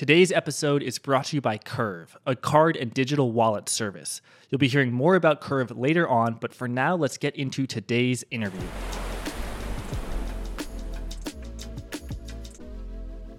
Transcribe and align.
Today's 0.00 0.32
episode 0.32 0.82
is 0.82 0.98
brought 0.98 1.26
to 1.26 1.36
you 1.36 1.42
by 1.42 1.58
Curve, 1.58 2.16
a 2.24 2.34
card 2.34 2.74
and 2.74 2.90
digital 2.94 3.32
wallet 3.32 3.68
service. 3.68 4.22
You'll 4.48 4.58
be 4.58 4.66
hearing 4.66 4.92
more 4.92 5.14
about 5.14 5.42
Curve 5.42 5.70
later 5.72 6.08
on, 6.08 6.38
but 6.40 6.54
for 6.54 6.66
now, 6.66 6.96
let's 6.96 7.18
get 7.18 7.36
into 7.36 7.66
today's 7.66 8.24
interview. 8.30 8.66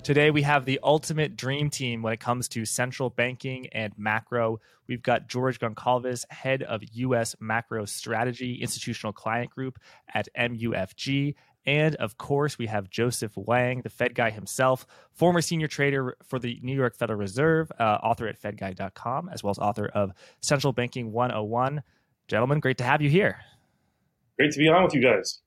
Today, 0.03 0.29
we 0.29 0.43
have 0.43 0.65
the 0.65 0.79
ultimate 0.83 1.35
dream 1.35 1.71
team 1.71 2.03
when 2.03 2.13
it 2.13 2.19
comes 2.19 2.47
to 2.49 2.63
central 2.65 3.09
banking 3.09 3.65
and 3.71 3.91
macro. 3.97 4.59
We've 4.85 5.01
got 5.01 5.27
George 5.27 5.59
Goncalves, 5.59 6.31
head 6.31 6.61
of 6.61 6.83
U.S. 6.93 7.35
Macro 7.39 7.85
Strategy 7.85 8.61
Institutional 8.61 9.13
Client 9.13 9.49
Group 9.49 9.79
at 10.13 10.27
MUFG, 10.37 11.33
and 11.65 11.95
of 11.95 12.17
course, 12.17 12.57
we 12.57 12.67
have 12.67 12.89
Joseph 12.89 13.37
Wang, 13.37 13.81
the 13.81 13.89
Fed 13.89 14.15
guy 14.15 14.31
himself, 14.31 14.85
former 15.11 15.41
senior 15.41 15.67
trader 15.67 16.17
for 16.23 16.39
the 16.39 16.59
New 16.63 16.75
York 16.75 16.95
Federal 16.95 17.19
Reserve, 17.19 17.71
uh, 17.79 17.99
author 18.03 18.27
at 18.27 18.41
FedGuy.com, 18.41 19.29
as 19.29 19.43
well 19.43 19.51
as 19.51 19.59
author 19.59 19.87
of 19.87 20.11
Central 20.41 20.73
Banking 20.73 21.11
101. 21.11 21.83
Gentlemen, 22.27 22.59
great 22.59 22.77
to 22.79 22.83
have 22.83 23.01
you 23.01 23.09
here. 23.09 23.39
Great 24.37 24.51
to 24.53 24.57
be 24.57 24.67
on 24.69 24.83
with 24.83 24.95
you 24.95 25.01
guys. 25.01 25.41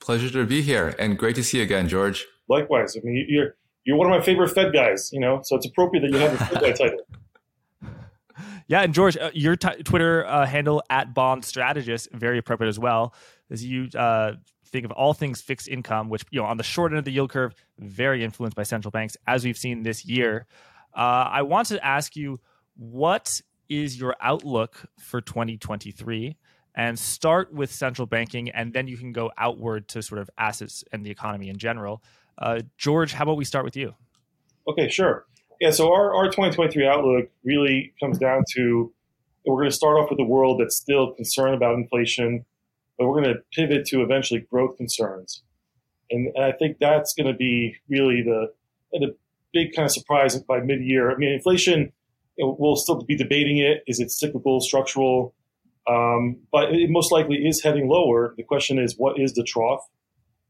Pleasure 0.00 0.30
to 0.30 0.46
be 0.46 0.62
here, 0.62 0.94
and 0.98 1.18
great 1.18 1.36
to 1.36 1.44
see 1.44 1.58
you 1.58 1.64
again, 1.64 1.88
George. 1.88 2.24
Likewise. 2.48 2.96
I 2.96 3.00
mean, 3.04 3.26
you're 3.28 3.56
you're 3.84 3.96
one 3.96 4.10
of 4.10 4.18
my 4.18 4.24
favorite 4.24 4.48
Fed 4.48 4.72
guys, 4.72 5.10
you 5.12 5.20
know, 5.20 5.40
so 5.42 5.56
it's 5.56 5.66
appropriate 5.66 6.02
that 6.02 6.10
you 6.10 6.18
have 6.18 6.32
the 6.32 6.44
Fed 6.44 6.60
guy 6.60 6.72
title. 6.72 6.98
Yeah, 8.68 8.80
and 8.82 8.92
George, 8.92 9.16
uh, 9.16 9.30
your 9.32 9.54
t- 9.54 9.82
Twitter 9.84 10.26
uh, 10.26 10.44
handle 10.44 10.82
at 10.90 11.14
Bond 11.14 11.44
Strategist 11.44 12.08
very 12.12 12.36
appropriate 12.36 12.68
as 12.68 12.80
well, 12.80 13.14
as 13.48 13.64
you 13.64 13.88
uh, 13.94 14.32
think 14.66 14.84
of 14.84 14.90
all 14.92 15.14
things 15.14 15.40
fixed 15.40 15.68
income, 15.68 16.08
which 16.08 16.24
you 16.30 16.40
know 16.40 16.46
on 16.46 16.56
the 16.56 16.62
short 16.62 16.92
end 16.92 16.98
of 16.98 17.04
the 17.04 17.12
yield 17.12 17.30
curve, 17.30 17.54
very 17.78 18.24
influenced 18.24 18.56
by 18.56 18.62
central 18.62 18.90
banks, 18.90 19.16
as 19.26 19.44
we've 19.44 19.58
seen 19.58 19.82
this 19.82 20.04
year. 20.04 20.46
Uh, 20.94 21.28
I 21.30 21.42
want 21.42 21.68
to 21.68 21.84
ask 21.84 22.16
you, 22.16 22.40
what 22.76 23.40
is 23.68 23.98
your 23.98 24.16
outlook 24.20 24.86
for 24.98 25.20
2023? 25.20 26.36
And 26.78 26.98
start 26.98 27.52
with 27.52 27.72
central 27.72 28.06
banking, 28.06 28.50
and 28.50 28.72
then 28.72 28.86
you 28.86 28.98
can 28.98 29.12
go 29.12 29.30
outward 29.38 29.88
to 29.88 30.02
sort 30.02 30.20
of 30.20 30.28
assets 30.36 30.84
and 30.92 31.04
the 31.06 31.10
economy 31.10 31.48
in 31.48 31.56
general. 31.56 32.02
Uh, 32.36 32.60
George, 32.76 33.14
how 33.14 33.22
about 33.22 33.38
we 33.38 33.46
start 33.46 33.64
with 33.64 33.76
you? 33.76 33.94
Okay, 34.68 34.88
sure. 34.88 35.24
Yeah, 35.58 35.70
so 35.70 35.90
our, 35.90 36.14
our 36.14 36.26
2023 36.26 36.86
outlook 36.86 37.30
really 37.44 37.94
comes 37.98 38.18
down 38.18 38.44
to 38.56 38.92
we're 39.46 39.56
going 39.56 39.70
to 39.70 39.76
start 39.76 39.96
off 39.96 40.10
with 40.10 40.18
a 40.18 40.24
world 40.24 40.60
that's 40.60 40.76
still 40.76 41.12
concerned 41.12 41.54
about 41.54 41.76
inflation, 41.76 42.44
but 42.98 43.06
we're 43.06 43.22
going 43.22 43.34
to 43.34 43.40
pivot 43.52 43.86
to 43.86 44.02
eventually 44.02 44.40
growth 44.50 44.76
concerns. 44.76 45.42
And, 46.10 46.32
and 46.34 46.44
I 46.44 46.52
think 46.52 46.78
that's 46.80 47.14
going 47.14 47.26
to 47.26 47.36
be 47.36 47.76
really 47.88 48.22
the, 48.22 48.48
the 48.92 49.16
big 49.52 49.74
kind 49.74 49.86
of 49.86 49.92
surprise 49.92 50.38
by 50.40 50.60
mid 50.60 50.82
year. 50.82 51.10
I 51.10 51.16
mean, 51.16 51.32
inflation, 51.32 51.92
we'll 52.38 52.76
still 52.76 53.02
be 53.02 53.16
debating 53.16 53.58
it. 53.58 53.82
Is 53.86 54.00
it 54.00 54.10
cyclical, 54.10 54.60
structural? 54.60 55.34
Um, 55.88 56.38
but 56.52 56.72
it 56.72 56.90
most 56.90 57.12
likely 57.12 57.36
is 57.36 57.62
heading 57.62 57.88
lower. 57.88 58.34
The 58.36 58.42
question 58.42 58.78
is, 58.78 58.94
what 58.98 59.20
is 59.20 59.34
the 59.34 59.44
trough? 59.44 59.80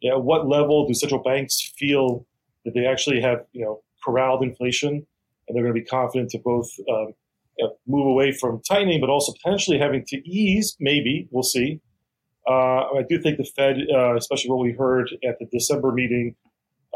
Yeah, 0.00 0.14
what 0.16 0.48
level 0.48 0.86
do 0.86 0.94
central 0.94 1.22
banks 1.22 1.72
feel 1.78 2.26
that 2.64 2.74
they 2.74 2.86
actually 2.86 3.20
have, 3.20 3.44
you 3.52 3.64
know, 3.64 3.82
corralled 4.04 4.42
inflation, 4.42 5.06
and 5.48 5.56
they're 5.56 5.62
going 5.62 5.74
to 5.74 5.80
be 5.80 5.86
confident 5.86 6.30
to 6.30 6.38
both 6.38 6.68
um, 6.90 7.14
you 7.56 7.66
know, 7.66 7.76
move 7.86 8.06
away 8.06 8.32
from 8.32 8.60
tightening, 8.68 9.00
but 9.00 9.10
also 9.10 9.32
potentially 9.32 9.78
having 9.78 10.04
to 10.08 10.16
ease. 10.28 10.76
Maybe 10.80 11.28
we'll 11.30 11.42
see. 11.42 11.80
Uh, 12.48 12.98
I 12.98 13.02
do 13.08 13.20
think 13.20 13.38
the 13.38 13.44
Fed, 13.44 13.76
uh, 13.92 14.14
especially 14.16 14.50
what 14.50 14.60
we 14.60 14.72
heard 14.72 15.10
at 15.28 15.38
the 15.38 15.46
December 15.46 15.90
meeting, 15.90 16.36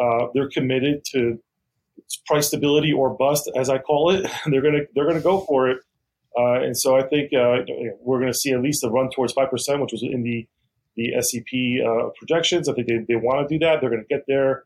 uh, 0.00 0.26
they're 0.32 0.48
committed 0.48 1.04
to 1.12 1.40
price 2.26 2.48
stability 2.48 2.92
or 2.92 3.10
bust, 3.10 3.50
as 3.56 3.68
I 3.68 3.78
call 3.78 4.10
it. 4.10 4.30
they're 4.46 4.62
going 4.62 4.74
to 4.74 4.86
they're 4.94 5.12
to 5.12 5.20
go 5.20 5.40
for 5.40 5.68
it, 5.68 5.78
uh, 6.38 6.60
and 6.60 6.76
so 6.78 6.96
I 6.96 7.02
think 7.02 7.32
uh, 7.32 7.58
we're 8.00 8.20
going 8.20 8.32
to 8.32 8.38
see 8.38 8.52
at 8.52 8.62
least 8.62 8.84
a 8.84 8.88
run 8.88 9.10
towards 9.10 9.32
five 9.32 9.50
percent, 9.50 9.80
which 9.80 9.92
was 9.92 10.02
in 10.02 10.22
the 10.22 10.46
the 10.96 11.12
SEP 11.20 11.84
uh, 11.84 12.10
projections. 12.16 12.68
I 12.68 12.74
think 12.74 12.86
they, 12.86 12.98
they 13.08 13.16
want 13.16 13.48
to 13.48 13.52
do 13.52 13.64
that. 13.64 13.80
They're 13.80 13.90
going 13.90 14.04
to 14.08 14.14
get 14.14 14.24
there. 14.28 14.64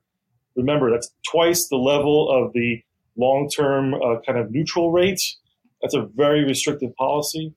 Remember, 0.57 0.91
that's 0.91 1.11
twice 1.31 1.69
the 1.69 1.77
level 1.77 2.31
of 2.31 2.53
the 2.53 2.83
long 3.17 3.49
term 3.49 3.95
kind 4.27 4.39
of 4.39 4.51
neutral 4.51 4.93
rate. 4.93 5.21
That's 5.81 5.95
a 5.95 6.09
very 6.15 6.45
restrictive 6.45 6.95
policy. 6.97 7.55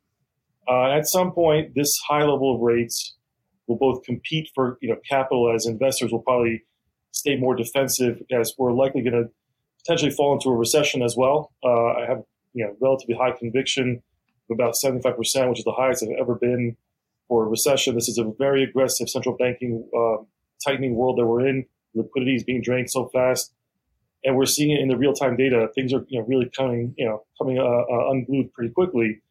at 0.70 1.08
some 1.08 1.32
point, 1.32 1.76
this 1.76 1.98
high 2.08 2.24
level 2.24 2.56
of 2.56 2.62
rates 2.62 3.17
will 3.68 3.78
both 3.78 4.04
compete 4.04 4.50
for 4.56 4.78
you 4.82 4.90
know 4.90 4.98
capital 5.08 5.54
as 5.54 5.66
investors 5.66 6.12
will 6.12 6.22
probably 6.22 6.64
stay 7.12 7.36
more 7.36 7.56
defensive 7.56 8.22
as 8.32 8.54
we're 8.58 8.74
likely 8.74 9.02
going 9.02 9.14
to 9.14 9.30
potentially 9.86 10.12
fall 10.12 10.34
into 10.34 10.50
a 10.50 10.56
recession 10.56 11.02
as 11.02 11.16
well. 11.16 11.52
Uh, 11.64 11.94
I 11.94 12.06
have 12.08 12.24
you 12.54 12.66
know 12.66 12.76
relatively 12.82 13.16
high 13.16 13.32
conviction 13.32 14.02
of 14.50 14.56
about 14.56 14.76
75%, 14.84 15.18
which 15.50 15.60
is 15.60 15.66
the 15.66 15.74
highest 15.74 16.04
I've 16.04 16.18
ever 16.20 16.36
been 16.36 16.78
for 17.28 17.44
a 17.44 17.48
recession. 17.48 17.96
This 17.96 18.08
is 18.08 18.18
a 18.18 18.32
very 18.38 18.64
aggressive 18.64 19.10
central 19.10 19.36
banking 19.36 19.88
uh, 19.98 20.24
tightening 20.66 20.96
world 20.96 21.18
that 21.18 21.26
we're 21.26 21.46
in. 21.46 21.66
Liquidity 21.94 22.36
is 22.36 22.44
being 22.44 22.62
drained 22.62 22.90
so 22.90 23.10
fast, 23.14 23.54
and 24.24 24.36
we're 24.38 24.46
seeing 24.46 24.72
it 24.72 24.80
in 24.80 24.88
the 24.88 24.98
real 24.98 25.14
time 25.14 25.36
data. 25.36 25.70
Things 25.76 25.94
are 25.94 26.06
you 26.08 26.20
know 26.20 26.26
really 26.26 26.50
coming 26.56 26.94
you 26.98 27.06
know 27.06 27.24
coming 27.40 27.58
uh, 27.58 27.64
uh 27.64 28.12
unglued 28.12 28.54
pretty 28.54 28.74
quickly. 28.74 29.22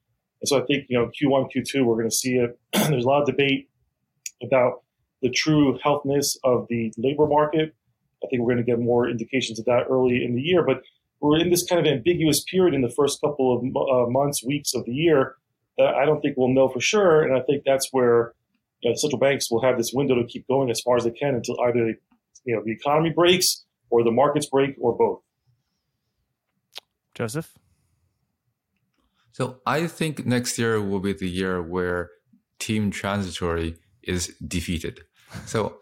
And 0.41 0.49
so 0.49 0.63
I 0.63 0.67
think 0.67 0.87
you 0.89 0.99
know 0.99 1.07
Q1, 1.07 1.49
Q2, 1.55 1.85
we're 1.85 1.95
going 1.97 2.11
to 2.11 2.15
see 2.15 2.35
it. 2.35 2.59
There's 2.73 3.05
a 3.05 3.09
lot 3.09 3.23
of 3.23 3.27
debate 3.27 3.69
about 4.43 4.83
the 5.23 5.31
true 5.31 5.79
healthness 5.85 6.37
of 6.45 6.67
the 6.69 6.93
labor 6.97 7.27
market. 7.27 7.75
I 8.23 8.29
think 8.29 8.43
we're 8.43 8.55
going 8.55 8.65
to 8.65 8.71
get 8.71 8.81
more 8.81 9.09
indications 9.09 9.59
of 9.59 9.65
that 9.67 9.85
early 9.91 10.25
in 10.25 10.35
the 10.35 10.41
year, 10.41 10.65
but 10.65 10.83
we're 11.21 11.39
in 11.39 11.51
this 11.51 11.67
kind 11.67 11.85
of 11.85 11.91
ambiguous 11.91 12.45
period 12.51 12.75
in 12.75 12.83
the 12.83 12.93
first 12.97 13.21
couple 13.21 13.57
of 13.57 13.63
uh, 13.63 14.11
months, 14.11 14.45
weeks 14.45 14.75
of 14.75 14.85
the 14.85 14.93
year 14.93 15.37
that 15.79 15.95
I 15.95 16.05
don't 16.05 16.21
think 16.21 16.37
we'll 16.37 16.49
know 16.49 16.69
for 16.69 16.81
sure. 16.81 17.23
And 17.23 17.37
I 17.37 17.41
think 17.43 17.63
that's 17.65 17.89
where 17.93 18.35
you 18.83 18.91
know, 18.91 18.97
central 18.97 19.19
banks 19.19 19.51
will 19.51 19.63
have 19.63 19.77
this 19.77 19.93
window 19.93 20.15
to 20.15 20.25
keep 20.25 20.47
going 20.47 20.71
as 20.71 20.81
far 20.85 20.97
as 20.97 21.05
they 21.05 21.11
can 21.11 21.35
until 21.35 21.57
either 21.63 21.95
you 22.45 22.55
know 22.55 22.63
the 22.65 22.73
economy 22.73 23.11
breaks 23.11 23.65
or 23.91 24.05
the 24.05 24.11
markets 24.11 24.49
break 24.49 24.75
or 24.81 24.97
both. 24.97 25.21
Joseph. 27.15 27.55
So 29.33 29.61
I 29.67 29.87
think 29.87 30.25
next 30.25 30.59
year 30.59 30.81
will 30.81 31.01
be 31.01 31.13
the 31.13 31.29
year 31.29 31.61
where 31.63 32.11
team 32.59 32.91
transitory 32.91 33.77
is 34.07 34.35
defeated. 34.47 35.01
So, 35.45 35.81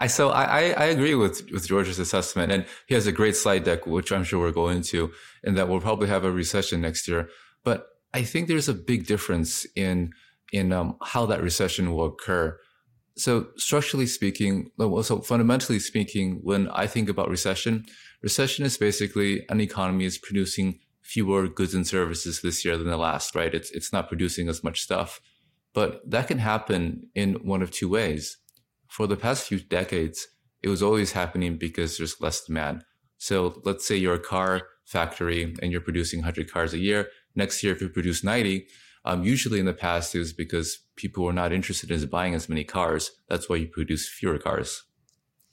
I 0.00 0.08
so 0.08 0.30
I, 0.30 0.70
I 0.76 0.84
agree 0.86 1.14
with 1.14 1.50
with 1.52 1.66
George's 1.68 1.98
assessment, 1.98 2.52
and 2.52 2.66
he 2.86 2.94
has 2.94 3.06
a 3.06 3.12
great 3.12 3.36
slide 3.36 3.64
deck, 3.64 3.86
which 3.86 4.10
I'm 4.12 4.24
sure 4.24 4.40
we're 4.40 4.52
going 4.52 4.82
to, 4.82 5.12
and 5.44 5.56
that 5.56 5.68
we'll 5.68 5.80
probably 5.80 6.08
have 6.08 6.24
a 6.24 6.30
recession 6.30 6.80
next 6.80 7.06
year. 7.08 7.28
But 7.64 7.86
I 8.12 8.22
think 8.22 8.48
there's 8.48 8.68
a 8.68 8.74
big 8.74 9.06
difference 9.06 9.66
in 9.76 10.12
in 10.52 10.72
um, 10.72 10.96
how 11.02 11.26
that 11.26 11.42
recession 11.42 11.92
will 11.92 12.06
occur. 12.06 12.58
So 13.16 13.48
structurally 13.56 14.06
speaking, 14.06 14.70
so 14.78 15.20
fundamentally 15.20 15.78
speaking, 15.78 16.40
when 16.42 16.68
I 16.68 16.86
think 16.86 17.08
about 17.08 17.30
recession, 17.30 17.86
recession 18.22 18.66
is 18.66 18.76
basically 18.76 19.46
an 19.48 19.60
economy 19.60 20.04
is 20.04 20.18
producing 20.18 20.80
fewer 21.02 21.48
goods 21.48 21.74
and 21.74 21.86
services 21.86 22.42
this 22.42 22.64
year 22.64 22.76
than 22.76 22.88
the 22.88 22.96
last, 22.96 23.34
right? 23.34 23.54
It's 23.54 23.70
it's 23.70 23.92
not 23.92 24.08
producing 24.08 24.48
as 24.48 24.62
much 24.62 24.80
stuff. 24.82 25.20
But 25.76 26.10
that 26.10 26.26
can 26.26 26.38
happen 26.38 27.10
in 27.14 27.34
one 27.44 27.60
of 27.60 27.70
two 27.70 27.90
ways. 27.90 28.38
For 28.88 29.06
the 29.06 29.14
past 29.14 29.46
few 29.46 29.60
decades, 29.60 30.26
it 30.62 30.70
was 30.70 30.82
always 30.82 31.12
happening 31.12 31.58
because 31.58 31.98
there's 31.98 32.18
less 32.18 32.42
demand. 32.42 32.82
So 33.18 33.60
let's 33.62 33.86
say 33.86 33.94
you're 33.94 34.14
a 34.14 34.18
car 34.18 34.62
factory 34.86 35.54
and 35.60 35.70
you're 35.70 35.82
producing 35.82 36.20
100 36.20 36.50
cars 36.50 36.72
a 36.72 36.78
year. 36.78 37.10
Next 37.34 37.62
year, 37.62 37.74
if 37.74 37.82
you 37.82 37.90
produce 37.90 38.24
90, 38.24 38.66
um, 39.04 39.22
usually 39.22 39.60
in 39.60 39.66
the 39.66 39.74
past, 39.74 40.14
it 40.14 40.18
was 40.18 40.32
because 40.32 40.78
people 40.96 41.24
were 41.24 41.32
not 41.34 41.52
interested 41.52 41.90
in 41.90 42.06
buying 42.06 42.34
as 42.34 42.48
many 42.48 42.64
cars. 42.64 43.10
That's 43.28 43.46
why 43.46 43.56
you 43.56 43.68
produce 43.68 44.08
fewer 44.08 44.38
cars. 44.38 44.82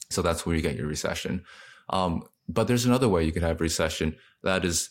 So 0.10 0.22
that's 0.22 0.46
where 0.46 0.56
you 0.56 0.62
get 0.62 0.78
your 0.78 0.88
recession. 0.88 1.44
Um, 1.90 2.24
but 2.48 2.70
there's 2.70 2.86
another 2.86 3.10
way 3.10 3.26
you 3.26 3.34
could 3.34 3.44
have 3.44 3.60
recession. 3.60 4.16
That 4.42 4.64
is, 4.64 4.90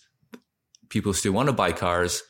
people 0.91 1.15
still 1.15 1.33
want 1.33 1.47
to 1.49 1.55
buy 1.55 1.73
cars, 1.73 2.23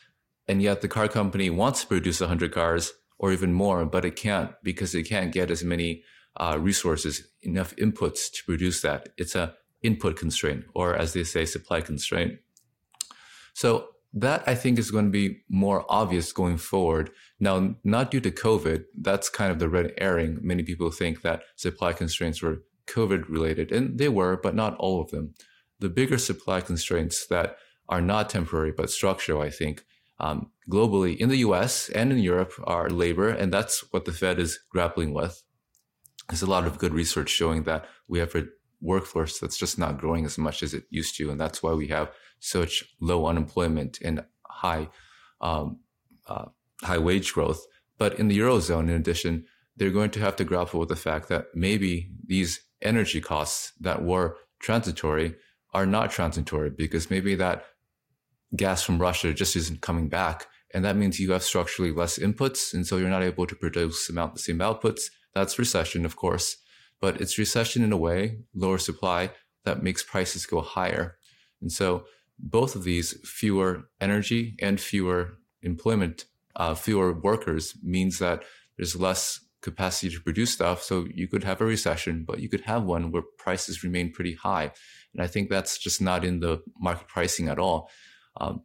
and 0.47 0.63
yet 0.63 0.83
the 0.83 0.89
car 0.89 1.09
company 1.09 1.51
wants 1.51 1.83
to 1.83 1.87
produce 1.89 2.21
100 2.21 2.53
cars 2.53 2.93
or 3.23 3.33
even 3.33 3.53
more, 3.53 3.87
but 3.87 4.05
it 4.05 4.17
can't 4.17 4.51
because 4.63 4.95
it 4.95 5.05
can't 5.05 5.33
get 5.33 5.51
as 5.51 5.63
many 5.65 6.03
uh, 6.37 6.59
resources, 6.61 7.29
enough 7.43 7.75
inputs 7.77 8.31
to 8.33 8.45
produce 8.45 8.83
that. 8.83 9.11
It's 9.17 9.37
a 9.37 9.55
input 9.83 10.17
constraint, 10.17 10.65
or 10.75 10.97
as 10.97 11.13
they 11.13 11.25
say, 11.25 11.45
supply 11.45 11.81
constraint. 11.81 12.39
So 13.55 13.89
that 14.13 14.43
I 14.47 14.55
think 14.55 14.79
is 14.79 14.91
going 14.91 15.07
to 15.07 15.11
be 15.11 15.43
more 15.49 15.87
obvious 15.89 16.33
going 16.33 16.59
forward. 16.59 17.11
Now, 17.41 17.77
not 17.85 18.11
due 18.11 18.21
to 18.21 18.31
COVID, 18.31 18.85
that's 19.01 19.29
kind 19.29 19.51
of 19.53 19.59
the 19.59 19.69
red 19.69 19.95
herring. 19.99 20.39
Many 20.43 20.65
people 20.65 20.91
think 20.91 21.23
that 21.23 21.43
supply 21.57 21.93
constraints 21.93 22.43
were 22.43 22.63
COVID 22.87 23.29
related, 23.29 23.73
and 23.73 23.99
they 23.99 24.09
were, 24.09 24.37
but 24.37 24.55
not 24.55 24.77
all 24.77 25.01
of 25.01 25.11
them. 25.11 25.35
The 25.79 25.89
bigger 25.89 26.19
supply 26.19 26.61
constraints 26.61 27.27
that 27.29 27.57
are 27.89 28.03
not 28.03 28.31
temporary 28.31 28.73
but 28.73 28.91
structural, 28.91 29.43
I 29.43 29.51
think, 29.51 29.85
um, 30.23 30.51
globally 30.71 31.17
in 31.17 31.29
the 31.29 31.39
US 31.39 31.89
and 31.91 32.13
in 32.13 32.19
Europe 32.19 32.53
are 32.65 32.89
labor, 32.89 33.29
and 33.29 33.53
that's 33.53 33.81
what 33.93 34.05
the 34.05 34.13
Fed 34.13 34.39
is 34.39 34.59
grappling 34.71 35.13
with. 35.13 35.43
There's 36.29 36.43
a 36.43 36.51
lot 36.51 36.67
of 36.67 36.79
good 36.79 36.95
research 36.95 37.29
showing 37.29 37.65
that 37.65 37.85
we 38.07 38.21
have 38.21 38.35
a 38.37 38.47
workforce 38.81 39.39
that's 39.39 39.59
just 39.59 39.79
not 39.79 39.99
growing 39.99 40.25
as 40.25 40.39
much 40.39 40.63
as 40.63 40.73
it 40.75 40.85
used 40.91 41.17
to, 41.17 41.31
and 41.31 41.41
that's 41.41 41.63
why 41.63 41.73
we 41.73 41.89
have 41.89 42.13
such 42.39 42.85
low 43.01 43.27
unemployment 43.27 43.99
and 44.01 44.25
high 44.47 44.89
um, 45.41 45.81
uh, 46.29 46.47
high 46.83 46.99
wage 46.99 47.33
growth. 47.33 47.67
But 47.99 48.19
in 48.19 48.29
the 48.29 48.39
eurozone, 48.39 48.85
in 48.85 48.91
addition, 48.91 49.45
they're 49.77 49.91
going 49.91 50.11
to 50.11 50.21
have 50.21 50.37
to 50.37 50.45
grapple 50.45 50.81
with 50.81 50.89
the 50.89 50.97
fact 50.97 51.29
that 51.29 51.47
maybe 51.55 52.13
these 52.25 52.61
energy 52.81 53.21
costs 53.21 53.73
that 53.81 54.05
were 54.05 54.37
transitory 54.61 55.35
are 55.75 55.87
not 55.87 56.11
transitory 56.11 56.71
because 56.71 57.11
maybe 57.11 57.35
that 57.35 57.65
gas 58.57 58.83
from 58.83 58.99
Russia 58.99 59.33
just 59.33 59.57
isn't 59.57 59.81
coming 59.81 60.09
back. 60.09 60.47
And 60.75 60.85
that 60.85 60.97
means 60.97 61.21
you 61.21 61.33
have 61.33 61.43
structurally 61.43 61.93
less 61.93 62.19
inputs. 62.19 62.73
And 62.73 62.87
so 62.87 62.97
you're 62.97 63.09
not 63.09 63.23
able 63.23 63.47
to 63.47 63.55
produce 63.55 64.07
the 64.07 64.31
same 64.37 64.59
outputs. 64.59 65.05
That's 65.35 65.59
recession, 65.59 66.05
of 66.05 66.17
course, 66.17 66.57
but 67.01 67.21
it's 67.21 67.39
recession 67.39 67.83
in 67.83 67.93
a 67.93 67.97
way, 67.97 68.39
lower 68.55 68.79
supply 68.79 69.31
that 69.65 69.83
makes 69.83 70.03
prices 70.03 70.47
go 70.47 70.61
higher. 70.61 71.17
And 71.61 71.71
so 71.71 72.05
both 72.39 72.75
of 72.75 72.85
these 72.85 73.19
fewer 73.25 73.89
energy 74.01 74.57
and 74.61 74.81
fewer 74.81 75.39
employment, 75.63 76.25
uh, 76.57 76.75
fewer 76.75 77.13
workers 77.13 77.75
means 77.83 78.19
that 78.19 78.43
there's 78.77 78.97
less 78.97 79.41
capacity 79.63 80.15
to 80.15 80.21
produce 80.21 80.53
stuff. 80.53 80.83
So 80.83 81.07
you 81.15 81.29
could 81.29 81.45
have 81.45 81.61
a 81.61 81.65
recession, 81.65 82.25
but 82.27 82.41
you 82.41 82.49
could 82.49 82.63
have 82.63 82.83
one 82.83 83.13
where 83.13 83.23
prices 83.39 83.85
remain 83.85 84.13
pretty 84.13 84.35
high. 84.35 84.73
And 85.15 85.23
I 85.23 85.29
think 85.29 85.49
that's 85.49 85.79
just 85.79 86.01
not 86.01 86.25
in 86.25 86.41
the 86.41 86.63
market 86.79 87.09
pricing 87.09 87.49
at 87.49 87.59
all. 87.59 87.89
Um, 88.37 88.63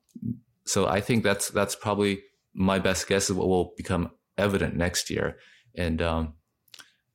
so 0.66 0.88
I 0.88 1.02
think 1.02 1.24
that's 1.24 1.50
that's 1.50 1.76
probably 1.76 2.24
my 2.54 2.80
best 2.80 3.08
guess 3.08 3.30
of 3.30 3.38
what 3.38 3.48
will 3.48 3.74
become 3.78 4.12
evident 4.38 4.76
next 4.76 5.10
year. 5.10 5.38
And 5.76 6.02
um, 6.02 6.34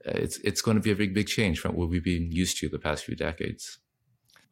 it's 0.04 0.38
it's 0.38 0.62
going 0.62 0.76
to 0.76 0.82
be 0.82 0.90
a 0.90 0.96
big 0.96 1.14
big 1.14 1.26
change 1.26 1.60
from 1.60 1.76
what 1.76 1.88
we've 1.88 2.04
been 2.04 2.31
used 2.32 2.58
to 2.58 2.69
the 2.69 2.78
past 2.78 3.04
few 3.04 3.16
decades. 3.16 3.78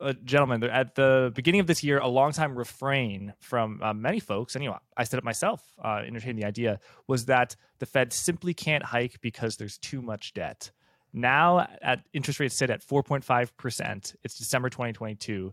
Uh, 0.00 0.14
gentlemen, 0.24 0.64
at 0.64 0.94
the 0.94 1.30
beginning 1.34 1.60
of 1.60 1.66
this 1.66 1.84
year, 1.84 1.98
a 1.98 2.08
long-time 2.08 2.56
refrain 2.56 3.34
from 3.38 3.82
uh, 3.82 3.92
many 3.92 4.18
folks, 4.18 4.54
and 4.54 4.64
you 4.64 4.70
know, 4.70 4.78
I 4.96 5.04
said 5.04 5.18
it 5.18 5.24
myself, 5.24 5.62
uh, 5.84 6.00
entertained 6.06 6.38
the 6.38 6.46
idea, 6.46 6.80
was 7.06 7.26
that 7.26 7.54
the 7.80 7.86
Fed 7.86 8.14
simply 8.14 8.54
can't 8.54 8.82
hike 8.82 9.20
because 9.20 9.58
there's 9.58 9.76
too 9.76 10.00
much 10.00 10.32
debt. 10.32 10.70
Now, 11.12 11.68
at 11.82 12.00
interest 12.14 12.40
rates 12.40 12.56
sit 12.56 12.70
at 12.70 12.82
4.5 12.82 13.50
percent. 13.58 14.14
It's 14.24 14.38
December 14.38 14.70
2022. 14.70 15.52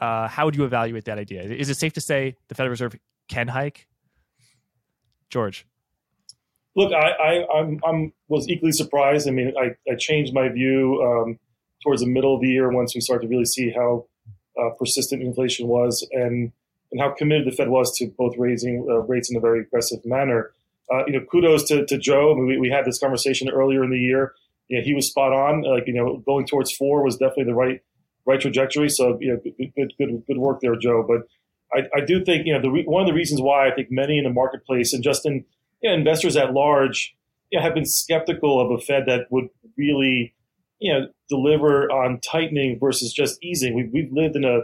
Uh, 0.00 0.28
how 0.28 0.44
would 0.44 0.56
you 0.56 0.64
evaluate 0.64 1.04
that 1.06 1.18
idea? 1.18 1.42
Is 1.42 1.68
it 1.68 1.76
safe 1.76 1.92
to 1.94 2.00
say 2.00 2.36
the 2.48 2.54
Federal 2.54 2.70
Reserve 2.70 2.96
can 3.28 3.48
hike? 3.48 3.86
George. 5.30 5.66
Look, 6.74 6.92
I, 6.92 7.10
I 7.10 7.58
I'm, 7.58 7.80
I'm, 7.86 8.12
was 8.28 8.48
equally 8.48 8.72
surprised. 8.72 9.28
I 9.28 9.32
mean, 9.32 9.52
I, 9.58 9.74
I 9.90 9.96
changed 9.96 10.32
my 10.32 10.48
view 10.48 11.02
um, 11.02 11.38
towards 11.82 12.02
the 12.02 12.08
middle 12.08 12.34
of 12.34 12.40
the 12.40 12.48
year 12.48 12.70
once 12.70 12.94
we 12.94 13.00
started 13.00 13.26
to 13.26 13.28
really 13.28 13.44
see 13.44 13.70
how 13.70 14.06
uh, 14.60 14.70
persistent 14.78 15.22
inflation 15.22 15.66
was 15.68 16.06
and 16.12 16.52
and 16.90 17.00
how 17.02 17.10
committed 17.10 17.46
the 17.46 17.52
Fed 17.52 17.68
was 17.68 17.94
to 17.98 18.06
both 18.16 18.34
raising 18.38 18.86
uh, 18.88 19.00
rates 19.00 19.30
in 19.30 19.36
a 19.36 19.40
very 19.40 19.60
aggressive 19.60 19.98
manner. 20.06 20.52
Uh, 20.90 21.04
you 21.06 21.12
know, 21.12 21.20
kudos 21.30 21.64
to, 21.64 21.84
to 21.84 21.98
Joe. 21.98 22.32
I 22.32 22.34
mean, 22.34 22.46
we, 22.46 22.56
we 22.56 22.70
had 22.70 22.86
this 22.86 22.98
conversation 22.98 23.50
earlier 23.50 23.84
in 23.84 23.90
the 23.90 23.98
year. 23.98 24.32
Know, 24.70 24.80
he 24.82 24.94
was 24.94 25.08
spot 25.08 25.32
on. 25.32 25.62
Like 25.62 25.86
you 25.86 25.92
know, 25.92 26.22
going 26.24 26.46
towards 26.46 26.72
four 26.72 27.02
was 27.02 27.16
definitely 27.16 27.44
the 27.44 27.54
right 27.54 27.82
right 28.28 28.40
trajectory. 28.40 28.90
So 28.90 29.16
you 29.20 29.32
know, 29.32 29.40
good 29.76 29.94
good 29.98 30.22
good 30.26 30.38
work 30.38 30.60
there, 30.60 30.76
Joe. 30.76 31.04
But 31.08 31.26
I, 31.72 32.00
I 32.00 32.04
do 32.04 32.24
think 32.24 32.46
you 32.46 32.52
know 32.52 32.60
the 32.60 32.70
re- 32.70 32.84
one 32.84 33.02
of 33.02 33.08
the 33.08 33.14
reasons 33.14 33.40
why 33.40 33.66
I 33.66 33.74
think 33.74 33.88
many 33.90 34.18
in 34.18 34.24
the 34.24 34.30
marketplace 34.30 34.92
and 34.92 35.02
just 35.02 35.26
in 35.26 35.44
you 35.82 35.90
know, 35.90 35.96
investors 35.96 36.36
at 36.36 36.52
large 36.52 37.16
you 37.50 37.58
know, 37.58 37.64
have 37.64 37.74
been 37.74 37.86
skeptical 37.86 38.60
of 38.60 38.70
a 38.70 38.80
Fed 38.80 39.04
that 39.06 39.26
would 39.30 39.48
really 39.76 40.34
you 40.78 40.92
know 40.92 41.06
deliver 41.28 41.90
on 41.90 42.20
tightening 42.20 42.78
versus 42.78 43.12
just 43.12 43.42
easing. 43.42 43.74
We've, 43.74 43.90
we've 43.92 44.12
lived 44.12 44.36
in 44.36 44.44
a 44.44 44.60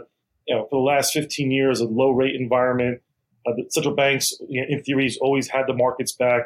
you 0.47 0.55
know 0.55 0.67
for 0.69 0.79
the 0.79 0.85
last 0.85 1.11
15 1.11 1.51
years 1.51 1.81
a 1.81 1.85
low 1.85 2.11
rate 2.11 2.35
environment. 2.35 3.01
Uh, 3.47 3.53
the 3.55 3.65
central 3.69 3.93
banks, 3.93 4.31
you 4.47 4.59
know, 4.59 4.67
in 4.67 4.81
theory, 4.81 5.03
has 5.03 5.19
always 5.21 5.47
had 5.47 5.65
the 5.67 5.73
markets 5.73 6.13
back, 6.13 6.43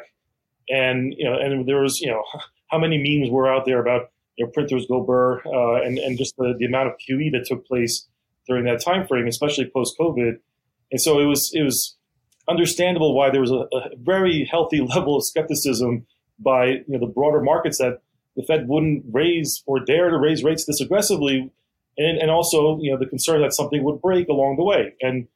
and 0.68 1.14
you 1.16 1.24
know, 1.24 1.38
and 1.38 1.66
there 1.66 1.80
was 1.80 2.00
you 2.00 2.10
know 2.10 2.22
how 2.70 2.78
many 2.78 2.98
memes 2.98 3.30
were 3.30 3.52
out 3.52 3.66
there 3.66 3.80
about 3.80 4.10
you 4.40 4.46
know 4.46 4.52
printers 4.52 4.86
go 4.88 5.02
burr, 5.02 5.42
uh, 5.46 5.82
and 5.82 5.98
and 5.98 6.16
just 6.16 6.34
the, 6.38 6.54
the 6.58 6.64
amount 6.64 6.88
of 6.88 6.94
QE 6.94 7.30
that 7.32 7.44
took 7.44 7.66
place 7.66 8.08
during 8.48 8.64
that 8.64 8.82
time 8.82 9.06
frame, 9.06 9.26
especially 9.26 9.70
post 9.70 9.96
COVID, 10.00 10.38
and 10.90 11.00
so 11.00 11.20
it 11.20 11.26
was 11.26 11.50
it 11.52 11.62
was 11.62 11.98
understandable 12.48 13.14
why 13.14 13.28
there 13.28 13.42
was 13.42 13.50
a, 13.50 13.66
a 13.76 13.90
very 13.98 14.48
healthy 14.50 14.80
level 14.94 15.14
of 15.14 15.24
skepticism 15.26 16.06
by 16.38 16.64
you 16.68 16.84
know 16.88 16.98
the 16.98 17.12
broader 17.12 17.42
markets 17.42 17.76
that 17.78 18.00
the 18.34 18.42
Fed 18.42 18.66
wouldn't 18.66 19.04
raise 19.12 19.62
or 19.66 19.78
dare 19.78 20.08
to 20.08 20.16
raise 20.16 20.42
rates 20.42 20.64
this 20.64 20.80
aggressively, 20.80 21.50
and, 21.98 22.18
and 22.18 22.30
also 22.30 22.78
you 22.80 22.90
know 22.90 22.98
the 22.98 23.06
concern 23.06 23.42
that 23.42 23.52
something 23.52 23.84
would 23.84 24.00
break 24.00 24.26
along 24.28 24.56
the 24.56 24.64
way. 24.64 24.94
And 25.02 25.28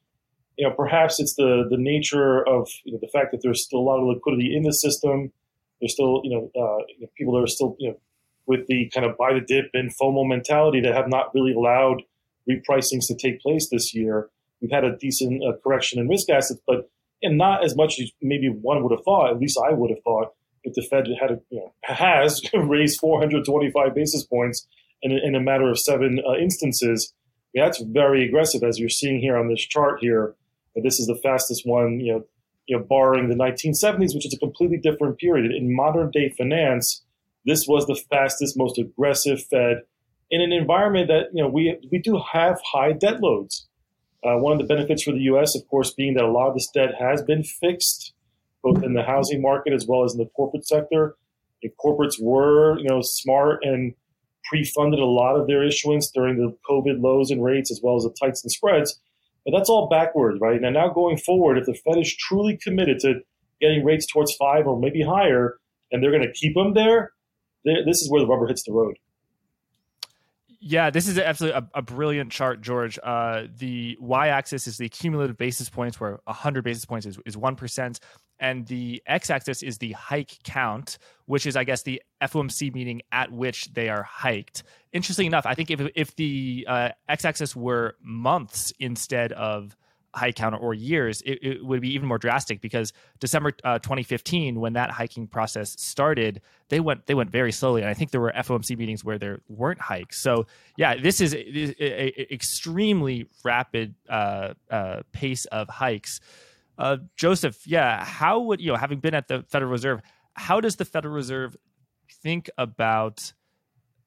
you 0.57 0.67
know 0.67 0.73
perhaps 0.73 1.19
it's 1.19 1.35
the 1.35 1.67
the 1.69 1.77
nature 1.77 2.41
of 2.47 2.71
you 2.83 2.93
know, 2.93 2.99
the 2.99 3.09
fact 3.09 3.33
that 3.33 3.41
there's 3.43 3.63
still 3.63 3.81
a 3.81 3.87
lot 3.87 3.99
of 3.99 4.07
liquidity 4.07 4.55
in 4.55 4.63
the 4.63 4.71
system. 4.71 5.31
There's 5.79 5.93
still 5.93 6.21
you 6.23 6.31
know, 6.55 6.59
uh, 6.59 7.05
people 7.15 7.35
that 7.35 7.43
are 7.43 7.47
still 7.47 7.75
you 7.77 7.89
know 7.89 7.99
with 8.47 8.67
the 8.67 8.89
kind 8.93 9.05
of 9.05 9.17
buy 9.17 9.33
the 9.33 9.41
dip 9.41 9.69
and 9.73 9.91
FOMO 9.95 10.27
mentality 10.27 10.81
that 10.81 10.93
have 10.93 11.07
not 11.07 11.33
really 11.33 11.53
allowed 11.53 12.03
repricings 12.49 13.07
to 13.07 13.15
take 13.15 13.41
place 13.41 13.69
this 13.69 13.93
year. 13.93 14.29
We've 14.61 14.71
had 14.71 14.83
a 14.83 14.95
decent 14.97 15.43
uh, 15.43 15.53
correction 15.63 15.99
in 15.99 16.07
risk 16.07 16.29
assets, 16.29 16.61
but 16.67 16.89
and 17.21 17.37
not 17.37 17.63
as 17.63 17.75
much 17.75 17.99
as 17.99 18.11
maybe 18.21 18.49
one 18.49 18.83
would 18.83 18.91
have 18.91 19.03
thought. 19.03 19.31
At 19.31 19.39
least 19.39 19.59
I 19.63 19.73
would 19.73 19.89
have 19.89 20.03
thought 20.03 20.33
if 20.63 20.73
the 20.73 20.81
Fed 20.81 21.07
had 21.19 21.31
a, 21.31 21.39
you 21.49 21.59
know, 21.59 21.73
has 21.83 22.41
raised 22.53 22.99
425 22.99 23.95
basis 23.95 24.23
points 24.23 24.67
in 25.01 25.11
in 25.11 25.35
a 25.35 25.39
matter 25.39 25.69
of 25.69 25.79
seven 25.79 26.21
uh, 26.27 26.35
instances, 26.35 27.13
that's 27.53 27.81
very 27.81 28.25
aggressive, 28.25 28.63
as 28.63 28.79
you're 28.79 28.89
seeing 28.89 29.19
here 29.19 29.37
on 29.37 29.47
this 29.49 29.61
chart 29.61 29.99
here. 30.01 30.35
This 30.75 30.99
is 30.99 31.07
the 31.07 31.19
fastest 31.23 31.61
one, 31.65 32.01
you 32.01 32.13
know, 32.13 32.25
you 32.67 32.77
know, 32.77 32.83
barring 32.83 33.29
the 33.29 33.35
1970s, 33.35 34.13
which 34.13 34.25
is 34.25 34.33
a 34.33 34.39
completely 34.39 34.77
different 34.77 35.17
period. 35.17 35.51
In 35.51 35.73
modern 35.73 36.11
day 36.11 36.33
finance, 36.37 37.04
this 37.45 37.65
was 37.67 37.85
the 37.85 37.99
fastest, 38.09 38.57
most 38.57 38.77
aggressive 38.77 39.43
Fed 39.45 39.81
in 40.31 40.41
an 40.41 40.51
environment 40.51 41.07
that 41.07 41.27
you 41.33 41.43
know 41.43 41.49
we 41.49 41.77
we 41.91 41.99
do 41.99 42.21
have 42.33 42.59
high 42.73 42.91
debt 42.91 43.21
loads. 43.21 43.67
Uh, 44.23 44.37
one 44.37 44.53
of 44.53 44.57
the 44.57 44.65
benefits 44.65 45.03
for 45.03 45.11
the 45.11 45.19
U.S., 45.19 45.55
of 45.55 45.67
course, 45.67 45.93
being 45.93 46.15
that 46.15 46.23
a 46.23 46.31
lot 46.31 46.47
of 46.47 46.55
this 46.55 46.69
debt 46.73 46.95
has 46.99 47.21
been 47.21 47.43
fixed 47.43 48.13
both 48.65 48.83
in 48.83 48.93
the 48.93 49.03
housing 49.03 49.43
market 49.43 49.73
as 49.73 49.85
well 49.87 50.03
as 50.03 50.13
in 50.13 50.17
the 50.17 50.29
corporate 50.35 50.67
sector. 50.67 51.15
The 51.61 51.71
corporates 51.83 52.19
were, 52.19 52.79
you 52.79 52.89
know, 52.89 53.01
smart 53.01 53.59
and 53.63 53.93
pre-funded 54.45 54.99
a 54.99 55.05
lot 55.05 55.35
of 55.35 55.45
their 55.45 55.63
issuance 55.63 56.09
during 56.09 56.37
the 56.37 56.57
COVID 56.67 56.99
lows 56.99 57.29
and 57.29 57.43
rates 57.43 57.71
as 57.71 57.79
well 57.83 57.95
as 57.95 58.03
the 58.03 58.15
tights 58.19 58.43
and 58.43 58.51
spreads. 58.51 58.99
But 59.45 59.55
that's 59.55 59.69
all 59.69 59.87
backwards, 59.87 60.39
right? 60.41 60.59
Now, 60.59 60.71
now 60.71 60.89
going 60.89 61.17
forward, 61.17 61.59
if 61.59 61.65
the 61.65 61.75
Fed 61.75 61.99
is 61.99 62.15
truly 62.15 62.57
committed 62.57 62.99
to 63.01 63.21
getting 63.61 63.85
rates 63.85 64.07
towards 64.11 64.33
five 64.35 64.65
or 64.65 64.79
maybe 64.79 65.03
higher, 65.03 65.59
and 65.91 66.01
they're 66.01 66.11
going 66.11 66.23
to 66.23 66.33
keep 66.33 66.55
them 66.55 66.73
there, 66.73 67.11
this 67.65 68.01
is 68.01 68.09
where 68.09 68.21
the 68.21 68.27
rubber 68.27 68.47
hits 68.47 68.63
the 68.63 68.71
road. 68.71 68.97
Yeah, 70.67 70.89
this 70.89 71.07
is 71.07 71.19
absolutely 71.19 71.59
a, 71.59 71.79
a 71.79 71.81
brilliant 71.83 72.31
chart, 72.31 72.59
George. 72.59 72.97
Uh, 73.03 73.43
the 73.55 73.97
y-axis 73.99 74.65
is 74.65 74.77
the 74.77 74.89
cumulative 74.89 75.37
basis 75.37 75.69
points, 75.69 75.99
where 75.99 76.19
100 76.23 76.63
basis 76.63 76.85
points 76.85 77.05
is, 77.05 77.19
is 77.23 77.35
1%. 77.35 77.99
And 78.39 78.65
the 78.65 79.01
x-axis 79.05 79.61
is 79.61 79.77
the 79.77 79.91
hike 79.91 80.39
count, 80.43 80.97
which 81.25 81.45
is, 81.45 81.55
I 81.55 81.65
guess, 81.65 81.83
the 81.83 82.01
FOMC 82.21 82.73
meeting 82.73 83.03
at 83.11 83.31
which 83.31 83.73
they 83.73 83.89
are 83.89 84.01
hiked. 84.01 84.63
Interestingly 84.91 85.27
enough, 85.27 85.45
I 85.45 85.53
think 85.53 85.69
if, 85.69 85.81
if 85.95 86.15
the 86.15 86.65
uh, 86.67 86.89
x-axis 87.07 87.55
were 87.55 87.95
months 88.01 88.73
instead 88.79 89.33
of 89.33 89.77
hike 90.15 90.35
count 90.35 90.55
or 90.59 90.73
years, 90.73 91.21
it, 91.21 91.39
it, 91.41 91.65
would 91.65 91.81
be 91.81 91.93
even 91.93 92.07
more 92.07 92.17
drastic 92.17 92.61
because 92.61 92.93
December 93.19 93.53
uh, 93.63 93.79
2015, 93.79 94.59
when 94.59 94.73
that 94.73 94.89
hiking 94.91 95.27
process 95.27 95.75
started, 95.79 96.41
they 96.69 96.79
went 96.79 97.05
they 97.05 97.13
went 97.13 97.29
very 97.29 97.51
slowly, 97.51 97.81
and 97.81 97.89
I 97.89 97.93
think 97.93 98.11
there 98.11 98.21
were 98.21 98.33
FOMC 98.35 98.77
meetings 98.77 99.03
where 99.03 99.17
there 99.17 99.41
weren't 99.47 99.81
hikes. 99.81 100.21
So 100.21 100.47
yeah, 100.77 100.95
this 100.95 101.21
is 101.21 101.33
an 101.33 101.75
extremely 102.31 103.27
rapid 103.43 103.95
uh, 104.09 104.53
uh, 104.69 105.01
pace 105.11 105.45
of 105.45 105.69
hikes. 105.69 106.19
Uh, 106.77 106.97
Joseph, 107.15 107.65
yeah, 107.65 108.03
how 108.03 108.39
would 108.41 108.61
you 108.61 108.71
know 108.71 108.77
having 108.77 108.99
been 108.99 109.13
at 109.13 109.27
the 109.27 109.43
Federal 109.43 109.71
Reserve, 109.71 110.01
how 110.33 110.61
does 110.61 110.75
the 110.75 110.85
Federal 110.85 111.13
Reserve 111.13 111.55
think 112.23 112.49
about 112.57 113.33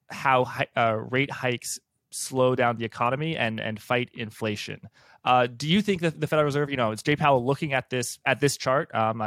how 0.09 0.47
uh, 0.75 0.95
rate 1.09 1.31
hikes 1.31 1.79
slow 2.11 2.55
down 2.55 2.77
the 2.77 2.85
economy 2.85 3.37
and 3.37 3.59
and 3.59 3.81
fight 3.81 4.09
inflation? 4.13 4.89
Uh, 5.23 5.47
do 5.47 5.67
you 5.67 5.81
think 5.81 6.01
that 6.01 6.19
the 6.19 6.27
Federal 6.27 6.45
Reserve, 6.45 6.69
you 6.69 6.77
know, 6.77 6.91
is 6.91 7.03
Jay 7.03 7.15
Powell 7.15 7.45
looking 7.45 7.73
at 7.73 7.89
this 7.89 8.19
at 8.25 8.39
this 8.39 8.57
chart, 8.57 8.93
um, 8.93 9.21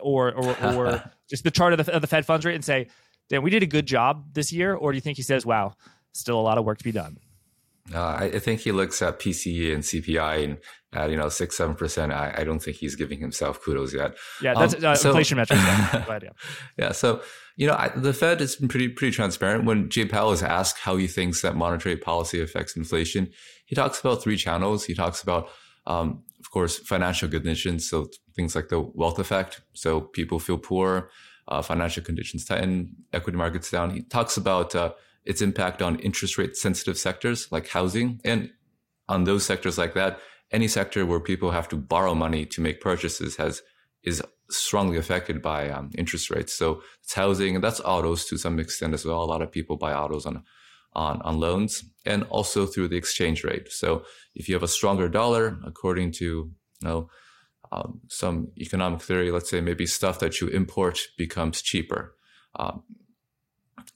or 0.00 0.32
or, 0.32 0.64
or 0.64 1.12
just 1.30 1.44
the 1.44 1.50
chart 1.50 1.72
of 1.72 1.84
the, 1.84 1.92
of 1.92 2.00
the 2.00 2.06
Fed 2.06 2.24
funds 2.26 2.44
rate 2.46 2.54
and 2.54 2.64
say, 2.64 2.88
"Damn, 3.28 3.42
we 3.42 3.50
did 3.50 3.62
a 3.62 3.66
good 3.66 3.86
job 3.86 4.32
this 4.32 4.52
year," 4.52 4.74
or 4.74 4.92
do 4.92 4.96
you 4.96 5.02
think 5.02 5.16
he 5.16 5.22
says, 5.22 5.44
"Wow, 5.44 5.74
still 6.12 6.38
a 6.38 6.42
lot 6.42 6.58
of 6.58 6.64
work 6.64 6.78
to 6.78 6.84
be 6.84 6.92
done"? 6.92 7.18
Uh, 7.94 8.28
I 8.32 8.38
think 8.38 8.60
he 8.60 8.72
looks 8.72 9.00
at 9.00 9.18
PCE 9.18 9.72
and 9.72 9.82
CPI 9.82 10.44
and 10.44 10.58
at 10.92 11.10
you 11.10 11.16
know 11.16 11.28
six 11.28 11.56
seven 11.56 11.74
percent. 11.74 12.12
I, 12.12 12.34
I 12.38 12.44
don't 12.44 12.60
think 12.60 12.76
he's 12.76 12.94
giving 12.94 13.20
himself 13.20 13.62
kudos 13.62 13.94
yet. 13.94 14.16
Yeah, 14.42 14.54
that's 14.54 14.74
um, 14.74 14.84
uh, 14.84 14.94
so, 14.94 15.10
inflation 15.10 15.36
metrics. 15.36 15.62
yeah. 15.62 16.18
yeah, 16.78 16.92
so 16.92 17.22
you 17.56 17.66
know 17.66 17.74
I, 17.74 17.88
the 17.88 18.12
Fed 18.12 18.40
has 18.40 18.56
been 18.56 18.68
pretty 18.68 18.88
pretty 18.88 19.14
transparent. 19.14 19.64
When 19.64 19.90
Jay 19.90 20.04
Powell 20.04 20.32
is 20.32 20.42
asked 20.42 20.80
how 20.80 20.96
he 20.96 21.06
thinks 21.06 21.42
that 21.42 21.56
monetary 21.56 21.96
policy 21.96 22.40
affects 22.40 22.76
inflation, 22.76 23.30
he 23.66 23.74
talks 23.74 24.00
about 24.00 24.22
three 24.22 24.36
channels. 24.36 24.84
He 24.84 24.94
talks 24.94 25.22
about 25.22 25.48
um, 25.86 26.22
of 26.40 26.50
course 26.50 26.78
financial 26.78 27.28
conditions, 27.28 27.88
so 27.88 28.08
things 28.34 28.54
like 28.54 28.68
the 28.68 28.80
wealth 28.80 29.18
effect. 29.18 29.60
So 29.74 30.00
people 30.00 30.38
feel 30.38 30.58
poor, 30.58 31.10
uh, 31.48 31.62
financial 31.62 32.02
conditions 32.02 32.44
tighten, 32.44 32.96
equity 33.12 33.36
markets 33.36 33.70
down. 33.70 33.90
He 33.90 34.02
talks 34.02 34.36
about 34.36 34.74
uh, 34.74 34.92
its 35.24 35.42
impact 35.42 35.82
on 35.82 35.98
interest 35.98 36.38
rate 36.38 36.56
sensitive 36.56 36.96
sectors 36.98 37.52
like 37.52 37.68
housing. 37.68 38.20
And 38.24 38.50
on 39.08 39.24
those 39.24 39.44
sectors 39.44 39.76
like 39.76 39.94
that, 39.94 40.20
any 40.50 40.68
sector 40.68 41.04
where 41.04 41.20
people 41.20 41.50
have 41.50 41.68
to 41.68 41.76
borrow 41.76 42.14
money 42.14 42.46
to 42.46 42.60
make 42.60 42.80
purchases 42.80 43.36
has 43.36 43.62
is 44.02 44.22
strongly 44.50 44.96
affected 44.96 45.42
by 45.42 45.68
um, 45.68 45.90
interest 45.96 46.30
rates. 46.30 46.54
So 46.54 46.82
it's 47.02 47.14
housing 47.14 47.54
and 47.56 47.64
that's 47.64 47.80
autos 47.80 48.26
to 48.26 48.38
some 48.38 48.58
extent 48.58 48.94
as 48.94 49.04
well. 49.04 49.22
A 49.22 49.26
lot 49.26 49.42
of 49.42 49.52
people 49.52 49.76
buy 49.76 49.92
autos 49.92 50.26
on 50.26 50.42
on, 50.94 51.20
on 51.22 51.38
loans 51.38 51.84
and 52.06 52.24
also 52.24 52.66
through 52.66 52.88
the 52.88 52.96
exchange 52.96 53.44
rate. 53.44 53.70
So 53.70 54.04
if 54.34 54.48
you 54.48 54.54
have 54.54 54.62
a 54.62 54.68
stronger 54.68 55.08
dollar, 55.08 55.58
according 55.64 56.12
to 56.12 56.24
you 56.24 56.52
know 56.82 57.10
um, 57.70 58.00
some 58.08 58.48
economic 58.58 59.02
theory, 59.02 59.30
let's 59.30 59.50
say 59.50 59.60
maybe 59.60 59.86
stuff 59.86 60.18
that 60.20 60.40
you 60.40 60.48
import 60.48 60.98
becomes 61.18 61.60
cheaper. 61.60 62.14
Um, 62.56 62.82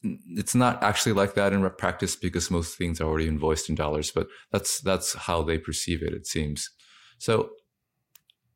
it's 0.02 0.54
not 0.54 0.82
actually 0.82 1.12
like 1.12 1.34
that 1.34 1.52
in 1.52 1.68
practice 1.70 2.16
because 2.16 2.50
most 2.50 2.76
things 2.76 3.00
are 3.00 3.04
already 3.04 3.28
invoiced 3.28 3.68
in 3.68 3.74
dollars, 3.74 4.10
but 4.10 4.28
that's 4.50 4.80
that's 4.80 5.14
how 5.14 5.42
they 5.42 5.58
perceive 5.58 6.02
it. 6.02 6.12
It 6.12 6.26
seems. 6.26 6.70
So 7.18 7.50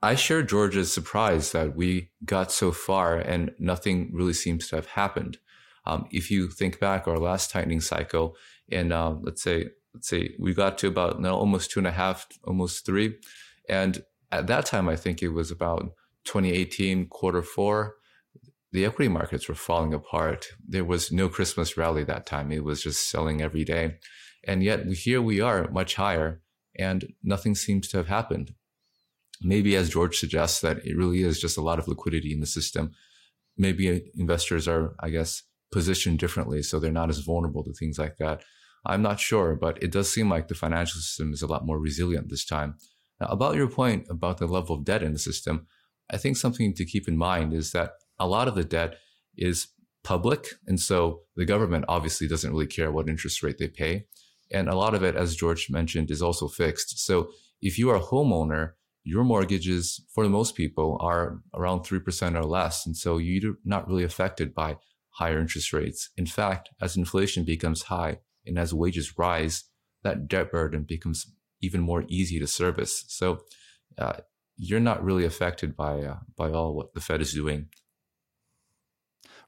I 0.02 0.14
share 0.14 0.42
George's 0.42 0.92
surprise 0.92 1.52
that 1.52 1.74
we 1.74 2.10
got 2.24 2.52
so 2.52 2.72
far 2.72 3.16
and 3.16 3.52
nothing 3.58 4.10
really 4.12 4.34
seems 4.34 4.68
to 4.68 4.76
have 4.76 4.86
happened. 4.86 5.38
Um, 5.86 6.06
if 6.10 6.30
you 6.30 6.48
think 6.48 6.80
back 6.80 7.06
our 7.06 7.18
last 7.18 7.50
tightening 7.50 7.80
cycle, 7.80 8.36
and 8.70 8.92
um, 8.92 9.22
let's 9.24 9.42
say 9.42 9.70
let's 9.94 10.08
say 10.08 10.34
we 10.38 10.52
got 10.52 10.78
to 10.78 10.88
about 10.88 11.20
no, 11.20 11.34
almost 11.34 11.70
two 11.70 11.80
and 11.80 11.86
a 11.86 11.92
half, 11.92 12.26
almost 12.44 12.84
three, 12.84 13.16
and 13.68 14.04
at 14.32 14.48
that 14.48 14.66
time 14.66 14.88
I 14.88 14.96
think 14.96 15.22
it 15.22 15.28
was 15.28 15.50
about 15.50 15.92
2018 16.24 17.06
quarter 17.06 17.42
four 17.42 17.96
the 18.76 18.84
equity 18.84 19.08
markets 19.08 19.48
were 19.48 19.54
falling 19.54 19.94
apart. 19.94 20.48
There 20.68 20.84
was 20.84 21.10
no 21.10 21.30
Christmas 21.30 21.78
rally 21.78 22.04
that 22.04 22.26
time. 22.26 22.52
It 22.52 22.62
was 22.62 22.82
just 22.82 23.08
selling 23.08 23.40
every 23.40 23.64
day. 23.64 23.94
And 24.46 24.62
yet 24.62 24.86
here 24.86 25.22
we 25.22 25.40
are 25.40 25.70
much 25.70 25.94
higher 25.94 26.42
and 26.78 27.06
nothing 27.22 27.54
seems 27.54 27.88
to 27.88 27.96
have 27.96 28.08
happened. 28.08 28.52
Maybe 29.40 29.76
as 29.76 29.88
George 29.88 30.18
suggests 30.18 30.60
that 30.60 30.84
it 30.84 30.94
really 30.94 31.22
is 31.22 31.40
just 31.40 31.56
a 31.56 31.62
lot 31.62 31.78
of 31.78 31.88
liquidity 31.88 32.34
in 32.34 32.40
the 32.40 32.46
system. 32.46 32.92
Maybe 33.56 33.90
uh, 33.90 34.00
investors 34.14 34.68
are, 34.68 34.94
I 35.00 35.08
guess, 35.08 35.42
positioned 35.72 36.18
differently. 36.18 36.62
So 36.62 36.78
they're 36.78 36.92
not 36.92 37.08
as 37.08 37.20
vulnerable 37.20 37.64
to 37.64 37.72
things 37.72 37.98
like 37.98 38.18
that. 38.18 38.42
I'm 38.84 39.00
not 39.00 39.20
sure, 39.20 39.56
but 39.56 39.82
it 39.82 39.90
does 39.90 40.12
seem 40.12 40.28
like 40.28 40.48
the 40.48 40.54
financial 40.54 41.00
system 41.00 41.32
is 41.32 41.40
a 41.40 41.46
lot 41.46 41.64
more 41.64 41.80
resilient 41.80 42.28
this 42.28 42.44
time. 42.44 42.76
Now, 43.22 43.28
about 43.28 43.56
your 43.56 43.68
point 43.68 44.06
about 44.10 44.36
the 44.36 44.46
level 44.46 44.76
of 44.76 44.84
debt 44.84 45.02
in 45.02 45.14
the 45.14 45.18
system, 45.18 45.66
I 46.10 46.18
think 46.18 46.36
something 46.36 46.74
to 46.74 46.84
keep 46.84 47.08
in 47.08 47.16
mind 47.16 47.54
is 47.54 47.72
that 47.72 47.92
a 48.18 48.26
lot 48.26 48.48
of 48.48 48.54
the 48.54 48.64
debt 48.64 48.96
is 49.36 49.68
public. 50.04 50.46
And 50.66 50.80
so 50.80 51.22
the 51.34 51.44
government 51.44 51.84
obviously 51.88 52.28
doesn't 52.28 52.50
really 52.50 52.66
care 52.66 52.90
what 52.92 53.08
interest 53.08 53.42
rate 53.42 53.58
they 53.58 53.68
pay. 53.68 54.06
And 54.52 54.68
a 54.68 54.76
lot 54.76 54.94
of 54.94 55.02
it, 55.02 55.16
as 55.16 55.34
George 55.34 55.68
mentioned, 55.68 56.10
is 56.10 56.22
also 56.22 56.46
fixed. 56.46 57.00
So 57.04 57.30
if 57.60 57.78
you 57.78 57.90
are 57.90 57.96
a 57.96 58.00
homeowner, 58.00 58.72
your 59.02 59.24
mortgages, 59.24 60.00
for 60.14 60.24
the 60.24 60.30
most 60.30 60.54
people, 60.54 60.98
are 61.00 61.40
around 61.54 61.80
3% 61.80 62.36
or 62.36 62.44
less. 62.44 62.86
And 62.86 62.96
so 62.96 63.18
you're 63.18 63.54
not 63.64 63.88
really 63.88 64.04
affected 64.04 64.54
by 64.54 64.76
higher 65.10 65.40
interest 65.40 65.72
rates. 65.72 66.10
In 66.16 66.26
fact, 66.26 66.70
as 66.80 66.96
inflation 66.96 67.44
becomes 67.44 67.82
high 67.82 68.18
and 68.44 68.58
as 68.58 68.72
wages 68.72 69.18
rise, 69.18 69.64
that 70.04 70.28
debt 70.28 70.52
burden 70.52 70.84
becomes 70.84 71.26
even 71.60 71.80
more 71.80 72.04
easy 72.08 72.38
to 72.38 72.46
service. 72.46 73.04
So 73.08 73.40
uh, 73.98 74.18
you're 74.56 74.80
not 74.80 75.02
really 75.02 75.24
affected 75.24 75.76
by 75.76 76.02
uh, 76.02 76.18
by 76.36 76.50
all 76.50 76.74
what 76.74 76.94
the 76.94 77.00
Fed 77.00 77.20
is 77.20 77.32
doing 77.32 77.68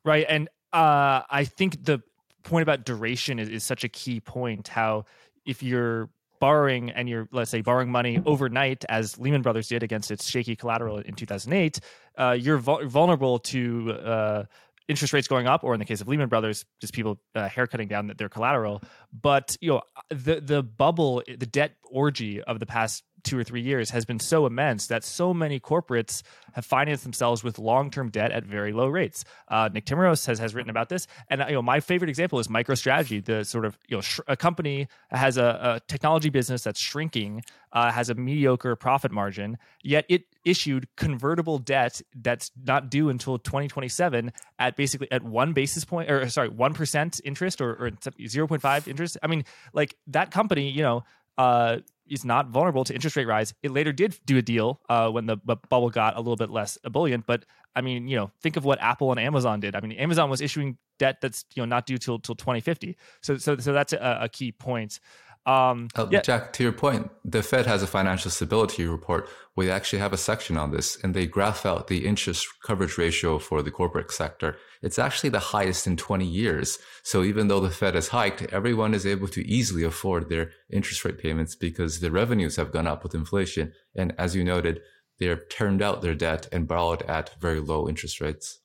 right 0.08 0.26
and 0.28 0.48
uh, 0.72 1.22
i 1.30 1.44
think 1.44 1.84
the 1.84 2.02
point 2.42 2.62
about 2.62 2.84
duration 2.84 3.38
is, 3.38 3.48
is 3.48 3.64
such 3.64 3.84
a 3.84 3.88
key 3.88 4.20
point 4.20 4.68
how 4.68 5.04
if 5.44 5.62
you're 5.62 6.08
borrowing 6.40 6.90
and 6.90 7.08
you're 7.08 7.28
let's 7.32 7.50
say 7.50 7.60
borrowing 7.60 7.90
money 7.90 8.20
overnight 8.24 8.84
as 8.88 9.18
lehman 9.18 9.42
brothers 9.42 9.68
did 9.68 9.82
against 9.82 10.10
its 10.10 10.28
shaky 10.28 10.56
collateral 10.56 10.98
in 10.98 11.14
2008 11.14 11.80
uh, 12.16 12.36
you're 12.38 12.58
vulnerable 12.58 13.38
to 13.38 13.92
uh, 13.92 14.44
interest 14.88 15.12
rates 15.12 15.28
going 15.28 15.46
up 15.46 15.62
or 15.62 15.74
in 15.74 15.78
the 15.78 15.84
case 15.84 16.00
of 16.00 16.08
lehman 16.08 16.28
brothers 16.28 16.64
just 16.80 16.92
people 16.92 17.20
uh, 17.34 17.48
haircutting 17.48 17.88
down 17.88 18.12
their 18.16 18.28
collateral. 18.28 18.82
But 19.12 19.56
you 19.60 19.70
know 19.70 19.82
the 20.08 20.40
the 20.40 20.62
bubble 20.62 21.22
the 21.26 21.46
debt 21.46 21.72
orgy 21.84 22.42
of 22.42 22.58
the 22.58 22.66
past 22.66 23.04
two 23.24 23.38
or 23.38 23.44
three 23.44 23.60
years 23.60 23.90
has 23.90 24.04
been 24.04 24.18
so 24.18 24.46
immense 24.46 24.86
that 24.88 25.04
so 25.04 25.34
many 25.34 25.60
corporates 25.60 26.22
have 26.52 26.64
financed 26.64 27.02
themselves 27.04 27.44
with 27.44 27.58
long-term 27.58 28.10
debt 28.10 28.32
at 28.32 28.44
very 28.44 28.72
low 28.72 28.86
rates. 28.86 29.24
Uh, 29.48 29.68
Nick 29.72 29.86
Timiraos 29.86 30.26
has, 30.26 30.38
has 30.38 30.54
written 30.54 30.70
about 30.70 30.88
this, 30.88 31.06
and 31.28 31.44
you 31.48 31.54
know 31.54 31.62
my 31.62 31.80
favorite 31.80 32.08
example 32.08 32.38
is 32.38 32.48
MicroStrategy, 32.48 33.24
the 33.24 33.44
sort 33.44 33.64
of 33.64 33.78
you 33.88 33.96
know 33.96 34.00
sh- 34.00 34.20
a 34.26 34.36
company 34.36 34.88
has 35.10 35.36
a, 35.36 35.44
a, 35.76 35.80
technology 35.88 36.30
business 36.30 36.62
that's 36.62 36.80
shrinking, 36.80 37.42
uh, 37.72 37.90
has 37.90 38.10
a 38.10 38.14
mediocre 38.14 38.76
profit 38.76 39.12
margin, 39.12 39.58
yet 39.82 40.04
it 40.08 40.24
issued 40.44 40.88
convertible 40.96 41.58
debt 41.58 42.00
that's 42.14 42.50
not 42.64 42.90
due 42.90 43.08
until 43.08 43.38
2027 43.38 44.32
at 44.58 44.76
basically 44.76 45.10
at 45.10 45.22
one 45.22 45.52
basis 45.52 45.84
point 45.84 46.10
or 46.10 46.28
sorry 46.28 46.48
one 46.48 46.74
percent 46.74 47.20
interest 47.24 47.60
or, 47.60 47.70
or 47.72 47.90
0.5 47.90 48.88
interest. 48.88 49.16
I 49.22 49.26
mean, 49.26 49.44
like 49.72 49.94
that 50.08 50.30
company, 50.30 50.70
you 50.70 50.82
know. 50.82 51.04
Uh, 51.36 51.78
is 52.10 52.24
not 52.24 52.48
vulnerable 52.48 52.84
to 52.84 52.94
interest 52.94 53.16
rate 53.16 53.26
rise. 53.26 53.54
It 53.62 53.70
later 53.70 53.92
did 53.92 54.18
do 54.24 54.38
a 54.38 54.42
deal 54.42 54.80
uh, 54.88 55.10
when 55.10 55.26
the 55.26 55.36
bubble 55.36 55.90
got 55.90 56.16
a 56.16 56.18
little 56.18 56.36
bit 56.36 56.50
less 56.50 56.78
ebullient. 56.84 57.26
But 57.26 57.44
I 57.74 57.80
mean, 57.80 58.08
you 58.08 58.16
know, 58.16 58.30
think 58.40 58.56
of 58.56 58.64
what 58.64 58.80
Apple 58.80 59.10
and 59.10 59.20
Amazon 59.20 59.60
did. 59.60 59.76
I 59.76 59.80
mean, 59.80 59.92
Amazon 59.92 60.30
was 60.30 60.40
issuing 60.40 60.78
debt 60.98 61.20
that's 61.20 61.44
you 61.54 61.62
know 61.62 61.66
not 61.66 61.86
due 61.86 61.98
till 61.98 62.18
till 62.18 62.34
2050. 62.34 62.96
So 63.22 63.36
so 63.36 63.56
so 63.58 63.72
that's 63.72 63.92
a, 63.92 64.18
a 64.22 64.28
key 64.28 64.52
point. 64.52 65.00
Um, 65.48 65.88
uh, 65.94 66.06
yeah. 66.10 66.20
Jack, 66.20 66.52
to 66.54 66.62
your 66.62 66.72
point, 66.72 67.10
the 67.24 67.42
Fed 67.42 67.64
has 67.64 67.82
a 67.82 67.86
financial 67.86 68.30
stability 68.30 68.84
report 68.84 69.30
where 69.54 69.66
they 69.66 69.72
actually 69.72 70.00
have 70.00 70.12
a 70.12 70.18
section 70.18 70.58
on 70.58 70.72
this 70.72 71.02
and 71.02 71.14
they 71.14 71.26
graph 71.26 71.64
out 71.64 71.86
the 71.86 72.06
interest 72.06 72.46
coverage 72.62 72.98
ratio 72.98 73.38
for 73.38 73.62
the 73.62 73.70
corporate 73.70 74.10
sector. 74.10 74.58
It's 74.82 74.98
actually 74.98 75.30
the 75.30 75.38
highest 75.38 75.86
in 75.86 75.96
20 75.96 76.26
years. 76.26 76.78
So 77.02 77.22
even 77.22 77.48
though 77.48 77.60
the 77.60 77.70
Fed 77.70 77.94
has 77.94 78.08
hiked, 78.08 78.42
everyone 78.52 78.92
is 78.92 79.06
able 79.06 79.28
to 79.28 79.48
easily 79.48 79.84
afford 79.84 80.28
their 80.28 80.50
interest 80.70 81.02
rate 81.06 81.16
payments 81.16 81.56
because 81.56 82.00
the 82.00 82.10
revenues 82.10 82.56
have 82.56 82.70
gone 82.70 82.86
up 82.86 83.02
with 83.02 83.14
inflation. 83.14 83.72
And 83.96 84.14
as 84.18 84.36
you 84.36 84.44
noted, 84.44 84.82
they 85.18 85.26
have 85.26 85.48
turned 85.48 85.80
out 85.80 86.02
their 86.02 86.14
debt 86.14 86.46
and 86.52 86.68
borrowed 86.68 87.00
at 87.04 87.40
very 87.40 87.60
low 87.60 87.88
interest 87.88 88.20
rates. 88.20 88.58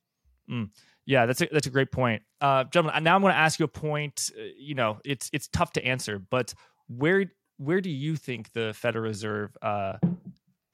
Mm. 0.51 0.71
Yeah, 1.05 1.25
that's 1.25 1.41
a, 1.41 1.49
that's 1.51 1.67
a 1.67 1.69
great 1.69 1.91
point, 1.91 2.21
uh, 2.39 2.63
gentlemen. 2.65 3.03
Now 3.03 3.15
I'm 3.15 3.21
going 3.21 3.33
to 3.33 3.37
ask 3.37 3.59
you 3.59 3.65
a 3.65 3.67
point. 3.67 4.31
Uh, 4.37 4.43
you 4.57 4.73
know, 4.73 4.99
it's 5.03 5.29
it's 5.33 5.49
tough 5.49 5.73
to 5.73 5.85
answer, 5.85 6.17
but 6.17 6.53
where 6.97 7.25
where 7.57 7.81
do 7.81 7.89
you 7.89 8.15
think 8.15 8.51
the 8.53 8.73
Federal 8.73 9.03
Reserve 9.03 9.55
uh, 9.62 9.97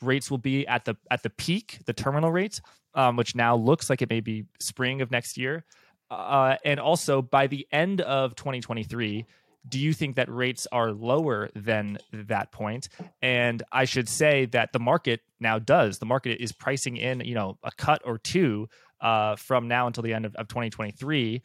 rates 0.01 0.31
will 0.31 0.37
be 0.37 0.65
at 0.67 0.85
the 0.85 0.95
at 1.11 1.23
the 1.23 1.29
peak, 1.29 1.79
the 1.85 1.93
terminal 1.93 2.31
rates, 2.31 2.61
um, 2.95 3.15
which 3.15 3.35
now 3.35 3.55
looks 3.55 3.89
like 3.89 4.01
it 4.01 4.09
may 4.09 4.19
be 4.19 4.45
spring 4.59 5.01
of 5.01 5.11
next 5.11 5.37
year, 5.37 5.65
uh, 6.09 6.55
and 6.65 6.79
also 6.79 7.21
by 7.21 7.47
the 7.47 7.67
end 7.71 8.01
of 8.01 8.35
2023? 8.35 9.25
Do 9.67 9.77
you 9.77 9.93
think 9.93 10.15
that 10.15 10.31
rates 10.31 10.67
are 10.71 10.91
lower 10.91 11.49
than 11.53 11.97
that 12.13 12.51
point? 12.51 12.87
And 13.21 13.61
I 13.73 13.83
should 13.85 14.07
say 14.07 14.45
that 14.47 14.71
the 14.71 14.79
market 14.79 15.19
now 15.41 15.59
does. 15.59 15.99
The 15.99 16.05
market 16.05 16.41
is 16.41 16.53
pricing 16.53 16.95
in, 16.95 17.19
you 17.19 17.35
know, 17.35 17.57
a 17.61 17.71
cut 17.71 18.01
or 18.05 18.17
two 18.17 18.69
uh, 19.01 19.35
from 19.35 19.67
now 19.67 19.85
until 19.85 20.01
the 20.01 20.13
end 20.13 20.25
of, 20.25 20.33
of 20.35 20.47
2023 20.47 21.43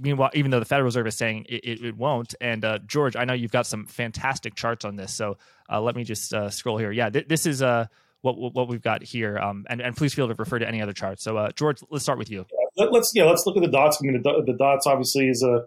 meanwhile, 0.00 0.30
even 0.34 0.50
though 0.50 0.58
the 0.58 0.64
Federal 0.64 0.84
Reserve 0.84 1.06
is 1.06 1.16
saying 1.16 1.46
it, 1.48 1.64
it, 1.64 1.84
it 1.84 1.96
won't. 1.96 2.34
And 2.40 2.64
uh, 2.64 2.78
George, 2.86 3.16
I 3.16 3.24
know 3.24 3.32
you've 3.32 3.52
got 3.52 3.66
some 3.66 3.86
fantastic 3.86 4.54
charts 4.54 4.84
on 4.84 4.96
this, 4.96 5.12
so 5.12 5.36
uh, 5.70 5.80
let 5.80 5.96
me 5.96 6.04
just 6.04 6.32
uh, 6.32 6.50
scroll 6.50 6.78
here. 6.78 6.92
Yeah, 6.92 7.10
th- 7.10 7.28
this 7.28 7.46
is 7.46 7.62
uh, 7.62 7.86
what 8.22 8.36
what 8.36 8.68
we've 8.68 8.82
got 8.82 9.02
here. 9.02 9.38
Um, 9.38 9.66
and 9.68 9.80
and 9.80 9.96
please 9.96 10.14
feel 10.14 10.28
to 10.28 10.34
refer 10.34 10.58
to 10.58 10.68
any 10.68 10.82
other 10.82 10.92
charts. 10.92 11.22
So 11.22 11.36
uh, 11.36 11.50
George, 11.52 11.82
let's 11.90 12.04
start 12.04 12.18
with 12.18 12.30
you. 12.30 12.46
Yeah, 12.76 12.84
let, 12.84 13.00
us 13.00 13.12
yeah, 13.14 13.24
let's 13.24 13.46
look 13.46 13.56
at 13.56 13.62
the 13.62 13.70
dots. 13.70 13.98
I 14.02 14.06
mean, 14.06 14.22
the, 14.22 14.42
the 14.46 14.54
dots 14.54 14.86
obviously 14.86 15.28
is 15.28 15.42
a, 15.42 15.66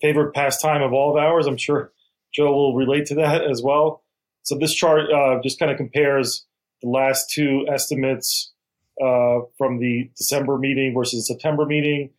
favorite 0.00 0.34
pastime 0.34 0.82
of 0.82 0.92
all 0.92 1.10
of 1.10 1.16
ours. 1.16 1.46
I'm 1.46 1.56
sure 1.56 1.92
Joe 2.34 2.52
will 2.52 2.74
relate 2.74 3.06
to 3.06 3.14
that 3.14 3.48
as 3.48 3.62
well. 3.62 4.02
So 4.42 4.58
this 4.58 4.74
chart 4.74 5.12
uh, 5.12 5.40
just 5.44 5.60
kind 5.60 5.70
of 5.70 5.76
compares 5.76 6.44
the 6.82 6.88
last 6.88 7.30
two 7.30 7.64
estimates 7.72 8.52
from 8.98 9.78
the 9.78 10.10
December 10.16 10.58
meeting 10.58 10.92
versus 10.92 11.20
the 11.24 11.34
September 11.34 11.66
meeting. 11.66 12.10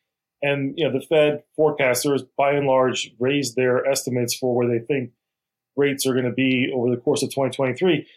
And 0.42 0.74
you 0.78 0.86
know, 0.86 0.98
the 0.98 1.06
Fed 1.06 1.44
forecasters, 1.58 2.28
by 2.38 2.52
and 2.52 2.68
large, 2.68 3.12
raised 3.20 3.56
their 3.56 3.86
estimates 3.86 4.38
for 4.38 4.56
where 4.56 4.68
they 4.68 4.86
think 4.86 5.12
rates 5.76 6.06
are 6.06 6.14
going 6.14 6.26
to 6.26 6.32
be 6.32 6.72
over 6.74 6.90
the 6.90 7.02
course 7.02 7.24
of 7.24 7.30
2023. 7.30 8.08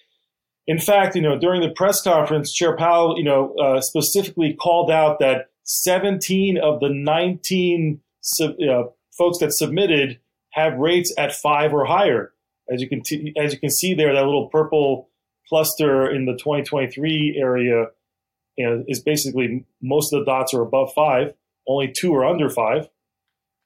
In 0.67 0.79
fact, 0.79 1.17
you 1.17 1.23
know, 1.23 1.39
during 1.39 1.63
the 1.63 1.71
press 1.71 2.03
conference, 2.03 2.53
Chair 2.53 2.77
Powell, 2.77 3.17
you 3.17 3.25
know, 3.25 3.55
uh, 3.55 3.81
specifically 3.81 4.55
called 4.55 4.91
out 4.91 5.19
that 5.19 5.51
17 5.65 6.59
of 6.59 6.81
the 6.81 6.89
19 6.91 8.01
uh, 8.41 8.83
folks 9.17 9.39
that 9.39 9.53
submitted 9.53 10.19
have 10.53 10.79
rates 10.79 11.13
at 11.17 11.35
five 11.35 11.73
or 11.73 11.85
higher. 11.85 12.33
As 12.73 12.81
you 12.81 12.89
can 12.89 13.03
t- 13.03 13.33
as 13.37 13.53
you 13.53 13.59
can 13.59 13.71
see 13.71 13.95
there, 13.95 14.15
that 14.15 14.25
little 14.25 14.49
purple 14.49 15.09
cluster 15.49 16.09
in 16.09 16.27
the 16.27 16.35
2023 16.35 17.37
area 17.41 17.87
you 18.57 18.67
know, 18.67 18.85
is 18.87 19.03
basically 19.03 19.65
most 19.83 20.13
of 20.13 20.21
the 20.21 20.27
dots 20.27 20.55
are 20.55 20.63
above 20.63 20.93
five. 20.95 21.35
Only 21.69 21.93
two 21.93 22.15
are 22.15 22.25
under 22.25 22.49
five. 22.49 22.89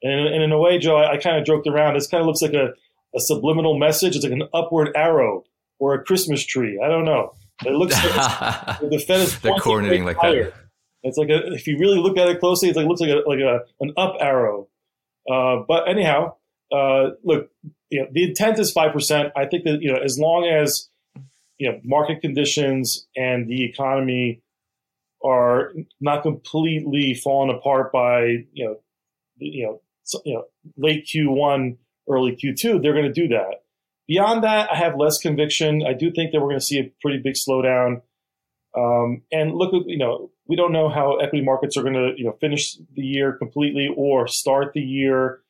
And, 0.02 0.28
and 0.28 0.42
in 0.42 0.52
a 0.52 0.58
way, 0.58 0.78
Joe, 0.78 0.96
I, 0.96 1.12
I 1.12 1.16
kind 1.16 1.38
of 1.38 1.46
joked 1.46 1.66
around. 1.66 1.94
This 1.94 2.06
kind 2.06 2.20
of 2.20 2.26
looks 2.26 2.42
like 2.42 2.52
a, 2.52 2.74
a 3.14 3.20
subliminal 3.20 3.78
message. 3.78 4.16
It's 4.16 4.24
like 4.24 4.32
an 4.32 4.48
upward 4.52 4.90
arrow 4.94 5.44
or 5.78 5.94
a 5.94 6.04
Christmas 6.04 6.44
tree. 6.44 6.80
I 6.84 6.88
don't 6.88 7.04
know. 7.04 7.34
It 7.64 7.72
looks 7.72 7.94
like 7.94 8.80
the 8.90 9.02
Fed 9.06 9.20
is 9.20 9.38
They're 9.40 9.58
coordinating 9.58 10.04
like 10.04 10.16
higher. 10.16 10.44
that. 10.44 10.54
It's 11.04 11.18
like 11.18 11.28
a, 11.28 11.52
if 11.52 11.66
you 11.66 11.78
really 11.78 11.98
look 11.98 12.16
at 12.16 12.28
it 12.28 12.40
closely, 12.40 12.68
it's 12.68 12.76
like 12.76 12.86
it 12.86 12.88
looks 12.88 13.00
like 13.00 13.10
a, 13.10 13.28
like 13.28 13.38
a, 13.38 13.60
an 13.80 13.92
up 13.96 14.16
arrow. 14.20 14.68
Uh, 15.30 15.62
but 15.66 15.88
anyhow, 15.88 16.34
uh, 16.72 17.10
look, 17.22 17.50
you 17.90 18.00
know, 18.00 18.08
the 18.10 18.24
intent 18.24 18.58
is 18.58 18.72
five 18.72 18.92
percent. 18.92 19.32
I 19.36 19.46
think 19.46 19.64
that 19.64 19.78
you 19.80 19.92
know, 19.92 19.98
as 20.02 20.18
long 20.18 20.46
as 20.46 20.88
you 21.58 21.70
know 21.70 21.80
market 21.84 22.20
conditions 22.20 23.06
and 23.16 23.48
the 23.48 23.64
economy 23.64 24.40
are 25.24 25.72
not 26.00 26.22
completely 26.22 27.14
fallen 27.14 27.50
apart 27.50 27.92
by 27.92 28.44
you 28.52 28.64
know 28.64 28.76
you 29.38 29.64
know 29.64 29.80
you 30.24 30.34
know 30.34 30.44
late 30.76 31.06
Q1, 31.06 31.76
early 32.08 32.32
Q2, 32.32 32.82
they're 32.82 32.92
going 32.92 33.12
to 33.12 33.12
do 33.12 33.28
that. 33.28 33.62
Beyond 34.06 34.44
that, 34.44 34.70
I 34.70 34.76
have 34.76 34.96
less 34.98 35.18
conviction. 35.18 35.82
I 35.86 35.94
do 35.94 36.10
think 36.10 36.32
that 36.32 36.40
we're 36.40 36.48
going 36.48 36.60
to 36.60 36.64
see 36.64 36.78
a 36.78 36.92
pretty 37.00 37.20
big 37.22 37.34
slowdown. 37.34 38.02
Um, 38.76 39.22
and 39.32 39.54
look, 39.54 39.72
you 39.86 39.96
know, 39.96 40.30
we 40.46 40.56
don't 40.56 40.72
know 40.72 40.90
how 40.90 41.16
equity 41.16 41.44
markets 41.44 41.76
are 41.76 41.82
going 41.82 41.94
to, 41.94 42.12
you 42.16 42.24
know, 42.24 42.36
finish 42.40 42.76
the 42.94 43.02
year 43.02 43.32
completely 43.32 43.88
or 43.96 44.26
start 44.28 44.72
the 44.74 44.80
year, 44.80 45.40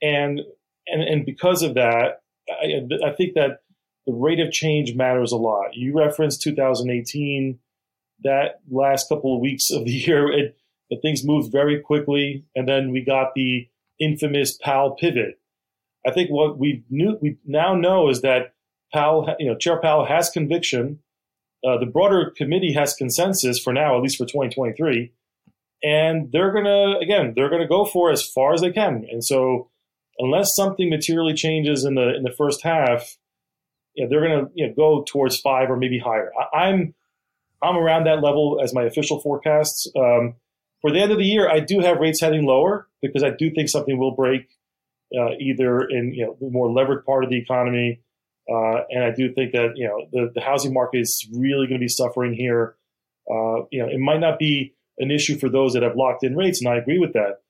and 0.00 0.40
and 0.86 1.02
and 1.02 1.26
because 1.26 1.62
of 1.62 1.74
that, 1.74 2.20
I, 2.48 2.82
I 3.04 3.12
think 3.12 3.34
that 3.34 3.62
the 4.06 4.12
rate 4.12 4.38
of 4.38 4.52
change 4.52 4.94
matters 4.94 5.32
a 5.32 5.36
lot. 5.36 5.74
You 5.74 5.96
referenced 5.96 6.42
2018, 6.42 7.58
that 8.22 8.60
last 8.70 9.08
couple 9.08 9.34
of 9.34 9.40
weeks 9.40 9.70
of 9.70 9.84
the 9.84 9.92
year, 9.92 10.30
it, 10.38 10.56
it 10.90 11.00
things 11.02 11.24
moved 11.24 11.52
very 11.52 11.80
quickly, 11.80 12.44
and 12.54 12.68
then 12.68 12.90
we 12.90 13.04
got 13.04 13.34
the 13.34 13.68
infamous 14.00 14.56
Powell 14.56 14.92
pivot. 14.92 15.38
I 16.06 16.12
think 16.12 16.30
what 16.30 16.58
we 16.58 16.84
knew 16.88 17.18
we 17.20 17.38
now 17.44 17.74
know 17.74 18.08
is 18.08 18.22
that 18.22 18.54
Powell, 18.92 19.34
you 19.38 19.46
know, 19.46 19.56
Chair 19.56 19.80
Powell 19.80 20.06
has 20.06 20.30
conviction. 20.30 21.00
Uh, 21.66 21.78
the 21.78 21.86
broader 21.86 22.32
committee 22.36 22.72
has 22.72 22.94
consensus 22.94 23.58
for 23.58 23.72
now, 23.72 23.96
at 23.96 24.02
least 24.02 24.18
for 24.18 24.24
2023, 24.24 25.12
and 25.82 26.30
they're 26.30 26.52
gonna 26.52 26.98
again 26.98 27.32
they're 27.34 27.50
gonna 27.50 27.66
go 27.66 27.84
for 27.84 28.10
as 28.12 28.22
far 28.24 28.54
as 28.54 28.60
they 28.60 28.70
can. 28.70 29.06
And 29.10 29.24
so, 29.24 29.68
unless 30.18 30.54
something 30.54 30.88
materially 30.88 31.34
changes 31.34 31.84
in 31.84 31.94
the 31.94 32.14
in 32.14 32.22
the 32.22 32.34
first 32.36 32.62
half, 32.62 33.16
you 33.94 34.04
know, 34.04 34.10
they're 34.10 34.22
gonna 34.28 34.48
you 34.54 34.68
know, 34.68 34.74
go 34.74 35.02
towards 35.02 35.40
five 35.40 35.70
or 35.70 35.76
maybe 35.76 35.98
higher. 35.98 36.30
I, 36.38 36.66
I'm, 36.66 36.94
I'm 37.62 37.76
around 37.76 38.04
that 38.04 38.22
level 38.22 38.60
as 38.62 38.74
my 38.74 38.82
official 38.84 39.20
forecasts. 39.20 39.90
Um, 39.96 40.34
for 40.80 40.92
the 40.92 41.00
end 41.00 41.12
of 41.12 41.18
the 41.18 41.24
year, 41.24 41.48
I 41.48 41.60
do 41.60 41.80
have 41.80 41.98
rates 41.98 42.20
heading 42.20 42.44
lower 42.44 42.88
because 43.02 43.22
I 43.22 43.30
do 43.30 43.50
think 43.50 43.68
something 43.68 43.98
will 43.98 44.14
break 44.14 44.48
uh, 45.14 45.30
either 45.38 45.82
in 45.82 46.12
you 46.14 46.26
know 46.26 46.36
the 46.40 46.50
more 46.50 46.70
levered 46.70 47.04
part 47.04 47.24
of 47.24 47.30
the 47.30 47.38
economy, 47.38 48.00
uh, 48.50 48.80
and 48.90 49.04
I 49.04 49.10
do 49.12 49.32
think 49.32 49.52
that 49.52 49.72
you 49.76 49.86
know 49.86 50.06
the, 50.12 50.32
the 50.34 50.40
housing 50.40 50.72
market 50.72 50.98
is 50.98 51.26
really 51.32 51.66
going 51.66 51.80
to 51.80 51.84
be 51.84 51.88
suffering 51.88 52.34
here. 52.34 52.76
Uh, 53.30 53.66
you 53.70 53.82
know, 53.82 53.88
it 53.88 53.98
might 53.98 54.20
not 54.20 54.38
be 54.38 54.74
an 54.98 55.10
issue 55.10 55.38
for 55.38 55.48
those 55.48 55.72
that 55.74 55.82
have 55.82 55.96
locked 55.96 56.24
in 56.24 56.36
rates, 56.36 56.60
and 56.60 56.68
I 56.68 56.76
agree 56.76 56.98
with 56.98 57.12
that, 57.12 57.40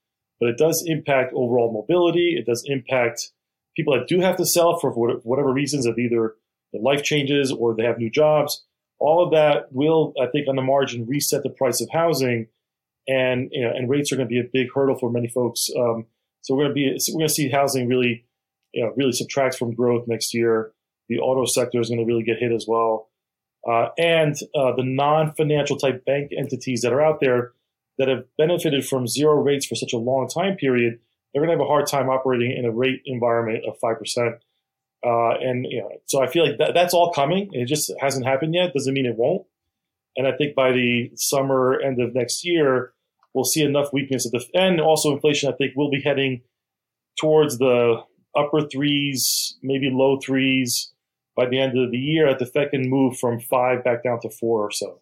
but 0.41 0.49
it 0.49 0.59
does 0.59 0.85
impact 0.87 1.33
overall 1.35 1.73
mobility. 1.73 2.37
It 2.39 2.47
does 2.47 2.63
impact 2.67 3.31
people 3.77 3.95
that 3.95 4.09
do 4.09 4.21
have 4.21 4.37
to 4.37 4.47
sell 4.47 4.79
for 4.79 4.91
whatever 4.91 5.53
reasons, 5.53 5.87
of 5.87 5.99
either 5.99 6.35
the 6.73 6.79
life 6.79 7.03
changes 7.03 7.53
or 7.53 7.75
they 7.75 7.85
have 7.85 7.99
new 7.99 8.11
jobs. 8.11 8.65
All 8.99 9.23
of 9.23 9.31
that 9.33 9.73
will, 9.73 10.15
I 10.21 10.27
think, 10.27 10.49
on 10.49 10.57
the 10.57 10.63
margin, 10.63 11.07
reset 11.07 11.43
the 11.43 11.51
price 11.51 11.81
of 11.81 11.89
housing, 11.93 12.49
and 13.07 13.49
you 13.53 13.63
know, 13.63 13.73
and 13.75 13.91
rates 13.91 14.11
are 14.11 14.17
going 14.17 14.29
to 14.29 14.33
be 14.33 14.41
a 14.41 14.51
big 14.51 14.69
hurdle 14.75 14.97
for 14.99 15.11
many 15.11 15.29
folks. 15.29 15.69
Um, 15.79 16.07
so 16.41 16.55
we're 16.55 16.65
going 16.65 16.71
to 16.71 16.75
be 16.75 17.13
we're 17.13 17.19
going 17.19 17.29
to 17.29 17.35
see 17.35 17.51
housing 17.51 17.89
really, 17.89 18.25
you 18.73 18.85
know, 18.85 18.93
really 18.97 19.13
subtract 19.13 19.57
from 19.57 19.75
growth 19.75 20.09
next 20.09 20.33
year. 20.33 20.73
The 21.09 21.19
auto 21.19 21.45
sector 21.45 21.81
is 21.81 21.89
going 21.89 22.01
to 22.01 22.07
really 22.07 22.25
get 22.25 22.39
hit 22.39 22.53
as 22.53 22.67
well, 22.67 23.11
uh, 23.69 23.89
and 23.99 24.35
uh, 24.55 24.75
the 24.75 24.83
non-financial 24.83 25.77
type 25.77 26.05
bank 26.05 26.33
entities 26.37 26.81
that 26.81 26.93
are 26.93 27.03
out 27.03 27.21
there 27.21 27.53
that 27.99 28.09
have 28.09 28.25
benefited 28.39 28.87
from 28.87 29.07
zero 29.07 29.35
rates 29.35 29.67
for 29.67 29.75
such 29.75 29.93
a 29.93 29.99
long 29.99 30.29
time 30.29 30.57
period, 30.57 30.99
they're 31.33 31.43
going 31.45 31.57
to 31.57 31.63
have 31.63 31.67
a 31.67 31.69
hard 31.69 31.87
time 31.87 32.09
operating 32.09 32.57
in 32.57 32.65
a 32.65 32.71
rate 32.71 33.03
environment 33.05 33.65
of 33.69 33.79
five 33.79 33.99
percent. 33.99 34.37
Uh, 35.07 35.39
and 35.41 35.67
you 35.71 35.81
know, 35.81 35.91
so 36.07 36.23
I 36.23 36.27
feel 36.27 36.49
like 36.49 36.59
that, 36.59 36.75
that's 36.75 36.93
all 36.93 37.13
coming. 37.13 37.49
It 37.53 37.67
just 37.67 37.93
hasn't 38.01 38.27
happened 38.27 38.55
yet. 38.55 38.73
Doesn't 38.75 38.93
mean 38.93 39.07
it 39.07 39.17
won't. 39.17 39.47
And 40.17 40.27
I 40.27 40.33
think 40.33 40.57
by 40.57 40.73
the 40.73 41.13
summer 41.15 41.79
end 41.81 42.01
of 42.01 42.15
next 42.15 42.45
year, 42.45 42.93
we'll 43.33 43.45
see 43.45 43.63
enough 43.63 43.93
weakness 43.93 44.27
at 44.27 44.33
the 44.33 44.45
end. 44.59 44.81
Also, 44.81 45.13
inflation, 45.13 45.53
I 45.53 45.57
think, 45.57 45.77
will 45.77 45.91
be 45.91 46.01
heading 46.01 46.41
towards 47.21 47.59
the 47.59 48.03
upper 48.37 48.63
threes, 48.63 49.57
maybe 49.63 49.91
low 49.93 50.19
threes 50.19 50.93
by 51.37 51.47
the 51.47 51.61
end 51.61 51.79
of 51.79 51.93
the 51.93 51.99
year. 51.99 52.27
At 52.27 52.39
the 52.39 52.47
Fed 52.47 52.71
can 52.71 52.89
move 52.89 53.19
from 53.19 53.39
five 53.39 53.85
back 53.85 54.03
down 54.03 54.21
to 54.23 54.31
four 54.31 54.63
or 54.63 54.71
so. 54.71 55.01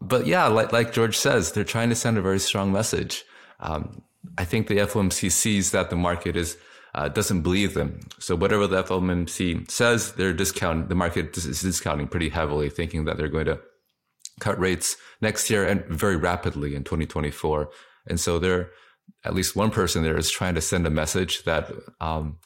But 0.00 0.26
yeah, 0.26 0.46
like, 0.48 0.72
like 0.72 0.92
George 0.92 1.16
says, 1.16 1.52
they're 1.52 1.64
trying 1.64 1.90
to 1.90 1.94
send 1.94 2.18
a 2.18 2.22
very 2.22 2.38
strong 2.40 2.72
message. 2.72 3.24
Um, 3.60 4.02
I 4.36 4.44
think 4.44 4.66
the 4.66 4.78
FOMC 4.78 5.30
sees 5.30 5.70
that 5.70 5.90
the 5.90 5.96
market 5.96 6.36
is 6.36 6.56
uh, 6.96 7.08
doesn't 7.08 7.42
believe 7.42 7.74
them. 7.74 8.00
So 8.18 8.34
whatever 8.34 8.66
the 8.66 8.82
FOMC 8.82 9.70
says, 9.70 10.12
they're 10.12 10.32
discounting. 10.32 10.88
The 10.88 10.94
market 10.94 11.36
is 11.36 11.60
discounting 11.60 12.08
pretty 12.08 12.30
heavily, 12.30 12.70
thinking 12.70 13.04
that 13.04 13.18
they're 13.18 13.28
going 13.28 13.46
to 13.46 13.60
cut 14.40 14.58
rates 14.58 14.96
next 15.20 15.50
year 15.50 15.62
and 15.66 15.84
very 15.86 16.16
rapidly 16.16 16.74
in 16.74 16.84
2024. 16.84 17.68
And 18.08 18.18
so 18.18 18.38
there, 18.38 18.70
at 19.24 19.34
least 19.34 19.54
one 19.54 19.70
person 19.70 20.02
there 20.02 20.16
is 20.16 20.30
trying 20.30 20.54
to 20.54 20.62
send 20.62 20.86
a 20.86 20.90
message 20.90 21.44
that 21.44 21.70
um, 22.00 22.38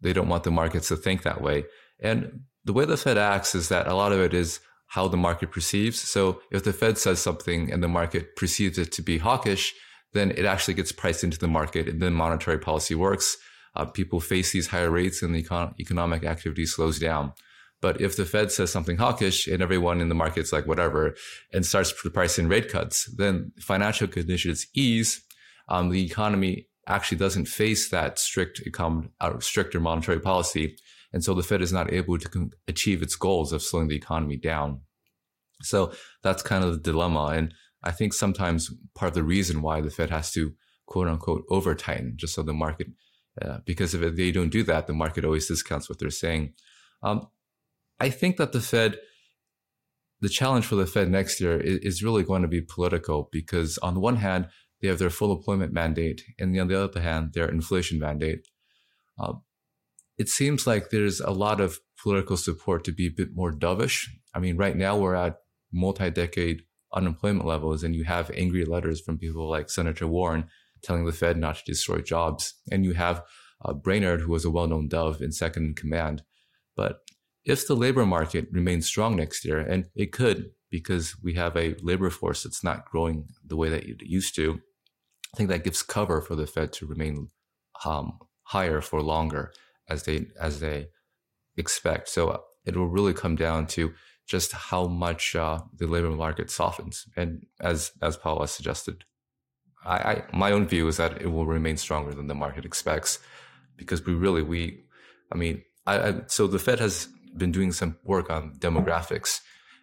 they 0.00 0.12
don't 0.12 0.28
want 0.28 0.42
the 0.42 0.50
markets 0.50 0.88
to 0.88 0.96
think 0.96 1.22
that 1.22 1.40
way. 1.40 1.64
And 2.00 2.40
the 2.64 2.72
way 2.72 2.84
the 2.84 2.96
Fed 2.96 3.16
acts 3.16 3.54
is 3.54 3.68
that 3.68 3.86
a 3.86 3.94
lot 3.94 4.10
of 4.10 4.20
it 4.20 4.34
is 4.34 4.58
how 4.88 5.06
the 5.06 5.16
market 5.16 5.52
perceives. 5.52 6.00
So 6.00 6.42
if 6.50 6.64
the 6.64 6.72
Fed 6.72 6.98
says 6.98 7.20
something 7.20 7.72
and 7.72 7.80
the 7.80 7.88
market 7.88 8.34
perceives 8.34 8.76
it 8.76 8.90
to 8.92 9.02
be 9.02 9.18
hawkish, 9.18 9.72
then 10.14 10.32
it 10.32 10.44
actually 10.44 10.74
gets 10.74 10.90
priced 10.90 11.22
into 11.22 11.38
the 11.38 11.48
market 11.48 11.88
and 11.88 12.02
then 12.02 12.12
monetary 12.12 12.58
policy 12.58 12.96
works. 12.96 13.36
Uh, 13.74 13.84
people 13.84 14.20
face 14.20 14.52
these 14.52 14.68
higher 14.68 14.90
rates 14.90 15.22
and 15.22 15.34
the 15.34 15.42
econ- 15.42 15.74
economic 15.80 16.24
activity 16.24 16.66
slows 16.66 16.98
down. 16.98 17.32
But 17.80 18.00
if 18.00 18.16
the 18.16 18.24
Fed 18.24 18.52
says 18.52 18.70
something 18.70 18.96
hawkish 18.96 19.48
and 19.48 19.60
everyone 19.60 20.00
in 20.00 20.08
the 20.08 20.14
market's 20.14 20.52
like 20.52 20.66
whatever 20.66 21.16
and 21.52 21.66
starts 21.66 21.92
pricing 21.92 22.48
rate 22.48 22.68
cuts, 22.68 23.06
then 23.16 23.52
financial 23.60 24.06
conditions 24.06 24.66
ease. 24.74 25.22
Um, 25.68 25.90
the 25.90 26.04
economy 26.04 26.68
actually 26.86 27.18
doesn't 27.18 27.46
face 27.46 27.88
that 27.90 28.18
strict 28.18 28.62
econ- 28.64 29.10
uh, 29.20 29.38
stricter 29.40 29.80
monetary 29.80 30.20
policy. 30.20 30.76
And 31.12 31.24
so 31.24 31.34
the 31.34 31.42
Fed 31.42 31.60
is 31.60 31.72
not 31.72 31.92
able 31.92 32.18
to 32.18 32.28
con- 32.28 32.50
achieve 32.68 33.02
its 33.02 33.16
goals 33.16 33.52
of 33.52 33.62
slowing 33.62 33.88
the 33.88 33.96
economy 33.96 34.36
down. 34.36 34.80
So 35.62 35.92
that's 36.22 36.42
kind 36.42 36.64
of 36.64 36.72
the 36.72 36.90
dilemma. 36.92 37.32
And 37.34 37.54
I 37.82 37.90
think 37.90 38.14
sometimes 38.14 38.72
part 38.94 39.10
of 39.10 39.14
the 39.14 39.22
reason 39.22 39.60
why 39.60 39.80
the 39.80 39.90
Fed 39.90 40.10
has 40.10 40.30
to 40.32 40.54
quote 40.86 41.08
unquote 41.08 41.44
over 41.48 41.74
tighten 41.74 42.14
just 42.16 42.34
so 42.34 42.42
the 42.42 42.52
market, 42.52 42.88
uh, 43.40 43.58
because 43.64 43.94
if 43.94 44.16
they 44.16 44.30
don't 44.30 44.50
do 44.50 44.62
that, 44.64 44.86
the 44.86 44.92
market 44.92 45.24
always 45.24 45.48
discounts 45.48 45.88
what 45.88 45.98
they're 45.98 46.10
saying. 46.10 46.52
Um, 47.02 47.28
I 47.98 48.10
think 48.10 48.36
that 48.36 48.52
the 48.52 48.60
Fed, 48.60 48.98
the 50.20 50.28
challenge 50.28 50.66
for 50.66 50.74
the 50.74 50.86
Fed 50.86 51.10
next 51.10 51.40
year 51.40 51.58
is, 51.58 51.78
is, 51.78 52.02
really 52.02 52.24
going 52.24 52.42
to 52.42 52.48
be 52.48 52.60
political 52.60 53.28
because 53.32 53.78
on 53.78 53.94
the 53.94 54.00
one 54.00 54.16
hand, 54.16 54.48
they 54.80 54.88
have 54.88 54.98
their 54.98 55.10
full 55.10 55.32
employment 55.32 55.72
mandate, 55.72 56.22
and 56.38 56.58
on 56.58 56.68
the 56.68 56.82
other 56.82 57.00
hand, 57.00 57.32
their 57.32 57.48
inflation 57.48 57.98
mandate. 57.98 58.48
Uh, 59.18 59.34
it 60.18 60.28
seems 60.28 60.66
like 60.66 60.90
there's 60.90 61.20
a 61.20 61.30
lot 61.30 61.60
of 61.60 61.78
political 62.02 62.36
support 62.36 62.84
to 62.84 62.92
be 62.92 63.06
a 63.06 63.10
bit 63.10 63.34
more 63.34 63.52
dovish. 63.52 64.08
I 64.34 64.40
mean, 64.40 64.56
right 64.56 64.76
now 64.76 64.96
we're 64.96 65.14
at 65.14 65.36
multi-decade 65.72 66.62
unemployment 66.92 67.46
levels, 67.46 67.82
and 67.82 67.94
you 67.94 68.04
have 68.04 68.30
angry 68.32 68.64
letters 68.64 69.00
from 69.00 69.18
people 69.18 69.48
like 69.48 69.70
Senator 69.70 70.06
Warren 70.06 70.48
telling 70.82 71.04
the 71.04 71.12
Fed 71.12 71.36
not 71.36 71.56
to 71.56 71.62
destroy 71.64 72.00
jobs, 72.00 72.54
and 72.70 72.84
you 72.84 72.94
have 72.94 73.22
uh, 73.64 73.72
Brainard, 73.72 74.20
who 74.20 74.32
was 74.32 74.44
a 74.44 74.50
well-known 74.50 74.88
dove 74.88 75.22
in 75.22 75.32
second 75.32 75.64
in 75.66 75.74
command. 75.74 76.22
But 76.76 76.98
if 77.44 77.66
the 77.66 77.76
labor 77.76 78.06
market 78.06 78.48
remains 78.50 78.86
strong 78.86 79.16
next 79.16 79.44
year, 79.44 79.58
and 79.58 79.86
it 79.94 80.12
could 80.12 80.50
because 80.70 81.16
we 81.22 81.34
have 81.34 81.56
a 81.56 81.74
labor 81.82 82.10
force 82.10 82.42
that's 82.42 82.64
not 82.64 82.86
growing 82.86 83.26
the 83.44 83.56
way 83.56 83.68
that 83.68 83.84
it 83.84 84.02
used 84.02 84.34
to, 84.36 84.60
I 85.34 85.36
think 85.36 85.48
that 85.50 85.64
gives 85.64 85.82
cover 85.82 86.20
for 86.20 86.34
the 86.34 86.46
Fed 86.46 86.72
to 86.74 86.86
remain 86.86 87.28
um, 87.84 88.18
higher 88.44 88.80
for 88.80 89.02
longer 89.02 89.52
as 89.88 90.04
they 90.04 90.26
as 90.40 90.60
they 90.60 90.88
expect. 91.56 92.08
So 92.08 92.28
uh, 92.28 92.38
it 92.64 92.76
will 92.76 92.88
really 92.88 93.14
come 93.14 93.36
down 93.36 93.66
to 93.68 93.92
just 94.26 94.52
how 94.52 94.86
much 94.86 95.34
uh, 95.34 95.60
the 95.76 95.86
labor 95.86 96.10
market 96.10 96.50
softens. 96.50 97.06
And 97.16 97.44
as 97.60 97.92
as 98.00 98.16
Powell 98.16 98.40
has 98.40 98.52
suggested, 98.52 99.04
I, 99.84 99.96
I, 99.96 100.22
my 100.32 100.52
own 100.52 100.66
view 100.66 100.86
is 100.88 100.96
that 100.96 101.20
it 101.20 101.26
will 101.26 101.46
remain 101.46 101.76
stronger 101.76 102.12
than 102.14 102.28
the 102.28 102.34
market 102.34 102.64
expects 102.64 103.18
because 103.76 104.04
we 104.04 104.14
really 104.14 104.42
we 104.42 104.84
I 105.32 105.36
mean 105.36 105.62
I, 105.86 106.08
I 106.08 106.20
so 106.26 106.46
the 106.46 106.58
Fed 106.58 106.78
has 106.80 107.08
been 107.36 107.52
doing 107.52 107.72
some 107.72 107.96
work 108.04 108.30
on 108.30 108.54
demographics 108.58 109.40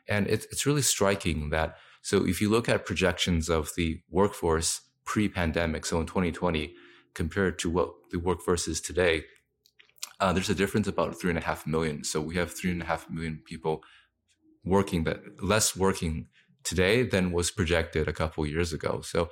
and 0.08 0.28
it, 0.28 0.46
it's 0.52 0.66
really 0.66 0.82
striking 0.82 1.50
that 1.50 1.78
so 2.02 2.26
if 2.26 2.42
you 2.42 2.50
look 2.50 2.70
at 2.70 2.86
projections 2.86 3.50
of 3.50 3.72
the 3.76 4.02
workforce 4.10 4.82
pre-pandemic 5.06 5.86
so 5.86 6.00
in 6.00 6.06
2020 6.06 6.74
compared 7.16 7.58
to 7.60 7.70
what 7.70 7.90
the 8.12 8.20
workforce 8.20 8.68
is 8.68 8.80
today 8.80 9.24
uh, 10.20 10.34
there's 10.34 10.50
a 10.50 10.56
difference 10.56 10.88
about 10.88 11.20
three 11.20 11.30
and 11.30 11.40
a 11.40 11.44
half 11.44 11.66
million. 11.66 12.04
So 12.04 12.20
we 12.22 12.36
have 12.36 12.52
three 12.52 12.72
and 12.72 12.82
a 12.82 12.86
half 12.86 13.10
million 13.10 13.42
people 13.46 13.84
working 14.64 15.06
that 15.06 15.42
less 15.42 15.76
working 15.76 16.28
today 16.64 17.04
than 17.04 17.32
was 17.32 17.52
projected 17.52 18.08
a 18.08 18.14
couple 18.14 18.46
years 18.46 18.74
ago. 18.74 19.02
So 19.02 19.30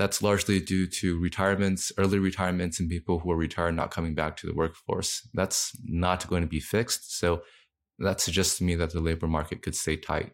that's 0.00 0.22
largely 0.22 0.58
due 0.58 0.86
to 0.86 1.18
retirements, 1.18 1.92
early 1.98 2.18
retirements, 2.18 2.80
and 2.80 2.88
people 2.88 3.18
who 3.18 3.30
are 3.30 3.36
retired 3.36 3.76
not 3.76 3.90
coming 3.90 4.14
back 4.14 4.34
to 4.34 4.46
the 4.46 4.54
workforce. 4.54 5.28
That's 5.34 5.76
not 5.84 6.26
going 6.26 6.40
to 6.40 6.48
be 6.48 6.58
fixed. 6.58 7.18
So 7.18 7.42
that 7.98 8.18
suggests 8.18 8.56
to 8.56 8.64
me 8.64 8.76
that 8.76 8.94
the 8.94 9.00
labor 9.00 9.26
market 9.26 9.60
could 9.60 9.74
stay 9.74 9.96
tight. 9.96 10.32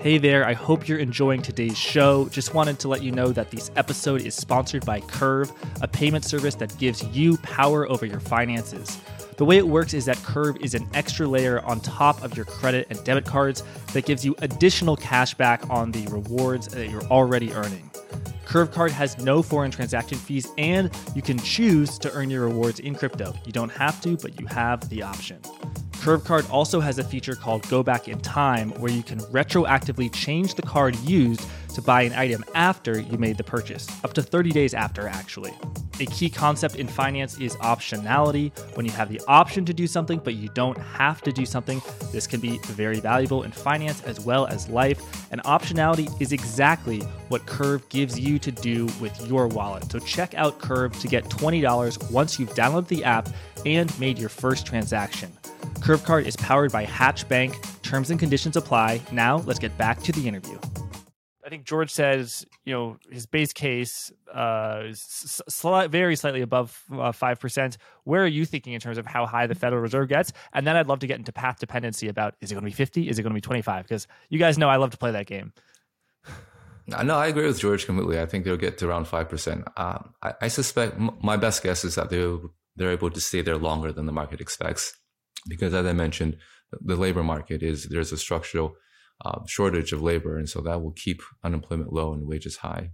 Hey 0.00 0.18
there, 0.18 0.44
I 0.44 0.54
hope 0.54 0.88
you're 0.88 0.98
enjoying 0.98 1.40
today's 1.40 1.78
show. 1.78 2.28
Just 2.28 2.52
wanted 2.52 2.80
to 2.80 2.88
let 2.88 3.00
you 3.00 3.12
know 3.12 3.28
that 3.28 3.52
this 3.52 3.70
episode 3.76 4.22
is 4.22 4.34
sponsored 4.34 4.84
by 4.84 5.02
Curve, 5.02 5.52
a 5.80 5.86
payment 5.86 6.24
service 6.24 6.56
that 6.56 6.76
gives 6.78 7.04
you 7.16 7.36
power 7.38 7.88
over 7.88 8.06
your 8.06 8.18
finances. 8.18 8.98
The 9.36 9.44
way 9.44 9.56
it 9.56 9.68
works 9.68 9.94
is 9.94 10.04
that 10.06 10.16
Curve 10.16 10.56
is 10.60 10.74
an 10.74 10.88
extra 10.94 11.28
layer 11.28 11.60
on 11.60 11.78
top 11.78 12.24
of 12.24 12.36
your 12.36 12.46
credit 12.46 12.88
and 12.90 13.02
debit 13.04 13.24
cards 13.24 13.62
that 13.92 14.04
gives 14.04 14.24
you 14.24 14.34
additional 14.38 14.96
cash 14.96 15.34
back 15.34 15.70
on 15.70 15.92
the 15.92 16.08
rewards 16.08 16.66
that 16.68 16.90
you're 16.90 17.04
already 17.04 17.52
earning. 17.52 17.88
Curve 18.46 18.70
Card 18.70 18.92
has 18.92 19.18
no 19.18 19.42
foreign 19.42 19.72
transaction 19.72 20.16
fees, 20.16 20.48
and 20.56 20.88
you 21.14 21.20
can 21.20 21.38
choose 21.40 21.98
to 21.98 22.12
earn 22.12 22.30
your 22.30 22.46
rewards 22.46 22.78
in 22.78 22.94
crypto. 22.94 23.34
You 23.44 23.52
don't 23.52 23.72
have 23.72 24.00
to, 24.02 24.16
but 24.16 24.40
you 24.40 24.46
have 24.46 24.88
the 24.88 25.02
option. 25.02 25.40
Curve 26.00 26.24
Card 26.24 26.46
also 26.48 26.78
has 26.78 27.00
a 27.00 27.04
feature 27.04 27.34
called 27.34 27.68
Go 27.68 27.82
Back 27.82 28.06
in 28.06 28.20
Time, 28.20 28.70
where 28.80 28.92
you 28.92 29.02
can 29.02 29.18
retroactively 29.18 30.14
change 30.14 30.54
the 30.54 30.62
card 30.62 30.94
used 31.00 31.44
to 31.74 31.82
buy 31.82 32.02
an 32.02 32.12
item 32.12 32.44
after 32.54 33.00
you 33.00 33.18
made 33.18 33.36
the 33.36 33.44
purchase, 33.44 33.88
up 34.04 34.12
to 34.12 34.22
30 34.22 34.52
days 34.52 34.74
after, 34.74 35.08
actually. 35.08 35.52
A 35.98 36.04
key 36.04 36.28
concept 36.28 36.76
in 36.76 36.86
finance 36.86 37.38
is 37.40 37.56
optionality. 37.56 38.52
When 38.76 38.84
you 38.84 38.92
have 38.92 39.08
the 39.08 39.20
option 39.26 39.64
to 39.64 39.72
do 39.72 39.86
something, 39.86 40.18
but 40.18 40.34
you 40.34 40.50
don't 40.50 40.76
have 40.76 41.22
to 41.22 41.32
do 41.32 41.46
something, 41.46 41.80
this 42.12 42.26
can 42.26 42.38
be 42.38 42.58
very 42.64 43.00
valuable 43.00 43.44
in 43.44 43.50
finance 43.50 44.02
as 44.02 44.20
well 44.20 44.46
as 44.46 44.68
life. 44.68 45.00
And 45.32 45.42
optionality 45.44 46.08
is 46.20 46.32
exactly 46.32 47.00
what 47.28 47.46
Curve 47.46 47.88
gives 47.88 48.20
you 48.20 48.38
to 48.38 48.52
do 48.52 48.86
with 49.00 49.26
your 49.26 49.48
wallet. 49.48 49.90
So 49.90 49.98
check 49.98 50.34
out 50.34 50.58
Curve 50.58 50.98
to 51.00 51.08
get 51.08 51.24
$20 51.24 52.10
once 52.10 52.38
you've 52.38 52.54
downloaded 52.54 52.88
the 52.88 53.02
app 53.02 53.30
and 53.64 53.98
made 53.98 54.18
your 54.18 54.28
first 54.28 54.66
transaction. 54.66 55.32
Curve 55.80 56.04
Card 56.04 56.26
is 56.26 56.36
powered 56.36 56.72
by 56.72 56.84
Hatch 56.84 57.26
Bank. 57.26 57.56
Terms 57.82 58.10
and 58.10 58.20
conditions 58.20 58.56
apply. 58.56 59.00
Now, 59.12 59.38
let's 59.38 59.58
get 59.58 59.76
back 59.78 60.02
to 60.02 60.12
the 60.12 60.28
interview. 60.28 60.58
I 61.46 61.48
think 61.48 61.64
George 61.64 61.92
says, 61.92 62.44
you 62.64 62.74
know, 62.74 62.98
his 63.08 63.24
base 63.24 63.52
case 63.52 64.10
uh, 64.34 64.82
is 64.86 64.98
sli- 65.48 65.88
very 65.88 66.16
slightly 66.16 66.40
above 66.40 66.82
uh, 66.92 67.12
five 67.12 67.38
uh, 67.38 67.40
percent. 67.40 67.76
Where 68.02 68.24
are 68.24 68.26
you 68.26 68.44
thinking 68.44 68.72
in 68.72 68.80
terms 68.80 68.98
of 68.98 69.06
how 69.06 69.26
high 69.26 69.46
the 69.46 69.54
Federal 69.54 69.80
Reserve 69.80 70.08
gets? 70.08 70.32
And 70.52 70.66
then 70.66 70.74
I'd 70.74 70.88
love 70.88 70.98
to 71.00 71.06
get 71.06 71.18
into 71.18 71.32
path 71.32 71.60
dependency 71.60 72.08
about 72.08 72.34
is 72.40 72.50
it 72.50 72.54
going 72.56 72.64
to 72.64 72.68
be 72.68 72.74
fifty? 72.74 73.08
Is 73.08 73.20
it 73.20 73.22
going 73.22 73.30
to 73.30 73.36
be 73.36 73.40
twenty 73.40 73.62
five? 73.62 73.84
Because 73.84 74.08
you 74.28 74.40
guys 74.40 74.58
know 74.58 74.68
I 74.68 74.74
love 74.74 74.90
to 74.90 74.96
play 74.96 75.12
that 75.12 75.26
game. 75.26 75.52
No, 76.88 77.14
I 77.14 77.28
agree 77.28 77.46
with 77.46 77.60
George 77.60 77.86
completely. 77.86 78.20
I 78.20 78.26
think 78.26 78.44
they'll 78.44 78.56
get 78.56 78.78
to 78.78 78.88
around 78.88 79.06
five 79.06 79.28
percent. 79.28 79.68
Um, 79.76 80.14
I, 80.22 80.34
I, 80.42 80.48
suspect 80.48 80.94
m- 80.94 81.16
my 81.20 81.36
best 81.36 81.62
guess 81.62 81.84
is 81.84 81.94
that 81.94 82.10
they 82.10 82.28
they're 82.74 82.90
able 82.90 83.10
to 83.10 83.20
stay 83.20 83.42
there 83.42 83.56
longer 83.56 83.92
than 83.92 84.06
the 84.06 84.12
market 84.12 84.40
expects 84.40 84.96
because 85.48 85.74
as 85.74 85.86
I 85.86 85.92
mentioned, 85.92 86.38
the 86.80 86.96
labor 86.96 87.22
market 87.22 87.62
is 87.62 87.84
there's 87.84 88.10
a 88.10 88.16
structural 88.16 88.76
uh, 89.24 89.40
shortage 89.46 89.92
of 89.92 90.02
labor, 90.02 90.36
and 90.36 90.48
so 90.48 90.60
that 90.60 90.82
will 90.82 90.92
keep 90.92 91.22
unemployment 91.42 91.92
low 91.92 92.12
and 92.12 92.26
wages 92.26 92.58
high. 92.58 92.90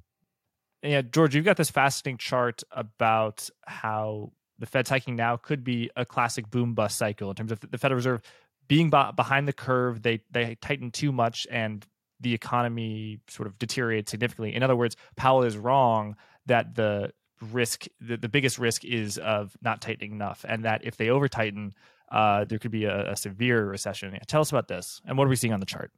Yeah, 0.82 1.02
George, 1.02 1.34
you've 1.34 1.44
got 1.44 1.56
this 1.56 1.70
fascinating 1.70 2.18
chart 2.18 2.62
about 2.72 3.48
how 3.66 4.32
the 4.58 4.66
Fed's 4.66 4.90
hiking 4.90 5.16
now 5.16 5.36
could 5.36 5.64
be 5.64 5.90
a 5.96 6.04
classic 6.04 6.50
boom 6.50 6.74
bust 6.74 6.98
cycle 6.98 7.30
in 7.30 7.36
terms 7.36 7.52
of 7.52 7.60
the 7.60 7.78
Federal 7.78 7.96
Reserve 7.96 8.22
being 8.68 8.90
behind 8.90 9.46
the 9.46 9.52
curve. 9.52 10.02
They 10.02 10.22
they 10.30 10.56
tighten 10.56 10.90
too 10.90 11.12
much, 11.12 11.46
and 11.50 11.86
the 12.20 12.34
economy 12.34 13.20
sort 13.28 13.46
of 13.46 13.58
deteriorates 13.58 14.10
significantly. 14.10 14.54
In 14.54 14.62
other 14.62 14.76
words, 14.76 14.96
Powell 15.16 15.42
is 15.42 15.56
wrong 15.56 16.16
that 16.46 16.74
the 16.74 17.12
risk, 17.50 17.86
the, 18.00 18.16
the 18.16 18.28
biggest 18.28 18.58
risk 18.58 18.84
is 18.84 19.18
of 19.18 19.56
not 19.62 19.80
tightening 19.80 20.12
enough, 20.12 20.44
and 20.48 20.64
that 20.64 20.84
if 20.84 20.96
they 20.96 21.10
over 21.10 21.28
tighten, 21.28 21.74
uh, 22.10 22.44
there 22.44 22.58
could 22.58 22.70
be 22.70 22.84
a, 22.84 23.12
a 23.12 23.16
severe 23.16 23.64
recession. 23.64 24.16
Tell 24.26 24.40
us 24.40 24.50
about 24.50 24.68
this, 24.68 25.00
and 25.04 25.18
what 25.18 25.26
are 25.26 25.30
we 25.30 25.36
seeing 25.36 25.52
on 25.52 25.60
the 25.60 25.66
chart? 25.66 25.90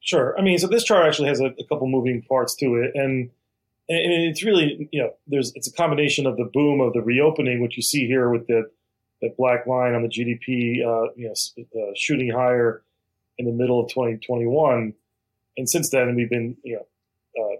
Sure. 0.00 0.38
I 0.38 0.42
mean, 0.42 0.58
so 0.58 0.66
this 0.66 0.84
chart 0.84 1.06
actually 1.06 1.28
has 1.28 1.40
a, 1.40 1.46
a 1.46 1.64
couple 1.68 1.86
moving 1.86 2.22
parts 2.22 2.54
to 2.56 2.76
it, 2.76 2.92
and 2.94 3.30
and 3.88 4.12
it's 4.12 4.42
really 4.42 4.88
you 4.92 5.02
know 5.02 5.12
there's 5.26 5.52
it's 5.54 5.68
a 5.68 5.72
combination 5.72 6.26
of 6.26 6.36
the 6.36 6.44
boom 6.44 6.80
of 6.80 6.92
the 6.94 7.02
reopening, 7.02 7.60
which 7.60 7.76
you 7.76 7.82
see 7.82 8.06
here 8.06 8.30
with 8.30 8.46
the 8.46 8.70
the 9.20 9.34
black 9.36 9.66
line 9.66 9.94
on 9.94 10.02
the 10.02 10.08
GDP, 10.08 10.80
uh, 10.86 11.12
you 11.14 11.26
know, 11.28 11.82
uh, 11.82 11.92
shooting 11.94 12.30
higher 12.30 12.82
in 13.36 13.44
the 13.44 13.52
middle 13.52 13.78
of 13.80 13.90
2021, 13.90 14.94
and 15.58 15.68
since 15.68 15.90
then 15.90 16.14
we've 16.16 16.30
been 16.30 16.56
you 16.64 16.76
know 17.36 17.44
uh, 17.44 17.56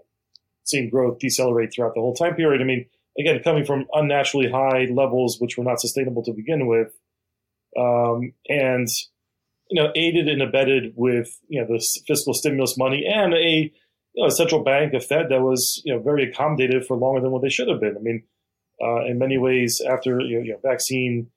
seeing 0.63 0.89
growth 0.89 1.19
decelerate 1.19 1.71
throughout 1.71 1.93
the 1.93 2.01
whole 2.01 2.15
time 2.15 2.33
period. 2.33 2.59
I 2.61 2.65
mean, 2.65 2.87
again, 3.19 3.39
coming 3.43 3.65
from 3.65 3.85
unnaturally 3.93 4.49
high 4.49 4.87
levels, 4.91 5.39
which 5.39 5.57
were 5.57 5.63
not 5.63 5.79
sustainable 5.79 6.23
to 6.23 6.33
begin 6.33 6.65
with, 6.65 6.91
um, 7.77 8.33
and 8.49 8.87
you 9.71 9.81
know 9.81 9.91
aided 9.95 10.27
and 10.27 10.41
abetted 10.41 10.93
with 10.95 11.39
you 11.47 11.61
know 11.61 11.67
the 11.67 11.85
fiscal 12.07 12.33
stimulus 12.33 12.77
money 12.77 13.05
and 13.05 13.33
a 13.33 13.71
you 14.13 14.23
know, 14.23 14.27
a 14.27 14.31
central 14.31 14.63
bank, 14.63 14.93
a 14.93 14.99
Fed 14.99 15.27
that 15.29 15.41
was 15.41 15.81
you 15.85 15.93
know 15.93 16.01
very 16.01 16.31
accommodative 16.31 16.85
for 16.85 16.97
longer 16.97 17.21
than 17.21 17.31
what 17.31 17.41
they 17.41 17.49
should 17.49 17.69
have 17.69 17.79
been. 17.79 17.95
I 17.95 18.01
mean, 18.01 18.23
uh, 18.83 19.05
in 19.05 19.17
many 19.17 19.37
ways, 19.37 19.81
after 19.87 20.19
you 20.19 20.37
know, 20.37 20.43
you 20.43 20.51
know, 20.53 20.59
vaccine 20.61 21.29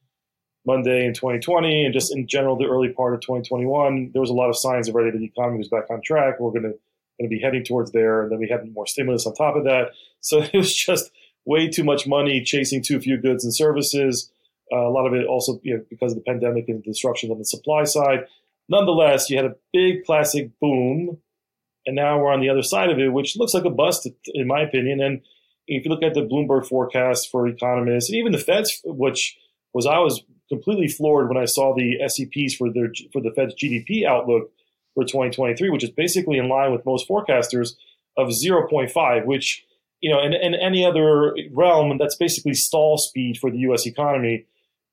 Monday 0.66 1.04
in 1.04 1.14
2020 1.14 1.84
and 1.84 1.94
just 1.94 2.14
in 2.14 2.26
general 2.26 2.56
the 2.56 2.64
early 2.64 2.88
part 2.88 3.14
of 3.14 3.20
2021, 3.20 4.10
there 4.12 4.20
was 4.20 4.30
a 4.30 4.34
lot 4.34 4.48
of 4.48 4.56
signs 4.56 4.88
already 4.88 5.10
that 5.10 5.18
the 5.18 5.26
economy 5.26 5.58
was 5.58 5.68
back 5.68 5.84
on 5.90 6.00
track. 6.02 6.40
We're 6.40 6.50
going 6.50 6.62
to 6.62 6.78
going 7.20 7.30
to 7.30 7.36
be 7.36 7.40
heading 7.40 7.64
towards 7.64 7.92
there, 7.92 8.22
and 8.22 8.32
then 8.32 8.40
we 8.40 8.48
had 8.48 8.70
more 8.72 8.86
stimulus 8.86 9.26
on 9.26 9.34
top 9.34 9.56
of 9.56 9.64
that. 9.64 9.92
So 10.20 10.42
it 10.52 10.56
was 10.56 10.74
just 10.74 11.10
way 11.44 11.68
too 11.68 11.84
much 11.84 12.06
money 12.06 12.42
chasing 12.42 12.82
too 12.82 13.00
few 13.00 13.18
goods 13.18 13.44
and 13.44 13.54
services. 13.54 14.30
Uh, 14.74 14.88
a 14.88 14.90
lot 14.90 15.06
of 15.06 15.14
it 15.14 15.26
also 15.26 15.60
you 15.62 15.76
know, 15.76 15.84
because 15.88 16.12
of 16.12 16.18
the 16.18 16.24
pandemic 16.24 16.68
and 16.68 16.82
disruption 16.82 17.30
on 17.30 17.38
the 17.38 17.44
supply 17.44 17.84
side. 17.84 18.26
Nonetheless, 18.68 19.30
you 19.30 19.36
had 19.36 19.46
a 19.46 19.54
big 19.72 20.04
classic 20.04 20.50
boom, 20.60 21.18
and 21.86 21.94
now 21.94 22.18
we're 22.18 22.32
on 22.32 22.40
the 22.40 22.48
other 22.48 22.62
side 22.62 22.90
of 22.90 22.98
it, 22.98 23.12
which 23.12 23.36
looks 23.36 23.54
like 23.54 23.64
a 23.64 23.70
bust, 23.70 24.08
in 24.26 24.46
my 24.46 24.62
opinion. 24.62 25.00
And 25.00 25.20
if 25.68 25.84
you 25.84 25.90
look 25.90 26.02
at 26.02 26.14
the 26.14 26.22
Bloomberg 26.22 26.66
forecast 26.66 27.30
for 27.30 27.46
economists, 27.46 28.08
and 28.08 28.18
even 28.18 28.32
the 28.32 28.38
Fed's, 28.38 28.80
which 28.84 29.36
was 29.72 29.86
I 29.86 29.98
was 29.98 30.22
completely 30.48 30.88
floored 30.88 31.28
when 31.28 31.36
I 31.36 31.44
saw 31.44 31.74
the 31.74 31.98
SEPs 32.06 32.56
for 32.56 32.72
their 32.72 32.90
for 33.12 33.22
the 33.22 33.32
Fed's 33.36 33.54
GDP 33.54 34.06
outlook 34.06 34.50
for 34.94 35.04
2023, 35.04 35.70
which 35.70 35.84
is 35.84 35.90
basically 35.90 36.38
in 36.38 36.48
line 36.48 36.72
with 36.72 36.86
most 36.86 37.08
forecasters 37.08 37.74
of 38.16 38.28
0.5, 38.28 39.26
which 39.26 39.64
you 40.00 40.10
know, 40.10 40.22
in, 40.22 40.34
in 40.34 40.54
any 40.54 40.84
other 40.84 41.34
realm, 41.52 41.96
that's 41.98 42.16
basically 42.16 42.52
stall 42.52 42.98
speed 42.98 43.38
for 43.38 43.50
the 43.50 43.58
U.S. 43.58 43.86
economy 43.86 44.44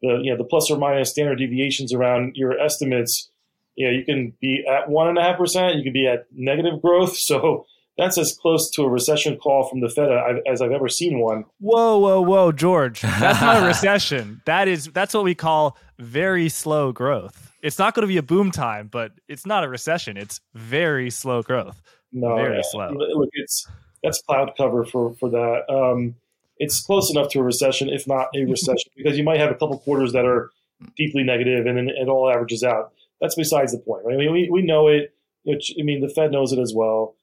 the 0.02 0.20
you 0.24 0.32
know 0.32 0.38
the 0.38 0.44
plus 0.44 0.70
or 0.72 0.78
minus 0.78 1.12
standard 1.12 1.38
deviations 1.38 1.94
around 1.94 2.36
your 2.36 2.60
estimates. 2.60 3.30
You 3.76 3.88
know, 3.88 3.94
you 3.94 4.04
can 4.04 4.34
be 4.42 4.66
at 4.70 4.90
one 4.90 5.08
and 5.08 5.18
a 5.18 5.22
half 5.22 5.38
percent, 5.38 5.78
you 5.78 5.84
can 5.84 5.94
be 5.94 6.08
at 6.08 6.26
negative 6.32 6.82
growth. 6.82 7.18
So 7.18 7.66
that's 7.98 8.18
as 8.18 8.36
close 8.36 8.70
to 8.72 8.84
a 8.84 8.90
recession 8.90 9.38
call 9.38 9.68
from 9.70 9.82
the 9.82 9.90
Fed 9.90 10.10
as 10.48 10.62
I've 10.62 10.72
ever 10.72 10.90
seen 10.90 11.20
one. 11.20 11.46
Whoa, 11.60 11.98
whoa, 12.00 12.22
whoa, 12.22 12.52
George! 12.52 13.02
That's 13.02 13.42
not 13.42 13.64
a 13.64 13.66
recession. 13.68 14.42
That 14.46 14.68
is 14.68 14.86
that's 14.86 15.14
what 15.14 15.24
we 15.24 15.36
call 15.36 15.78
very 16.00 16.50
slow 16.50 16.92
growth. 16.92 17.52
It's 17.62 17.78
not 17.78 17.94
going 17.94 18.02
to 18.02 18.08
be 18.08 18.18
a 18.18 18.24
boom 18.24 18.50
time, 18.52 18.88
but 18.88 19.12
it's 19.28 19.46
not 19.46 19.64
a 19.64 19.70
recession. 19.70 20.18
It's 20.18 20.42
very 20.56 21.12
slow 21.12 21.44
growth. 21.44 21.82
No, 22.12 22.36
very 22.36 22.56
yeah. 22.56 22.62
slow. 22.64 22.90
Look, 22.92 23.30
it's 23.34 23.68
that's 24.04 24.22
cloud 24.22 24.52
cover 24.58 24.86
for 24.86 25.14
for 25.16 25.30
that. 25.30 25.70
Um, 25.70 26.16
it's 26.62 26.80
close 26.80 27.10
enough 27.10 27.30
to 27.32 27.40
a 27.40 27.44
recession, 27.44 27.90
if 27.90 28.08
not 28.08 28.28
a 28.36 28.46
recession, 28.50 28.92
because 28.96 29.18
you 29.18 29.24
might 29.24 29.40
have 29.40 29.50
a 29.50 29.56
couple 29.56 29.78
quarters 29.80 30.14
that 30.14 30.26
are 30.26 30.52
deeply 30.96 31.24
negative 31.24 31.66
and 31.66 31.76
then 31.76 31.90
it 31.90 32.08
all 32.08 32.30
averages 32.30 32.64
out. 32.64 32.94
That's 33.20 33.36
besides 33.36 33.72
the 33.72 33.80
point, 33.80 34.06
right? 34.06 34.14
I 34.14 34.18
mean, 34.18 34.32
we, 34.32 34.50
we 34.50 34.62
know 34.62 34.88
it. 34.88 35.14
Which, 35.44 35.74
I 35.80 35.84
mean, 35.84 36.02
the 36.02 36.10
Fed 36.10 36.32
knows 36.32 36.54
it 36.54 36.60
as 36.60 36.72
well. 36.76 37.16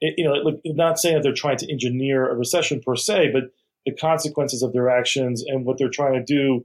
It, 0.00 0.14
you 0.16 0.24
know, 0.24 0.32
look, 0.32 0.60
not 0.64 0.98
saying 0.98 1.16
that 1.16 1.22
they're 1.22 1.34
trying 1.34 1.58
to 1.58 1.70
engineer 1.70 2.26
a 2.26 2.34
recession 2.34 2.80
per 2.80 2.96
se, 2.96 3.32
but 3.34 3.44
the 3.84 3.92
consequences 3.92 4.62
of 4.62 4.72
their 4.72 4.88
actions 4.88 5.44
and 5.46 5.66
what 5.66 5.76
they're 5.76 5.90
trying 5.90 6.14
to 6.14 6.24
do 6.24 6.64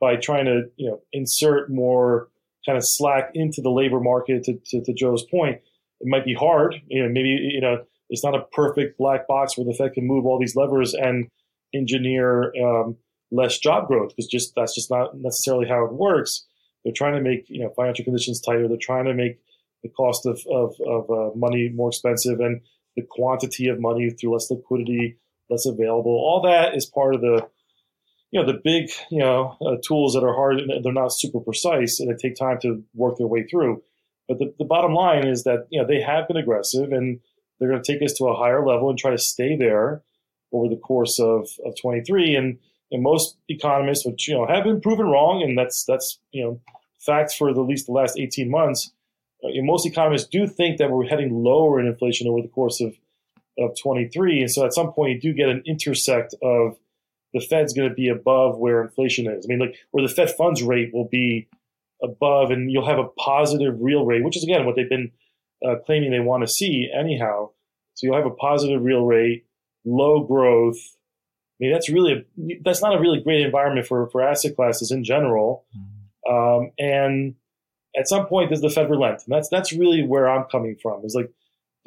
by 0.00 0.14
trying 0.14 0.44
to 0.44 0.62
you 0.76 0.88
know 0.88 1.00
insert 1.12 1.68
more 1.68 2.28
kind 2.64 2.78
of 2.78 2.84
slack 2.86 3.32
into 3.34 3.60
the 3.60 3.70
labor 3.70 3.98
market. 3.98 4.44
To, 4.44 4.54
to, 4.66 4.84
to 4.84 4.92
Joe's 4.92 5.24
point, 5.24 5.60
it 6.00 6.06
might 6.06 6.24
be 6.24 6.34
hard. 6.34 6.76
You 6.86 7.02
know, 7.02 7.08
maybe 7.08 7.28
you 7.28 7.60
know 7.60 7.82
it's 8.08 8.22
not 8.22 8.36
a 8.36 8.44
perfect 8.52 8.98
black 8.98 9.26
box 9.26 9.58
where 9.58 9.64
the 9.64 9.74
Fed 9.74 9.94
can 9.94 10.06
move 10.06 10.26
all 10.26 10.38
these 10.38 10.54
levers 10.54 10.94
and 10.94 11.28
engineer 11.74 12.52
um, 12.62 12.96
less 13.30 13.58
job 13.58 13.88
growth 13.88 14.10
because 14.10 14.26
just 14.26 14.54
that's 14.54 14.74
just 14.74 14.90
not 14.90 15.16
necessarily 15.16 15.66
how 15.66 15.84
it 15.84 15.92
works. 15.92 16.46
They're 16.84 16.92
trying 16.92 17.14
to 17.14 17.20
make 17.20 17.46
you 17.48 17.60
know 17.60 17.72
financial 17.76 18.04
conditions 18.04 18.40
tighter. 18.40 18.68
They're 18.68 18.76
trying 18.80 19.06
to 19.06 19.14
make 19.14 19.40
the 19.82 19.88
cost 19.88 20.26
of 20.26 20.40
of, 20.50 20.74
of 20.86 21.10
uh, 21.10 21.34
money 21.36 21.70
more 21.74 21.88
expensive 21.88 22.40
and 22.40 22.60
the 22.96 23.02
quantity 23.02 23.68
of 23.68 23.80
money 23.80 24.10
through 24.10 24.34
less 24.34 24.50
liquidity, 24.50 25.16
less 25.48 25.66
available. 25.66 26.12
All 26.12 26.42
that 26.42 26.76
is 26.76 26.86
part 26.86 27.14
of 27.14 27.20
the 27.22 27.48
you 28.30 28.40
know 28.40 28.46
the 28.46 28.60
big 28.62 28.90
you 29.10 29.20
know 29.20 29.56
uh, 29.64 29.76
tools 29.86 30.14
that 30.14 30.24
are 30.24 30.34
hard. 30.34 30.60
They're 30.82 30.92
not 30.92 31.12
super 31.12 31.40
precise 31.40 32.00
and 32.00 32.10
they 32.10 32.16
take 32.16 32.36
time 32.36 32.58
to 32.62 32.82
work 32.94 33.16
their 33.18 33.26
way 33.26 33.44
through. 33.44 33.82
But 34.28 34.38
the, 34.38 34.54
the 34.58 34.64
bottom 34.64 34.94
line 34.94 35.26
is 35.26 35.44
that 35.44 35.66
you 35.70 35.80
know 35.80 35.86
they 35.86 36.00
have 36.00 36.28
been 36.28 36.36
aggressive 36.36 36.92
and 36.92 37.20
they're 37.58 37.70
going 37.70 37.82
to 37.82 37.92
take 37.92 38.02
us 38.02 38.14
to 38.14 38.26
a 38.26 38.36
higher 38.36 38.64
level 38.64 38.90
and 38.90 38.98
try 38.98 39.10
to 39.10 39.18
stay 39.18 39.56
there 39.56 40.02
over 40.52 40.68
the 40.68 40.80
course 40.80 41.18
of, 41.18 41.48
of 41.64 41.74
23. 41.80 42.36
And, 42.36 42.58
and 42.92 43.02
most 43.02 43.36
economists, 43.48 44.06
which 44.06 44.28
you 44.28 44.34
know 44.34 44.46
have 44.46 44.64
been 44.64 44.80
proven 44.80 45.06
wrong, 45.06 45.42
and 45.42 45.58
that's 45.58 45.84
that's 45.88 46.18
you 46.30 46.44
know 46.44 46.60
facts 47.00 47.34
for 47.34 47.48
at 47.48 47.56
least 47.56 47.86
the 47.86 47.92
last 47.92 48.18
18 48.18 48.48
months. 48.48 48.92
Uh, 49.42 49.48
most 49.62 49.86
economists 49.86 50.28
do 50.28 50.46
think 50.46 50.78
that 50.78 50.90
we're 50.90 51.06
heading 51.06 51.42
lower 51.42 51.80
in 51.80 51.86
inflation 51.86 52.28
over 52.28 52.42
the 52.42 52.48
course 52.48 52.80
of 52.80 52.94
of 53.58 53.74
23, 53.82 54.40
and 54.40 54.50
so 54.50 54.64
at 54.64 54.74
some 54.74 54.92
point 54.92 55.14
you 55.14 55.20
do 55.20 55.32
get 55.32 55.48
an 55.48 55.62
intersect 55.66 56.34
of 56.42 56.76
the 57.34 57.40
Fed's 57.40 57.72
going 57.72 57.88
to 57.88 57.94
be 57.94 58.08
above 58.08 58.58
where 58.58 58.82
inflation 58.82 59.26
is. 59.26 59.46
I 59.46 59.48
mean, 59.48 59.58
like 59.58 59.74
where 59.90 60.06
the 60.06 60.14
Fed 60.14 60.30
funds 60.36 60.62
rate 60.62 60.92
will 60.92 61.08
be 61.08 61.48
above, 62.02 62.50
and 62.50 62.70
you'll 62.70 62.86
have 62.86 62.98
a 62.98 63.08
positive 63.08 63.74
real 63.80 64.04
rate, 64.04 64.22
which 64.22 64.36
is 64.36 64.44
again 64.44 64.66
what 64.66 64.76
they've 64.76 64.88
been 64.88 65.12
uh, 65.66 65.76
claiming 65.86 66.10
they 66.10 66.20
want 66.20 66.42
to 66.42 66.48
see 66.48 66.90
anyhow. 66.94 67.50
So 67.94 68.06
you'll 68.06 68.16
have 68.16 68.26
a 68.26 68.30
positive 68.30 68.82
real 68.82 69.04
rate, 69.04 69.44
low 69.84 70.24
growth. 70.24 70.78
I 70.78 71.64
mean, 71.64 71.72
that's 71.72 71.88
really 71.88 72.12
a, 72.12 72.58
that's 72.64 72.82
not 72.82 72.96
a 72.96 73.00
really 73.00 73.20
great 73.20 73.44
environment 73.44 73.86
for 73.86 74.08
for 74.10 74.22
asset 74.22 74.56
classes 74.56 74.90
in 74.90 75.04
general. 75.04 75.64
Mm-hmm. 75.76 76.34
Um, 76.34 76.70
and 76.78 77.34
at 77.96 78.08
some 78.08 78.26
point, 78.26 78.50
does 78.50 78.60
the 78.60 78.70
Fed 78.70 78.90
relent? 78.90 79.22
And 79.26 79.34
that's 79.34 79.48
that's 79.48 79.72
really 79.72 80.04
where 80.04 80.28
I'm 80.28 80.44
coming 80.50 80.76
from. 80.80 81.04
Is 81.04 81.14
like 81.14 81.30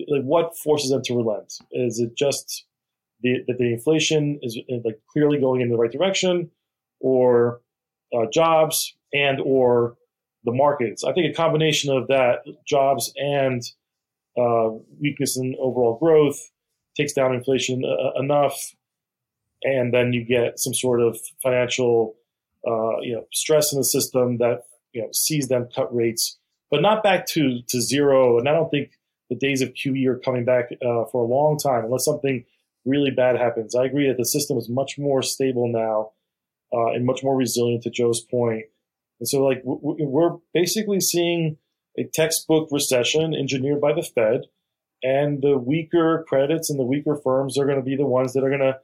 like 0.07 0.23
what 0.23 0.57
forces 0.57 0.91
them 0.91 1.01
to 1.03 1.15
relent? 1.15 1.53
Is 1.71 1.99
it 1.99 2.15
just 2.15 2.65
the, 3.21 3.43
that 3.47 3.57
the 3.57 3.73
inflation 3.73 4.39
is 4.41 4.59
like 4.83 4.99
clearly 5.11 5.39
going 5.39 5.61
in 5.61 5.69
the 5.69 5.77
right 5.77 5.91
direction, 5.91 6.51
or 6.99 7.61
uh, 8.13 8.25
jobs 8.31 8.95
and 9.13 9.39
or 9.43 9.95
the 10.43 10.51
markets. 10.51 11.03
I 11.03 11.11
think 11.11 11.31
a 11.31 11.35
combination 11.35 11.95
of 11.95 12.07
that, 12.07 12.39
jobs 12.67 13.11
and 13.15 13.63
uh, 14.37 14.69
weakness 15.01 15.37
in 15.37 15.55
overall 15.59 15.97
growth, 15.97 16.39
takes 16.95 17.13
down 17.13 17.33
inflation 17.33 17.83
uh, 17.85 18.19
enough, 18.19 18.73
and 19.63 19.93
then 19.93 20.13
you 20.13 20.23
get 20.23 20.59
some 20.59 20.73
sort 20.73 21.01
of 21.01 21.17
financial, 21.41 22.15
uh, 22.67 22.99
you 23.01 23.15
know, 23.15 23.25
stress 23.31 23.71
in 23.71 23.79
the 23.79 23.83
system 23.83 24.37
that 24.37 24.63
you 24.93 25.01
know 25.01 25.09
sees 25.11 25.47
them 25.47 25.67
cut 25.75 25.93
rates, 25.93 26.37
but 26.71 26.81
not 26.81 27.03
back 27.03 27.25
to 27.27 27.61
to 27.69 27.81
zero. 27.81 28.37
And 28.39 28.47
I 28.47 28.53
don't 28.53 28.69
think 28.69 28.91
the 29.29 29.35
days 29.35 29.61
of 29.61 29.73
QE 29.73 30.05
are 30.07 30.19
coming 30.19 30.45
back 30.45 30.71
uh, 30.73 31.05
for 31.11 31.23
a 31.23 31.27
long 31.27 31.57
time 31.57 31.85
unless 31.85 32.05
something 32.05 32.45
really 32.85 33.11
bad 33.11 33.37
happens. 33.37 33.75
I 33.75 33.85
agree 33.85 34.07
that 34.07 34.17
the 34.17 34.25
system 34.25 34.57
is 34.57 34.69
much 34.69 34.99
more 34.99 35.23
stable 35.23 35.67
now 35.67 36.11
uh, 36.71 36.93
and 36.93 37.05
much 37.05 37.23
more 37.23 37.35
resilient. 37.35 37.83
To 37.83 37.89
Joe's 37.89 38.21
point 38.21 38.65
and 39.19 39.27
so, 39.27 39.43
like, 39.43 39.61
we're 39.63 40.37
basically 40.53 40.99
seeing 40.99 41.57
a 41.97 42.03
textbook 42.03 42.67
recession 42.71 43.33
engineered 43.33 43.79
by 43.79 43.93
the 43.93 44.03
Fed, 44.03 44.41
and 45.03 45.41
the 45.41 45.57
weaker 45.57 46.25
credits 46.27 46.69
and 46.69 46.79
the 46.79 46.85
weaker 46.85 47.15
firms 47.15 47.57
are 47.57 47.65
going 47.65 47.77
to 47.77 47.83
be 47.83 47.95
the 47.95 48.05
ones 48.05 48.33
that 48.33 48.43
are 48.43 48.49
going 48.49 48.61
to, 48.61 48.79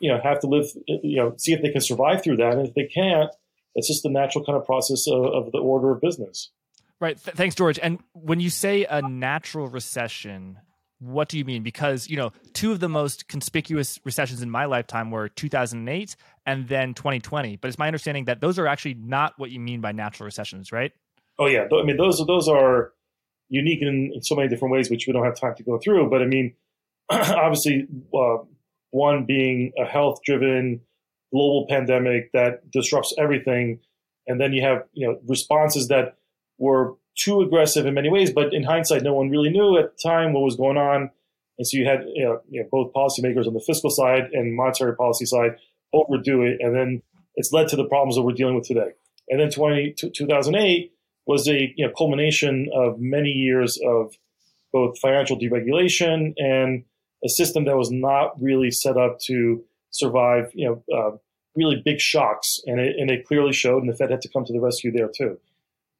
you 0.00 0.10
know, 0.10 0.20
have 0.22 0.40
to 0.40 0.46
live, 0.46 0.66
you 0.86 1.16
know, 1.16 1.34
see 1.36 1.52
if 1.52 1.62
they 1.62 1.70
can 1.70 1.80
survive 1.80 2.22
through 2.22 2.36
that. 2.38 2.52
And 2.52 2.66
if 2.66 2.74
they 2.74 2.86
can't, 2.86 3.30
it's 3.74 3.88
just 3.88 4.02
the 4.02 4.10
natural 4.10 4.44
kind 4.44 4.58
of 4.58 4.66
process 4.66 5.06
of, 5.06 5.24
of 5.24 5.52
the 5.52 5.58
order 5.58 5.92
of 5.92 6.00
business. 6.00 6.50
Right. 7.00 7.22
Th- 7.22 7.36
thanks, 7.36 7.54
George. 7.54 7.78
And 7.82 7.98
when 8.12 8.40
you 8.40 8.50
say 8.50 8.84
a 8.84 9.00
natural 9.00 9.68
recession, 9.68 10.58
what 10.98 11.28
do 11.28 11.38
you 11.38 11.44
mean? 11.44 11.62
Because, 11.62 12.08
you 12.08 12.16
know, 12.16 12.32
two 12.52 12.72
of 12.72 12.80
the 12.80 12.88
most 12.88 13.26
conspicuous 13.26 13.98
recessions 14.04 14.42
in 14.42 14.50
my 14.50 14.66
lifetime 14.66 15.10
were 15.10 15.28
2008 15.28 16.16
and 16.44 16.68
then 16.68 16.92
2020. 16.94 17.56
But 17.56 17.68
it's 17.68 17.78
my 17.78 17.86
understanding 17.86 18.26
that 18.26 18.40
those 18.40 18.58
are 18.58 18.66
actually 18.66 18.94
not 18.94 19.34
what 19.38 19.50
you 19.50 19.60
mean 19.60 19.80
by 19.80 19.92
natural 19.92 20.26
recessions, 20.26 20.72
right? 20.72 20.92
Oh, 21.38 21.46
yeah. 21.46 21.64
I 21.72 21.84
mean, 21.84 21.96
those, 21.96 22.20
are 22.20 22.26
those 22.26 22.48
are 22.48 22.92
unique 23.50 23.82
in, 23.82 24.12
in 24.14 24.22
so 24.22 24.34
many 24.34 24.48
different 24.48 24.72
ways, 24.72 24.88
which 24.88 25.06
we 25.06 25.12
don't 25.12 25.24
have 25.24 25.38
time 25.38 25.54
to 25.56 25.62
go 25.62 25.78
through. 25.78 26.08
But 26.08 26.22
I 26.22 26.26
mean, 26.26 26.54
obviously, 27.10 27.86
uh, 28.14 28.38
one 28.92 29.26
being 29.26 29.72
a 29.78 29.84
health 29.84 30.20
driven 30.24 30.80
global 31.32 31.66
pandemic 31.68 32.32
that 32.32 32.70
disrupts 32.70 33.14
everything. 33.18 33.80
And 34.26 34.40
then 34.40 34.52
you 34.52 34.62
have, 34.62 34.84
you 34.92 35.06
know, 35.06 35.20
responses 35.26 35.88
that 35.88 36.16
were 36.58 36.94
too 37.16 37.40
aggressive 37.40 37.86
in 37.86 37.94
many 37.94 38.10
ways, 38.10 38.32
but 38.32 38.54
in 38.54 38.62
hindsight, 38.62 39.02
no 39.02 39.14
one 39.14 39.30
really 39.30 39.50
knew 39.50 39.78
at 39.78 39.92
the 39.92 40.08
time 40.08 40.32
what 40.32 40.42
was 40.42 40.56
going 40.56 40.76
on. 40.76 41.10
And 41.58 41.66
so 41.66 41.76
you 41.76 41.84
had 41.84 42.04
you 42.14 42.24
know, 42.24 42.40
you 42.48 42.62
know, 42.62 42.68
both 42.70 42.92
policymakers 42.92 43.46
on 43.46 43.54
the 43.54 43.60
fiscal 43.60 43.90
side 43.90 44.30
and 44.32 44.56
monetary 44.56 44.96
policy 44.96 45.26
side 45.26 45.56
overdo 45.92 46.42
it, 46.42 46.58
and 46.60 46.74
then 46.74 47.02
it's 47.34 47.52
led 47.52 47.68
to 47.68 47.76
the 47.76 47.84
problems 47.84 48.16
that 48.16 48.22
we're 48.22 48.32
dealing 48.32 48.54
with 48.54 48.66
today. 48.66 48.92
And 49.28 49.40
then 49.40 49.50
20, 49.50 49.94
2008 50.14 50.92
was 51.30 51.46
a 51.46 51.72
you 51.76 51.86
know, 51.86 51.92
culmination 51.96 52.68
of 52.74 52.98
many 52.98 53.30
years 53.30 53.78
of 53.86 54.14
both 54.72 54.98
financial 54.98 55.38
deregulation 55.38 56.32
and 56.36 56.84
a 57.24 57.28
system 57.28 57.64
that 57.66 57.76
was 57.76 57.90
not 57.90 58.40
really 58.42 58.70
set 58.70 58.96
up 58.96 59.18
to 59.20 59.62
survive 59.90 60.50
you 60.54 60.66
know 60.66 60.96
uh, 60.96 61.16
really 61.56 61.80
big 61.84 62.00
shocks, 62.00 62.60
and 62.66 62.80
it, 62.80 62.96
and 62.98 63.10
it 63.10 63.26
clearly 63.26 63.52
showed, 63.52 63.82
and 63.82 63.92
the 63.92 63.96
Fed 63.96 64.10
had 64.10 64.22
to 64.22 64.28
come 64.28 64.44
to 64.44 64.52
the 64.52 64.60
rescue 64.60 64.92
there 64.92 65.10
too. 65.16 65.38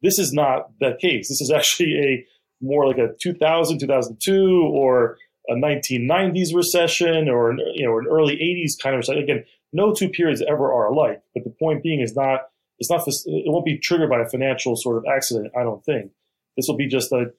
This 0.02 0.18
is 0.18 0.32
not 0.32 0.70
that 0.80 0.98
case. 0.98 1.28
This 1.28 1.40
is 1.40 1.50
actually 1.50 1.94
a 1.98 2.26
more 2.60 2.86
like 2.86 2.98
a 2.98 3.14
2000, 3.20 3.78
2002, 3.78 4.70
or 4.72 5.16
a 5.48 5.54
1990s 5.54 6.54
recession, 6.54 7.28
or 7.28 7.56
you 7.74 7.86
know, 7.86 7.98
an 7.98 8.06
early 8.10 8.36
80s 8.36 8.82
kind 8.82 8.94
of 8.94 8.98
recession. 8.98 9.22
Again, 9.22 9.44
no 9.72 9.94
two 9.94 10.08
periods 10.08 10.42
ever 10.42 10.72
are 10.72 10.86
alike. 10.86 11.22
But 11.34 11.44
the 11.44 11.50
point 11.50 11.82
being 11.82 12.00
is 12.00 12.16
not 12.16 12.49
it's 12.80 12.90
not 12.90 13.06
it 13.06 13.52
won't 13.52 13.64
be 13.64 13.78
triggered 13.78 14.10
by 14.10 14.20
a 14.20 14.28
financial 14.28 14.74
sort 14.74 14.96
of 14.96 15.04
accident. 15.06 15.52
I 15.56 15.62
don't 15.62 15.84
think 15.84 16.10
this 16.56 16.66
will 16.66 16.76
be 16.76 16.88
just 16.88 17.12
a. 17.12 17.32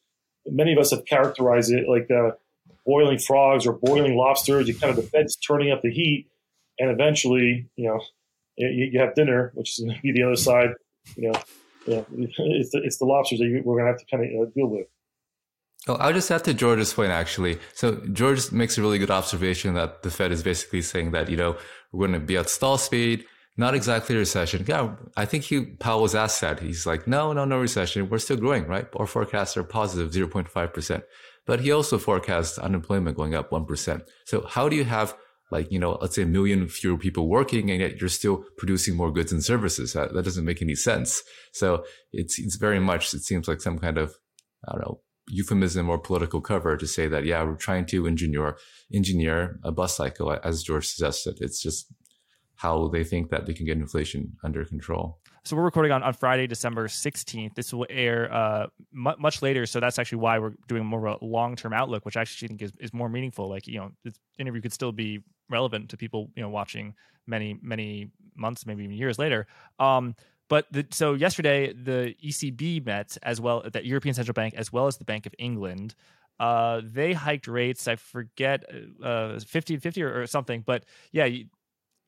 Many 0.46 0.74
of 0.74 0.80
us 0.80 0.92
have 0.92 1.06
characterized 1.06 1.72
it 1.72 1.88
like 1.90 2.10
uh, 2.10 2.32
boiling 2.86 3.20
frogs 3.20 3.68
or 3.68 3.74
boiling 3.74 4.16
lobsters. 4.16 4.68
You 4.68 4.76
kind 4.76 4.92
of 4.92 4.96
the 4.96 5.10
Fed's 5.10 5.36
turning 5.36 5.72
up 5.72 5.82
the 5.82 5.92
heat, 5.92 6.28
and 6.80 6.90
eventually, 6.90 7.70
you 7.76 7.88
know, 7.88 8.02
you, 8.58 8.90
you 8.94 9.00
have 9.00 9.16
dinner, 9.16 9.52
which 9.56 9.72
is 9.72 9.86
going 9.86 9.96
to 9.96 10.02
be 10.02 10.12
the 10.12 10.24
other 10.24 10.36
side. 10.36 10.70
You 11.16 11.32
know, 11.32 11.42
yeah, 11.88 12.04
it's 12.38 12.72
the, 12.72 12.82
it's 12.84 12.98
the 12.98 13.06
lobsters 13.06 13.40
that 13.40 13.62
we're 13.66 13.76
going 13.78 13.86
to 13.86 13.92
have 13.92 14.00
to 14.00 14.06
kind 14.16 14.24
of 14.24 14.48
uh, 14.48 14.52
deal 14.56 14.68
with. 14.68 14.88
Oh, 15.88 15.96
I'll 15.96 16.14
just 16.14 16.30
add 16.30 16.44
to 16.44 16.54
George's 16.54 16.94
point 16.94 17.12
actually. 17.12 17.58
So 17.74 17.96
George 18.14 18.52
makes 18.52 18.78
a 18.78 18.82
really 18.82 19.00
good 19.00 19.10
observation 19.10 19.74
that 19.74 20.04
the 20.04 20.12
Fed 20.12 20.32
is 20.32 20.44
basically 20.44 20.84
saying 20.84 21.12
that 21.12 21.30
you 21.30 21.38
know 21.38 21.58
we're 21.92 22.08
going 22.08 22.20
to 22.20 22.26
be 22.26 22.38
at 22.38 22.50
stall 22.50 22.78
speed, 22.78 23.26
not 23.58 23.76
exactly 23.76 24.16
a 24.16 24.20
recession. 24.20 24.66
Yeah, 24.68 24.96
I 25.16 25.26
think 25.26 25.44
he 25.44 25.66
Powell 25.66 26.02
was 26.02 26.16
asked 26.16 26.42
that. 26.42 26.60
He's 26.60 26.86
like, 26.86 27.08
no, 27.08 27.34
no, 27.34 27.46
no 27.46 27.60
recession. 27.60 28.10
We're 28.10 28.20
still 28.20 28.38
growing, 28.38 28.66
right? 28.66 28.88
Our 28.96 29.08
forecasts 29.08 29.58
are 29.58 29.64
positive 29.64 29.82
positive, 29.82 30.14
zero 30.14 30.28
point 30.28 30.48
five 30.48 30.74
percent. 30.74 31.04
But 31.46 31.62
he 31.62 31.72
also 31.72 31.98
forecasts 31.98 32.58
unemployment 32.60 33.18
going 33.18 33.36
up 33.36 33.52
one 33.52 33.66
percent. 33.66 34.04
So 34.26 34.46
how 34.48 34.70
do 34.70 34.76
you 34.76 34.86
have 34.86 35.16
like, 35.52 35.72
you 35.72 35.80
know, 35.80 35.98
let's 36.00 36.16
say 36.16 36.22
a 36.22 36.28
million 36.28 36.68
fewer 36.68 36.98
people 36.98 37.28
working 37.28 37.70
and 37.70 37.82
yet 37.82 38.00
you're 38.00 38.10
still 38.10 38.46
producing 38.58 38.96
more 38.96 39.12
goods 39.12 39.32
and 39.34 39.44
services. 39.44 39.94
That, 39.94 40.14
that 40.14 40.24
doesn't 40.24 40.46
make 40.46 40.62
any 40.62 40.76
sense. 40.76 41.22
So 41.52 41.84
it's, 42.14 42.40
it's 42.40 42.56
very 42.56 42.80
much, 42.80 43.14
it 43.14 43.24
seems 43.24 43.48
like 43.48 43.60
some 43.60 43.78
kind 43.78 43.98
of, 43.98 44.16
I 44.68 44.74
don't 44.74 44.82
know, 44.82 45.02
euphemism 45.28 45.90
or 45.90 45.98
political 45.98 46.42
cover 46.42 46.78
to 46.78 46.88
say 46.88 47.08
that, 47.08 47.26
yeah, 47.26 47.44
we're 47.44 47.56
trying 47.56 47.86
to 47.88 48.08
engineer, 48.08 48.58
engineer 48.94 49.60
a 49.64 49.72
bust 49.72 49.98
cycle 49.98 50.38
as 50.44 50.64
George 50.64 50.88
suggested. 50.88 51.38
It's 51.42 51.62
just 51.62 51.88
how 52.62 52.88
they 52.90 53.04
think 53.04 53.32
that 53.32 53.48
they 53.48 53.54
can 53.54 53.66
get 53.66 53.76
inflation 53.78 54.38
under 54.44 54.64
control. 54.64 55.18
So 55.44 55.56
we're 55.56 55.64
recording 55.64 55.92
on, 55.92 56.04
on 56.04 56.14
Friday, 56.14 56.46
December 56.46 56.88
16th. 56.88 57.56
This 57.56 57.74
will 57.74 57.88
air 57.90 58.32
uh, 58.32 58.68
m- 58.94 59.16
much 59.18 59.42
later. 59.42 59.66
So 59.66 59.80
that's 59.80 59.98
actually 59.98 60.20
why 60.20 60.38
we're 60.38 60.54
doing 60.68 60.86
more 60.86 61.08
of 61.08 61.22
a 61.24 61.26
long 61.26 61.56
term 61.56 61.74
outlook, 61.74 62.06
which 62.06 62.16
I 62.16 62.22
actually 62.22 62.50
think 62.50 62.62
is, 62.62 62.72
is 62.80 62.94
more 62.94 63.10
meaningful. 63.10 63.50
Like, 63.50 63.66
you 63.66 63.80
know, 63.80 63.92
this 64.04 64.14
interview 64.38 64.62
could 64.62 64.74
still 64.74 64.92
be 64.92 65.24
relevant 65.50 65.90
to 65.90 65.98
people, 65.98 66.30
you 66.36 66.44
know, 66.44 66.50
watching 66.50 66.94
many, 67.26 67.58
many 67.64 68.12
months, 68.36 68.68
maybe 68.68 68.84
even 68.84 68.96
years 68.96 69.18
later. 69.18 69.48
Um, 69.80 70.14
but 70.48 70.68
the, 70.72 70.86
so 70.92 71.16
yesterday, 71.16 71.74
the 71.74 72.14
ECB 72.24 72.86
met 72.86 73.18
as 73.24 73.42
well, 73.42 73.64
the 73.74 73.84
European 73.84 74.14
Central 74.14 74.34
Bank, 74.34 74.54
as 74.54 74.72
well 74.72 74.86
as 74.86 74.98
the 74.98 75.06
Bank 75.06 75.26
of 75.26 75.34
England. 75.40 75.96
Uh, 76.40 76.82
they 76.84 77.14
hiked 77.14 77.48
rates. 77.48 77.88
I 77.88 77.96
forget, 77.96 78.64
uh, 79.04 79.40
50 79.40 79.78
50 79.78 80.04
or, 80.04 80.22
or 80.22 80.28
something. 80.28 80.62
But 80.64 80.86
yeah, 81.12 81.28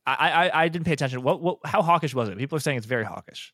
I, 0.05 0.13
I, 0.13 0.63
I 0.63 0.67
didn't 0.67 0.85
pay 0.85 0.93
attention. 0.93 1.23
What, 1.23 1.41
what 1.41 1.59
how 1.65 1.81
hawkish 1.81 2.13
was 2.13 2.29
it? 2.29 2.37
People 2.37 2.57
are 2.57 2.59
saying 2.59 2.77
it's 2.77 2.85
very 2.85 3.05
hawkish. 3.05 3.53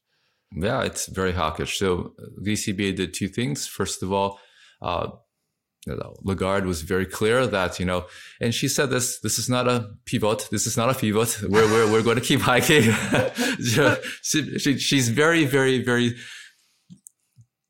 Yeah, 0.55 0.81
it's 0.83 1.07
very 1.07 1.31
hawkish. 1.31 1.77
So 1.77 2.13
the 2.41 2.53
ECB 2.53 2.95
did 2.95 3.13
two 3.13 3.27
things. 3.27 3.67
First 3.67 4.01
of 4.01 4.12
all, 4.12 4.39
uh, 4.81 5.09
Lagarde 5.88 6.65
was 6.65 6.81
very 6.81 7.05
clear 7.05 7.47
that, 7.47 7.79
you 7.79 7.85
know, 7.85 8.05
and 8.41 8.53
she 8.53 8.67
said 8.67 8.89
this, 8.89 9.19
this 9.19 9.39
is 9.39 9.49
not 9.49 9.67
a 9.67 9.91
pivot. 10.05 10.47
This 10.51 10.67
is 10.67 10.75
not 10.75 10.89
a 10.89 10.93
pivot. 10.93 11.41
We're, 11.43 11.65
we're, 11.65 11.91
we're 11.91 12.03
going 12.03 12.17
to 12.17 12.23
keep 12.23 12.41
hiking. 12.41 12.83
she, 14.21 14.59
she, 14.59 14.77
she's 14.77 15.09
very, 15.09 15.45
very, 15.45 15.83
very 15.83 16.15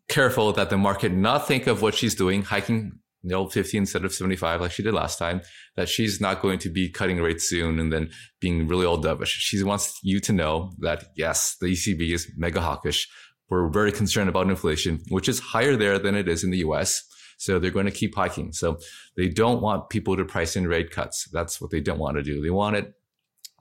careful 0.07 0.51
that 0.53 0.69
the 0.69 0.77
market 0.77 1.11
not 1.11 1.47
think 1.47 1.67
of 1.67 1.81
what 1.81 1.93
she's 1.95 2.15
doing, 2.15 2.43
hiking 2.43 2.98
the 3.23 3.35
old 3.35 3.51
50 3.51 3.77
instead 3.77 4.05
of 4.05 4.13
75 4.13 4.61
like 4.61 4.71
she 4.71 4.83
did 4.83 4.93
last 4.93 5.17
time, 5.17 5.41
that 5.75 5.89
she's 5.89 6.21
not 6.21 6.41
going 6.41 6.59
to 6.59 6.69
be 6.69 6.89
cutting 6.89 7.17
rates 7.17 7.49
soon 7.49 7.79
and 7.79 7.91
then 7.91 8.09
being 8.39 8.67
really 8.67 8.85
old 8.85 9.03
dovish. 9.03 9.27
She 9.27 9.61
wants 9.63 9.99
you 10.03 10.19
to 10.21 10.33
know 10.33 10.71
that 10.79 11.05
yes, 11.15 11.55
the 11.59 11.67
ECB 11.67 12.13
is 12.13 12.31
mega 12.37 12.61
hawkish. 12.61 13.09
We're 13.49 13.69
very 13.69 13.91
concerned 13.91 14.29
about 14.29 14.49
inflation, 14.49 14.99
which 15.09 15.27
is 15.27 15.39
higher 15.39 15.75
there 15.75 15.99
than 15.99 16.15
it 16.15 16.29
is 16.29 16.43
in 16.43 16.51
the 16.51 16.59
US 16.59 17.03
so 17.39 17.57
they're 17.57 17.71
going 17.71 17.85
to 17.85 17.91
keep 17.91 18.15
hiking. 18.15 18.51
So 18.51 18.77
they 19.15 19.29
don't 19.29 19.61
want 19.61 19.89
people 19.89 20.15
to 20.17 20.25
price 20.25 20.55
in 20.55 20.67
rate 20.67 20.91
cuts. 20.91 21.27
That's 21.31 21.59
what 21.59 21.71
they 21.71 21.79
don't 21.79 21.97
want 21.97 22.17
to 22.17 22.23
do. 22.23 22.41
They 22.41 22.49
want 22.49 22.75
it, 22.75 22.93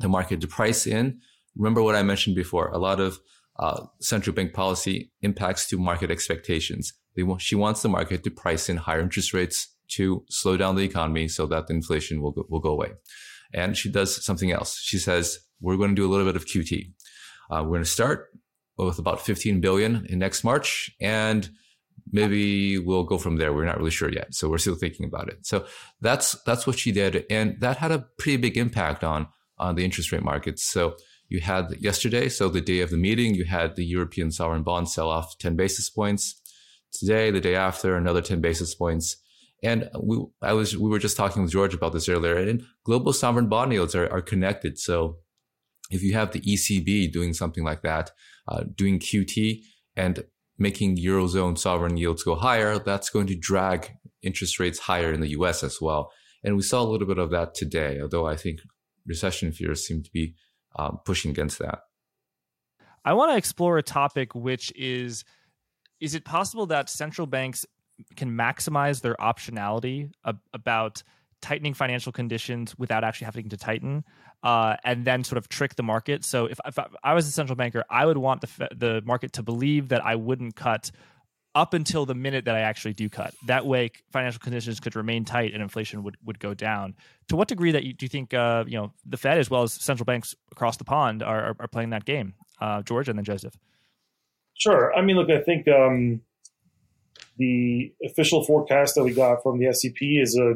the 0.01 0.09
market 0.09 0.41
to 0.43 0.49
price 0.49 0.87
in. 0.87 1.21
Remember 1.57 1.83
what 1.83 1.95
I 1.95 2.03
mentioned 2.03 2.35
before. 2.35 2.69
A 2.71 2.79
lot 2.79 3.01
of 3.01 3.21
uh, 3.59 3.87
central 4.01 4.35
bank 4.35 4.53
policy 4.53 5.13
impacts 5.23 5.69
to 5.69 5.79
market 5.79 6.11
expectations. 6.11 6.93
They 7.19 7.25
want, 7.25 7.43
she 7.43 7.57
wants 7.57 7.83
the 7.83 7.89
market 7.89 8.23
to 8.23 8.31
price 8.31 8.69
in 8.69 8.77
higher 8.77 9.01
interest 9.01 9.35
rates 9.35 9.75
to 9.89 10.25
slow 10.31 10.57
down 10.57 10.77
the 10.77 10.85
economy 10.85 11.27
so 11.27 11.47
that 11.47 11.67
the 11.67 11.75
inflation 11.75 12.23
will 12.23 12.31
go, 12.31 12.47
will 12.49 12.61
go 12.61 12.71
away. 12.71 12.93
And 13.53 13.77
she 13.77 13.91
does 13.91 14.25
something 14.25 14.53
else. 14.53 14.79
She 14.79 14.99
says, 14.99 15.41
we're 15.61 15.77
going 15.77 15.91
to 15.91 15.97
do 15.97 16.07
a 16.07 16.13
little 16.13 16.27
bit 16.27 16.37
of 16.37 16.47
QT. 16.47 16.93
Uh, 17.51 17.63
we're 17.65 17.71
going 17.71 17.83
to 17.83 17.91
start 17.91 18.29
with 18.77 19.01
about 19.01 19.21
15 19.21 19.61
billion 19.61 20.07
in 20.09 20.21
next 20.21 20.45
March 20.45 20.95
and 21.01 21.51
maybe 22.13 22.79
we'll 22.79 23.03
go 23.03 23.19
from 23.19 23.35
there. 23.35 23.53
We're 23.53 23.65
not 23.65 23.79
really 23.79 23.91
sure 23.91 24.13
yet. 24.13 24.33
So 24.33 24.49
we're 24.49 24.59
still 24.59 24.77
thinking 24.77 25.05
about 25.05 25.29
it. 25.29 25.45
So 25.45 25.67
that's, 26.01 26.41
that's 26.47 26.69
what 26.69 26.79
she 26.79 26.93
did. 26.93 27.27
And 27.29 27.61
that 27.61 27.79
had 27.79 27.91
a 27.91 28.07
pretty 28.19 28.37
big 28.37 28.57
impact 28.57 29.03
on, 29.03 29.27
on 29.59 29.75
the 29.75 29.85
interest 29.85 30.13
rate 30.13 30.23
markets. 30.23 30.63
So 30.63 30.95
you 31.29 31.41
had 31.41 31.75
yesterday, 31.81 32.29
so 32.29 32.49
the 32.49 32.61
day 32.61 32.79
of 32.79 32.91
the 32.91 32.97
meeting, 32.97 33.35
you 33.35 33.45
had 33.45 33.75
the 33.75 33.85
European 33.85 34.31
sovereign 34.31 34.63
bond 34.63 34.89
sell 34.89 35.11
off 35.11 35.37
10 35.39 35.57
basis 35.57 35.91
points. 35.91 36.38
Today, 36.99 37.31
the 37.31 37.41
day 37.41 37.55
after, 37.55 37.97
another 37.97 38.23
10 38.23 38.41
basis 38.41 38.75
points. 38.75 39.17
And 39.63 39.89
we, 40.01 40.25
I 40.43 40.53
was, 40.53 40.77
we 40.77 40.89
were 40.89 40.99
just 40.99 41.17
talking 41.17 41.43
with 41.43 41.53
George 41.53 41.75
about 41.75 41.93
this 41.93 42.09
earlier 42.09 42.37
and 42.37 42.65
global 42.85 43.13
sovereign 43.13 43.49
bond 43.49 43.73
yields 43.73 43.95
are, 43.95 44.11
are 44.13 44.23
connected. 44.23 44.79
So 44.79 45.19
if 45.91 46.03
you 46.03 46.15
have 46.15 46.33
the 46.33 46.41
ECB 46.41 47.13
doing 47.13 47.33
something 47.33 47.65
like 47.65 47.83
that, 47.83 48.11
uh, 48.47 48.65
doing 48.75 48.99
QT 48.99 49.63
and 49.97 50.25
making 50.59 50.97
Eurozone 50.97 51.59
sovereign 51.59 51.97
yields 51.97 52.23
go 52.23 52.35
higher, 52.35 52.79
that's 52.79 53.11
going 53.11 53.27
to 53.29 53.37
drag 53.37 53.93
interest 54.23 54.59
rates 54.59 54.79
higher 54.79 55.13
in 55.13 55.21
the 55.21 55.31
US 55.31 55.63
as 55.63 55.81
well. 55.81 56.13
And 56.45 56.57
we 56.57 56.63
saw 56.63 56.83
a 56.83 56.89
little 56.91 57.07
bit 57.07 57.19
of 57.19 57.31
that 57.31 57.55
today, 57.55 58.01
although 58.01 58.27
I 58.27 58.37
think 58.37 58.61
recession 59.07 59.53
fears 59.53 59.87
seem 59.87 60.03
to 60.03 60.11
be 60.13 60.35
um, 60.77 61.01
pushing 61.05 61.31
against 61.31 61.59
that. 61.59 61.81
I 63.05 63.15
want 63.15 63.33
to 63.33 63.37
explore 63.37 63.79
a 63.79 63.83
topic 63.83 64.35
which 64.35 64.73
is 64.77 65.25
is 66.01 66.15
it 66.15 66.25
possible 66.25 66.67
that 66.67 66.89
central 66.89 67.27
banks 67.27 67.67
can 68.17 68.31
maximize 68.31 69.01
their 69.01 69.15
optionality 69.17 70.11
ab- 70.25 70.41
about 70.53 71.03
tightening 71.41 71.75
financial 71.75 72.13
conditions 72.13 72.79
without 72.79 73.05
actually 73.05 73.27
having 73.27 73.49
to 73.49 73.57
tighten? 73.57 74.05
uh, 74.43 74.77
and 74.85 75.05
then 75.05 75.25
sort 75.25 75.39
of 75.39 75.49
trick 75.49 75.75
the 75.75 75.83
market. 75.83 76.25
So 76.25 76.47
if, 76.47 76.61
if 76.65 76.79
I 77.03 77.15
was 77.15 77.27
a 77.27 77.31
central 77.31 77.57
banker, 77.57 77.85
I 77.91 78.07
would 78.07 78.19
want 78.19 78.41
the 78.41 78.69
the 78.75 79.03
market 79.05 79.33
to 79.35 79.43
believe 79.43 79.89
that 79.89 80.05
I 80.05 80.15
wouldn't 80.17 80.57
cut 80.57 80.91
up 81.55 81.75
until 81.75 82.07
the 82.07 82.15
minute 82.15 82.45
that 82.45 82.55
I 82.55 82.61
actually 82.61 82.95
do 82.95 83.09
cut. 83.09 83.35
That 83.47 83.67
way, 83.67 83.91
financial 84.13 84.39
conditions 84.39 84.79
could 84.79 84.95
remain 84.95 85.25
tight 85.25 85.55
and 85.55 85.63
inflation 85.63 86.05
would, 86.05 86.17
would 86.25 86.39
go 86.39 86.55
down. 86.55 86.95
To 87.31 87.37
what 87.37 87.49
degree 87.49 87.73
that 87.73 87.83
you, 87.85 87.95
do 87.95 88.05
you 88.05 88.09
think 88.09 88.33
uh, 88.33 88.65
you 88.67 88.79
know 88.79 88.93
the 89.05 89.17
Fed 89.17 89.39
as 89.39 89.51
well 89.51 89.63
as 89.63 89.73
central 89.73 90.05
banks 90.05 90.35
across 90.53 90.77
the 90.77 90.85
pond 90.85 91.23
are, 91.23 91.47
are, 91.47 91.57
are 91.61 91.69
playing 91.69 91.91
that 91.91 92.05
game? 92.05 92.35
Uh, 92.61 92.83
George 92.83 93.09
and 93.09 93.19
then 93.19 93.25
Joseph. 93.25 93.55
Sure. 94.59 94.95
I 94.95 95.03
mean, 95.03 95.17
look, 95.17 95.31
I 95.31 95.41
think 95.41 95.67
um, 95.69 96.21
the 97.39 97.93
official 98.05 98.45
forecast 98.45 98.97
that 98.97 99.05
we 99.05 99.15
got 99.15 99.43
from 99.43 99.59
the 99.59 99.73
SEP 99.73 99.97
is 100.01 100.37
a, 100.37 100.55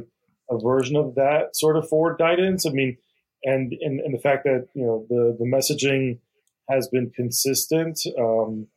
a 0.52 0.58
version 0.58 0.96
of 0.96 1.14
that 1.14 1.54
sort 1.54 1.76
of 1.76 1.88
forward 1.88 2.18
guidance. 2.18 2.66
I 2.66 2.70
mean, 2.70 2.98
and, 3.44 3.72
and 3.80 4.00
and 4.00 4.14
the 4.14 4.20
fact 4.20 4.44
that 4.44 4.68
you 4.74 4.84
know 4.84 5.06
the 5.08 5.36
the 5.38 5.46
messaging 5.46 6.18
has 6.68 6.88
been 6.88 7.10
consistent. 7.10 8.00
Um, 8.18 8.68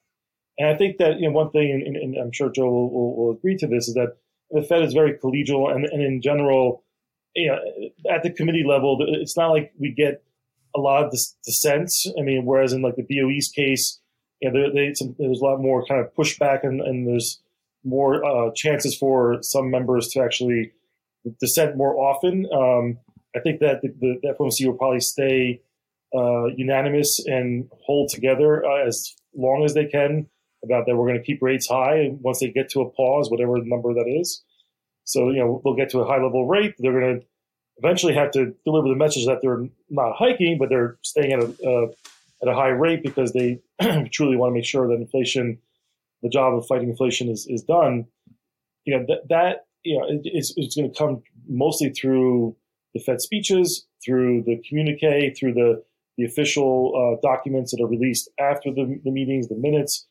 and 0.57 0.69
I 0.69 0.77
think 0.77 0.97
that 0.97 1.19
you 1.19 1.27
know 1.27 1.33
one 1.33 1.51
thing, 1.51 1.71
and, 1.71 1.95
and 1.95 2.15
I'm 2.17 2.31
sure 2.31 2.49
Joe 2.49 2.69
will, 2.69 2.91
will, 2.91 3.15
will, 3.15 3.31
agree 3.31 3.57
to 3.57 3.67
this, 3.67 3.87
is 3.87 3.95
that 3.95 4.15
the 4.51 4.61
Fed 4.61 4.83
is 4.83 4.93
very 4.93 5.13
collegial, 5.13 5.73
and, 5.73 5.85
and 5.85 6.01
in 6.01 6.21
general, 6.21 6.83
you 7.35 7.47
know, 7.47 7.59
at 8.11 8.23
the 8.23 8.31
committee 8.31 8.63
level, 8.67 8.97
it's 9.07 9.37
not 9.37 9.49
like 9.49 9.73
we 9.79 9.91
get 9.91 10.23
a 10.75 10.79
lot 10.79 11.05
of 11.05 11.11
dissent. 11.45 11.91
I 12.17 12.21
mean, 12.21 12.45
whereas 12.45 12.73
in 12.73 12.81
like 12.81 12.95
the 12.95 13.03
BOE's 13.03 13.49
case, 13.49 13.99
you 14.41 14.51
know, 14.51 14.71
there, 14.73 14.95
some, 14.95 15.15
there's 15.17 15.41
a 15.41 15.45
lot 15.45 15.59
more 15.59 15.85
kind 15.85 16.01
of 16.01 16.13
pushback, 16.13 16.63
and, 16.63 16.81
and 16.81 17.07
there's 17.07 17.41
more 17.83 18.23
uh, 18.25 18.51
chances 18.55 18.97
for 18.97 19.39
some 19.41 19.69
members 19.69 20.09
to 20.09 20.21
actually 20.21 20.71
dissent 21.39 21.77
more 21.77 21.95
often. 21.95 22.47
Um, 22.53 22.97
I 23.35 23.39
think 23.39 23.59
that 23.59 23.81
the, 23.81 23.89
the 24.21 24.35
FOMC 24.39 24.65
will 24.65 24.77
probably 24.77 24.99
stay 24.99 25.61
uh, 26.15 26.45
unanimous 26.55 27.19
and 27.25 27.69
hold 27.85 28.09
together 28.09 28.65
uh, 28.65 28.87
as 28.87 29.15
long 29.35 29.63
as 29.65 29.73
they 29.73 29.85
can 29.85 30.27
about 30.63 30.85
that 30.85 30.95
we're 30.95 31.07
going 31.07 31.19
to 31.19 31.23
keep 31.23 31.41
rates 31.41 31.67
high 31.67 31.97
and 31.97 32.19
once 32.21 32.39
they 32.39 32.49
get 32.49 32.69
to 32.69 32.81
a 32.81 32.89
pause, 32.89 33.29
whatever 33.29 33.57
number 33.63 33.93
that 33.93 34.07
is. 34.07 34.43
So, 35.03 35.29
you 35.29 35.39
know, 35.39 35.61
they'll 35.63 35.75
get 35.75 35.89
to 35.91 35.99
a 35.99 36.05
high 36.05 36.21
level 36.21 36.47
rate. 36.47 36.73
They're 36.79 36.99
going 36.99 37.19
to 37.19 37.25
eventually 37.77 38.15
have 38.15 38.31
to 38.31 38.55
deliver 38.65 38.87
the 38.87 38.95
message 38.95 39.25
that 39.27 39.39
they're 39.41 39.65
not 39.89 40.15
hiking, 40.15 40.57
but 40.57 40.69
they're 40.69 40.97
staying 41.03 41.33
at 41.33 41.39
a, 41.39 41.69
uh, 41.69 41.87
at 42.41 42.47
a 42.47 42.53
high 42.53 42.69
rate 42.69 43.01
because 43.03 43.33
they 43.33 43.59
truly 44.11 44.37
want 44.37 44.51
to 44.51 44.55
make 44.55 44.65
sure 44.65 44.87
that 44.87 45.01
inflation, 45.01 45.59
the 46.21 46.29
job 46.29 46.53
of 46.53 46.65
fighting 46.67 46.89
inflation 46.89 47.29
is, 47.29 47.47
is 47.49 47.63
done. 47.63 48.05
You 48.85 48.97
know, 48.97 49.05
that, 49.07 49.29
that 49.29 49.65
you 49.83 49.97
know, 49.97 50.05
it, 50.07 50.21
it's, 50.23 50.53
it's 50.57 50.75
going 50.75 50.91
to 50.91 50.97
come 50.97 51.23
mostly 51.47 51.89
through 51.89 52.55
the 52.93 52.99
Fed 52.99 53.21
speeches, 53.21 53.85
through 54.03 54.43
the 54.45 54.61
communique, 54.67 55.33
through 55.37 55.53
the, 55.53 55.83
the 56.17 56.25
official 56.25 56.93
uh, 56.95 57.27
documents 57.27 57.71
that 57.71 57.83
are 57.83 57.87
released 57.87 58.29
after 58.39 58.71
the, 58.71 58.99
the 59.03 59.11
meetings, 59.11 59.47
the 59.47 59.55
minutes, 59.55 60.05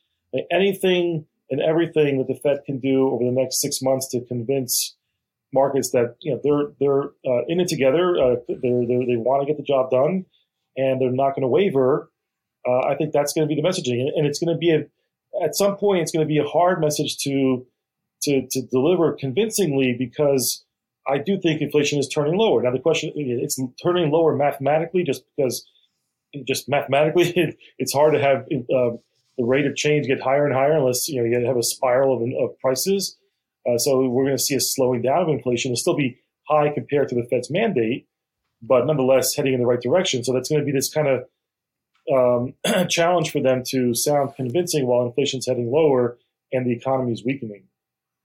anything 0.50 1.26
and 1.50 1.60
everything 1.60 2.18
that 2.18 2.26
the 2.26 2.38
Fed 2.42 2.64
can 2.64 2.78
do 2.78 3.08
over 3.10 3.24
the 3.24 3.30
next 3.30 3.60
six 3.60 3.80
months 3.82 4.08
to 4.08 4.24
convince 4.26 4.96
markets 5.52 5.90
that 5.92 6.16
you 6.20 6.32
know 6.32 6.40
they're 6.42 6.72
they're 6.80 7.04
uh, 7.32 7.44
in 7.48 7.60
it 7.60 7.68
together. 7.68 8.16
Uh, 8.16 8.37
they're, 8.48 8.87
they're, 8.87 9.06
they 9.06 9.16
want 9.16 9.42
to 9.42 9.46
get 9.46 9.56
the 9.56 9.62
job 9.62 9.90
done, 9.90 10.24
and 10.76 11.00
they're 11.00 11.12
not 11.12 11.34
going 11.34 11.42
to 11.42 11.48
waver. 11.48 12.10
Uh, 12.66 12.81
I 12.81 12.94
think 12.96 13.12
that's 13.12 13.33
going 13.33 13.46
to 13.48 13.55
be 13.55 13.61
the 13.61 13.66
messaging, 13.66 14.09
and 14.16 14.27
it's 14.27 14.38
going 14.38 14.55
to 14.55 14.59
be 14.59 14.70
a 14.70 14.85
at 15.42 15.57
some 15.57 15.77
point 15.77 16.03
it's 16.03 16.12
going 16.12 16.24
to 16.24 16.29
be 16.29 16.38
a 16.38 16.44
hard 16.44 16.81
message 16.81 17.18
to 17.18 17.66
to 18.22 18.46
to 18.50 18.62
deliver 18.62 19.12
convincingly 19.12 19.94
because 19.98 20.64
I 21.07 21.18
do 21.18 21.38
think 21.40 21.61
inflation 21.61 21.98
is 21.98 22.09
turning 22.09 22.37
lower. 22.37 22.62
Now 22.62 22.70
the 22.70 22.79
question 22.79 23.12
it's 23.14 23.61
turning 23.83 24.11
lower 24.11 24.35
mathematically 24.37 25.05
just 25.05 25.24
because 25.37 25.66
just 26.46 26.68
mathematically 26.68 27.57
it's 27.79 27.92
hard 27.92 28.14
to 28.14 28.20
have 28.20 28.46
uh, 28.53 28.96
the 29.37 29.44
rate 29.44 29.66
of 29.66 29.77
change 29.77 30.07
get 30.07 30.20
higher 30.20 30.46
and 30.46 30.55
higher 30.55 30.72
unless 30.72 31.09
you 31.09 31.20
know 31.20 31.27
you 31.27 31.46
have 31.46 31.57
a 31.57 31.62
spiral 31.62 32.16
of, 32.16 32.50
of 32.50 32.59
prices. 32.61 33.18
Uh, 33.66 33.79
so 33.79 34.07
we're 34.09 34.24
going 34.24 34.37
to 34.37 34.42
see 34.42 34.55
a 34.55 34.61
slowing 34.61 35.00
down 35.00 35.22
of 35.22 35.29
inflation. 35.29 35.70
It'll 35.70 35.81
still 35.81 35.96
be 35.96 36.18
high 36.48 36.68
compared 36.68 37.09
to 37.09 37.14
the 37.14 37.27
Fed's 37.31 37.50
mandate, 37.50 38.07
but 38.61 38.87
nonetheless 38.87 39.35
heading 39.35 39.55
in 39.55 39.61
the 39.61 39.66
right 39.66 39.81
direction. 39.81 40.22
So 40.22 40.35
that's 40.35 40.50
going 40.50 40.61
to 40.61 40.66
be 40.66 40.72
this 40.72 40.92
kind 40.92 41.09
of 41.09 41.24
um, 42.12 42.54
challenge 42.88 43.30
for 43.30 43.40
them 43.40 43.62
to 43.68 43.94
sound 43.94 44.34
convincing 44.36 44.86
while 44.86 45.06
inflation's 45.06 45.46
heading 45.46 45.70
lower 45.70 46.18
and 46.52 46.66
the 46.66 46.72
economy 46.72 47.12
is 47.12 47.24
weakening 47.24 47.64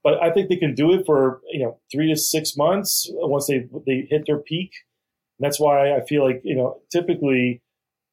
but 0.02 0.22
I 0.22 0.30
think 0.30 0.48
they 0.48 0.56
can 0.56 0.74
do 0.74 0.92
it 0.92 1.04
for 1.06 1.40
you 1.50 1.62
know 1.62 1.78
three 1.92 2.08
to 2.08 2.16
six 2.16 2.56
months 2.56 3.08
once 3.10 3.46
they 3.46 3.68
they 3.86 4.06
hit 4.08 4.26
their 4.26 4.38
peak. 4.38 4.72
And 5.38 5.46
that's 5.46 5.60
why 5.60 5.94
I 5.94 6.04
feel 6.06 6.24
like 6.24 6.40
you 6.44 6.56
know 6.56 6.80
typically 6.90 7.62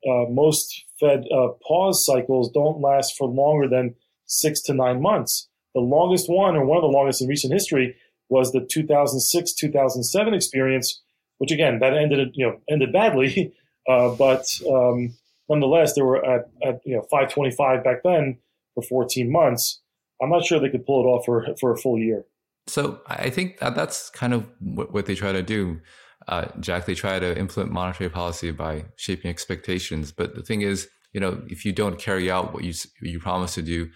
uh, 0.08 0.26
most 0.30 0.86
Fed 1.00 1.26
uh, 1.34 1.50
pause 1.66 2.06
cycles 2.06 2.52
don't 2.52 2.82
last 2.82 3.16
for 3.18 3.28
longer 3.28 3.68
than 3.68 3.96
six 4.26 4.62
to 4.64 4.74
nine 4.74 5.02
months. 5.02 5.48
The 5.74 5.82
longest 5.82 6.30
one, 6.30 6.56
or 6.56 6.66
one 6.66 6.78
of 6.78 6.82
the 6.82 6.88
longest 6.88 7.22
in 7.22 7.28
recent 7.28 7.54
history, 7.54 7.96
was 8.30 8.52
the 8.52 8.66
2006 8.70 9.54
2007 9.54 10.34
experience, 10.34 11.02
which 11.38 11.52
again 11.52 11.80
that 11.80 11.94
ended 11.94 12.32
you 12.34 12.48
know 12.48 12.60
ended 12.70 12.92
badly, 12.92 13.54
uh, 13.90 14.10
but 14.10 14.46
um, 14.70 15.16
nonetheless 15.50 15.94
they 15.96 16.02
were 16.02 16.24
at, 16.26 16.50
at 16.64 16.82
you 16.86 16.96
know 16.96 17.02
525 17.04 17.84
back 17.84 18.04
then 18.04 18.38
for 18.76 18.84
14 18.84 19.32
months. 19.32 19.82
I'm 20.22 20.30
not 20.30 20.46
sure 20.46 20.60
they 20.60 20.70
could 20.70 20.86
pull 20.86 21.04
it 21.04 21.08
off 21.08 21.26
for 21.26 21.46
for 21.60 21.72
a 21.72 21.78
full 21.78 21.98
year. 21.98 22.26
So 22.68 23.00
I 23.08 23.30
think 23.30 23.60
that 23.60 23.76
that's 23.76 24.10
kind 24.10 24.34
of 24.34 24.46
what, 24.60 25.06
they 25.06 25.16
try 25.16 25.32
to 25.32 25.42
do. 25.42 25.80
uh, 26.28 26.48
Jack, 26.60 26.86
they 26.86 26.96
try 26.96 27.18
to 27.18 27.38
implement 27.38 27.72
monetary 27.72 28.10
policy 28.10 28.52
by 28.52 28.86
shaping 28.98 29.30
expectations. 29.30 30.12
But 30.12 30.36
the 30.36 30.44
thing 30.44 30.62
is, 30.62 30.90
you 31.14 31.22
know, 31.22 31.42
if 31.48 31.64
you 31.64 31.72
don't 31.72 31.98
carry 31.98 32.30
out 32.30 32.54
what 32.54 32.64
you 32.64 32.74
you 33.02 33.20
promise 33.20 33.54
to 33.56 33.62
do, 33.62 33.90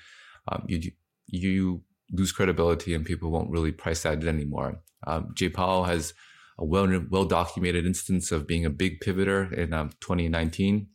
um, 0.48 0.64
you 0.68 0.92
you 1.28 1.82
lose 2.12 2.32
credibility, 2.32 2.94
and 2.94 3.06
people 3.06 3.32
won't 3.32 3.52
really 3.52 3.72
price 3.72 4.04
that 4.04 4.24
anymore. 4.24 4.82
Um, 5.06 5.32
Jay 5.36 5.50
Powell 5.50 5.86
has 5.86 6.14
a 6.58 6.66
well 6.66 6.88
well 7.10 7.26
documented 7.26 7.86
instance 7.86 8.32
of 8.32 8.48
being 8.48 8.66
a 8.66 8.70
big 8.70 9.02
pivoter 9.02 9.52
in 9.52 9.74
um, 9.74 9.90
2019, 10.00 10.88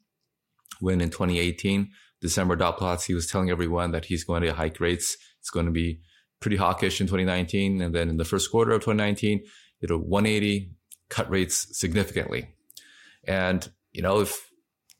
when 0.80 1.00
in 1.00 1.10
2018 1.10 1.90
December 2.20 2.56
dot 2.56 2.78
plots 2.78 3.04
he 3.04 3.14
was 3.14 3.26
telling 3.26 3.50
everyone 3.50 3.92
that 3.92 4.06
he's 4.06 4.24
going 4.24 4.42
to 4.42 4.52
hike 4.52 4.80
rates. 4.80 5.16
It's 5.40 5.50
going 5.50 5.66
to 5.66 5.72
be 5.72 6.00
pretty 6.40 6.56
hawkish 6.56 7.00
in 7.00 7.06
2019, 7.06 7.80
and 7.80 7.94
then 7.94 8.08
in 8.08 8.16
the 8.16 8.24
first 8.24 8.50
quarter 8.50 8.72
of 8.72 8.80
2019, 8.80 9.42
it'll 9.80 9.98
180 9.98 10.70
cut 11.08 11.30
rates 11.30 11.68
significantly. 11.78 12.48
And, 13.26 13.68
you 13.92 14.02
know, 14.02 14.20
if 14.20 14.50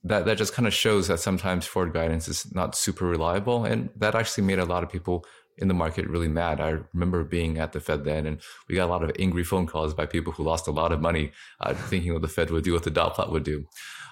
that, 0.04 0.24
that 0.26 0.38
just 0.38 0.52
kind 0.52 0.66
of 0.66 0.74
shows 0.74 1.08
that 1.08 1.20
sometimes 1.20 1.66
forward 1.66 1.92
guidance 1.92 2.28
is 2.28 2.52
not 2.54 2.76
super 2.76 3.06
reliable. 3.06 3.64
And 3.64 3.90
that 3.96 4.14
actually 4.14 4.44
made 4.44 4.58
a 4.58 4.64
lot 4.64 4.82
of 4.82 4.90
people 4.90 5.24
in 5.58 5.68
the 5.68 5.74
market 5.74 6.08
really 6.08 6.28
mad. 6.28 6.60
I 6.60 6.78
remember 6.92 7.24
being 7.24 7.58
at 7.58 7.72
the 7.72 7.80
Fed 7.80 8.04
then, 8.04 8.26
and 8.26 8.40
we 8.68 8.74
got 8.74 8.86
a 8.86 8.92
lot 8.92 9.02
of 9.02 9.10
angry 9.18 9.42
phone 9.42 9.66
calls 9.66 9.94
by 9.94 10.06
people 10.06 10.32
who 10.32 10.44
lost 10.44 10.68
a 10.68 10.72
lot 10.72 10.92
of 10.92 11.00
money 11.00 11.32
uh, 11.60 11.74
thinking 11.74 12.12
what 12.12 12.22
the 12.22 12.28
Fed 12.28 12.50
would 12.50 12.64
do, 12.64 12.74
what 12.74 12.84
the 12.84 12.90
dot 12.90 13.14
plot 13.14 13.32
would 13.32 13.44
do. 13.44 13.64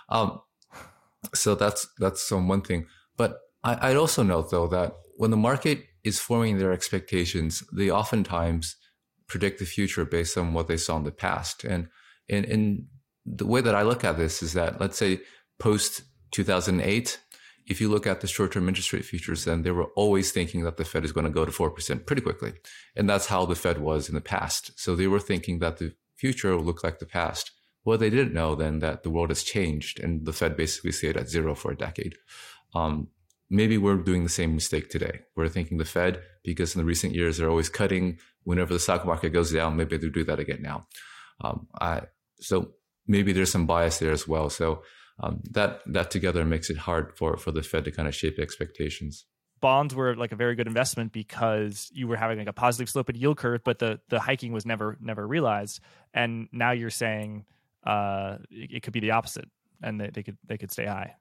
Um, 0.08 0.40
so 1.34 1.54
that's 1.54 1.86
that's 1.98 2.30
one 2.30 2.62
thing. 2.62 2.86
But 3.16 3.38
I, 3.62 3.90
I'd 3.90 3.96
also 3.96 4.22
note 4.22 4.50
though 4.50 4.66
that 4.68 4.94
when 5.16 5.30
the 5.30 5.36
market 5.36 5.84
is 6.02 6.20
forming 6.20 6.58
their 6.58 6.72
expectations, 6.72 7.62
they 7.72 7.90
oftentimes 7.90 8.76
predict 9.26 9.58
the 9.58 9.64
future 9.64 10.04
based 10.04 10.36
on 10.36 10.52
what 10.52 10.68
they 10.68 10.76
saw 10.76 10.96
in 10.96 11.04
the 11.04 11.10
past. 11.10 11.64
And 11.64 11.88
in, 12.28 12.86
the 13.26 13.46
way 13.46 13.62
that 13.62 13.74
I 13.74 13.82
look 13.82 14.04
at 14.04 14.18
this 14.18 14.42
is 14.42 14.52
that, 14.52 14.80
let's 14.80 14.98
say, 14.98 15.20
post 15.58 16.02
2008, 16.32 17.18
if 17.66 17.80
you 17.80 17.88
look 17.88 18.06
at 18.06 18.20
the 18.20 18.26
short 18.26 18.52
term 18.52 18.68
interest 18.68 18.92
rate 18.92 19.04
futures, 19.04 19.44
then 19.44 19.62
they 19.62 19.70
were 19.70 19.86
always 19.96 20.30
thinking 20.30 20.64
that 20.64 20.76
the 20.76 20.84
Fed 20.84 21.04
is 21.04 21.12
going 21.12 21.24
to 21.24 21.32
go 21.32 21.46
to 21.46 21.50
4% 21.50 22.04
pretty 22.06 22.20
quickly. 22.20 22.52
And 22.94 23.08
that's 23.08 23.26
how 23.26 23.46
the 23.46 23.54
Fed 23.54 23.78
was 23.78 24.08
in 24.10 24.14
the 24.14 24.20
past. 24.20 24.78
So 24.78 24.94
they 24.94 25.06
were 25.06 25.20
thinking 25.20 25.60
that 25.60 25.78
the 25.78 25.94
future 26.16 26.54
will 26.54 26.64
look 26.64 26.84
like 26.84 26.98
the 26.98 27.06
past. 27.06 27.50
Well, 27.84 27.98
they 27.98 28.10
didn't 28.10 28.34
know 28.34 28.54
then 28.54 28.78
that 28.78 29.02
the 29.02 29.10
world 29.10 29.30
has 29.30 29.42
changed 29.42 30.00
and 30.00 30.24
the 30.24 30.32
Fed 30.32 30.56
basically 30.56 30.92
stayed 30.92 31.16
at 31.16 31.28
zero 31.28 31.54
for 31.54 31.70
a 31.72 31.76
decade. 31.76 32.16
Um, 32.74 33.08
maybe 33.50 33.78
we're 33.78 33.96
doing 33.96 34.22
the 34.22 34.30
same 34.30 34.54
mistake 34.54 34.88
today. 34.88 35.20
We're 35.36 35.48
thinking 35.48 35.78
the 35.78 35.84
Fed, 35.84 36.22
because 36.42 36.74
in 36.74 36.80
the 36.80 36.86
recent 36.86 37.14
years 37.14 37.36
they're 37.36 37.50
always 37.50 37.68
cutting 37.68 38.18
whenever 38.44 38.72
the 38.72 38.80
stock 38.80 39.04
market 39.04 39.30
goes 39.30 39.52
down, 39.52 39.76
maybe 39.76 39.96
they'll 39.96 40.10
do 40.10 40.24
that 40.24 40.38
again 40.38 40.62
now. 40.62 40.86
Um, 41.40 41.66
I, 41.80 42.02
so 42.40 42.72
maybe 43.06 43.32
there's 43.32 43.50
some 43.50 43.66
bias 43.66 43.98
there 43.98 44.12
as 44.12 44.28
well. 44.28 44.50
So 44.50 44.82
um, 45.20 45.42
that 45.50 45.80
that 45.86 46.10
together 46.10 46.44
makes 46.44 46.70
it 46.70 46.76
hard 46.76 47.16
for 47.16 47.36
for 47.36 47.52
the 47.52 47.62
Fed 47.62 47.84
to 47.84 47.90
kind 47.90 48.08
of 48.08 48.14
shape 48.14 48.38
expectations. 48.38 49.26
Bonds 49.60 49.94
were 49.94 50.14
like 50.14 50.32
a 50.32 50.36
very 50.36 50.56
good 50.56 50.66
investment 50.66 51.12
because 51.12 51.88
you 51.92 52.06
were 52.06 52.16
having 52.16 52.38
like 52.38 52.48
a 52.48 52.52
positive 52.52 52.88
slope 52.88 53.08
in 53.10 53.16
yield 53.16 53.38
curve, 53.38 53.62
but 53.64 53.78
the 53.78 54.00
the 54.08 54.20
hiking 54.20 54.52
was 54.52 54.66
never 54.66 54.98
never 55.00 55.26
realized. 55.26 55.80
And 56.12 56.48
now 56.52 56.72
you're 56.72 56.90
saying 56.90 57.44
uh, 57.86 58.36
it, 58.50 58.76
it 58.76 58.82
could 58.82 58.92
be 58.92 59.00
the 59.00 59.12
opposite, 59.12 59.48
and 59.82 60.00
they, 60.00 60.10
they 60.12 60.22
could 60.22 60.38
they 60.46 60.58
could 60.58 60.70
stay 60.70 60.86
high. 60.86 61.14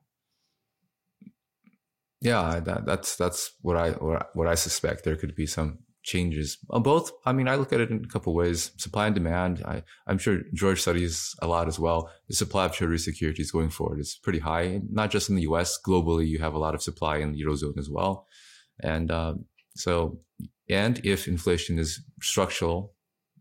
Yeah, 2.22 2.62
that, 2.62 2.86
that's 2.86 3.16
that's 3.18 3.52
what 3.62 3.76
I 3.76 3.92
what 3.92 4.48
I 4.48 4.56
suspect. 4.56 5.04
There 5.04 5.18
could 5.18 5.36
be 5.36 5.46
some 5.46 5.80
changes 6.04 6.58
on 6.70 6.84
both. 6.84 7.12
I 7.26 7.34
mean, 7.34 7.48
I 7.48 7.56
look 7.56 7.74
at 7.74 7.82
it 7.82 7.90
in 7.90 8.04
a 8.04 8.08
couple 8.08 8.34
ways: 8.34 8.72
supply 8.78 9.08
and 9.08 9.16
demand. 9.16 9.62
I, 9.66 9.84
I'm 10.08 10.18
sure 10.18 10.40
George 10.54 10.82
studies 10.82 11.36
a 11.42 11.48
lot 11.48 11.68
as 11.68 11.80
well. 11.80 12.10
The 12.30 12.36
supply 12.36 12.66
of 12.66 12.72
treasury 12.72 13.00
securities 13.00 13.52
going 13.52 13.70
forward 13.70 14.00
is 14.00 14.20
pretty 14.24 14.40
high, 14.40 14.82
not 14.90 15.12
just 15.12 15.30
in 15.30 15.36
the 15.36 15.42
U.S. 15.44 15.78
Globally, 15.86 16.28
you 16.28 16.40
have 16.40 16.54
a 16.54 16.60
lot 16.60 16.76
of 16.76 16.82
supply 16.82 17.18
in 17.18 17.34
the 17.34 17.42
eurozone 17.44 17.78
as 17.78 17.90
well, 17.90 18.28
and 18.80 19.12
uh, 19.12 19.34
so 19.76 20.20
and 20.70 21.06
if 21.06 21.28
inflation 21.28 21.78
is 21.78 22.02
structural 22.22 22.94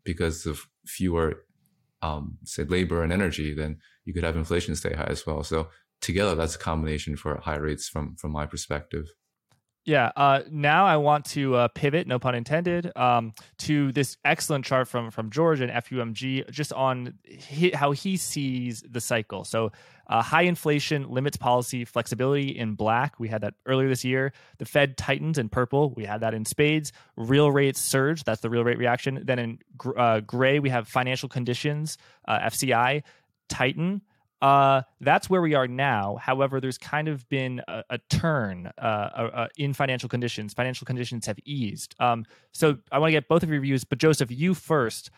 because 0.04 0.46
of 0.46 0.66
fewer, 0.86 1.44
um, 2.02 2.38
say, 2.44 2.64
labor 2.64 3.02
and 3.02 3.12
energy, 3.12 3.54
then 3.54 3.78
you 4.04 4.12
could 4.12 4.24
have 4.24 4.36
inflation 4.36 4.76
stay 4.76 4.94
high 4.94 5.04
as 5.04 5.26
well. 5.26 5.42
So 5.42 5.68
together, 6.00 6.34
that's 6.34 6.56
a 6.56 6.58
combination 6.58 7.16
for 7.16 7.40
high 7.40 7.56
rates 7.56 7.88
from 7.88 8.16
from 8.16 8.32
my 8.32 8.46
perspective. 8.46 9.06
Yeah. 9.84 10.12
Uh, 10.14 10.42
now 10.50 10.86
I 10.86 10.96
want 10.96 11.24
to 11.26 11.56
uh, 11.56 11.68
pivot, 11.68 12.06
no 12.06 12.20
pun 12.20 12.36
intended, 12.36 12.96
um, 12.96 13.32
to 13.58 13.90
this 13.90 14.16
excellent 14.24 14.64
chart 14.64 14.86
from 14.86 15.10
from 15.10 15.30
George 15.30 15.60
and 15.60 15.72
MUFG, 15.72 16.48
just 16.50 16.72
on 16.72 17.14
he, 17.24 17.70
how 17.70 17.90
he 17.90 18.16
sees 18.16 18.82
the 18.88 19.00
cycle. 19.00 19.44
So, 19.44 19.72
uh, 20.06 20.22
high 20.22 20.42
inflation 20.42 21.10
limits 21.10 21.36
policy 21.36 21.84
flexibility 21.84 22.56
in 22.56 22.74
black. 22.74 23.18
We 23.18 23.26
had 23.26 23.40
that 23.40 23.54
earlier 23.66 23.88
this 23.88 24.04
year. 24.04 24.32
The 24.58 24.66
Fed 24.66 24.96
tightens 24.96 25.36
in 25.36 25.48
purple. 25.48 25.90
We 25.96 26.04
had 26.04 26.20
that 26.20 26.32
in 26.32 26.44
spades. 26.44 26.92
Real 27.16 27.50
rates 27.50 27.80
surge. 27.80 28.22
That's 28.22 28.40
the 28.40 28.50
real 28.50 28.62
rate 28.62 28.78
reaction. 28.78 29.22
Then 29.24 29.38
in 29.40 29.58
gr- 29.76 29.98
uh, 29.98 30.20
gray, 30.20 30.60
we 30.60 30.70
have 30.70 30.86
financial 30.86 31.28
conditions, 31.28 31.98
uh, 32.28 32.38
FCI, 32.40 33.02
tighten. 33.48 34.02
Uh, 34.42 34.82
that's 35.00 35.30
where 35.30 35.40
we 35.40 35.54
are 35.54 35.68
now. 35.68 36.16
However, 36.20 36.60
there's 36.60 36.76
kind 36.76 37.06
of 37.06 37.26
been 37.28 37.62
a, 37.68 37.84
a 37.90 37.98
turn 38.10 38.72
uh, 38.76 38.80
uh, 38.80 39.48
in 39.56 39.72
financial 39.72 40.08
conditions. 40.08 40.52
Financial 40.52 40.84
conditions 40.84 41.26
have 41.26 41.38
eased. 41.44 41.94
Um, 42.00 42.26
so 42.50 42.76
I 42.90 42.98
want 42.98 43.10
to 43.10 43.12
get 43.12 43.28
both 43.28 43.44
of 43.44 43.50
your 43.50 43.60
views, 43.60 43.84
but 43.84 43.98
Joseph, 43.98 44.30
you 44.30 44.52
first. 44.54 45.10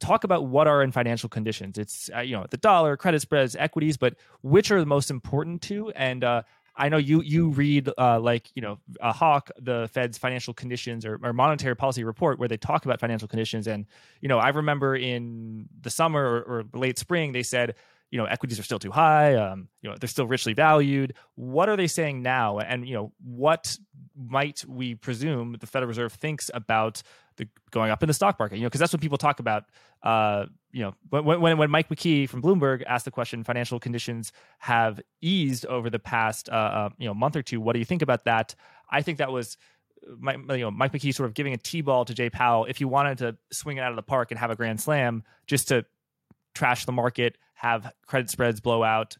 Talk 0.00 0.24
about 0.24 0.46
what 0.46 0.66
are 0.66 0.82
in 0.82 0.90
financial 0.90 1.28
conditions. 1.28 1.78
It's 1.78 2.10
uh, 2.12 2.20
you 2.22 2.34
know 2.34 2.44
the 2.50 2.56
dollar, 2.56 2.96
credit 2.96 3.20
spreads, 3.22 3.54
equities, 3.54 3.96
but 3.96 4.16
which 4.42 4.72
are 4.72 4.80
the 4.80 4.86
most 4.86 5.12
important 5.12 5.62
to? 5.62 5.92
And 5.92 6.24
uh, 6.24 6.42
I 6.74 6.88
know 6.88 6.96
you 6.96 7.22
you 7.22 7.50
read 7.50 7.88
uh, 7.96 8.18
like 8.18 8.50
you 8.56 8.62
know 8.62 8.80
a 9.00 9.12
Hawk, 9.12 9.50
the 9.60 9.88
Fed's 9.92 10.18
financial 10.18 10.54
conditions 10.54 11.06
or, 11.06 11.20
or, 11.22 11.32
monetary 11.32 11.76
policy 11.76 12.02
report, 12.02 12.40
where 12.40 12.48
they 12.48 12.56
talk 12.56 12.84
about 12.84 12.98
financial 12.98 13.28
conditions. 13.28 13.68
And 13.68 13.86
you 14.20 14.28
know 14.28 14.38
I 14.38 14.48
remember 14.48 14.96
in 14.96 15.68
the 15.82 15.90
summer 15.90 16.20
or, 16.20 16.40
or 16.40 16.64
late 16.74 16.98
spring 16.98 17.30
they 17.30 17.44
said 17.44 17.76
you 18.12 18.18
know 18.18 18.26
equities 18.26 18.60
are 18.60 18.62
still 18.62 18.78
too 18.78 18.92
high 18.92 19.34
um, 19.34 19.68
you 19.80 19.90
know 19.90 19.96
they're 19.98 20.08
still 20.08 20.26
richly 20.26 20.52
valued. 20.52 21.14
What 21.34 21.68
are 21.68 21.76
they 21.76 21.88
saying 21.88 22.22
now? 22.22 22.58
And 22.58 22.86
you 22.86 22.94
know 22.94 23.12
what 23.24 23.76
might 24.14 24.64
we 24.68 24.94
presume 24.94 25.56
the 25.58 25.66
federal 25.66 25.88
reserve 25.88 26.12
thinks 26.12 26.50
about 26.54 27.02
the 27.36 27.48
going 27.70 27.90
up 27.90 28.02
in 28.02 28.06
the 28.06 28.14
stock 28.14 28.38
market? 28.38 28.56
You 28.56 28.62
know 28.62 28.68
because 28.68 28.80
that's 28.80 28.92
what 28.92 29.00
people 29.00 29.18
talk 29.18 29.40
about 29.40 29.64
uh, 30.02 30.44
you 30.70 30.82
know 30.82 30.94
when, 31.08 31.58
when, 31.58 31.70
mike 31.70 31.88
mckee 31.88 32.28
from 32.28 32.42
bloomberg 32.42 32.82
asked 32.86 33.06
the 33.06 33.10
question 33.10 33.44
financial 33.44 33.80
conditions 33.80 34.32
have 34.58 35.00
eased 35.22 35.64
over 35.66 35.88
the 35.88 35.98
past 35.98 36.50
uh, 36.50 36.52
uh, 36.52 36.88
you 36.98 37.08
know 37.08 37.14
month 37.14 37.34
or 37.34 37.42
two. 37.42 37.60
What 37.60 37.72
do 37.72 37.78
you 37.78 37.86
think 37.86 38.02
about 38.02 38.24
that? 38.24 38.54
I 38.90 39.00
think 39.00 39.18
that 39.18 39.32
was 39.32 39.56
Mike, 40.18 40.36
you 40.50 40.58
know, 40.58 40.70
Mike 40.70 40.92
McKee 40.92 41.14
sort 41.14 41.28
of 41.28 41.34
giving 41.34 41.54
a 41.54 41.56
T-ball 41.56 42.04
to 42.04 42.14
Jay 42.14 42.28
Powell. 42.28 42.66
If 42.66 42.80
you 42.80 42.88
wanted 42.88 43.18
to 43.18 43.36
swing 43.52 43.78
it 43.78 43.80
out 43.80 43.90
of 43.90 43.96
the 43.96 44.02
park 44.02 44.30
and 44.30 44.38
have 44.38 44.50
a 44.50 44.56
grand 44.56 44.80
slam 44.80 45.22
just 45.46 45.68
to 45.68 45.86
trash 46.54 46.84
the 46.84 46.92
market, 46.92 47.38
have 47.62 47.92
credit 48.06 48.28
spreads 48.28 48.60
blow 48.60 48.82
out, 48.82 49.16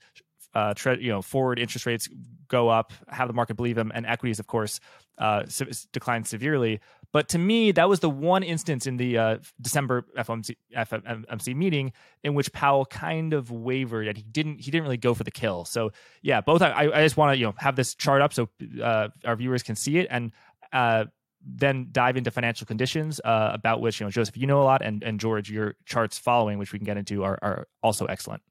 uh, 0.53 0.75
tre- 0.75 1.01
you 1.01 1.11
know, 1.11 1.23
forward 1.23 1.61
interest 1.61 1.87
rates 1.87 2.09
go 2.49 2.69
up, 2.69 2.93
have 3.09 3.29
the 3.29 3.35
market 3.35 3.55
believe 3.55 3.77
them, 3.77 3.93
and 3.95 4.05
equities, 4.05 4.41
of 4.41 4.49
course, 4.49 4.81
uh, 5.19 5.45
decline 5.93 6.25
severely. 6.25 6.81
But 7.13 7.29
to 7.31 7.39
me, 7.39 7.71
that 7.73 7.89
was 7.89 8.01
the 8.01 8.11
one 8.11 8.43
instance 8.43 8.87
in 8.87 8.97
the 8.97 9.17
uh, 9.17 9.39
December 9.61 10.07
FOMC, 10.19 10.57
FOMC 10.75 11.55
meeting 11.55 11.93
in 12.25 12.35
which 12.35 12.53
Powell 12.53 12.85
kind 12.85 13.33
of 13.33 13.53
wavered 13.53 14.09
and 14.09 14.17
he 14.17 14.25
didn't 14.25 14.61
he 14.61 14.71
didn't 14.71 14.83
really 14.83 14.97
go 14.97 15.15
for 15.15 15.23
the 15.23 15.31
kill. 15.31 15.65
So 15.65 15.93
yeah, 16.23 16.41
both 16.41 16.63
I, 16.63 16.91
I 16.93 17.03
just 17.03 17.17
want 17.17 17.35
to 17.35 17.39
you 17.39 17.47
know 17.47 17.55
have 17.59 17.77
this 17.77 17.95
chart 17.95 18.23
up 18.23 18.33
so 18.33 18.49
uh, 18.83 19.09
our 19.25 19.37
viewers 19.37 19.63
can 19.63 19.77
see 19.77 19.99
it 19.99 20.09
and 20.11 20.33
uh, 20.73 21.05
then 21.45 21.89
dive 21.93 22.17
into 22.17 22.31
financial 22.31 22.67
conditions 22.67 23.21
uh, 23.25 23.51
about 23.53 23.81
which 23.81 24.01
you 24.01 24.07
know 24.07 24.11
Joseph 24.11 24.37
you 24.37 24.47
know 24.47 24.63
a 24.63 24.65
lot 24.65 24.83
and 24.83 25.03
and 25.03 25.19
George 25.19 25.51
your 25.51 25.75
charts 25.87 26.19
following 26.19 26.59
which 26.59 26.73
we 26.73 26.79
can 26.79 26.87
get 26.87 26.97
into 26.97 27.25
are, 27.25 27.39
are 27.43 27.67
also 27.83 28.07
excellent. 28.07 28.43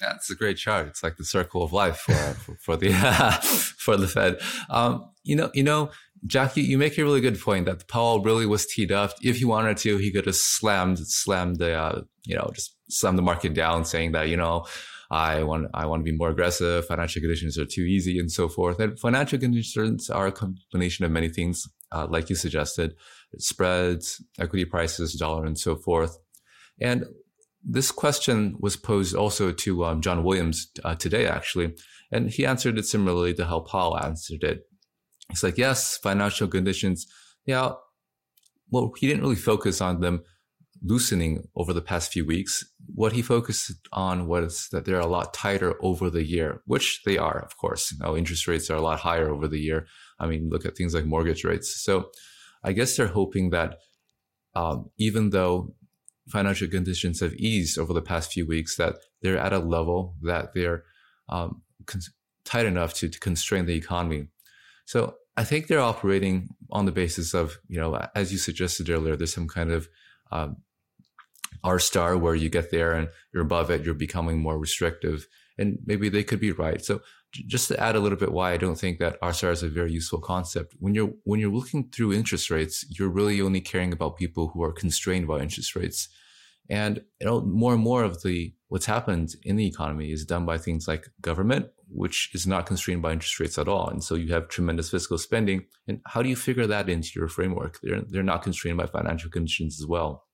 Yeah, 0.00 0.16
a 0.30 0.34
great 0.34 0.56
chart. 0.56 0.86
It's 0.86 1.02
like 1.02 1.16
the 1.16 1.24
circle 1.24 1.62
of 1.62 1.72
life 1.72 1.98
for, 1.98 2.12
for, 2.34 2.54
for 2.54 2.76
the 2.76 2.92
for 3.78 3.96
the 3.96 4.06
Fed. 4.06 4.38
Um, 4.70 5.10
you 5.24 5.36
know, 5.36 5.50
you 5.54 5.62
know, 5.62 5.90
Jackie, 6.26 6.62
you 6.62 6.78
make 6.78 6.98
a 6.98 7.02
really 7.02 7.20
good 7.20 7.40
point 7.40 7.66
that 7.66 7.88
Powell 7.88 8.20
really 8.20 8.46
was 8.46 8.66
teed 8.66 8.92
up. 8.92 9.12
If 9.22 9.38
he 9.38 9.44
wanted 9.44 9.76
to, 9.78 9.96
he 9.98 10.12
could 10.12 10.26
have 10.26 10.36
slammed 10.36 10.98
slammed 10.98 11.56
the 11.56 11.74
uh, 11.74 12.02
you 12.24 12.36
know 12.36 12.50
just 12.54 12.76
slammed 12.88 13.18
the 13.18 13.22
market 13.22 13.54
down, 13.54 13.84
saying 13.84 14.12
that 14.12 14.28
you 14.28 14.36
know 14.36 14.66
I 15.10 15.42
want 15.42 15.68
I 15.74 15.86
want 15.86 16.00
to 16.00 16.10
be 16.10 16.16
more 16.16 16.30
aggressive. 16.30 16.86
Financial 16.86 17.20
conditions 17.20 17.58
are 17.58 17.66
too 17.66 17.82
easy, 17.82 18.18
and 18.18 18.30
so 18.30 18.48
forth. 18.48 18.78
And 18.78 18.98
financial 18.98 19.38
conditions 19.38 20.10
are 20.10 20.26
a 20.26 20.32
combination 20.32 21.04
of 21.04 21.10
many 21.10 21.28
things, 21.28 21.66
uh, 21.92 22.06
like 22.08 22.30
you 22.30 22.36
suggested, 22.36 22.94
spreads, 23.38 24.22
equity 24.38 24.64
prices, 24.64 25.14
dollar, 25.14 25.44
and 25.44 25.58
so 25.58 25.76
forth. 25.76 26.18
And 26.80 27.04
this 27.64 27.90
question 27.90 28.56
was 28.60 28.76
posed 28.76 29.14
also 29.14 29.52
to 29.52 29.84
um, 29.84 30.00
John 30.00 30.24
Williams 30.24 30.70
uh, 30.84 30.94
today, 30.94 31.26
actually, 31.26 31.74
and 32.12 32.30
he 32.30 32.46
answered 32.46 32.78
it 32.78 32.86
similarly 32.86 33.34
to 33.34 33.46
how 33.46 33.60
Powell 33.60 33.98
answered 33.98 34.42
it. 34.42 34.62
He's 35.28 35.42
like, 35.42 35.58
yes, 35.58 35.98
financial 35.98 36.48
conditions. 36.48 37.06
Yeah, 37.44 37.72
well, 38.70 38.92
he 38.96 39.06
didn't 39.06 39.22
really 39.22 39.36
focus 39.36 39.80
on 39.80 40.00
them 40.00 40.22
loosening 40.82 41.48
over 41.56 41.72
the 41.72 41.82
past 41.82 42.12
few 42.12 42.24
weeks, 42.24 42.64
what 42.94 43.12
he 43.12 43.22
focused 43.22 43.72
on 43.92 44.26
was 44.26 44.68
that 44.72 44.84
they're 44.84 45.00
a 45.00 45.06
lot 45.06 45.34
tighter 45.34 45.74
over 45.82 46.10
the 46.10 46.24
year, 46.24 46.62
which 46.66 47.02
they 47.04 47.18
are, 47.18 47.38
of 47.38 47.56
course. 47.56 47.94
Now, 47.98 48.16
interest 48.16 48.46
rates 48.46 48.70
are 48.70 48.76
a 48.76 48.80
lot 48.82 49.00
higher 49.00 49.30
over 49.30 49.48
the 49.48 49.60
year. 49.60 49.86
I 50.18 50.26
mean, 50.26 50.48
look 50.50 50.66
at 50.66 50.76
things 50.76 50.94
like 50.94 51.04
mortgage 51.04 51.44
rates. 51.44 51.80
So 51.82 52.10
I 52.64 52.72
guess 52.72 52.96
they're 52.96 53.06
hoping 53.06 53.50
that 53.50 53.78
um, 54.54 54.90
even 54.98 55.30
though 55.30 55.74
financial 56.28 56.68
conditions 56.68 57.20
have 57.20 57.34
eased 57.34 57.78
over 57.78 57.92
the 57.92 58.02
past 58.02 58.32
few 58.32 58.46
weeks, 58.46 58.76
that 58.76 58.96
they're 59.22 59.38
at 59.38 59.52
a 59.52 59.58
level 59.58 60.14
that 60.22 60.52
they're 60.54 60.84
um, 61.28 61.62
con- 61.86 62.00
tight 62.44 62.66
enough 62.66 62.94
to, 62.94 63.08
to 63.08 63.18
constrain 63.20 63.66
the 63.66 63.76
economy. 63.76 64.28
So 64.84 65.16
I 65.36 65.44
think 65.44 65.66
they're 65.66 65.80
operating 65.80 66.48
on 66.70 66.86
the 66.86 66.92
basis 66.92 67.34
of, 67.34 67.58
you 67.68 67.78
know, 67.78 67.94
as 68.14 68.32
you 68.32 68.38
suggested 68.38 68.90
earlier, 68.90 69.16
there's 69.16 69.34
some 69.34 69.48
kind 69.48 69.70
of 69.70 69.88
um, 70.32 70.56
R 71.62 71.78
star 71.78 72.16
where 72.16 72.34
you 72.34 72.48
get 72.48 72.70
there 72.70 72.92
and 72.92 73.08
you're 73.32 73.42
above 73.42 73.70
it, 73.70 73.84
you're 73.84 73.94
becoming 73.94 74.38
more 74.40 74.58
restrictive. 74.58 75.26
And 75.58 75.78
maybe 75.84 76.08
they 76.08 76.22
could 76.22 76.40
be 76.40 76.52
right. 76.52 76.84
So 76.84 77.00
just 77.32 77.68
to 77.68 77.80
add 77.80 77.96
a 77.96 78.00
little 78.00 78.18
bit 78.18 78.32
why 78.32 78.52
I 78.52 78.56
don't 78.56 78.78
think 78.78 78.98
that 78.98 79.18
R 79.20 79.32
star 79.32 79.50
is 79.50 79.62
a 79.62 79.68
very 79.68 79.92
useful 79.92 80.20
concept. 80.20 80.74
When 80.78 80.94
you're 80.94 81.12
when 81.24 81.40
you're 81.40 81.52
looking 81.52 81.90
through 81.90 82.12
interest 82.12 82.50
rates, 82.50 82.84
you're 82.88 83.08
really 83.08 83.40
only 83.40 83.60
caring 83.60 83.92
about 83.92 84.16
people 84.16 84.48
who 84.48 84.62
are 84.62 84.72
constrained 84.72 85.26
by 85.26 85.40
interest 85.40 85.76
rates. 85.76 86.08
And 86.70 87.02
you 87.20 87.26
know, 87.26 87.40
more 87.40 87.74
and 87.74 87.82
more 87.82 88.04
of 88.04 88.22
the 88.22 88.54
what's 88.68 88.86
happened 88.86 89.34
in 89.42 89.56
the 89.56 89.66
economy 89.66 90.12
is 90.12 90.24
done 90.24 90.46
by 90.46 90.58
things 90.58 90.86
like 90.86 91.08
government, 91.20 91.66
which 91.88 92.30
is 92.34 92.46
not 92.46 92.66
constrained 92.66 93.02
by 93.02 93.12
interest 93.12 93.40
rates 93.40 93.58
at 93.58 93.68
all. 93.68 93.88
And 93.88 94.04
so 94.04 94.14
you 94.14 94.32
have 94.32 94.48
tremendous 94.48 94.90
fiscal 94.90 95.18
spending. 95.18 95.66
And 95.86 96.00
how 96.06 96.22
do 96.22 96.28
you 96.28 96.36
figure 96.36 96.66
that 96.66 96.88
into 96.88 97.10
your 97.14 97.28
framework? 97.28 97.78
They're 97.82 98.02
they're 98.02 98.22
not 98.22 98.42
constrained 98.42 98.78
by 98.78 98.86
financial 98.86 99.30
conditions 99.30 99.80
as 99.80 99.86
well. 99.86 100.24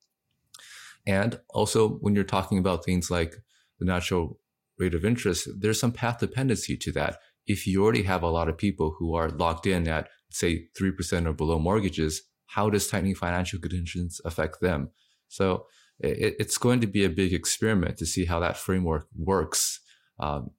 And 1.06 1.40
also 1.50 1.88
when 1.88 2.14
you're 2.14 2.24
talking 2.24 2.58
about 2.58 2.84
things 2.84 3.10
like 3.10 3.34
the 3.78 3.84
natural 3.84 4.38
rate 4.78 4.94
of 4.94 5.04
interest, 5.04 5.48
there's 5.58 5.80
some 5.80 5.92
path 5.92 6.18
dependency 6.18 6.76
to 6.76 6.92
that. 6.92 7.18
If 7.46 7.66
you 7.66 7.82
already 7.82 8.04
have 8.04 8.22
a 8.22 8.30
lot 8.30 8.48
of 8.48 8.58
people 8.58 8.96
who 8.98 9.14
are 9.14 9.28
locked 9.28 9.66
in 9.66 9.86
at 9.88 10.08
say 10.30 10.66
3% 10.78 11.26
or 11.26 11.32
below 11.32 11.58
mortgages, 11.58 12.22
how 12.46 12.70
does 12.70 12.88
tightening 12.88 13.14
financial 13.14 13.60
conditions 13.60 14.20
affect 14.24 14.60
them? 14.60 14.90
So 15.28 15.66
it, 15.98 16.36
it's 16.38 16.58
going 16.58 16.80
to 16.80 16.86
be 16.86 17.04
a 17.04 17.10
big 17.10 17.32
experiment 17.32 17.98
to 17.98 18.06
see 18.06 18.24
how 18.24 18.40
that 18.40 18.56
framework 18.56 19.06
works 19.16 19.80
um, 20.18 20.50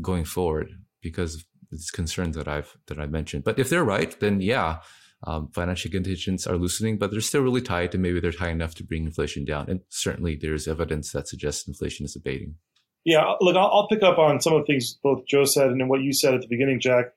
going 0.00 0.24
forward 0.24 0.70
because 1.02 1.36
of 1.36 1.44
these 1.70 1.90
concerns 1.90 2.36
that 2.36 2.48
I've 2.48 2.76
that 2.86 2.98
I 2.98 3.06
mentioned. 3.06 3.44
But 3.44 3.58
if 3.58 3.70
they're 3.70 3.84
right, 3.84 4.18
then 4.20 4.40
yeah, 4.40 4.78
um, 5.26 5.48
financial 5.54 5.90
conditions 5.90 6.46
are 6.46 6.56
loosening, 6.56 6.98
but 6.98 7.10
they're 7.10 7.20
still 7.20 7.42
really 7.42 7.62
tight, 7.62 7.94
and 7.94 8.02
maybe 8.02 8.20
they're 8.20 8.32
tight 8.32 8.50
enough 8.50 8.74
to 8.76 8.84
bring 8.84 9.04
inflation 9.04 9.44
down. 9.44 9.68
And 9.68 9.80
certainly, 9.88 10.36
there's 10.36 10.68
evidence 10.68 11.12
that 11.12 11.28
suggests 11.28 11.66
inflation 11.66 12.04
is 12.04 12.16
abating. 12.16 12.56
Yeah, 13.04 13.34
look, 13.40 13.56
I'll, 13.56 13.70
I'll 13.70 13.88
pick 13.88 14.02
up 14.02 14.18
on 14.18 14.40
some 14.40 14.54
of 14.54 14.62
the 14.62 14.66
things 14.66 14.98
both 15.02 15.26
Joe 15.26 15.44
said 15.44 15.70
and 15.70 15.88
what 15.88 16.02
you 16.02 16.12
said 16.12 16.34
at 16.34 16.40
the 16.40 16.48
beginning, 16.48 16.80
Jack. 16.80 17.12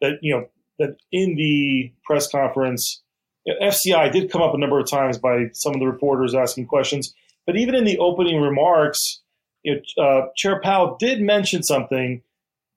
That 0.00 0.18
you 0.22 0.34
know 0.34 0.48
that 0.78 0.96
in 1.12 1.36
the 1.36 1.92
press 2.04 2.30
conference, 2.30 3.02
FCI 3.48 4.12
did 4.12 4.30
come 4.30 4.42
up 4.42 4.54
a 4.54 4.58
number 4.58 4.78
of 4.78 4.88
times 4.88 5.18
by 5.18 5.50
some 5.52 5.74
of 5.74 5.80
the 5.80 5.86
reporters 5.86 6.34
asking 6.34 6.66
questions, 6.66 7.14
but 7.46 7.56
even 7.56 7.74
in 7.74 7.84
the 7.84 7.98
opening 7.98 8.40
remarks, 8.40 9.20
you 9.62 9.80
know, 9.96 10.02
uh, 10.02 10.26
Chair 10.36 10.60
Powell 10.60 10.96
did 10.98 11.20
mention 11.20 11.62
something. 11.62 12.22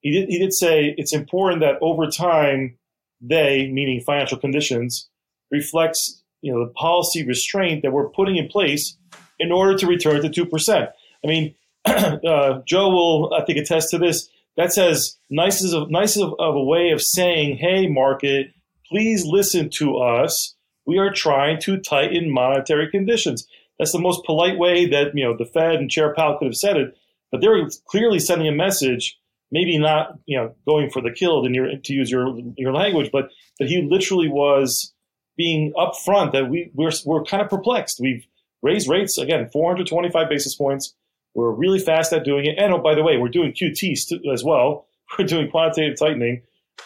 He 0.01 0.11
did, 0.11 0.29
he 0.29 0.39
did 0.39 0.53
say 0.53 0.95
it's 0.97 1.13
important 1.13 1.61
that 1.61 1.77
over 1.81 2.07
time 2.07 2.77
they, 3.21 3.69
meaning 3.71 4.01
financial 4.01 4.37
conditions, 4.37 5.09
reflects 5.51 6.23
you 6.41 6.51
know 6.51 6.65
the 6.65 6.71
policy 6.71 7.25
restraint 7.25 7.83
that 7.83 7.91
we're 7.91 8.09
putting 8.09 8.37
in 8.37 8.47
place 8.47 8.97
in 9.39 9.51
order 9.51 9.77
to 9.77 9.87
return 9.87 10.21
to 10.21 10.29
two 10.29 10.45
percent. 10.45 10.89
I 11.23 11.27
mean, 11.27 11.55
uh, 11.85 12.61
Joe 12.65 12.89
will 12.89 13.33
I 13.33 13.43
think 13.43 13.57
attest 13.57 13.89
to 13.91 13.97
this. 13.97 14.29
That's 14.57 14.77
as 14.77 15.17
nice 15.29 15.63
as 15.63 15.73
a 15.73 15.85
nice 15.87 16.17
of, 16.17 16.33
of 16.39 16.55
a 16.55 16.63
way 16.63 16.91
of 16.91 17.01
saying, 17.01 17.57
"Hey, 17.57 17.87
market, 17.87 18.47
please 18.89 19.25
listen 19.25 19.69
to 19.77 19.97
us. 19.97 20.55
We 20.85 20.97
are 20.97 21.11
trying 21.11 21.59
to 21.61 21.77
tighten 21.77 22.33
monetary 22.33 22.89
conditions." 22.89 23.47
That's 23.79 23.93
the 23.93 23.99
most 23.99 24.25
polite 24.25 24.59
way 24.59 24.85
that 24.87 25.15
you 25.15 25.23
know 25.23 25.35
the 25.35 25.45
Fed 25.45 25.75
and 25.75 25.89
Chair 25.89 26.13
Powell 26.13 26.37
could 26.37 26.45
have 26.45 26.55
said 26.55 26.77
it. 26.77 26.97
But 27.31 27.41
they're 27.41 27.67
clearly 27.87 28.19
sending 28.19 28.47
a 28.47 28.51
message 28.51 29.17
maybe 29.51 29.77
not 29.77 30.17
you 30.25 30.37
know 30.37 30.53
going 30.65 30.89
for 30.89 31.01
the 31.01 31.11
kill 31.11 31.45
in 31.45 31.53
your 31.53 31.77
to 31.77 31.93
use 31.93 32.09
your 32.09 32.37
your 32.57 32.73
language, 32.73 33.09
but 33.11 33.29
that 33.59 33.67
he 33.67 33.81
literally 33.81 34.27
was 34.27 34.93
being 35.37 35.73
upfront 35.73 36.31
that 36.31 36.49
we 36.49 36.71
we're 36.73 36.91
we're 37.05 37.23
kind 37.23 37.41
of 37.41 37.49
perplexed. 37.49 37.99
We've 37.99 38.25
raised 38.61 38.87
rates 38.87 39.17
again, 39.17 39.49
425 39.51 40.29
basis 40.29 40.55
points. 40.55 40.95
We're 41.33 41.51
really 41.51 41.79
fast 41.79 42.13
at 42.13 42.25
doing 42.25 42.45
it, 42.45 42.57
and 42.57 42.73
oh 42.73 42.79
by 42.79 42.95
the 42.95 43.03
way, 43.03 43.17
we're 43.17 43.29
doing 43.29 43.53
QT 43.53 43.93
as 44.31 44.43
well. 44.43 44.87
We're 45.19 45.25
doing 45.25 45.51
quantitative 45.51 45.99
tightening, 45.99 46.43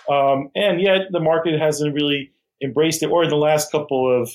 um, 0.10 0.50
and 0.56 0.82
yet 0.82 1.12
the 1.12 1.20
market 1.20 1.60
hasn't 1.60 1.94
really 1.94 2.32
embraced 2.64 3.04
it, 3.04 3.12
or 3.12 3.24
in 3.24 3.30
the 3.30 3.36
last 3.36 3.72
couple 3.72 4.22
of 4.22 4.32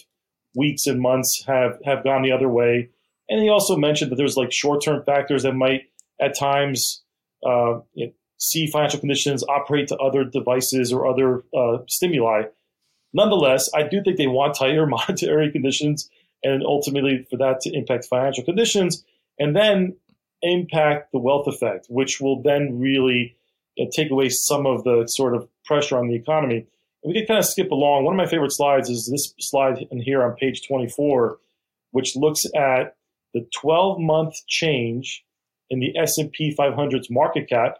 weeks 0.54 0.86
and 0.86 1.00
months 1.00 1.42
have 1.48 1.78
have 1.84 2.04
gone 2.04 2.22
the 2.22 2.30
other 2.30 2.48
way. 2.48 2.90
And 3.28 3.42
he 3.42 3.48
also 3.48 3.76
mentioned 3.76 4.12
that 4.12 4.16
there's 4.16 4.36
like 4.36 4.52
short 4.52 4.84
term 4.84 5.02
factors 5.04 5.42
that 5.42 5.54
might 5.54 5.82
at 6.20 6.38
times 6.38 7.02
uh, 7.44 7.80
see 8.38 8.66
financial 8.66 9.00
conditions 9.00 9.44
operate 9.48 9.88
to 9.88 9.96
other 9.96 10.24
devices 10.24 10.92
or 10.92 11.06
other 11.06 11.42
uh, 11.56 11.78
stimuli. 11.88 12.42
Nonetheless, 13.12 13.68
I 13.74 13.82
do 13.82 14.02
think 14.02 14.16
they 14.16 14.26
want 14.26 14.54
tighter 14.54 14.86
monetary 15.08 15.50
conditions 15.50 16.08
and 16.42 16.64
ultimately 16.64 17.26
for 17.30 17.36
that 17.36 17.60
to 17.62 17.72
impact 17.72 18.06
financial 18.06 18.44
conditions 18.44 19.04
and 19.40 19.56
then 19.56 19.96
impact 20.42 21.10
the 21.12 21.18
wealth 21.18 21.48
effect, 21.48 21.86
which 21.88 22.20
will 22.20 22.40
then 22.42 22.78
really 22.78 23.36
know, 23.76 23.90
take 23.92 24.10
away 24.10 24.28
some 24.28 24.66
of 24.66 24.84
the 24.84 25.06
sort 25.08 25.34
of 25.34 25.48
pressure 25.64 25.98
on 25.98 26.06
the 26.06 26.14
economy. 26.14 26.66
And 27.02 27.12
we 27.12 27.14
can 27.14 27.26
kind 27.26 27.38
of 27.38 27.44
skip 27.46 27.72
along. 27.72 28.04
One 28.04 28.14
of 28.14 28.18
my 28.18 28.30
favorite 28.30 28.52
slides 28.52 28.88
is 28.88 29.08
this 29.10 29.34
slide 29.40 29.84
in 29.90 30.00
here 30.00 30.22
on 30.22 30.36
page 30.36 30.66
24, 30.68 31.38
which 31.90 32.14
looks 32.14 32.44
at 32.54 32.94
the 33.34 33.44
12 33.60 33.98
month 33.98 34.34
change 34.46 35.24
in 35.68 35.80
the 35.80 35.96
S&P 35.98 36.54
500's 36.56 37.10
market 37.10 37.48
cap 37.48 37.78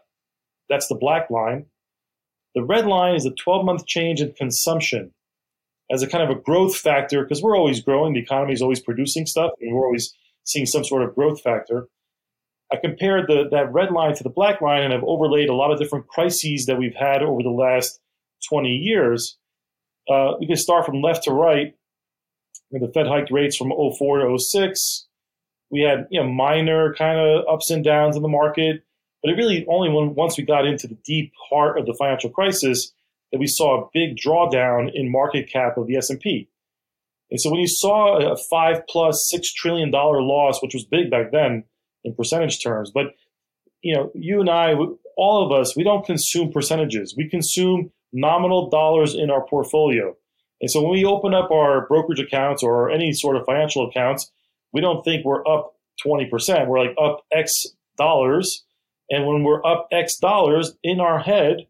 that's 0.71 0.87
the 0.87 0.95
black 0.95 1.29
line. 1.29 1.65
The 2.55 2.63
red 2.63 2.85
line 2.87 3.15
is 3.15 3.25
the 3.25 3.35
12 3.35 3.65
month 3.65 3.85
change 3.85 4.21
in 4.21 4.31
consumption 4.31 5.11
as 5.91 6.01
a 6.01 6.07
kind 6.07 6.23
of 6.23 6.35
a 6.35 6.39
growth 6.41 6.77
factor 6.77 7.23
because 7.23 7.43
we're 7.43 7.57
always 7.57 7.81
growing. 7.81 8.13
The 8.13 8.21
economy 8.21 8.53
is 8.53 8.61
always 8.61 8.79
producing 8.79 9.25
stuff 9.25 9.51
and 9.59 9.75
we're 9.75 9.85
always 9.85 10.15
seeing 10.43 10.65
some 10.65 10.83
sort 10.83 11.03
of 11.03 11.15
growth 11.15 11.41
factor. 11.41 11.87
I 12.71 12.77
compared 12.77 13.27
the, 13.27 13.49
that 13.51 13.73
red 13.73 13.91
line 13.91 14.15
to 14.15 14.23
the 14.23 14.29
black 14.29 14.61
line 14.61 14.83
and 14.83 14.93
I've 14.93 15.03
overlaid 15.03 15.49
a 15.49 15.55
lot 15.55 15.71
of 15.71 15.79
different 15.79 16.07
crises 16.07 16.65
that 16.67 16.77
we've 16.77 16.95
had 16.95 17.21
over 17.21 17.43
the 17.43 17.49
last 17.49 17.99
20 18.49 18.69
years. 18.69 19.37
Uh, 20.09 20.33
we 20.39 20.47
can 20.47 20.55
start 20.55 20.85
from 20.85 21.01
left 21.01 21.23
to 21.23 21.31
right. 21.31 21.75
The 22.71 22.91
Fed 22.93 23.07
hiked 23.07 23.31
rates 23.31 23.57
from 23.57 23.71
04 23.71 24.19
to 24.19 24.39
06. 24.39 25.07
We 25.69 25.81
had 25.81 26.07
you 26.09 26.21
know, 26.21 26.29
minor 26.29 26.93
kind 26.93 27.19
of 27.19 27.45
ups 27.47 27.69
and 27.69 27.83
downs 27.83 28.15
in 28.15 28.21
the 28.21 28.29
market. 28.29 28.83
But 29.21 29.31
it 29.31 29.35
really 29.35 29.65
only 29.67 29.89
when, 29.89 30.15
once 30.15 30.37
we 30.37 30.43
got 30.43 30.65
into 30.65 30.87
the 30.87 30.97
deep 31.05 31.33
heart 31.49 31.77
of 31.77 31.85
the 31.85 31.95
financial 31.99 32.29
crisis 32.29 32.93
that 33.31 33.39
we 33.39 33.47
saw 33.47 33.81
a 33.81 33.89
big 33.93 34.17
drawdown 34.17 34.89
in 34.93 35.11
market 35.11 35.49
cap 35.51 35.77
of 35.77 35.87
the 35.87 35.97
S&P. 35.97 36.49
And 37.31 37.39
so 37.39 37.49
when 37.49 37.59
you 37.59 37.67
saw 37.67 38.33
a 38.33 38.37
five 38.49 38.85
plus 38.87 39.27
six 39.29 39.53
trillion 39.53 39.89
dollar 39.89 40.21
loss, 40.21 40.61
which 40.61 40.73
was 40.73 40.85
big 40.85 41.09
back 41.09 41.31
then 41.31 41.63
in 42.03 42.13
percentage 42.13 42.61
terms, 42.61 42.91
but 42.93 43.07
you 43.81 43.95
know, 43.95 44.11
you 44.13 44.39
and 44.39 44.49
I, 44.49 44.75
all 45.17 45.45
of 45.45 45.59
us, 45.59 45.75
we 45.75 45.83
don't 45.83 46.05
consume 46.05 46.51
percentages. 46.51 47.15
We 47.17 47.29
consume 47.29 47.91
nominal 48.13 48.69
dollars 48.69 49.15
in 49.15 49.31
our 49.31 49.45
portfolio. 49.47 50.15
And 50.59 50.69
so 50.69 50.81
when 50.81 50.91
we 50.91 51.05
open 51.05 51.33
up 51.33 51.49
our 51.49 51.87
brokerage 51.87 52.19
accounts 52.19 52.61
or 52.61 52.91
any 52.91 53.11
sort 53.13 53.37
of 53.37 53.45
financial 53.45 53.87
accounts, 53.87 54.31
we 54.71 54.81
don't 54.81 55.03
think 55.03 55.25
we're 55.25 55.47
up 55.47 55.73
20%. 56.05 56.67
We're 56.67 56.79
like 56.79 56.95
up 57.01 57.25
X 57.31 57.65
dollars 57.97 58.65
and 59.11 59.27
when 59.27 59.43
we're 59.43 59.63
up 59.65 59.87
X 59.91 60.17
dollars 60.17 60.73
in 60.83 61.01
our 61.01 61.19
head, 61.19 61.67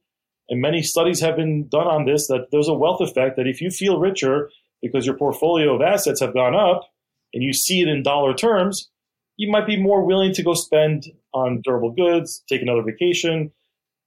and 0.47 0.61
many 0.61 0.83
studies 0.83 1.21
have 1.21 1.35
been 1.35 1.67
done 1.67 1.87
on 1.87 2.05
this, 2.05 2.27
that 2.27 2.47
there's 2.51 2.67
a 2.67 2.73
wealth 2.73 3.01
effect 3.01 3.35
that 3.35 3.47
if 3.47 3.59
you 3.59 3.71
feel 3.71 3.99
richer 3.99 4.49
because 4.81 5.05
your 5.05 5.15
portfolio 5.15 5.75
of 5.75 5.81
assets 5.81 6.19
have 6.19 6.33
gone 6.33 6.55
up 6.55 6.89
and 7.33 7.43
you 7.43 7.53
see 7.53 7.81
it 7.81 7.87
in 7.87 8.03
dollar 8.03 8.33
terms, 8.33 8.89
you 9.37 9.51
might 9.51 9.67
be 9.67 9.81
more 9.81 10.05
willing 10.05 10.33
to 10.33 10.43
go 10.43 10.53
spend 10.53 11.05
on 11.33 11.61
durable 11.63 11.91
goods, 11.91 12.43
take 12.49 12.61
another 12.61 12.83
vacation, 12.83 13.51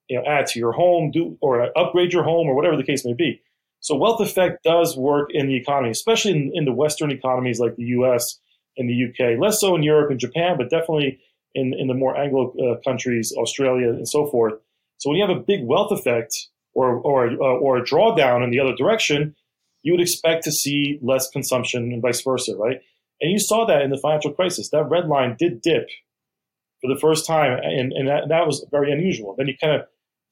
you 0.08 0.18
know, 0.18 0.24
add 0.26 0.46
to 0.46 0.58
your 0.58 0.72
home, 0.72 1.10
do 1.10 1.36
or 1.40 1.76
upgrade 1.78 2.12
your 2.12 2.24
home 2.24 2.46
or 2.46 2.54
whatever 2.54 2.76
the 2.76 2.84
case 2.84 3.04
may 3.04 3.14
be. 3.14 3.40
So 3.80 3.96
wealth 3.96 4.20
effect 4.20 4.64
does 4.64 4.96
work 4.96 5.30
in 5.32 5.46
the 5.46 5.56
economy, 5.56 5.90
especially 5.90 6.32
in, 6.32 6.50
in 6.54 6.64
the 6.64 6.72
Western 6.72 7.10
economies 7.10 7.60
like 7.60 7.76
the 7.76 7.84
U.S. 7.84 8.38
and 8.76 8.88
the 8.88 8.94
U.K. 8.94 9.36
Less 9.38 9.60
so 9.60 9.74
in 9.76 9.82
Europe 9.82 10.10
and 10.10 10.18
Japan, 10.18 10.56
but 10.56 10.70
definitely 10.70 11.20
in, 11.54 11.74
in 11.78 11.86
the 11.86 11.94
more 11.94 12.16
Anglo 12.16 12.54
uh, 12.56 12.80
countries, 12.82 13.34
Australia, 13.36 13.90
and 13.90 14.08
so 14.08 14.26
forth. 14.26 14.54
So 14.98 15.10
when 15.10 15.18
you 15.18 15.26
have 15.26 15.36
a 15.36 15.40
big 15.40 15.64
wealth 15.64 15.92
effect 15.92 16.34
or, 16.74 16.94
or, 16.94 17.26
uh, 17.28 17.58
or 17.58 17.76
a 17.76 17.84
drawdown 17.84 18.42
in 18.42 18.50
the 18.50 18.60
other 18.60 18.74
direction, 18.74 19.34
you 19.84 19.92
would 19.92 20.00
expect 20.00 20.42
to 20.44 20.50
see 20.50 20.98
less 21.02 21.28
consumption 21.30 21.92
and 21.92 22.02
vice 22.02 22.22
versa, 22.22 22.56
right? 22.56 22.80
And 23.20 23.30
you 23.30 23.38
saw 23.38 23.64
that 23.66 23.82
in 23.82 23.90
the 23.90 23.98
financial 23.98 24.32
crisis. 24.32 24.70
That 24.70 24.90
red 24.90 25.06
line 25.06 25.36
did 25.38 25.62
dip 25.62 25.88
for 26.80 26.92
the 26.92 26.98
first 26.98 27.26
time, 27.26 27.60
and, 27.62 27.92
and 27.92 28.08
that, 28.08 28.28
that 28.30 28.46
was 28.46 28.66
very 28.70 28.90
unusual. 28.90 29.34
Then 29.36 29.46
you 29.46 29.54
kind 29.56 29.80
of 29.80 29.86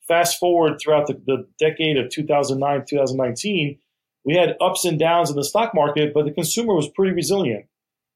fast 0.08 0.38
forward 0.38 0.78
throughout 0.80 1.06
the, 1.06 1.20
the 1.26 1.46
decade 1.60 1.98
of 1.98 2.10
2009, 2.10 2.84
2019, 2.88 3.78
we 4.24 4.34
had 4.34 4.56
ups 4.60 4.84
and 4.84 4.98
downs 4.98 5.30
in 5.30 5.36
the 5.36 5.44
stock 5.44 5.74
market, 5.74 6.12
but 6.14 6.24
the 6.24 6.32
consumer 6.32 6.74
was 6.74 6.88
pretty 6.88 7.12
resilient. 7.12 7.66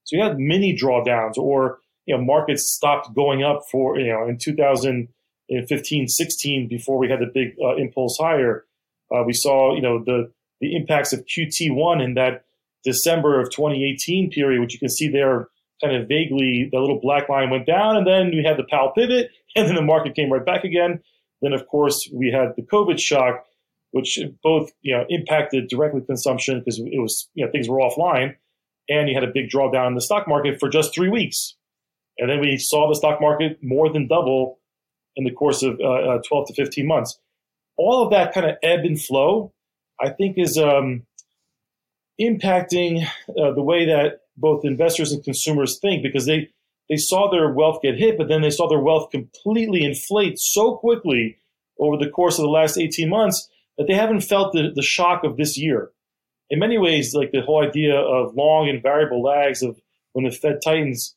So 0.05 0.17
you 0.17 0.23
had 0.23 0.39
mini 0.39 0.77
drawdowns 0.77 1.37
or 1.37 1.81
you 2.07 2.17
know 2.17 2.23
markets 2.23 2.71
stopped 2.71 3.15
going 3.15 3.43
up 3.43 3.63
for 3.71 3.99
you 3.99 4.13
know 4.13 4.27
in 4.29 4.39
2015 4.39 6.09
16 6.09 6.69
before 6.69 6.99
we 6.99 7.11
had 7.11 7.19
the 7.19 7.31
big 7.33 7.55
uh, 7.61 7.75
impulse 7.75 8.17
higher 8.17 8.65
uh, 9.13 9.25
we 9.25 9.33
saw 9.33 9.75
you 9.75 9.83
know 9.83 10.03
the 10.05 10.31
the 10.61 10.75
impacts 10.77 11.13
of 11.13 11.25
qt1 11.27 12.03
in 12.03 12.15
that 12.15 12.45
december 12.85 13.41
of 13.41 13.51
2018 13.51 14.31
period 14.31 14.61
which 14.61 14.73
you 14.73 14.79
can 14.79 14.89
see 14.89 15.09
there 15.09 15.49
kind 15.83 15.95
of 15.95 16.09
vaguely 16.09 16.69
the 16.73 16.79
little 16.79 17.01
black 17.01 17.29
line 17.29 17.51
went 17.51 17.67
down 17.67 17.97
and 17.97 18.07
then 18.07 18.31
we 18.31 18.43
had 18.45 18.57
the 18.57 18.67
powell 18.71 18.93
pivot 18.95 19.31
and 19.57 19.69
then 19.69 19.75
the 19.75 19.83
market 19.83 20.15
came 20.15 20.33
right 20.33 20.47
back 20.47 20.65
again 20.65 21.01
then 21.43 21.53
of 21.53 21.67
course 21.69 22.09
we 22.13 22.31
had 22.31 22.53
the 22.57 22.63
covid 22.63 22.99
shock 22.99 23.45
which 23.93 24.19
both 24.43 24.71
you 24.83 24.97
know 24.97 25.05
impacted 25.09 25.69
directly 25.69 26.01
consumption 26.01 26.59
because 26.59 26.79
it 26.79 27.01
was 27.01 27.29
you 27.35 27.45
know 27.45 27.51
things 27.51 27.69
were 27.69 27.79
offline 27.79 28.35
and 28.89 29.09
you 29.09 29.15
had 29.15 29.25
a 29.25 29.33
big 29.33 29.49
drawdown 29.49 29.89
in 29.89 29.95
the 29.95 30.01
stock 30.01 30.29
market 30.29 30.59
for 30.61 30.69
just 30.69 30.95
three 30.95 31.09
weeks 31.09 31.57
and 32.19 32.31
then 32.31 32.41
we 32.41 32.57
saw 32.57 32.89
the 32.89 32.95
stock 32.95 33.21
market 33.21 33.59
more 33.63 33.93
than 33.93 34.07
double 34.07 34.59
in 35.17 35.25
the 35.25 35.31
course 35.31 35.63
of 35.63 35.79
uh, 35.81 36.17
uh, 36.17 36.19
12 36.27 36.49
to 36.49 36.55
15 36.55 36.87
months. 36.87 37.19
All 37.77 38.03
of 38.03 38.11
that 38.11 38.33
kind 38.33 38.47
of 38.47 38.57
ebb 38.63 38.81
and 38.81 39.01
flow, 39.01 39.53
I 40.01 40.11
think, 40.11 40.37
is 40.39 40.59
um, 40.59 41.07
impacting 42.21 43.07
uh, 43.29 43.53
the 43.53 43.63
way 43.63 43.87
that 43.87 44.21
both 44.37 44.65
investors 44.65 45.13
and 45.13 45.25
consumers 45.25 45.79
think 45.79 46.03
because 46.03 46.27
they, 46.27 46.49
they 46.89 46.97
saw 46.97 47.31
their 47.31 47.53
wealth 47.53 47.81
get 47.83 47.97
hit, 47.97 48.19
but 48.19 48.29
then 48.29 48.43
they 48.43 48.51
saw 48.51 48.69
their 48.69 48.81
wealth 48.81 49.11
completely 49.11 49.85
inflate 49.85 50.39
so 50.39 50.77
quickly 50.77 51.39
over 51.79 51.97
the 51.97 52.11
course 52.11 52.39
of 52.39 52.43
the 52.43 52.51
last 52.51 52.79
18 52.79 53.09
months 53.09 53.49
that 53.79 53.87
they 53.87 53.95
haven't 53.95 54.21
felt 54.21 54.53
the, 54.53 54.71
the 54.75 54.83
shock 54.83 55.25
of 55.25 55.37
this 55.37 55.59
year. 55.59 55.91
In 56.49 56.59
many 56.59 56.79
ways, 56.79 57.15
like 57.15 57.33
the 57.33 57.43
whole 57.43 57.63
idea 57.63 57.97
of 57.97 58.35
long 58.35 58.69
and 58.69 58.83
variable 58.83 59.23
lags 59.23 59.63
of 59.63 59.81
when 60.13 60.25
the 60.25 60.31
Fed 60.31 60.61
tightens 60.65 61.15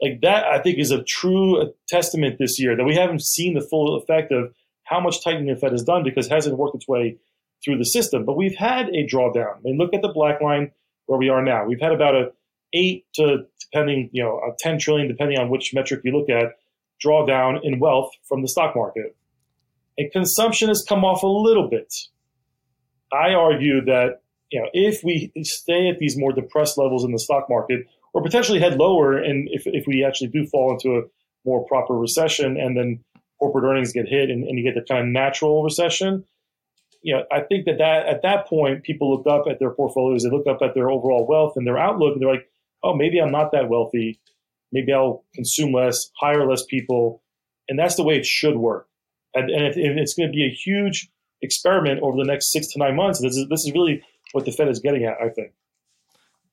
like 0.00 0.20
that 0.22 0.44
I 0.44 0.60
think 0.60 0.78
is 0.78 0.90
a 0.90 1.02
true 1.02 1.72
testament 1.88 2.38
this 2.38 2.58
year 2.60 2.76
that 2.76 2.84
we 2.84 2.94
haven't 2.94 3.22
seen 3.22 3.54
the 3.54 3.60
full 3.60 3.96
effect 3.96 4.32
of 4.32 4.54
how 4.84 5.00
much 5.00 5.22
tightening 5.22 5.52
the 5.52 5.60
Fed 5.60 5.72
has 5.72 5.82
done 5.82 6.02
because 6.02 6.26
it 6.26 6.32
hasn't 6.32 6.56
worked 6.56 6.76
its 6.76 6.88
way 6.88 7.16
through 7.64 7.78
the 7.78 7.84
system. 7.84 8.24
But 8.24 8.36
we've 8.36 8.56
had 8.56 8.88
a 8.88 9.06
drawdown. 9.06 9.56
I 9.56 9.60
mean, 9.62 9.78
look 9.78 9.94
at 9.94 10.02
the 10.02 10.12
black 10.12 10.40
line 10.40 10.70
where 11.06 11.18
we 11.18 11.28
are 11.28 11.42
now. 11.42 11.64
We've 11.64 11.80
had 11.80 11.92
about 11.92 12.14
a 12.14 12.32
eight 12.74 13.06
to 13.14 13.46
depending, 13.60 14.10
you 14.12 14.22
know, 14.22 14.38
a 14.38 14.52
10 14.58 14.78
trillion, 14.78 15.08
depending 15.08 15.38
on 15.38 15.48
which 15.48 15.72
metric 15.74 16.00
you 16.04 16.12
look 16.12 16.28
at, 16.28 16.56
drawdown 17.04 17.60
in 17.62 17.78
wealth 17.78 18.10
from 18.28 18.42
the 18.42 18.48
stock 18.48 18.76
market. 18.76 19.16
And 19.96 20.10
consumption 20.12 20.68
has 20.68 20.84
come 20.86 21.04
off 21.04 21.22
a 21.22 21.26
little 21.26 21.68
bit. 21.68 21.94
I 23.12 23.32
argue 23.32 23.84
that, 23.86 24.20
you 24.50 24.60
know, 24.60 24.68
if 24.72 25.02
we 25.02 25.32
stay 25.42 25.88
at 25.88 25.98
these 25.98 26.16
more 26.16 26.32
depressed 26.32 26.78
levels 26.78 27.04
in 27.04 27.12
the 27.12 27.18
stock 27.18 27.48
market, 27.48 27.86
or 28.12 28.22
potentially 28.22 28.60
head 28.60 28.78
lower. 28.78 29.16
And 29.16 29.48
if, 29.50 29.62
if 29.66 29.86
we 29.86 30.04
actually 30.04 30.28
do 30.28 30.46
fall 30.46 30.72
into 30.72 30.98
a 30.98 31.02
more 31.44 31.64
proper 31.66 31.94
recession 31.94 32.56
and 32.58 32.76
then 32.76 33.04
corporate 33.38 33.64
earnings 33.64 33.92
get 33.92 34.08
hit 34.08 34.30
and, 34.30 34.44
and 34.44 34.58
you 34.58 34.64
get 34.64 34.74
the 34.74 34.86
kind 34.86 35.06
of 35.06 35.12
natural 35.12 35.62
recession, 35.62 36.24
you 37.02 37.14
know, 37.14 37.24
I 37.30 37.40
think 37.40 37.66
that, 37.66 37.78
that 37.78 38.06
at 38.06 38.22
that 38.22 38.46
point, 38.46 38.82
people 38.82 39.10
look 39.10 39.26
up 39.26 39.46
at 39.50 39.58
their 39.58 39.70
portfolios, 39.70 40.22
they 40.22 40.30
look 40.30 40.46
up 40.46 40.62
at 40.62 40.74
their 40.74 40.90
overall 40.90 41.26
wealth 41.26 41.54
and 41.56 41.66
their 41.66 41.78
outlook, 41.78 42.14
and 42.14 42.22
they're 42.22 42.32
like, 42.32 42.48
oh, 42.82 42.94
maybe 42.94 43.18
I'm 43.18 43.32
not 43.32 43.52
that 43.52 43.68
wealthy. 43.68 44.20
Maybe 44.72 44.92
I'll 44.92 45.24
consume 45.34 45.72
less, 45.72 46.10
hire 46.20 46.48
less 46.48 46.64
people. 46.64 47.22
And 47.68 47.78
that's 47.78 47.96
the 47.96 48.04
way 48.04 48.16
it 48.16 48.26
should 48.26 48.56
work. 48.56 48.88
And, 49.34 49.50
and, 49.50 49.64
it, 49.64 49.76
and 49.76 49.98
it's 49.98 50.14
going 50.14 50.28
to 50.28 50.32
be 50.32 50.44
a 50.44 50.50
huge 50.50 51.08
experiment 51.42 52.00
over 52.02 52.16
the 52.16 52.24
next 52.24 52.50
six 52.50 52.72
to 52.72 52.78
nine 52.78 52.96
months. 52.96 53.20
This 53.20 53.36
is, 53.36 53.46
this 53.48 53.64
is 53.64 53.72
really 53.72 54.02
what 54.32 54.44
the 54.44 54.52
Fed 54.52 54.68
is 54.68 54.80
getting 54.80 55.04
at, 55.04 55.16
I 55.20 55.28
think 55.28 55.52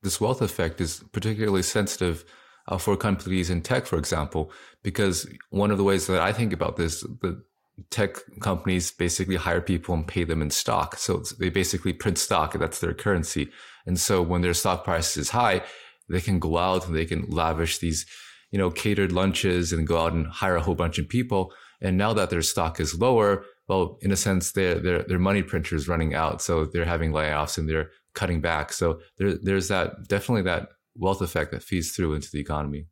this 0.06 0.22
wealth 0.22 0.42
effect 0.42 0.80
is 0.80 1.04
particularly 1.12 1.64
sensitive 1.64 2.24
uh, 2.68 2.78
for 2.78 2.96
companies 2.96 3.50
in 3.50 3.62
tech, 3.62 3.86
for 3.86 3.98
example, 3.98 4.52
because 4.84 5.28
one 5.50 5.72
of 5.72 5.78
the 5.78 5.84
ways 5.84 6.08
that 6.08 6.22
I 6.22 6.32
think 6.32 6.54
about 6.54 6.78
this, 6.78 7.02
the 7.02 7.44
tech 7.90 8.18
companies 8.42 8.92
basically 8.92 9.36
hire 9.36 9.62
people 9.62 9.94
and 9.94 10.08
pay 10.08 10.24
them 10.24 10.42
in 10.42 10.50
stock. 10.50 10.98
So 10.98 11.24
they 11.40 11.50
basically 11.50 11.94
print 11.94 12.18
stock. 12.18 12.54
That's 12.54 12.80
their 12.80 12.94
currency. 12.94 13.50
And 13.86 14.00
so 14.00 14.22
when 14.22 14.42
their 14.42 14.54
stock 14.54 14.84
price 14.84 15.18
is 15.18 15.30
high, 15.30 15.62
they 16.10 16.22
can 16.22 16.40
go 16.40 16.58
out 16.58 16.88
and 16.88 16.96
they 16.96 17.06
can 17.06 17.30
lavish 17.30 17.80
these, 17.80 18.06
you 18.52 18.60
know, 18.60 18.72
catered 18.72 19.12
lunches 19.12 19.74
and 19.74 19.88
go 19.88 19.98
out 20.00 20.14
and 20.14 20.28
hire 20.28 20.56
a 20.56 20.62
whole 20.62 20.76
bunch 20.76 21.00
of 21.00 21.10
people. 21.10 21.54
And 21.82 21.98
now 21.98 22.14
that 22.14 22.30
their 22.30 22.42
stock 22.42 22.80
is 22.80 23.00
lower, 23.00 23.46
well, 23.68 23.98
in 24.02 24.12
a 24.12 24.16
sense, 24.16 24.52
their 24.52 24.76
their 24.76 25.04
their 25.04 25.20
money 25.20 25.44
printer 25.44 25.76
is 25.76 25.88
running 25.88 26.14
out, 26.14 26.42
so 26.42 26.66
they're 26.66 26.86
having 26.86 27.12
layoffs 27.12 27.58
and 27.58 27.68
they're 27.68 27.90
cutting 28.14 28.40
back. 28.40 28.72
So 28.72 29.00
there, 29.18 29.34
there's 29.42 29.68
that 29.70 30.08
definitely 30.08 30.44
that 30.44 30.70
wealth 30.96 31.22
effect 31.22 31.52
that 31.52 31.64
feeds 31.64 31.92
through 31.92 32.14
into 32.14 32.30
the 32.32 32.40
economy. 32.40 32.86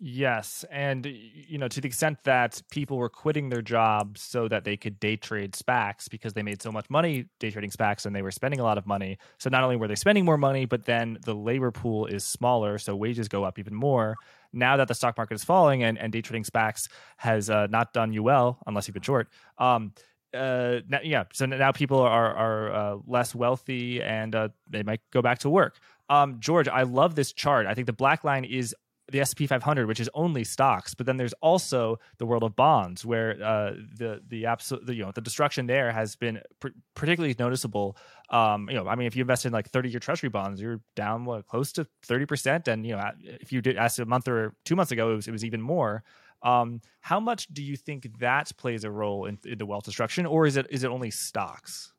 Yes, 0.00 0.64
and 0.72 1.06
you 1.06 1.56
know 1.56 1.68
to 1.68 1.80
the 1.80 1.86
extent 1.86 2.18
that 2.24 2.60
people 2.70 2.96
were 2.96 3.08
quitting 3.08 3.48
their 3.48 3.62
jobs 3.62 4.20
so 4.22 4.48
that 4.48 4.64
they 4.64 4.76
could 4.76 4.98
day 4.98 5.16
trade 5.16 5.52
SPACs 5.52 6.10
because 6.10 6.32
they 6.32 6.42
made 6.42 6.60
so 6.60 6.72
much 6.72 6.90
money 6.90 7.26
day 7.38 7.50
trading 7.50 7.70
SPACs 7.70 8.04
and 8.04 8.14
they 8.14 8.20
were 8.20 8.32
spending 8.32 8.58
a 8.58 8.64
lot 8.64 8.76
of 8.76 8.86
money. 8.86 9.18
So 9.38 9.50
not 9.50 9.62
only 9.62 9.76
were 9.76 9.86
they 9.86 9.94
spending 9.94 10.24
more 10.24 10.36
money, 10.36 10.64
but 10.66 10.84
then 10.84 11.18
the 11.24 11.34
labor 11.34 11.70
pool 11.70 12.06
is 12.06 12.24
smaller, 12.24 12.76
so 12.78 12.96
wages 12.96 13.28
go 13.28 13.44
up 13.44 13.56
even 13.58 13.74
more. 13.74 14.16
Now 14.52 14.76
that 14.78 14.88
the 14.88 14.94
stock 14.94 15.16
market 15.16 15.34
is 15.34 15.44
falling 15.44 15.84
and, 15.84 15.96
and 15.96 16.12
day 16.12 16.22
trading 16.22 16.44
SPACs 16.44 16.88
has 17.18 17.48
uh, 17.48 17.68
not 17.68 17.92
done 17.92 18.12
you 18.12 18.24
well, 18.24 18.58
unless 18.66 18.88
you've 18.88 18.94
been 18.94 19.02
short. 19.02 19.28
Um, 19.58 19.92
uh, 20.34 20.80
now, 20.88 20.98
yeah, 21.04 21.24
so 21.32 21.46
now 21.46 21.70
people 21.70 22.00
are 22.00 22.34
are 22.34 22.74
uh, 22.74 22.96
less 23.06 23.34
wealthy 23.34 24.02
and 24.02 24.34
uh, 24.34 24.48
they 24.68 24.82
might 24.82 25.00
go 25.12 25.22
back 25.22 25.38
to 25.38 25.48
work. 25.48 25.78
Um, 26.08 26.40
George, 26.40 26.66
I 26.68 26.82
love 26.82 27.14
this 27.14 27.32
chart. 27.32 27.66
I 27.66 27.74
think 27.74 27.86
the 27.86 27.92
black 27.92 28.24
line 28.24 28.44
is 28.44 28.74
the 29.10 29.20
S&P 29.20 29.46
500, 29.46 29.86
which 29.86 30.00
is 30.00 30.08
only 30.14 30.44
stocks, 30.44 30.94
but 30.94 31.06
then 31.06 31.16
there's 31.16 31.34
also 31.34 31.98
the 32.18 32.26
world 32.26 32.42
of 32.42 32.56
bonds, 32.56 33.04
where 33.04 33.32
uh, 33.42 33.72
the 33.98 34.22
the 34.26 34.46
absolute 34.46 34.88
you 34.88 35.04
know 35.04 35.12
the 35.12 35.20
destruction 35.20 35.66
there 35.66 35.92
has 35.92 36.16
been 36.16 36.40
pr- 36.60 36.68
particularly 36.94 37.34
noticeable. 37.38 37.96
Um, 38.30 38.68
you 38.70 38.76
know, 38.76 38.88
I 38.88 38.94
mean, 38.94 39.06
if 39.06 39.14
you 39.14 39.20
invest 39.20 39.44
in 39.44 39.52
like 39.52 39.68
30 39.68 39.90
year 39.90 40.00
Treasury 40.00 40.30
bonds, 40.30 40.60
you're 40.60 40.80
down 40.96 41.26
what, 41.26 41.46
close 41.46 41.72
to 41.72 41.86
30 42.04 42.26
percent, 42.26 42.68
and 42.68 42.86
you 42.86 42.96
know, 42.96 43.10
if 43.22 43.52
you 43.52 43.60
did 43.60 43.76
ask 43.76 43.98
a 43.98 44.06
month 44.06 44.26
or 44.26 44.54
two 44.64 44.74
months 44.74 44.90
ago, 44.90 45.12
it 45.12 45.16
was, 45.16 45.28
it 45.28 45.32
was 45.32 45.44
even 45.44 45.60
more. 45.60 46.02
Um, 46.42 46.80
how 47.00 47.20
much 47.20 47.48
do 47.48 47.62
you 47.62 47.76
think 47.76 48.18
that 48.20 48.52
plays 48.56 48.84
a 48.84 48.90
role 48.90 49.26
in, 49.26 49.38
in 49.44 49.58
the 49.58 49.66
wealth 49.66 49.84
destruction, 49.84 50.24
or 50.24 50.46
is 50.46 50.56
it 50.56 50.66
is 50.70 50.82
it 50.82 50.90
only 50.90 51.10
stocks? 51.10 51.92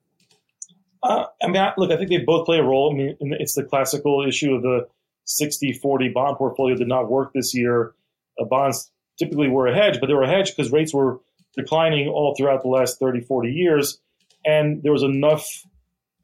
Uh, 1.04 1.26
I 1.44 1.48
mean, 1.48 1.64
look, 1.78 1.92
I 1.92 1.98
think 1.98 2.10
they 2.10 2.18
both 2.18 2.48
play 2.48 2.58
a 2.58 2.64
role. 2.64 2.92
I 2.92 2.96
mean, 2.96 3.16
it's 3.40 3.54
the 3.54 3.64
classical 3.64 4.26
issue 4.28 4.56
of 4.56 4.64
the 4.64 4.88
60-40 5.28 6.14
bond 6.14 6.38
portfolio 6.38 6.76
did 6.76 6.88
not 6.88 7.10
work 7.10 7.34
this 7.34 7.54
year. 7.54 7.94
Uh, 8.40 8.46
bonds 8.46 8.92
typically 9.18 9.48
were 9.48 9.68
a 9.68 9.76
hedge, 9.76 10.00
but 10.00 10.08
they 10.08 10.14
were 10.14 10.24
a 10.24 10.30
hedge 10.30 10.56
because 10.56 10.72
rates 10.72 10.94
were 10.94 11.20
declining 11.56 12.08
all 12.08 12.36
throughout 12.36 12.62
the 12.62 12.68
last 12.68 13.00
30, 13.00 13.22
40 13.22 13.50
years. 13.50 14.00
And 14.46 14.84
there 14.84 14.92
was 14.92 15.04
enough 15.04 15.48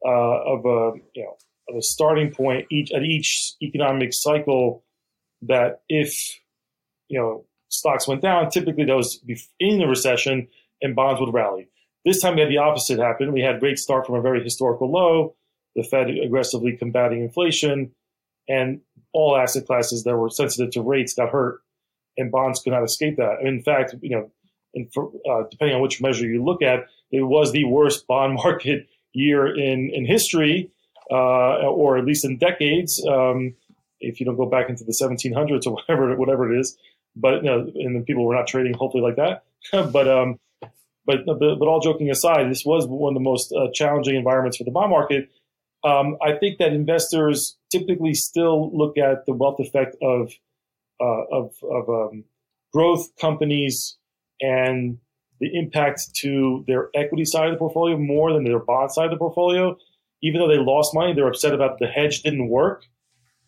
uh, 0.06 0.10
of 0.10 0.66
a, 0.66 0.92
you 1.14 1.24
know, 1.24 1.38
of 1.70 1.78
a 1.78 1.82
starting 1.82 2.32
point 2.32 2.68
each 2.70 2.92
at 2.92 3.04
each 3.04 3.54
economic 3.62 4.14
cycle 4.14 4.84
that 5.44 5.82
if, 5.90 6.40
you 7.08 7.20
know, 7.20 7.46
stocks 7.70 8.08
went 8.08 8.22
down, 8.22 8.50
typically 8.50 8.86
those 8.86 9.20
in 9.60 9.80
the 9.80 9.88
recession 9.88 10.48
and 10.82 10.96
bonds 10.96 11.20
would 11.20 11.34
rally. 11.34 11.70
This 12.06 12.22
time 12.22 12.36
we 12.36 12.42
had 12.42 12.50
the 12.50 12.58
opposite 12.58 13.00
happen. 13.00 13.32
We 13.32 13.42
had 13.42 13.62
rates 13.62 13.84
start 13.84 14.06
from 14.06 14.16
a 14.16 14.22
very 14.22 14.44
historical 14.44 14.92
low, 14.92 15.36
the 15.76 15.84
Fed 15.84 16.10
aggressively 16.10 16.76
combating 16.76 17.22
inflation, 17.22 17.92
and 18.52 18.82
all 19.14 19.38
asset 19.38 19.66
classes 19.66 20.04
that 20.04 20.16
were 20.16 20.30
sensitive 20.30 20.72
to 20.72 20.82
rates 20.82 21.14
got 21.14 21.30
hurt, 21.30 21.62
and 22.18 22.32
bonds 22.32 22.62
could 22.62 22.74
not 22.74 22.84
escape 22.84 23.18
that. 23.18 23.42
in 23.42 23.62
fact, 23.62 23.96
you 24.02 24.16
know, 24.16 24.32
for, 24.94 25.12
uh, 25.30 25.44
depending 25.50 25.76
on 25.76 25.82
which 25.82 26.02
measure 26.02 26.26
you 26.26 26.44
look 26.44 26.62
at, 26.62 26.86
it 27.12 27.24
was 27.24 27.52
the 27.52 27.66
worst 27.66 28.08
bond 28.08 28.34
market 28.44 28.88
year 29.14 29.48
in 29.48 29.90
in 29.94 30.06
history, 30.06 30.72
uh, 31.12 31.68
or 31.68 31.98
at 31.98 32.06
least 32.06 32.26
in 32.26 32.38
decades. 32.38 33.06
Um, 33.08 33.56
if 34.00 34.20
you 34.20 34.26
don't 34.26 34.38
go 34.38 34.48
back 34.48 34.70
into 34.70 34.84
the 34.84 34.94
1700s 34.94 35.68
or 35.68 35.74
whatever 35.88 36.16
whatever 36.16 36.54
it 36.54 36.60
is, 36.60 36.78
but 37.16 37.44
you 37.44 37.50
know, 37.50 37.60
and 37.76 37.96
then 37.96 38.04
people 38.04 38.26
were 38.26 38.36
not 38.36 38.48
trading 38.48 38.74
hopefully 38.74 39.04
like 39.04 39.18
that. 39.18 39.44
but 39.92 40.08
um, 40.08 40.40
but 41.06 41.26
but 41.26 41.68
all 41.68 41.80
joking 41.80 42.10
aside, 42.10 42.50
this 42.50 42.66
was 42.66 42.88
one 42.88 43.14
of 43.14 43.16
the 43.16 43.24
most 43.24 43.52
uh, 43.52 43.68
challenging 43.74 44.16
environments 44.16 44.58
for 44.58 44.64
the 44.64 44.72
bond 44.72 44.92
market. 44.92 45.30
Um, 45.84 46.18
I 46.22 46.34
think 46.34 46.60
that 46.60 46.74
investors 46.74 47.58
typically 47.72 48.14
still 48.14 48.76
look 48.78 48.98
at 48.98 49.26
the 49.26 49.34
wealth 49.34 49.60
effect 49.60 49.96
of 50.02 50.32
uh, 51.00 51.24
of, 51.32 51.56
of 51.64 51.90
um, 51.90 52.24
growth 52.72 53.08
companies 53.20 53.98
and 54.40 55.00
the 55.40 55.50
impact 55.58 56.14
to 56.18 56.64
their 56.68 56.90
equity 56.94 57.26
side 57.26 57.48
of 57.48 57.54
the 57.54 57.58
portfolio 57.58 57.98
more 57.98 58.32
than 58.32 58.44
their 58.44 58.60
bond 58.60 58.92
side 58.92 59.06
of 59.06 59.12
the 59.12 59.18
portfolio. 59.18 59.76
Even 60.22 60.40
though 60.40 60.48
they 60.48 60.60
lost 60.60 60.94
money, 60.94 61.14
they're 61.14 61.28
upset 61.28 61.54
about 61.54 61.80
the 61.80 61.88
hedge 61.88 62.22
didn't 62.22 62.48
work. 62.50 62.84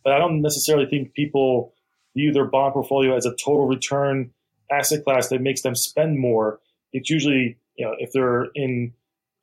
but 0.04 0.14
I 0.14 0.18
don't 0.18 0.42
necessarily 0.42 0.88
think 0.88 1.14
people 1.14 1.74
view 2.16 2.32
their 2.32 2.46
bond 2.46 2.74
portfolio 2.74 3.16
as 3.16 3.26
a 3.26 3.36
total 3.36 3.68
return 3.68 4.32
asset 4.72 5.04
class 5.04 5.30
that 5.30 5.42
makes 5.42 5.62
them 5.62 5.76
spend 5.76 6.20
more. 6.20 6.60
It's 6.92 7.10
usually, 7.10 7.58
you 7.78 7.86
know, 7.86 7.96
if 8.00 8.12
they're 8.12 8.48
in 8.56 8.94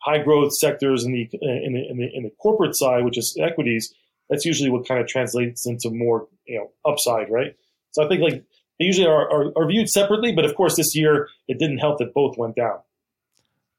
high 0.00 0.18
growth 0.22 0.52
sectors 0.54 1.04
in 1.04 1.12
the, 1.12 1.28
in 1.40 1.72
the, 1.72 1.90
in 1.90 1.96
the, 1.98 2.08
in 2.14 2.22
the 2.24 2.30
corporate 2.38 2.76
side, 2.76 3.04
which 3.04 3.18
is 3.18 3.36
equities, 3.40 3.92
that's 4.28 4.44
usually 4.44 4.70
what 4.70 4.86
kind 4.86 5.00
of 5.00 5.06
translates 5.06 5.66
into 5.66 5.90
more, 5.90 6.28
you 6.46 6.58
know, 6.58 6.70
upside, 6.90 7.30
right? 7.30 7.56
So 7.92 8.04
I 8.04 8.08
think 8.08 8.22
like 8.22 8.44
they 8.78 8.86
usually 8.86 9.06
are, 9.06 9.30
are, 9.30 9.52
are 9.56 9.66
viewed 9.66 9.88
separately, 9.88 10.32
but 10.32 10.44
of 10.44 10.54
course 10.54 10.76
this 10.76 10.94
year 10.94 11.28
it 11.48 11.58
didn't 11.58 11.78
help 11.78 11.98
that 11.98 12.14
both 12.14 12.38
went 12.38 12.56
down. 12.56 12.78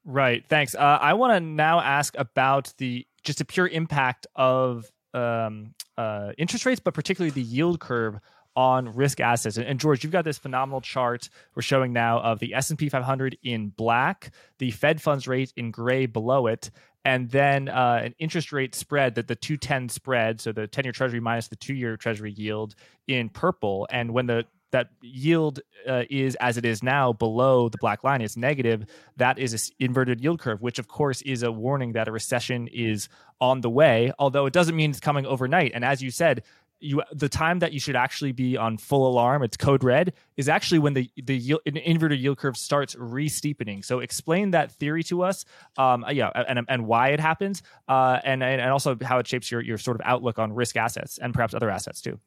Right. 0.04 0.44
Thanks. 0.48 0.74
Uh, 0.74 0.98
I 1.00 1.14
want 1.14 1.34
to 1.34 1.40
now 1.40 1.80
ask 1.80 2.14
about 2.18 2.72
the 2.78 3.06
just 3.22 3.40
a 3.40 3.44
pure 3.44 3.68
impact 3.68 4.26
of 4.34 4.90
um, 5.14 5.74
uh, 5.96 6.32
interest 6.38 6.66
rates, 6.66 6.80
but 6.80 6.94
particularly 6.94 7.30
the 7.30 7.42
yield 7.42 7.80
curve 7.80 8.18
on 8.56 8.94
risk 8.94 9.20
assets. 9.20 9.56
And, 9.56 9.66
and, 9.66 9.80
George, 9.80 10.04
you've 10.04 10.12
got 10.12 10.24
this 10.24 10.38
phenomenal 10.38 10.80
chart 10.80 11.28
we're 11.54 11.62
showing 11.62 11.92
now 11.92 12.20
of 12.20 12.38
the 12.38 12.54
S&P 12.54 12.88
500 12.88 13.38
in 13.42 13.68
black, 13.68 14.32
the 14.58 14.70
Fed 14.70 15.00
funds 15.00 15.26
rate 15.26 15.52
in 15.56 15.70
gray 15.70 16.06
below 16.06 16.46
it, 16.46 16.70
and 17.04 17.30
then 17.30 17.68
uh, 17.68 18.00
an 18.04 18.14
interest 18.18 18.52
rate 18.52 18.74
spread 18.74 19.16
that 19.16 19.26
the 19.26 19.34
210 19.34 19.88
spread, 19.88 20.40
so 20.40 20.52
the 20.52 20.68
10-year 20.68 20.92
treasury 20.92 21.20
minus 21.20 21.48
the 21.48 21.56
2-year 21.56 21.96
treasury 21.96 22.32
yield 22.32 22.74
in 23.08 23.28
purple. 23.28 23.88
And 23.90 24.12
when 24.12 24.26
the 24.26 24.46
that 24.72 24.88
yield 25.02 25.60
uh, 25.86 26.04
is 26.10 26.34
as 26.36 26.56
it 26.56 26.64
is 26.64 26.82
now 26.82 27.12
below 27.12 27.68
the 27.68 27.78
black 27.78 28.02
line 28.02 28.20
is 28.20 28.36
negative 28.36 28.84
that 29.16 29.38
is 29.38 29.52
an 29.52 29.60
inverted 29.78 30.20
yield 30.20 30.40
curve 30.40 30.60
which 30.60 30.78
of 30.78 30.88
course 30.88 31.22
is 31.22 31.42
a 31.42 31.52
warning 31.52 31.92
that 31.92 32.08
a 32.08 32.12
recession 32.12 32.66
is 32.68 33.08
on 33.40 33.60
the 33.60 33.70
way 33.70 34.12
although 34.18 34.46
it 34.46 34.52
doesn't 34.52 34.74
mean 34.74 34.90
it's 34.90 34.98
coming 34.98 35.26
overnight 35.26 35.72
and 35.74 35.84
as 35.84 36.02
you 36.02 36.10
said 36.10 36.42
you 36.82 37.02
the 37.12 37.28
time 37.28 37.60
that 37.60 37.72
you 37.72 37.80
should 37.80 37.96
actually 37.96 38.32
be 38.32 38.56
on 38.56 38.76
full 38.76 39.06
alarm 39.08 39.42
it's 39.42 39.56
code 39.56 39.84
red 39.84 40.12
is 40.36 40.48
actually 40.48 40.78
when 40.78 40.94
the 40.94 41.10
the 41.22 41.36
yield, 41.36 41.60
inverted 41.64 42.18
yield 42.20 42.38
curve 42.38 42.56
starts 42.56 42.96
re-steepening. 42.96 43.82
So 43.82 44.00
explain 44.00 44.50
that 44.50 44.72
theory 44.72 45.02
to 45.04 45.22
us 45.22 45.44
um, 45.78 46.04
yeah 46.10 46.30
and, 46.48 46.66
and 46.68 46.86
why 46.86 47.08
it 47.10 47.20
happens 47.20 47.62
uh, 47.88 48.18
and 48.24 48.42
and 48.42 48.70
also 48.70 48.96
how 49.02 49.18
it 49.18 49.26
shapes 49.26 49.50
your 49.50 49.62
your 49.62 49.78
sort 49.78 49.96
of 49.96 50.02
outlook 50.04 50.38
on 50.38 50.52
risk 50.52 50.76
assets 50.76 51.18
and 51.18 51.32
perhaps 51.32 51.54
other 51.54 51.70
assets 51.70 52.00
too. 52.00 52.18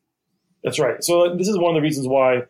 That's 0.64 0.80
right. 0.80 1.04
So 1.04 1.36
this 1.36 1.48
is 1.48 1.58
one 1.58 1.76
of 1.76 1.76
the 1.76 1.82
reasons 1.82 2.08
why 2.08 2.44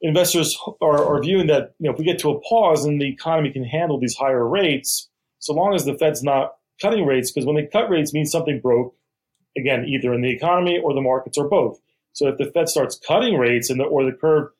investors 0.00 0.56
are, 0.80 1.04
are 1.04 1.20
viewing 1.20 1.46
that 1.48 1.74
you 1.78 1.86
know 1.86 1.92
if 1.92 1.98
we 1.98 2.04
get 2.04 2.18
to 2.20 2.30
a 2.30 2.40
pause 2.40 2.84
and 2.84 3.00
the 3.00 3.08
economy 3.08 3.50
can 3.50 3.64
handle 3.64 3.98
these 3.98 4.14
higher 4.14 4.46
rates 4.46 5.08
so 5.38 5.52
long 5.52 5.74
as 5.74 5.84
the 5.84 5.96
fed's 5.96 6.22
not 6.22 6.54
cutting 6.80 7.06
rates 7.06 7.30
because 7.30 7.46
when 7.46 7.56
they 7.56 7.66
cut 7.66 7.88
rates 7.88 8.12
means 8.12 8.30
something 8.30 8.60
broke 8.60 8.94
again, 9.56 9.84
either 9.86 10.12
in 10.12 10.22
the 10.22 10.30
economy 10.30 10.78
or 10.82 10.94
the 10.94 11.00
markets 11.00 11.38
or 11.38 11.48
both. 11.48 11.78
So 12.12 12.28
if 12.28 12.38
the 12.38 12.46
Fed 12.46 12.68
starts 12.68 12.98
cutting 12.98 13.36
rates 13.36 13.70
and 13.70 13.80
the, 13.80 13.84
or 13.84 14.04
the 14.04 14.16
curve, 14.16 14.50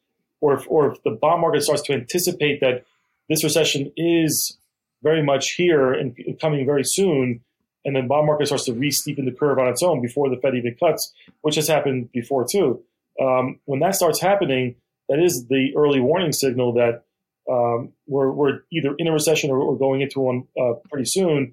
or 0.40 0.55
if, 0.55 0.66
or 0.68 0.92
if 0.92 1.03
the 1.05 1.11
bond 1.11 1.40
market 1.40 1.62
starts 1.62 1.82
to 1.82 1.92
anticipate 1.92 2.61
that 2.61 2.84
this 3.28 3.45
recession 3.45 3.92
is 3.97 4.59
very 5.03 5.22
much 5.22 5.53
here 5.53 5.92
and 5.92 6.16
coming 6.40 6.66
very 6.66 6.84
soon, 6.84 7.40
and 7.84 7.95
then 7.95 8.09
bond 8.09 8.26
market 8.26 8.47
starts 8.47 8.64
to 8.64 8.72
re-steepen 8.72 9.24
the 9.24 9.32
curve 9.32 9.59
on 9.59 9.68
its 9.68 9.82
own 9.82 10.03
before 10.03 10.28
the 10.28 10.36
Fed 10.36 10.55
even 10.55 10.74
cuts, 10.74 11.12
which 11.42 11.55
has 11.57 11.68
happened 11.68 12.11
before 12.12 12.47
too. 12.51 12.82
Um, 13.20 13.61
when 13.66 13.80
that 13.80 13.95
starts 13.95 14.20
happening, 14.20 14.74
that 15.09 15.18
is 15.18 15.47
the 15.49 15.72
early 15.76 16.01
warning 16.01 16.32
signal 16.32 16.72
that 16.74 17.05
um, 17.49 17.92
we're, 18.07 18.30
we're, 18.30 18.61
either 18.72 18.95
in 18.99 19.07
a 19.07 19.12
recession 19.12 19.51
or, 19.51 19.59
or 19.59 19.78
going 19.78 20.01
into 20.01 20.18
one 20.18 20.45
uh, 20.59 20.72
pretty 20.90 21.05
soon, 21.05 21.53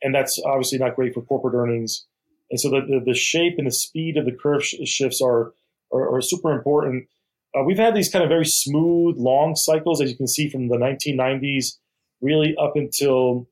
and 0.00 0.14
that's 0.14 0.40
obviously 0.46 0.78
not 0.78 0.94
great 0.94 1.12
for 1.12 1.22
corporate 1.22 1.54
earnings 1.54 2.06
and 2.52 2.60
so 2.60 2.68
the, 2.68 2.82
the, 2.82 3.02
the 3.04 3.14
shape 3.14 3.54
and 3.56 3.66
the 3.66 3.72
speed 3.72 4.18
of 4.18 4.26
the 4.26 4.30
curve 4.30 4.62
sh- 4.62 4.74
shifts 4.84 5.22
are, 5.22 5.54
are, 5.90 6.16
are, 6.16 6.20
super 6.20 6.52
important. 6.52 7.08
Uh, 7.56 7.64
we've 7.64 7.78
had 7.78 7.94
these 7.94 8.10
kind 8.10 8.22
of 8.22 8.28
very 8.28 8.44
smooth, 8.44 9.16
long 9.16 9.56
cycles, 9.56 10.02
as 10.02 10.10
you 10.10 10.16
can 10.16 10.28
see 10.28 10.50
from 10.50 10.68
the 10.68 10.76
1990s, 10.76 11.78
really 12.20 12.54
up 12.60 12.76
until 12.76 13.48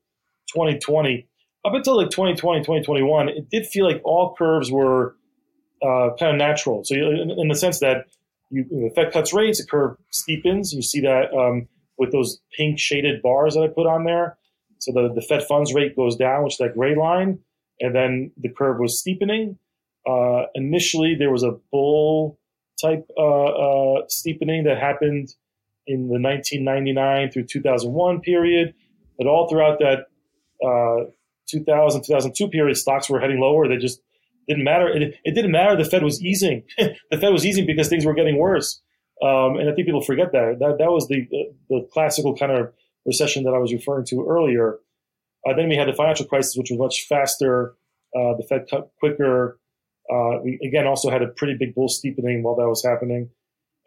2020. 0.53 1.27
Up 1.65 1.73
until 1.73 1.97
like 1.97 2.11
2020, 2.11 2.61
2021, 2.61 3.29
it 3.29 3.49
did 3.49 3.65
feel 3.65 3.87
like 3.87 4.01
all 4.03 4.35
curves 4.37 4.71
were 4.71 5.15
uh, 5.81 6.09
kind 6.19 6.31
of 6.31 6.37
natural. 6.37 6.83
So, 6.83 6.93
in, 6.93 7.31
in, 7.37 7.47
the 7.47 7.55
sense 7.55 7.79
that 7.79 8.05
you, 8.51 8.65
the 8.69 8.91
Fed 8.95 9.11
cuts 9.11 9.33
rates, 9.33 9.59
the 9.59 9.67
curve 9.67 9.97
steepens. 10.11 10.73
You 10.73 10.83
see 10.83 11.01
that 11.01 11.33
um, 11.33 11.67
with 11.97 12.11
those 12.11 12.39
pink 12.55 12.77
shaded 12.77 13.23
bars 13.23 13.55
that 13.55 13.63
I 13.63 13.67
put 13.67 13.87
on 13.87 14.03
there. 14.03 14.37
So 14.77 14.91
the, 14.91 15.11
the 15.13 15.21
Fed 15.21 15.43
funds 15.47 15.73
rate 15.73 15.95
goes 15.95 16.15
down, 16.15 16.43
which 16.43 16.53
is 16.53 16.57
that 16.57 16.75
gray 16.75 16.95
line 16.95 17.39
and 17.81 17.93
then 17.93 18.31
the 18.37 18.49
curve 18.49 18.79
was 18.79 18.99
steepening. 18.99 19.57
Uh, 20.07 20.43
initially, 20.55 21.15
there 21.17 21.31
was 21.31 21.43
a 21.43 21.57
bull 21.71 22.39
type 22.81 23.05
uh, 23.17 23.43
uh, 23.43 24.01
steepening 24.07 24.63
that 24.63 24.79
happened 24.79 25.33
in 25.87 26.07
the 26.07 26.19
1999 26.19 27.31
through 27.31 27.45
2001 27.45 28.21
period, 28.21 28.73
but 29.17 29.27
all 29.27 29.49
throughout 29.49 29.79
that 29.79 30.07
uh, 30.65 31.09
2000 31.49 32.03
2002 32.03 32.47
period, 32.49 32.77
stocks 32.77 33.09
were 33.09 33.19
heading 33.19 33.39
lower. 33.39 33.67
They 33.67 33.77
just 33.77 34.01
didn't 34.47 34.63
matter. 34.63 34.87
It, 34.87 35.15
it 35.23 35.35
didn't 35.35 35.51
matter. 35.51 35.75
The 35.75 35.89
Fed 35.89 36.03
was 36.03 36.23
easing. 36.23 36.63
the 36.77 37.17
Fed 37.17 37.33
was 37.33 37.45
easing 37.45 37.65
because 37.65 37.89
things 37.89 38.05
were 38.05 38.13
getting 38.13 38.37
worse. 38.37 38.81
Um, 39.21 39.57
and 39.57 39.69
I 39.69 39.73
think 39.73 39.85
people 39.85 40.01
forget 40.01 40.31
that. 40.31 40.57
That 40.59 40.77
that 40.79 40.91
was 40.91 41.07
the 41.07 41.27
the 41.69 41.87
classical 41.91 42.35
kind 42.35 42.51
of 42.51 42.73
recession 43.05 43.43
that 43.43 43.53
I 43.53 43.59
was 43.59 43.73
referring 43.73 44.05
to 44.07 44.25
earlier. 44.27 44.79
Uh, 45.47 45.53
then 45.55 45.69
we 45.69 45.75
had 45.75 45.87
the 45.87 45.93
financial 45.93 46.25
crisis, 46.25 46.55
which 46.55 46.69
was 46.69 46.79
much 46.79 47.05
faster. 47.07 47.75
Uh, 48.15 48.35
the 48.35 48.45
Fed 48.47 48.67
cut 48.69 48.91
quicker. 48.99 49.59
Uh, 50.11 50.39
we 50.43 50.59
again 50.63 50.87
also 50.87 51.09
had 51.09 51.21
a 51.21 51.27
pretty 51.27 51.55
big 51.57 51.73
bull 51.73 51.87
steepening 51.87 52.43
while 52.43 52.55
that 52.55 52.67
was 52.67 52.83
happening. 52.83 53.29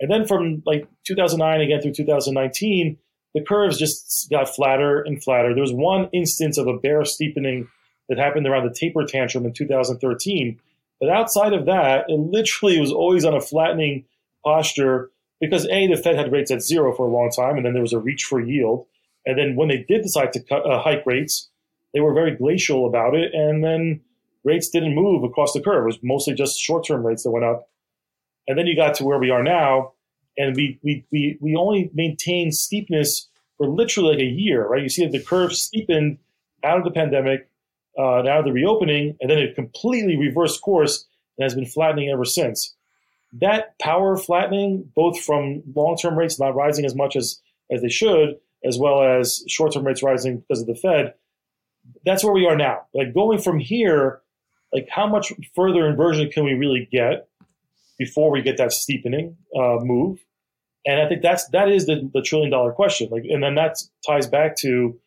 And 0.01 0.11
then 0.11 0.27
from 0.27 0.63
like 0.67 0.89
2009 1.07 1.61
again 1.61 1.81
through 1.81 1.93
2019, 1.93 2.99
the 3.35 3.43
curves 3.43 3.79
just 3.79 4.29
got 4.31 4.55
flatter 4.55 5.03
and 5.03 5.23
flatter. 5.23 5.55
There 5.55 5.63
was 5.63 5.73
one 5.73 6.09
instance 6.13 6.57
of 6.57 6.67
a 6.67 6.79
bear 6.79 7.05
steepening 7.05 7.69
that 8.09 8.19
happened 8.19 8.47
around 8.47 8.67
the 8.67 8.75
taper 8.75 9.05
tantrum 9.05 9.45
in 9.45 9.53
2013. 9.53 10.61
But 11.01 11.11
outside 11.11 11.53
of 11.53 11.67
that, 11.67 12.07
it 12.09 12.19
literally 12.19 12.81
was 12.81 12.93
always 12.93 13.25
on 13.25 13.35
a 13.35 13.41
flattening 13.41 14.05
posture 14.45 15.11
because 15.41 15.67
A, 15.67 15.89
the 15.89 15.97
Fed 15.97 16.17
had 16.17 16.33
rates 16.33 16.51
at 16.51 16.63
zero 16.63 16.95
for 16.95 17.07
a 17.07 17.11
long 17.11 17.31
time, 17.31 17.57
and 17.57 17.67
then 17.67 17.73
there 17.73 17.83
was 17.83 17.93
a 17.93 17.99
reach 17.99 18.25
for 18.25 18.41
yield. 18.41 18.87
And 19.27 19.39
then 19.39 19.57
when 19.57 19.69
they 19.69 19.85
did 19.89 20.03
decide 20.03 20.33
to 20.35 20.43
cut, 20.43 20.67
uh, 20.67 20.83
hike 20.83 21.05
rates, 21.07 21.49
they 21.93 22.01
were 22.01 22.13
very 22.13 22.37
glacial 22.37 22.87
about 22.87 23.15
it. 23.15 23.33
And 23.33 23.65
then 23.65 24.01
rates 24.43 24.69
didn't 24.69 24.95
move 24.95 25.25
across 25.25 25.53
the 25.53 25.63
curve. 25.63 25.85
It 25.85 25.87
was 25.87 25.99
mostly 26.03 26.35
just 26.35 26.59
short 26.59 26.87
term 26.87 27.07
rates 27.07 27.23
that 27.23 27.31
went 27.31 27.45
up. 27.45 27.69
And 28.47 28.59
then 28.59 28.67
you 28.67 28.77
got 28.77 28.95
to 28.97 29.05
where 29.05 29.19
we 29.19 29.31
are 29.31 29.43
now, 29.43 29.93
and 30.37 30.55
we, 30.55 30.79
we, 30.83 31.07
we, 31.11 31.39
we 31.41 31.57
only 31.57 31.91
maintained 31.95 32.55
steepness 32.55 33.29
for 33.57 33.69
literally 33.69 34.11
like 34.11 34.21
a 34.21 34.25
year, 34.25 34.67
right? 34.67 34.83
You 34.83 34.89
see 34.89 35.05
that 35.05 35.13
the 35.13 35.23
curve 35.23 35.55
steepened 35.55 36.19
out 36.63 36.79
of 36.79 36.85
the 36.85 36.91
pandemic, 36.91 37.49
uh, 37.99 38.19
out 38.19 38.41
of 38.41 38.45
the 38.45 38.53
reopening, 38.53 39.17
and 39.21 39.31
then 39.31 39.39
it 39.39 39.55
completely 39.55 40.17
reversed 40.17 40.61
course 40.61 41.07
and 41.39 41.45
has 41.45 41.55
been 41.55 41.67
flattening 41.67 42.11
ever 42.11 42.25
since. 42.25 42.75
That 43.33 43.77
bear 43.79 44.17
flattening, 44.17 44.91
both 44.95 45.21
from 45.21 45.63
long 45.75 45.97
term 45.97 46.19
rates 46.19 46.39
not 46.39 46.55
rising 46.55 46.85
as 46.85 46.95
much 46.95 47.17
as, 47.17 47.41
as 47.71 47.83
they 47.83 47.89
should, 47.89 48.37
as 48.65 48.79
well 48.79 49.03
as 49.03 49.45
short 49.49 49.73
term 49.73 49.85
rates 49.85 50.03
rising 50.03 50.39
because 50.39 50.61
of 50.61 50.67
the 50.67 50.75
Fed, 50.75 51.15
that's 52.05 52.25
where 52.25 52.33
we 52.33 52.47
are 52.47 52.57
now. 52.57 52.87
Like 52.95 53.15
going 53.15 53.41
from 53.41 53.59
here, 53.59 54.21
like 54.73 54.89
how 54.91 55.07
much 55.07 55.33
further 55.55 55.89
inversion 55.89 56.31
can 56.31 56.45
we 56.45 56.55
really 56.55 56.89
get 56.91 57.29
before 57.99 58.31
we 58.31 58.43
get 58.43 58.57
that 58.57 58.73
steepening 58.73 59.37
uh, 59.57 59.79
move? 59.81 60.25
And 60.87 61.01
I 61.01 61.09
think 61.09 61.23
that's 61.23 61.49
that 61.49 61.69
is 61.69 61.87
the, 61.87 62.11
the 62.13 62.23
trillion 62.23 62.51
dollar 62.51 62.73
question. 62.73 63.09
Like, 63.11 63.25
and 63.25 63.43
then 63.43 63.55
that 63.55 63.77
ties 64.07 64.27
back 64.27 64.57
to 64.59 64.99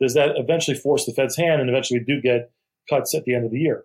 does 0.00 0.14
that 0.14 0.36
eventually 0.36 0.76
force 0.76 1.06
the 1.06 1.12
Fed's 1.12 1.36
hand, 1.36 1.60
and 1.60 1.70
eventually 1.70 2.00
do 2.00 2.20
get 2.20 2.50
cuts 2.88 3.14
at 3.14 3.24
the 3.24 3.34
end 3.34 3.44
of 3.44 3.52
the 3.52 3.60
year. 3.60 3.84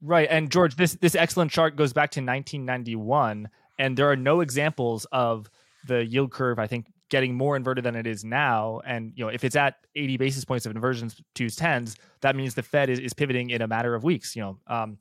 Right, 0.00 0.28
and 0.30 0.50
George, 0.50 0.76
this 0.76 0.94
this 0.94 1.14
excellent 1.14 1.50
chart 1.50 1.76
goes 1.76 1.92
back 1.92 2.10
to 2.12 2.20
1991, 2.20 3.48
and 3.78 3.96
there 3.96 4.10
are 4.10 4.16
no 4.16 4.40
examples 4.40 5.06
of 5.12 5.50
the 5.86 6.04
yield 6.04 6.30
curve. 6.30 6.58
I 6.58 6.66
think 6.66 6.86
getting 7.10 7.34
more 7.34 7.56
inverted 7.56 7.84
than 7.84 7.96
it 7.96 8.06
is 8.06 8.24
now. 8.24 8.80
And 8.84 9.12
you 9.14 9.24
know, 9.24 9.30
if 9.30 9.44
it's 9.44 9.56
at 9.56 9.76
80 9.94 10.16
basis 10.16 10.44
points 10.44 10.66
of 10.66 10.74
inversions 10.74 11.20
to 11.34 11.50
tens, 11.50 11.96
that 12.20 12.36
means 12.36 12.54
the 12.54 12.62
Fed 12.62 12.90
is, 12.90 12.98
is 12.98 13.12
pivoting 13.12 13.50
in 13.50 13.62
a 13.62 13.68
matter 13.68 13.94
of 13.94 14.04
weeks. 14.04 14.34
You 14.34 14.42
know, 14.42 14.58
um, 14.66 14.98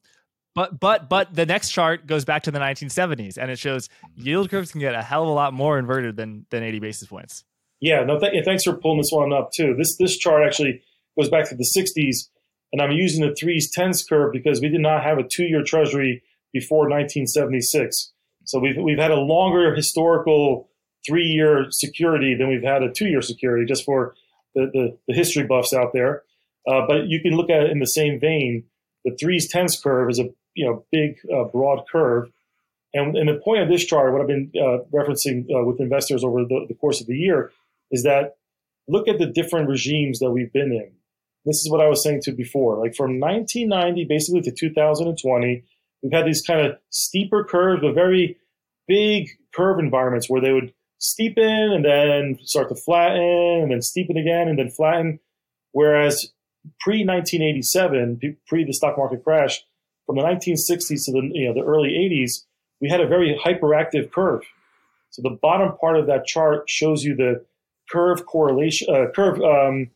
but 0.55 0.79
but 0.79 1.09
but 1.09 1.33
the 1.33 1.45
next 1.45 1.71
chart 1.71 2.05
goes 2.05 2.25
back 2.25 2.43
to 2.43 2.51
the 2.51 2.59
1970s, 2.59 3.37
and 3.37 3.49
it 3.49 3.57
shows 3.57 3.89
yield 4.15 4.49
curves 4.49 4.71
can 4.71 4.79
get 4.79 4.93
a 4.93 5.01
hell 5.01 5.23
of 5.23 5.29
a 5.29 5.31
lot 5.31 5.53
more 5.53 5.79
inverted 5.79 6.15
than 6.15 6.45
than 6.49 6.63
80 6.63 6.79
basis 6.79 7.07
points. 7.07 7.43
Yeah, 7.79 8.03
no, 8.03 8.19
th- 8.19 8.45
thanks 8.45 8.63
for 8.63 8.73
pulling 8.73 8.99
this 8.99 9.11
one 9.11 9.33
up 9.33 9.51
too. 9.51 9.75
This 9.77 9.97
this 9.97 10.17
chart 10.17 10.43
actually 10.45 10.81
goes 11.17 11.29
back 11.29 11.49
to 11.49 11.55
the 11.55 11.67
60s, 11.75 12.29
and 12.71 12.81
I'm 12.81 12.91
using 12.91 13.27
the 13.27 13.35
threes 13.35 13.71
tens 13.71 14.03
curve 14.03 14.31
because 14.31 14.61
we 14.61 14.69
did 14.69 14.81
not 14.81 15.03
have 15.03 15.17
a 15.17 15.23
two 15.23 15.45
year 15.45 15.63
Treasury 15.63 16.23
before 16.51 16.89
1976. 16.89 18.11
So 18.45 18.59
we've 18.59 18.77
we've 18.77 18.99
had 18.99 19.11
a 19.11 19.19
longer 19.19 19.73
historical 19.73 20.69
three 21.05 21.25
year 21.25 21.67
security 21.69 22.35
than 22.35 22.47
we've 22.47 22.63
had 22.63 22.83
a 22.83 22.91
two 22.91 23.07
year 23.07 23.21
security, 23.21 23.65
just 23.65 23.85
for 23.85 24.15
the, 24.55 24.69
the, 24.73 24.97
the, 25.07 25.13
history 25.13 25.43
buffs 25.43 25.73
out 25.73 25.93
there. 25.93 26.23
Uh, 26.67 26.81
but 26.87 27.07
you 27.07 27.19
can 27.21 27.35
look 27.35 27.49
at 27.49 27.63
it 27.63 27.71
in 27.71 27.79
the 27.79 27.87
same 27.87 28.19
vein. 28.19 28.63
The 29.05 29.15
threes 29.19 29.49
tens 29.49 29.79
curve 29.79 30.09
is 30.09 30.19
a 30.19 30.29
you 30.53 30.65
know 30.65 30.85
big 30.91 31.17
uh, 31.33 31.45
broad 31.45 31.83
curve. 31.91 32.29
And, 32.95 33.17
and 33.17 33.27
the 33.27 33.41
point 33.43 33.63
of 33.63 33.69
this 33.69 33.83
chart, 33.83 34.13
what 34.13 34.21
I've 34.21 34.27
been 34.27 34.51
uh, 34.55 34.85
referencing 34.93 35.45
uh, 35.49 35.63
with 35.65 35.79
investors 35.79 36.23
over 36.23 36.43
the, 36.43 36.65
the 36.67 36.75
course 36.75 37.01
of 37.01 37.07
the 37.07 37.17
year, 37.17 37.51
is 37.91 38.03
that 38.03 38.35
look 38.87 39.07
at 39.07 39.17
the 39.17 39.25
different 39.25 39.67
regimes 39.67 40.19
that 40.19 40.31
we've 40.31 40.53
been 40.53 40.71
in. 40.71 40.91
This 41.45 41.57
is 41.57 41.69
what 41.69 41.81
I 41.81 41.89
was 41.89 42.03
saying 42.03 42.21
to 42.23 42.31
before. 42.31 42.77
Like 42.77 42.95
from 42.95 43.19
1990 43.19 44.05
basically 44.05 44.41
to 44.41 44.51
2020, 44.51 45.63
we've 46.01 46.11
had 46.11 46.25
these 46.25 46.41
kind 46.41 46.65
of 46.65 46.77
steeper 46.89 47.43
curves, 47.43 47.81
but 47.81 47.95
very 47.95 48.37
big 48.87 49.27
curve 49.53 49.79
environments 49.79 50.29
where 50.29 50.41
they 50.41 50.53
would 50.53 50.73
steepen 51.03 51.75
and 51.75 51.83
then 51.83 52.39
start 52.43 52.69
to 52.69 52.75
flatten 52.75 53.61
and 53.61 53.71
then 53.71 53.79
steepen 53.79 54.19
again 54.19 54.47
and 54.47 54.57
then 54.57 54.69
flatten. 54.69 55.19
Whereas 55.71 56.31
pre 56.79 57.05
1987, 57.05 58.37
pre 58.47 58.63
the 58.63 58.73
stock 58.73 58.97
market 58.97 59.23
crash, 59.23 59.63
from 60.05 60.15
the 60.15 60.23
1960s 60.23 61.05
to 61.05 61.11
the 61.11 61.29
you 61.33 61.47
know 61.47 61.53
the 61.53 61.65
early 61.65 61.89
80s, 61.89 62.45
we 62.81 62.89
had 62.89 63.01
a 63.01 63.07
very 63.07 63.39
hyperactive 63.43 64.11
curve. 64.11 64.41
So 65.09 65.21
the 65.21 65.37
bottom 65.41 65.77
part 65.77 65.97
of 65.97 66.07
that 66.07 66.25
chart 66.25 66.69
shows 66.69 67.03
you 67.03 67.15
the 67.15 67.45
curve 67.89 68.25
correlation, 68.25 68.87
uh, 68.93 69.11
curve 69.13 69.39
um, 69.41 69.91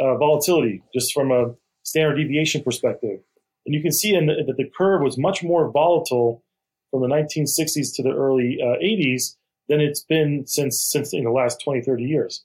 uh, 0.00 0.16
volatility, 0.16 0.82
just 0.94 1.12
from 1.12 1.30
a 1.30 1.54
standard 1.82 2.16
deviation 2.16 2.62
perspective. 2.62 3.20
And 3.66 3.74
you 3.74 3.82
can 3.82 3.92
see 3.92 4.12
the, 4.12 4.44
that 4.46 4.56
the 4.56 4.70
curve 4.76 5.02
was 5.02 5.18
much 5.18 5.42
more 5.42 5.70
volatile 5.70 6.42
from 6.90 7.02
the 7.02 7.08
1960s 7.08 7.94
to 7.96 8.02
the 8.02 8.12
early 8.12 8.58
uh, 8.60 8.78
80s 8.82 9.36
than 9.68 9.80
it's 9.80 10.02
been 10.02 10.44
since 10.46 10.86
since 10.90 11.12
in 11.12 11.24
the 11.24 11.30
last 11.30 11.62
20, 11.64 11.82
30 11.82 12.04
years. 12.04 12.44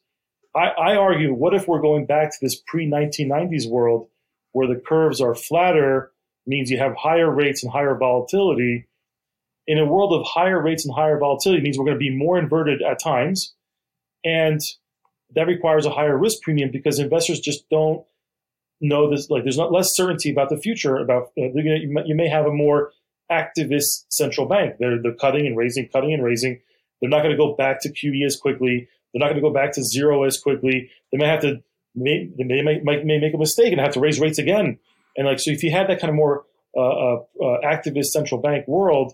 I, 0.55 0.67
I 0.69 0.95
argue, 0.95 1.33
what 1.33 1.53
if 1.53 1.67
we're 1.67 1.81
going 1.81 2.05
back 2.05 2.31
to 2.31 2.37
this 2.41 2.59
pre 2.67 2.89
1990s 2.89 3.69
world 3.69 4.09
where 4.57 4.67
the 4.67 4.81
curves 4.81 5.21
are 5.21 5.35
flatter, 5.35 6.11
means 6.47 6.71
you 6.71 6.79
have 6.79 6.95
higher 6.95 7.29
rates 7.29 7.63
and 7.63 7.71
higher 7.71 7.95
volatility. 7.95 8.87
In 9.67 9.77
a 9.77 9.85
world 9.85 10.13
of 10.13 10.25
higher 10.25 10.59
rates 10.59 10.85
and 10.85 10.95
higher 10.95 11.19
volatility, 11.19 11.61
means 11.61 11.77
we're 11.77 11.85
going 11.85 11.95
to 11.95 11.99
be 11.99 12.15
more 12.15 12.39
inverted 12.39 12.81
at 12.81 12.99
times, 12.99 13.53
and 14.23 14.59
that 15.35 15.45
requires 15.45 15.85
a 15.85 15.91
higher 15.91 16.17
risk 16.17 16.41
premium 16.41 16.71
because 16.71 16.97
investors 16.97 17.39
just 17.39 17.69
don't 17.69 18.03
know 18.81 19.11
this. 19.11 19.29
Like, 19.29 19.43
there's 19.43 19.57
not 19.57 19.71
less 19.71 19.89
certainty 19.93 20.31
about 20.31 20.49
the 20.49 20.57
future. 20.57 20.95
About 20.95 21.31
uh, 21.37 21.53
you 21.53 22.15
may 22.15 22.29
have 22.29 22.45
a 22.45 22.51
more 22.51 22.91
activist 23.29 24.05
central 24.09 24.47
bank. 24.47 24.77
They're 24.79 25.01
they're 25.01 25.13
cutting 25.13 25.45
and 25.45 25.55
raising, 25.57 25.89
cutting 25.89 26.13
and 26.13 26.23
raising. 26.23 26.61
They're 27.01 27.09
not 27.09 27.21
going 27.21 27.31
to 27.31 27.37
go 27.37 27.55
back 27.55 27.81
to 27.81 27.89
QE 27.89 28.25
as 28.25 28.37
quickly. 28.37 28.87
They're 29.13 29.19
not 29.19 29.27
going 29.27 29.41
to 29.41 29.41
go 29.41 29.53
back 29.53 29.73
to 29.73 29.83
zero 29.83 30.23
as 30.23 30.39
quickly. 30.39 30.89
They 31.11 31.17
may 31.17 31.27
have 31.27 31.41
to, 31.41 31.61
may, 31.95 32.29
they 32.37 32.43
may, 32.43 32.61
may, 32.61 33.03
may 33.03 33.19
make 33.19 33.33
a 33.33 33.37
mistake 33.37 33.71
and 33.71 33.81
have 33.81 33.93
to 33.93 33.99
raise 33.99 34.19
rates 34.19 34.39
again. 34.39 34.79
And 35.15 35.27
like, 35.27 35.39
so 35.39 35.51
if 35.51 35.63
you 35.63 35.71
have 35.71 35.87
that 35.87 35.99
kind 35.99 36.09
of 36.09 36.15
more 36.15 36.45
uh, 36.75 36.81
uh, 36.81 37.15
uh, 37.41 37.61
activist 37.63 38.05
central 38.05 38.41
bank 38.41 38.67
world, 38.67 39.13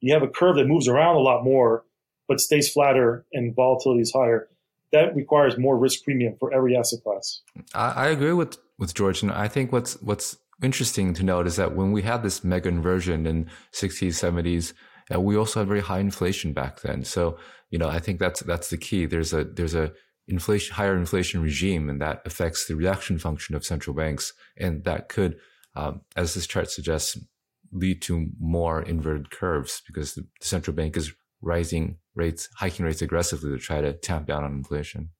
you 0.00 0.12
have 0.12 0.22
a 0.22 0.28
curve 0.28 0.56
that 0.56 0.66
moves 0.66 0.88
around 0.88 1.16
a 1.16 1.20
lot 1.20 1.44
more, 1.44 1.84
but 2.28 2.40
stays 2.40 2.70
flatter 2.70 3.24
and 3.32 3.54
volatility 3.54 4.02
is 4.02 4.12
higher. 4.12 4.48
That 4.92 5.14
requires 5.14 5.58
more 5.58 5.76
risk 5.76 6.04
premium 6.04 6.36
for 6.38 6.52
every 6.52 6.76
asset 6.76 7.02
class. 7.02 7.40
I, 7.74 7.90
I 7.90 8.08
agree 8.08 8.32
with, 8.32 8.58
with 8.78 8.94
George. 8.94 9.22
And 9.22 9.32
I 9.32 9.48
think 9.48 9.72
what's, 9.72 9.94
what's 10.02 10.36
interesting 10.62 11.14
to 11.14 11.22
note 11.22 11.46
is 11.46 11.56
that 11.56 11.74
when 11.74 11.92
we 11.92 12.02
had 12.02 12.22
this 12.22 12.44
mega 12.44 12.68
inversion 12.68 13.26
in 13.26 13.50
60s, 13.72 14.08
70s, 14.08 14.72
uh, 15.12 15.20
we 15.20 15.36
also 15.36 15.60
had 15.60 15.68
very 15.68 15.80
high 15.80 15.98
inflation 15.98 16.52
back 16.52 16.80
then. 16.80 17.04
So, 17.04 17.38
you 17.70 17.78
know, 17.78 17.88
I 17.88 17.98
think 17.98 18.18
that's 18.18 18.40
that's 18.40 18.70
the 18.70 18.76
key. 18.76 19.06
There's 19.06 19.32
a 19.32 19.44
there's 19.44 19.74
a 19.74 19.92
inflation 20.26 20.74
higher 20.74 20.96
inflation 20.96 21.42
regime, 21.42 21.88
and 21.88 22.00
that 22.00 22.22
affects 22.24 22.66
the 22.66 22.76
reaction 22.76 23.18
function 23.18 23.54
of 23.54 23.64
central 23.64 23.94
banks, 23.94 24.32
and 24.56 24.84
that 24.84 25.08
could, 25.08 25.36
um, 25.76 26.02
as 26.16 26.34
this 26.34 26.46
chart 26.46 26.70
suggests, 26.70 27.18
lead 27.72 28.00
to 28.02 28.28
more 28.40 28.82
inverted 28.82 29.30
curves 29.30 29.82
because 29.86 30.14
the 30.14 30.26
central 30.40 30.74
bank 30.74 30.96
is 30.96 31.12
rising 31.42 31.98
rates, 32.14 32.48
hiking 32.56 32.86
rates 32.86 33.02
aggressively 33.02 33.50
to 33.50 33.58
try 33.58 33.80
to 33.80 33.92
tamp 33.92 34.26
down 34.26 34.44
on 34.44 34.52
inflation. 34.52 35.10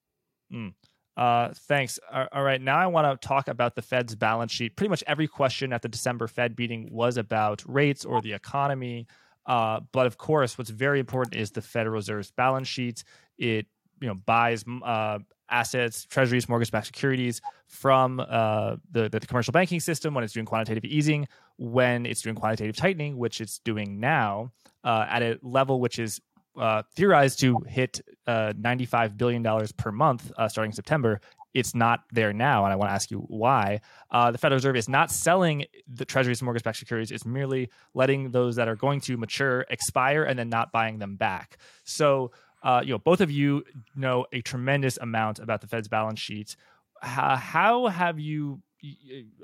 Mm. 0.52 0.74
Uh, 1.16 1.50
thanks. 1.54 1.98
All 2.10 2.42
right. 2.42 2.60
Now 2.60 2.78
I 2.78 2.86
want 2.86 3.20
to 3.20 3.26
talk 3.26 3.46
about 3.46 3.76
the 3.76 3.82
Fed's 3.82 4.16
balance 4.16 4.50
sheet. 4.50 4.76
Pretty 4.76 4.88
much 4.88 5.04
every 5.06 5.28
question 5.28 5.72
at 5.72 5.82
the 5.82 5.88
December 5.88 6.26
Fed 6.26 6.58
meeting 6.58 6.88
was 6.90 7.16
about 7.16 7.62
rates 7.66 8.04
or 8.04 8.20
the 8.20 8.32
economy. 8.32 9.06
Uh, 9.46 9.80
but 9.92 10.06
of 10.06 10.16
course, 10.18 10.56
what's 10.58 10.70
very 10.70 11.00
important 11.00 11.36
is 11.36 11.50
the 11.50 11.62
Federal 11.62 11.94
Reserve's 11.94 12.30
balance 12.30 12.68
sheet. 12.68 13.04
It 13.38 13.66
you 14.00 14.08
know 14.08 14.14
buys 14.14 14.64
uh, 14.82 15.18
assets, 15.50 16.06
treasuries, 16.06 16.48
mortgage-backed 16.48 16.86
securities 16.86 17.40
from 17.66 18.20
uh, 18.20 18.76
the, 18.90 19.08
the 19.08 19.20
commercial 19.20 19.52
banking 19.52 19.80
system 19.80 20.14
when 20.14 20.24
it's 20.24 20.32
doing 20.32 20.46
quantitative 20.46 20.84
easing, 20.84 21.28
when 21.58 22.06
it's 22.06 22.22
doing 22.22 22.34
quantitative 22.34 22.76
tightening, 22.76 23.16
which 23.16 23.40
it's 23.40 23.58
doing 23.60 24.00
now 24.00 24.50
uh, 24.84 25.06
at 25.08 25.22
a 25.22 25.38
level 25.42 25.80
which 25.80 25.98
is 25.98 26.20
uh, 26.56 26.82
theorized 26.94 27.40
to 27.40 27.58
hit 27.66 28.00
uh, 28.26 28.52
$95 28.52 29.16
billion 29.16 29.44
per 29.76 29.90
month 29.90 30.30
uh, 30.36 30.48
starting 30.48 30.72
September 30.72 31.20
it's 31.54 31.74
not 31.74 32.02
there 32.12 32.32
now. 32.32 32.64
And 32.64 32.72
I 32.72 32.76
want 32.76 32.90
to 32.90 32.94
ask 32.94 33.10
you 33.10 33.20
why. 33.28 33.80
Uh, 34.10 34.30
the 34.32 34.38
Federal 34.38 34.56
Reserve 34.56 34.76
is 34.76 34.88
not 34.88 35.10
selling 35.10 35.64
the 35.88 36.04
Treasuries 36.04 36.40
and 36.40 36.46
mortgage 36.46 36.64
backed 36.64 36.78
securities, 36.78 37.10
it's 37.10 37.24
merely 37.24 37.70
letting 37.94 38.32
those 38.32 38.56
that 38.56 38.68
are 38.68 38.76
going 38.76 39.00
to 39.02 39.16
mature 39.16 39.64
expire 39.70 40.24
and 40.24 40.38
then 40.38 40.48
not 40.48 40.72
buying 40.72 40.98
them 40.98 41.16
back. 41.16 41.56
So, 41.84 42.32
uh, 42.62 42.82
you 42.84 42.92
know, 42.92 42.98
both 42.98 43.20
of 43.20 43.30
you 43.30 43.64
know 43.94 44.26
a 44.32 44.40
tremendous 44.40 44.98
amount 44.98 45.38
about 45.38 45.60
the 45.60 45.66
Fed's 45.66 45.88
balance 45.88 46.18
sheet. 46.18 46.56
How, 47.00 47.36
how 47.36 47.86
have 47.86 48.18
you 48.18 48.62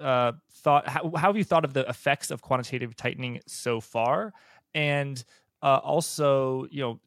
uh, 0.00 0.32
thought? 0.52 0.88
How, 0.88 1.10
how, 1.14 1.28
have 1.28 1.36
you 1.36 1.44
thought 1.44 1.64
of 1.64 1.74
the 1.74 1.88
effects 1.88 2.30
of 2.30 2.42
quantitative 2.42 2.96
tightening 2.96 3.40
so 3.46 3.80
far? 3.80 4.32
And 4.74 5.22
uh, 5.62 5.80
also, 5.82 6.66
you 6.70 6.80
know, 6.80 7.00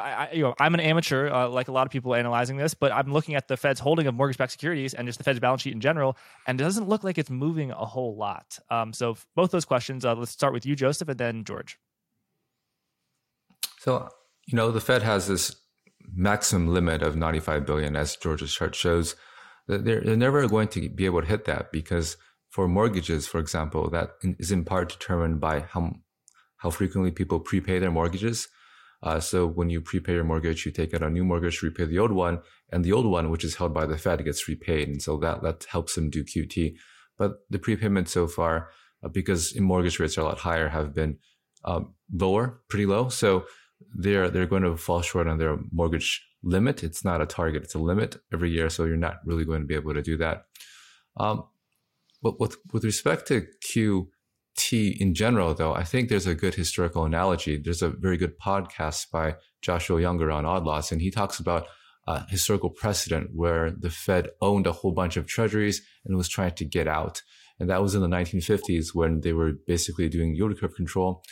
I, 0.00 0.30
you 0.32 0.42
know, 0.42 0.54
I'm 0.58 0.74
an 0.74 0.80
amateur, 0.80 1.30
uh, 1.30 1.48
like 1.48 1.68
a 1.68 1.72
lot 1.72 1.86
of 1.86 1.92
people 1.92 2.14
analyzing 2.14 2.56
this, 2.56 2.74
but 2.74 2.92
I'm 2.92 3.12
looking 3.12 3.34
at 3.34 3.48
the 3.48 3.56
Fed's 3.56 3.80
holding 3.80 4.06
of 4.06 4.14
mortgage-backed 4.14 4.52
securities 4.52 4.94
and 4.94 5.06
just 5.06 5.18
the 5.18 5.24
Fed's 5.24 5.40
balance 5.40 5.62
sheet 5.62 5.72
in 5.72 5.80
general, 5.80 6.16
and 6.46 6.60
it 6.60 6.64
doesn't 6.64 6.88
look 6.88 7.04
like 7.04 7.18
it's 7.18 7.30
moving 7.30 7.70
a 7.70 7.86
whole 7.86 8.16
lot. 8.16 8.58
Um, 8.70 8.92
so 8.92 9.16
both 9.34 9.50
those 9.50 9.64
questions, 9.64 10.04
uh, 10.04 10.14
let's 10.14 10.30
start 10.30 10.52
with 10.52 10.66
you, 10.66 10.74
Joseph, 10.74 11.08
and 11.08 11.18
then 11.18 11.44
George. 11.44 11.78
So 13.78 14.08
you 14.46 14.56
know, 14.56 14.70
the 14.70 14.80
Fed 14.80 15.02
has 15.02 15.28
this 15.28 15.54
maximum 16.12 16.68
limit 16.68 17.02
of 17.02 17.16
95 17.16 17.64
billion, 17.64 17.96
as 17.96 18.16
George's 18.16 18.52
chart 18.52 18.74
shows. 18.74 19.14
They're, 19.68 20.00
they're 20.00 20.16
never 20.16 20.48
going 20.48 20.68
to 20.68 20.88
be 20.88 21.04
able 21.04 21.20
to 21.20 21.26
hit 21.26 21.44
that 21.44 21.70
because 21.70 22.16
for 22.48 22.66
mortgages, 22.66 23.28
for 23.28 23.38
example, 23.38 23.88
that 23.90 24.10
is 24.22 24.50
in 24.50 24.64
part 24.64 24.88
determined 24.88 25.40
by 25.40 25.60
how 25.60 25.92
how 26.56 26.68
frequently 26.68 27.10
people 27.10 27.40
prepay 27.40 27.78
their 27.78 27.90
mortgages. 27.90 28.48
Uh, 29.02 29.18
so 29.18 29.46
when 29.46 29.70
you 29.70 29.80
prepay 29.80 30.14
your 30.14 30.24
mortgage, 30.24 30.66
you 30.66 30.72
take 30.72 30.92
out 30.92 31.02
a 31.02 31.08
new 31.08 31.24
mortgage, 31.24 31.62
repay 31.62 31.86
the 31.86 31.98
old 31.98 32.12
one, 32.12 32.40
and 32.70 32.84
the 32.84 32.92
old 32.92 33.06
one, 33.06 33.30
which 33.30 33.44
is 33.44 33.54
held 33.56 33.72
by 33.72 33.86
the 33.86 33.96
Fed, 33.96 34.24
gets 34.24 34.46
repaid. 34.46 34.88
And 34.88 35.02
so 35.02 35.16
that, 35.18 35.42
that 35.42 35.64
helps 35.70 35.94
them 35.94 36.10
do 36.10 36.22
QT. 36.22 36.76
But 37.16 37.38
the 37.48 37.58
prepayment 37.58 38.08
so 38.08 38.26
far, 38.26 38.70
uh, 39.02 39.08
because 39.08 39.58
mortgage 39.58 39.98
rates 39.98 40.18
are 40.18 40.22
a 40.22 40.24
lot 40.24 40.38
higher, 40.38 40.68
have 40.68 40.94
been 40.94 41.18
um, 41.64 41.94
lower, 42.12 42.60
pretty 42.68 42.86
low. 42.86 43.08
So 43.08 43.44
they're, 43.94 44.28
they're 44.28 44.46
going 44.46 44.62
to 44.62 44.76
fall 44.76 45.00
short 45.00 45.26
on 45.26 45.38
their 45.38 45.58
mortgage 45.72 46.22
limit. 46.42 46.84
It's 46.84 47.04
not 47.04 47.22
a 47.22 47.26
target, 47.26 47.62
it's 47.62 47.74
a 47.74 47.78
limit 47.78 48.16
every 48.32 48.50
year. 48.50 48.68
So 48.68 48.84
you're 48.84 48.96
not 48.96 49.20
really 49.24 49.44
going 49.44 49.62
to 49.62 49.66
be 49.66 49.74
able 49.74 49.94
to 49.94 50.02
do 50.02 50.18
that. 50.18 50.44
Um, 51.16 51.44
but 52.22 52.38
with, 52.38 52.56
with 52.72 52.84
respect 52.84 53.26
to 53.28 53.46
Q, 53.62 54.10
tea 54.56 54.96
in 55.00 55.14
general, 55.14 55.54
though, 55.54 55.74
I 55.74 55.84
think 55.84 56.08
there's 56.08 56.26
a 56.26 56.34
good 56.34 56.54
historical 56.54 57.04
analogy. 57.04 57.56
There's 57.56 57.82
a 57.82 57.90
very 57.90 58.16
good 58.16 58.38
podcast 58.38 59.10
by 59.10 59.36
Joshua 59.62 60.00
Younger 60.00 60.30
on 60.30 60.44
Odd 60.44 60.64
Lots, 60.64 60.92
and 60.92 61.00
he 61.00 61.10
talks 61.10 61.38
about 61.38 61.66
a 62.06 62.26
historical 62.28 62.70
precedent 62.70 63.30
where 63.34 63.70
the 63.70 63.90
Fed 63.90 64.28
owned 64.40 64.66
a 64.66 64.72
whole 64.72 64.92
bunch 64.92 65.16
of 65.16 65.26
treasuries 65.26 65.82
and 66.04 66.16
was 66.16 66.28
trying 66.28 66.54
to 66.54 66.64
get 66.64 66.88
out. 66.88 67.22
And 67.58 67.68
that 67.68 67.82
was 67.82 67.94
in 67.94 68.00
the 68.00 68.08
1950s 68.08 68.94
when 68.94 69.20
they 69.20 69.32
were 69.32 69.52
basically 69.66 70.08
doing 70.08 70.34
yield 70.34 70.58
curve 70.58 70.74
control. 70.74 71.22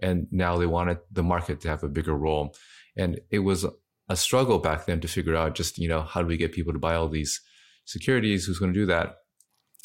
And 0.00 0.28
now 0.30 0.58
they 0.58 0.66
wanted 0.66 0.98
the 1.10 1.22
market 1.22 1.60
to 1.62 1.68
have 1.68 1.82
a 1.82 1.88
bigger 1.88 2.14
role. 2.14 2.54
And 2.96 3.20
it 3.30 3.40
was 3.40 3.66
a 4.08 4.16
struggle 4.16 4.58
back 4.58 4.86
then 4.86 5.00
to 5.00 5.08
figure 5.08 5.34
out 5.34 5.54
just, 5.54 5.78
you 5.78 5.88
know, 5.88 6.02
how 6.02 6.20
do 6.20 6.28
we 6.28 6.36
get 6.36 6.52
people 6.52 6.72
to 6.72 6.78
buy 6.78 6.94
all 6.94 7.08
these 7.08 7.40
securities? 7.84 8.44
Who's 8.44 8.58
going 8.58 8.72
to 8.72 8.78
do 8.78 8.86
that? 8.86 9.16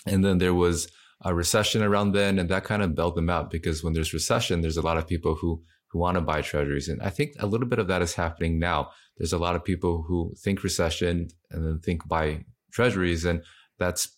And 0.06 0.24
then 0.24 0.38
there 0.38 0.54
was 0.54 0.91
a 1.24 1.34
recession 1.34 1.82
around 1.82 2.11
then, 2.11 2.39
and 2.39 2.49
that 2.49 2.63
kind 2.63 2.82
of 2.82 2.95
bailed 2.95 3.15
them 3.15 3.30
out 3.30 3.49
because 3.49 3.84
when 3.84 3.93
there's 3.93 4.13
recession, 4.13 4.61
there's 4.61 4.78
a 4.78 4.82
lot 4.82 4.97
of 4.97 5.07
people 5.07 5.36
who 5.36 5.61
who 5.88 5.99
want 5.99 6.15
to 6.15 6.21
buy 6.21 6.41
treasuries, 6.41 6.89
and 6.89 7.01
I 7.01 7.09
think 7.09 7.34
a 7.39 7.45
little 7.45 7.67
bit 7.67 7.80
of 7.80 7.88
that 7.88 8.01
is 8.01 8.15
happening 8.15 8.59
now. 8.59 8.89
There's 9.17 9.34
a 9.34 9.38
lot 9.38 9.55
of 9.55 9.63
people 9.63 10.03
who 10.07 10.34
think 10.43 10.63
recession 10.63 11.28
and 11.51 11.65
then 11.65 11.80
think 11.80 12.07
buy 12.07 12.45
treasuries, 12.71 13.26
and 13.26 13.43
that's 13.78 14.17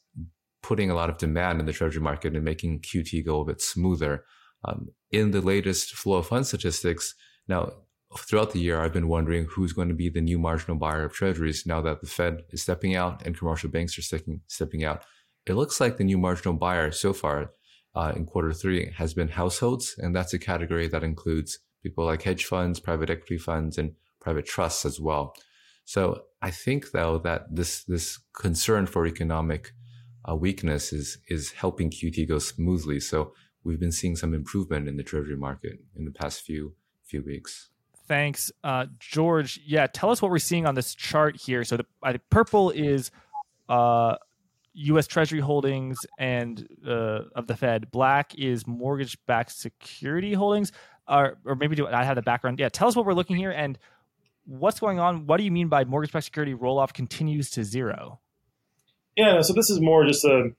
putting 0.64 0.89
a 0.89 0.95
lot 0.95 1.10
of 1.10 1.18
demand 1.18 1.60
in 1.60 1.66
the 1.66 1.74
treasury 1.74 2.01
market 2.01 2.34
and 2.34 2.43
making 2.43 2.80
QT 2.80 3.26
go 3.26 3.41
a 3.41 3.45
bit 3.45 3.62
smoother. 3.62 4.24
Um, 4.64 4.88
in 5.12 5.32
the 5.32 5.41
latest 5.41 5.93
flow 5.95 6.18
of 6.18 6.28
fund 6.28 6.47
statistics, 6.47 7.14
now 7.47 7.72
throughout 8.18 8.51
the 8.51 8.60
year, 8.60 8.82
I've 8.82 8.93
been 8.93 9.08
wondering 9.08 9.45
who's 9.45 9.74
going 9.74 9.89
to 9.89 9.93
be 9.93 10.10
the 10.10 10.22
new 10.22 10.39
marginal 10.39 10.78
buyer 10.78 11.03
of 11.03 11.14
treasuries 11.14 11.66
now 11.66 11.82
that 11.82 12.01
the 12.01 12.08
Fed 12.08 12.43
is 12.49 12.64
stepping 12.64 12.95
out 12.95 13.26
and 13.26 13.38
commercial 13.38 13.70
banks 13.70 13.97
are 13.97 14.01
stepping 14.01 14.41
stepping 14.47 14.84
out 14.84 15.03
it 15.46 15.56
looks 15.56 15.80
like 15.80 15.98
the 15.98 16.04
new 16.04 16.18
marginal 16.18 16.56
buyer 16.56 16.91
so 16.91 17.14
far 17.14 17.52
uh, 17.96 18.14
in 18.16 18.26
quarter 18.26 18.54
three 18.54 18.91
has 18.98 19.14
been 19.14 19.30
households, 19.30 19.96
and 19.98 20.16
that's 20.16 20.34
a 20.34 20.39
category 20.39 20.88
that 20.88 21.04
includes 21.04 21.60
people 21.84 22.06
like 22.06 22.24
hedge 22.24 22.46
funds, 22.46 22.80
private 22.80 23.10
equity 23.10 23.38
funds, 23.38 23.78
and 23.78 23.93
private 24.20 24.46
trusts 24.46 24.86
as 24.86 25.00
well. 25.00 25.36
So 25.86 26.24
I 26.41 26.52
think 26.52 26.91
though 26.91 27.20
that 27.20 27.56
this 27.56 27.84
this 27.84 28.20
concern 28.34 28.88
for 28.88 29.06
economic 29.06 29.72
uh, 30.28 30.36
weakness 30.36 30.91
is 30.91 31.20
is 31.28 31.52
helping 31.52 31.91
QT 31.91 32.28
go 32.28 32.39
smoothly. 32.39 33.00
So 33.00 33.34
we've 33.64 33.80
been 33.80 33.91
seeing 33.91 34.16
some 34.16 34.34
improvement 34.34 34.88
in 34.88 34.98
the 34.98 35.04
treasury 35.04 35.38
market 35.38 35.80
in 35.96 36.06
the 36.06 36.12
past 36.12 36.41
few 36.41 36.74
few 37.04 37.24
weeks. 37.24 37.70
Thanks, 38.08 38.52
uh, 38.64 38.86
George. 39.00 39.60
Yeah, 39.66 39.88
tell 39.88 40.12
us 40.12 40.22
what 40.22 40.30
we're 40.32 40.39
seeing 40.39 40.66
on 40.66 40.76
this 40.76 40.93
chart 40.93 41.38
here. 41.38 41.64
So 41.64 41.78
the 41.78 41.86
uh, 42.04 42.18
purple 42.30 42.70
is 42.72 43.12
uh, 43.70 44.16
U.S. 44.76 45.08
Treasury 45.08 45.40
holdings 45.40 45.98
and 46.20 46.68
uh, 46.86 47.22
of 47.36 47.48
the 47.48 47.56
Fed. 47.56 47.90
Black 47.92 48.36
is 48.36 48.68
mortgage-backed 48.68 49.52
security 49.52 50.34
holdings, 50.34 50.72
or, 51.08 51.38
or 51.46 51.56
maybe 51.56 51.76
do 51.76 51.88
I 51.88 52.04
have 52.04 52.16
the 52.16 52.22
background? 52.22 52.60
Yeah, 52.60 52.70
tell 52.70 52.88
us 52.88 52.96
what 52.96 53.06
we're 53.06 53.14
looking 53.14 53.38
here 53.38 53.52
and 53.52 53.78
what's 54.46 54.80
going 54.80 55.00
on. 55.00 55.28
What 55.28 55.38
do 55.38 55.44
you 55.44 55.52
mean 55.52 55.70
by 55.70 55.86
mortgage-backed 55.86 56.26
security 56.26 56.54
roll-off 56.54 56.94
continues 56.94 57.50
to 57.52 57.64
zero? 57.64 58.20
Yeah, 59.16 59.42
so 59.42 59.54
this 59.54 59.70
is 59.70 59.80
more 59.80 60.06
just 60.06 60.26
a 60.26 60.50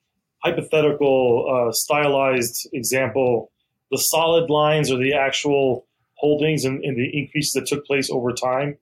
hypothetical, 0.42 1.68
uh, 1.68 1.72
stylized 1.72 2.68
example. 2.72 3.52
The 3.90 3.98
solid 3.98 4.48
lines 4.48 4.90
are 4.90 4.98
the 4.98 5.14
actual 5.14 5.86
holdings 6.14 6.64
and, 6.64 6.82
and, 6.82 6.96
the 6.96 7.10
increases 7.12 7.52
that 7.52 7.66
took 7.66 7.84
place 7.84 8.08
over 8.10 8.32
time, 8.32 8.78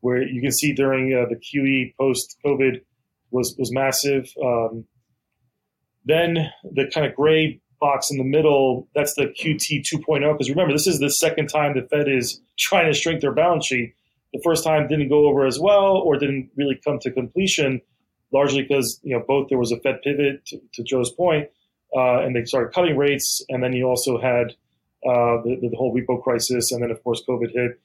where 0.00 0.22
you 0.22 0.42
can 0.42 0.52
see 0.52 0.74
during 0.74 1.14
uh, 1.14 1.26
the 1.28 1.36
QE 1.36 1.94
post 1.98 2.36
COVID 2.44 2.82
was 3.34 3.54
was 3.58 3.70
massive. 3.72 4.32
Um, 4.42 4.84
then 6.06 6.50
the 6.62 6.90
kind 6.94 7.06
of 7.06 7.14
gray 7.14 7.60
box 7.80 8.10
in 8.10 8.18
the 8.18 8.24
middle, 8.24 8.88
that's 8.94 9.14
the 9.14 9.24
QT 9.24 9.82
2.0. 9.82 10.32
Because 10.32 10.48
remember, 10.48 10.72
this 10.72 10.86
is 10.86 11.00
the 11.00 11.10
second 11.10 11.48
time 11.48 11.74
the 11.74 11.86
Fed 11.88 12.08
is 12.08 12.40
trying 12.58 12.90
to 12.90 12.98
shrink 12.98 13.20
their 13.20 13.32
balance 13.32 13.66
sheet. 13.66 13.94
The 14.32 14.40
first 14.42 14.64
time 14.64 14.88
didn't 14.88 15.08
go 15.08 15.26
over 15.26 15.46
as 15.46 15.58
well, 15.60 15.96
or 15.96 16.16
didn't 16.16 16.50
really 16.56 16.80
come 16.82 16.98
to 17.00 17.10
completion, 17.10 17.80
largely 18.32 18.62
because 18.62 19.00
you 19.02 19.16
know 19.16 19.24
both 19.26 19.48
there 19.48 19.58
was 19.58 19.72
a 19.72 19.80
Fed 19.80 20.00
pivot 20.02 20.46
to, 20.46 20.60
to 20.74 20.82
Joe's 20.82 21.12
point, 21.12 21.48
uh, 21.96 22.20
and 22.20 22.34
they 22.34 22.44
started 22.44 22.72
cutting 22.72 22.96
rates, 22.96 23.44
and 23.48 23.62
then 23.62 23.72
you 23.72 23.86
also 23.86 24.18
had 24.18 24.52
uh, 25.06 25.42
the, 25.44 25.58
the 25.70 25.76
whole 25.76 25.94
repo 25.94 26.22
crisis, 26.22 26.72
and 26.72 26.82
then 26.82 26.90
of 26.90 27.02
course 27.02 27.22
COVID 27.28 27.52
hit. 27.52 27.80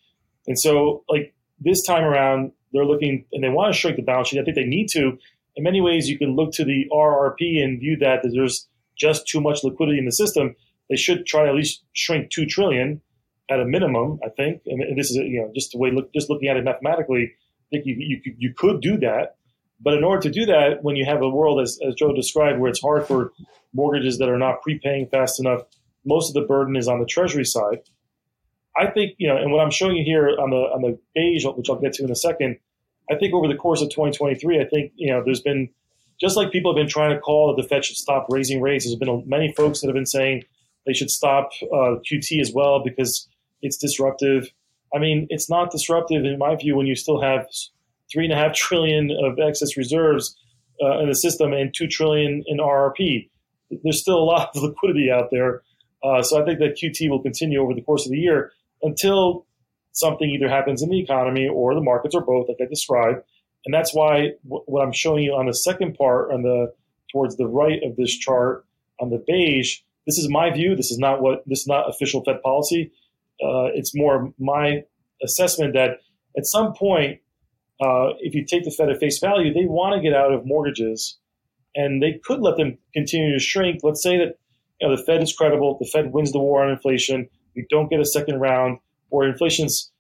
And 0.48 0.58
so, 0.60 1.04
like 1.10 1.34
this 1.60 1.84
time 1.86 2.04
around, 2.04 2.52
they're 2.74 2.86
looking 2.86 3.26
and 3.32 3.44
they 3.44 3.50
want 3.50 3.74
to 3.74 3.80
shrink 3.80 3.98
the 3.98 4.04
balance 4.04 4.30
sheet. 4.30 4.40
I 4.40 4.44
think 4.44 4.56
they 4.56 4.64
need 4.64 4.88
to. 4.94 5.18
In 5.60 5.64
many 5.64 5.82
ways, 5.82 6.08
you 6.08 6.18
can 6.18 6.38
look 6.38 6.54
to 6.54 6.64
the 6.64 6.88
RRP 6.90 7.62
and 7.62 7.82
view 7.82 7.98
that, 7.98 8.24
that 8.24 8.32
there's 8.34 8.70
just 8.98 9.28
too 9.28 9.42
much 9.42 9.62
liquidity 9.62 10.00
in 10.00 10.06
the 10.06 10.12
system. 10.12 10.56
They 10.90 10.96
should 10.96 11.26
try 11.26 11.44
to 11.44 11.50
at 11.50 11.56
least 11.56 11.84
shrink 11.92 12.32
two 12.32 12.46
trillion 12.46 13.02
at 13.50 13.60
a 13.60 13.66
minimum. 13.66 14.20
I 14.26 14.30
think, 14.30 14.62
and 14.66 14.98
this 14.98 15.12
is 15.12 15.18
you 15.18 15.42
know 15.42 15.52
just 15.54 15.74
the 15.74 15.78
way 15.78 15.92
look 15.92 16.14
just 16.14 16.30
looking 16.30 16.48
at 16.48 16.56
it 16.56 16.64
mathematically. 16.64 17.34
I 17.34 17.68
think 17.72 17.86
you 17.86 17.96
you 18.00 18.22
you 18.38 18.54
could 18.56 18.80
do 18.80 18.98
that. 19.00 19.36
But 19.82 19.96
in 19.96 20.06
order 20.06 20.22
to 20.22 20.32
do 20.32 20.46
that, 20.46 20.82
when 20.82 20.96
you 20.96 21.06
have 21.06 21.22
a 21.22 21.30
world 21.30 21.62
as, 21.62 21.78
as 21.86 21.96
Joe 21.96 22.14
described, 22.14 22.60
where 22.60 22.70
it's 22.70 22.82
hard 22.82 23.06
for 23.06 23.34
mortgages 23.74 24.18
that 24.20 24.30
are 24.30 24.38
not 24.38 24.62
prepaying 24.62 25.08
fast 25.08 25.42
enough 25.42 25.64
most 26.06 26.30
of 26.30 26.34
the 26.42 26.48
burden 26.48 26.76
is 26.76 26.88
on 26.88 27.00
the 27.00 27.06
Treasury 27.06 27.46
side. 27.46 27.80
I 28.76 28.88
think, 28.88 29.16
you 29.18 29.28
know, 29.28 29.36
and 29.36 29.52
what 29.52 29.62
I'm 29.62 29.72
showing 29.72 29.98
you 29.98 30.04
here 30.04 30.30
on 30.40 30.52
the 30.52 30.58
on 30.58 30.82
the 30.82 30.98
beige, 31.14 31.46
which 31.46 31.70
I'll 31.70 31.80
get 31.80 31.94
to 31.94 32.04
in 32.04 32.12
a 32.12 32.16
second, 32.16 32.58
I 33.10 33.16
think 33.16 33.34
over 33.34 33.48
the 33.48 33.56
course 33.56 33.82
of 33.82 33.90
2023, 33.90 34.60
I 34.60 34.66
think, 34.66 34.92
you 34.96 35.12
know, 35.12 35.24
there's 35.24 35.42
been 35.42 35.70
just 36.20 36.36
like 36.36 36.52
people 36.52 36.72
have 36.72 36.78
been 36.78 36.90
trying 36.90 37.12
to 37.16 37.20
call 37.20 37.54
that 37.54 37.62
the 37.62 37.68
Fed 37.68 37.86
should 37.86 37.96
stop 37.96 38.28
raising 38.30 38.62
rates. 38.62 38.86
There's 38.86 38.96
been 38.96 39.24
many 39.26 39.54
folks 39.54 39.82
that 39.82 39.88
have 39.88 39.96
been 39.96 40.06
saying 40.06 40.44
they 40.86 40.94
should 40.94 41.10
stop 41.10 41.50
uh, 41.64 41.96
QT 42.10 42.40
as 42.42 42.52
well 42.54 42.84
because 42.84 43.28
it's 43.62 43.78
disruptive. 43.78 44.50
I 44.94 45.00
mean, 45.00 45.28
it's 45.30 45.50
not 45.50 45.72
disruptive 45.72 46.26
in 46.26 46.38
my 46.38 46.56
view 46.56 46.76
when 46.76 46.88
you 46.88 46.96
still 46.96 47.22
have 47.22 47.48
three 48.12 48.26
and 48.26 48.34
a 48.34 48.36
half 48.36 48.54
trillion 48.54 49.12
of 49.12 49.40
excess 49.40 49.78
reserves 49.78 50.36
uh, 50.82 51.00
in 51.00 51.10
the 51.10 51.16
system 51.16 51.54
and 51.54 51.74
two 51.74 51.88
trillion 51.88 52.44
in 52.48 52.58
RRP. 52.58 53.30
There's 53.84 54.02
still 54.02 54.18
a 54.18 54.24
lot 54.24 54.52
of 54.56 54.64
liquidity 54.64 55.12
out 55.12 55.30
there. 55.32 55.64
Uh, 56.04 56.22
so 56.22 56.42
I 56.42 56.46
think 56.46 56.60
that 56.60 56.78
QT 56.82 57.10
will 57.10 57.22
continue 57.22 57.62
over 57.62 57.74
the 57.74 57.82
course 57.82 58.06
of 58.06 58.12
the 58.12 58.18
year 58.18 58.52
until 58.82 59.46
something 60.00 60.30
either 60.30 60.50
happens 60.50 60.82
in 60.82 60.90
the 60.90 61.00
economy 61.00 61.48
or 61.48 61.74
the 61.74 61.82
markets 61.82 62.16
or 62.16 62.22
both, 62.22 62.48
like 62.48 62.58
I 62.62 62.66
described. 62.66 63.24
And 63.66 63.74
that's 63.74 63.94
why 63.94 64.32
what 64.44 64.82
I'm 64.82 64.94
showing 64.94 65.24
you 65.24 65.34
on 65.34 65.48
the 65.48 65.54
second 65.54 65.96
part, 65.96 66.32
on 66.32 66.44
the 66.44 66.74
towards 67.12 67.38
the 67.38 67.48
right 67.48 67.80
of 67.84 67.96
this 67.98 68.16
chart, 68.18 68.66
on 69.00 69.10
the 69.10 69.24
beige, 69.26 69.80
this 70.10 70.18
is 70.18 70.28
my 70.30 70.50
view. 70.52 70.76
This 70.76 70.90
is 70.90 70.98
not 70.98 71.22
what 71.22 71.44
this 71.46 71.60
is 71.60 71.68
not 71.68 71.90
official 71.90 72.24
Fed 72.24 72.42
policy. 72.42 72.92
Uh, 73.44 73.70
it's 73.76 73.96
more 73.96 74.34
my 74.40 74.84
assessment 75.24 75.74
that 75.74 76.00
at 76.36 76.48
some 76.48 76.74
point, 76.74 77.20
uh, 77.80 78.10
if 78.20 78.34
you 78.34 78.44
take 78.44 78.64
the 78.64 78.72
Fed 78.72 78.90
at 78.90 79.00
face 79.00 79.20
value, 79.20 79.54
they 79.54 79.66
want 79.66 79.96
to 79.96 80.02
get 80.02 80.18
out 80.18 80.34
of 80.34 80.46
mortgages, 80.46 81.20
and 81.76 82.02
they 82.02 82.20
could 82.24 82.42
let 82.42 82.58
them 82.58 82.78
continue 82.94 83.34
to 83.34 83.40
shrink. 83.40 83.82
Let's 83.84 84.02
say 84.02 84.18
that 84.18 84.40
you 84.82 84.88
know, 84.88 84.96
the 84.96 85.04
Fed 85.04 85.22
is 85.22 85.32
credible. 85.32 85.78
The 85.80 85.86
Fed 85.86 86.12
wins 86.12 86.32
the 86.32 86.40
war 86.40 86.64
on 86.64 86.72
inflation. 86.72 87.30
We 87.56 87.68
don't 87.70 87.90
get 87.90 88.00
a 88.00 88.06
second 88.06 88.40
round, 88.40 88.80
or 89.10 89.26
inflation's 89.26 89.92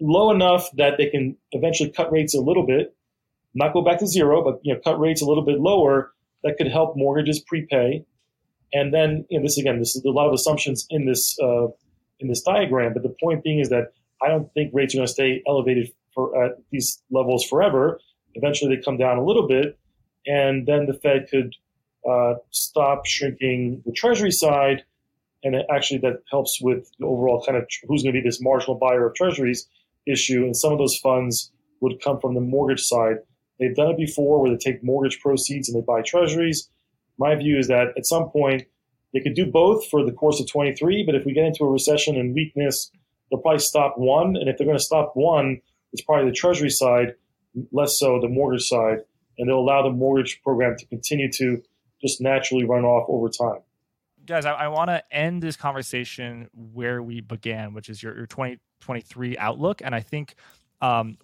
low 0.00 0.30
enough 0.30 0.68
that 0.76 0.94
they 0.98 1.08
can 1.08 1.36
eventually 1.52 1.90
cut 1.90 2.10
rates 2.12 2.34
a 2.34 2.40
little 2.40 2.66
bit, 2.66 2.94
not 3.54 3.72
go 3.72 3.82
back 3.82 3.98
to 3.98 4.06
zero, 4.06 4.42
but 4.42 4.60
you 4.62 4.74
know, 4.74 4.80
cut 4.84 4.98
rates 4.98 5.22
a 5.22 5.26
little 5.26 5.44
bit 5.44 5.60
lower. 5.60 6.12
That 6.42 6.56
could 6.56 6.68
help 6.68 6.96
mortgages 6.96 7.40
prepay. 7.40 8.04
And 8.72 8.92
then, 8.92 9.24
you 9.30 9.38
know, 9.38 9.44
this 9.44 9.58
again, 9.58 9.78
this 9.78 9.94
is 9.94 10.04
a 10.04 10.10
lot 10.10 10.26
of 10.26 10.34
assumptions 10.34 10.86
in 10.90 11.06
this 11.06 11.36
uh, 11.40 11.66
in 12.18 12.28
this 12.28 12.42
diagram. 12.42 12.94
But 12.94 13.02
the 13.02 13.14
point 13.22 13.44
being 13.44 13.60
is 13.60 13.68
that 13.68 13.92
I 14.22 14.28
don't 14.28 14.52
think 14.54 14.72
rates 14.72 14.94
are 14.94 14.98
going 14.98 15.06
to 15.06 15.12
stay 15.12 15.42
elevated 15.46 15.92
for 16.14 16.44
at 16.44 16.52
these 16.70 17.02
levels 17.10 17.44
forever. 17.44 18.00
Eventually, 18.34 18.74
they 18.74 18.82
come 18.82 18.96
down 18.96 19.18
a 19.18 19.24
little 19.24 19.46
bit, 19.46 19.78
and 20.26 20.66
then 20.66 20.86
the 20.86 20.94
Fed 20.94 21.28
could 21.30 21.54
uh, 22.08 22.34
stop 22.50 23.06
shrinking 23.06 23.82
the 23.84 23.92
treasury 23.92 24.30
side. 24.30 24.84
And 25.44 25.56
actually, 25.70 25.98
that 25.98 26.22
helps 26.30 26.58
with 26.60 26.88
the 26.98 27.06
overall 27.06 27.42
kind 27.44 27.58
of 27.58 27.66
who's 27.88 28.02
going 28.02 28.14
to 28.14 28.20
be 28.20 28.26
this 28.26 28.40
marginal 28.40 28.76
buyer 28.76 29.06
of 29.06 29.14
treasuries 29.14 29.68
issue. 30.06 30.44
And 30.44 30.56
some 30.56 30.72
of 30.72 30.78
those 30.78 30.96
funds 30.98 31.50
would 31.80 32.00
come 32.02 32.20
from 32.20 32.34
the 32.34 32.40
mortgage 32.40 32.82
side. 32.82 33.16
They've 33.58 33.74
done 33.74 33.90
it 33.90 33.96
before 33.96 34.40
where 34.40 34.50
they 34.50 34.56
take 34.56 34.82
mortgage 34.82 35.20
proceeds 35.20 35.68
and 35.68 35.80
they 35.80 35.84
buy 35.84 36.02
treasuries. 36.02 36.68
My 37.18 37.34
view 37.34 37.58
is 37.58 37.68
that 37.68 37.88
at 37.96 38.06
some 38.06 38.30
point 38.30 38.64
they 39.12 39.20
could 39.20 39.34
do 39.34 39.46
both 39.46 39.86
for 39.88 40.04
the 40.04 40.12
course 40.12 40.40
of 40.40 40.50
23, 40.50 41.04
but 41.04 41.14
if 41.14 41.24
we 41.24 41.32
get 41.32 41.44
into 41.44 41.64
a 41.64 41.70
recession 41.70 42.16
and 42.16 42.34
weakness, 42.34 42.90
they'll 43.30 43.40
probably 43.40 43.58
stop 43.58 43.98
one. 43.98 44.36
And 44.36 44.48
if 44.48 44.56
they're 44.56 44.66
going 44.66 44.78
to 44.78 44.84
stop 44.84 45.12
one, 45.14 45.60
it's 45.92 46.02
probably 46.02 46.30
the 46.30 46.36
treasury 46.36 46.70
side, 46.70 47.14
less 47.72 47.98
so 47.98 48.20
the 48.20 48.28
mortgage 48.28 48.66
side. 48.66 48.98
And 49.38 49.48
they'll 49.48 49.58
allow 49.58 49.82
the 49.82 49.90
mortgage 49.90 50.40
program 50.42 50.76
to 50.78 50.86
continue 50.86 51.30
to 51.32 51.62
just 52.00 52.20
naturally 52.20 52.64
run 52.64 52.84
off 52.84 53.06
over 53.08 53.28
time. 53.28 53.60
Guys, 54.26 54.46
I, 54.46 54.52
I 54.52 54.68
want 54.68 54.88
to 54.88 55.02
end 55.12 55.42
this 55.42 55.56
conversation 55.56 56.48
where 56.52 57.02
we 57.02 57.20
began, 57.20 57.74
which 57.74 57.88
is 57.88 58.02
your, 58.02 58.16
your 58.16 58.26
2023 58.26 59.36
outlook. 59.38 59.82
And 59.84 59.94
I 59.94 60.00
think 60.00 60.34
um, 60.80 61.16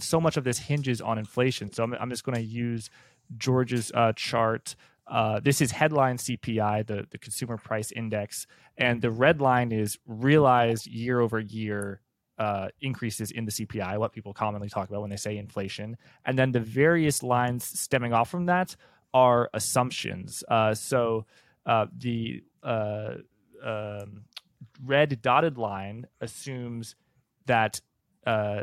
so 0.00 0.20
much 0.20 0.36
of 0.36 0.44
this 0.44 0.58
hinges 0.58 1.00
on 1.00 1.18
inflation. 1.18 1.72
So 1.72 1.82
I'm, 1.82 1.94
I'm 1.94 2.10
just 2.10 2.24
going 2.24 2.36
to 2.36 2.44
use 2.44 2.90
George's 3.36 3.92
uh, 3.94 4.12
chart. 4.14 4.76
Uh, 5.06 5.40
this 5.40 5.60
is 5.60 5.72
headline 5.72 6.16
CPI, 6.16 6.86
the, 6.86 7.06
the 7.10 7.18
consumer 7.18 7.56
price 7.56 7.90
index, 7.92 8.46
and 8.76 9.00
the 9.00 9.10
red 9.10 9.40
line 9.40 9.72
is 9.72 9.98
realized 10.06 10.86
year 10.86 11.20
over 11.20 11.40
year 11.40 12.00
uh, 12.38 12.68
increases 12.80 13.30
in 13.30 13.44
the 13.44 13.50
CPI, 13.50 13.98
what 13.98 14.12
people 14.12 14.32
commonly 14.32 14.68
talk 14.68 14.88
about 14.88 15.00
when 15.00 15.10
they 15.10 15.16
say 15.16 15.36
inflation. 15.36 15.96
And 16.24 16.38
then 16.38 16.52
the 16.52 16.60
various 16.60 17.22
lines 17.22 17.64
stemming 17.64 18.12
off 18.12 18.30
from 18.30 18.46
that 18.46 18.76
are 19.12 19.50
assumptions. 19.54 20.44
Uh, 20.48 20.74
so 20.74 21.26
uh, 21.68 21.86
the 21.96 22.42
uh, 22.64 23.14
um, 23.62 24.24
red 24.84 25.20
dotted 25.22 25.58
line 25.58 26.06
assumes 26.20 26.96
that 27.46 27.80
uh, 28.26 28.62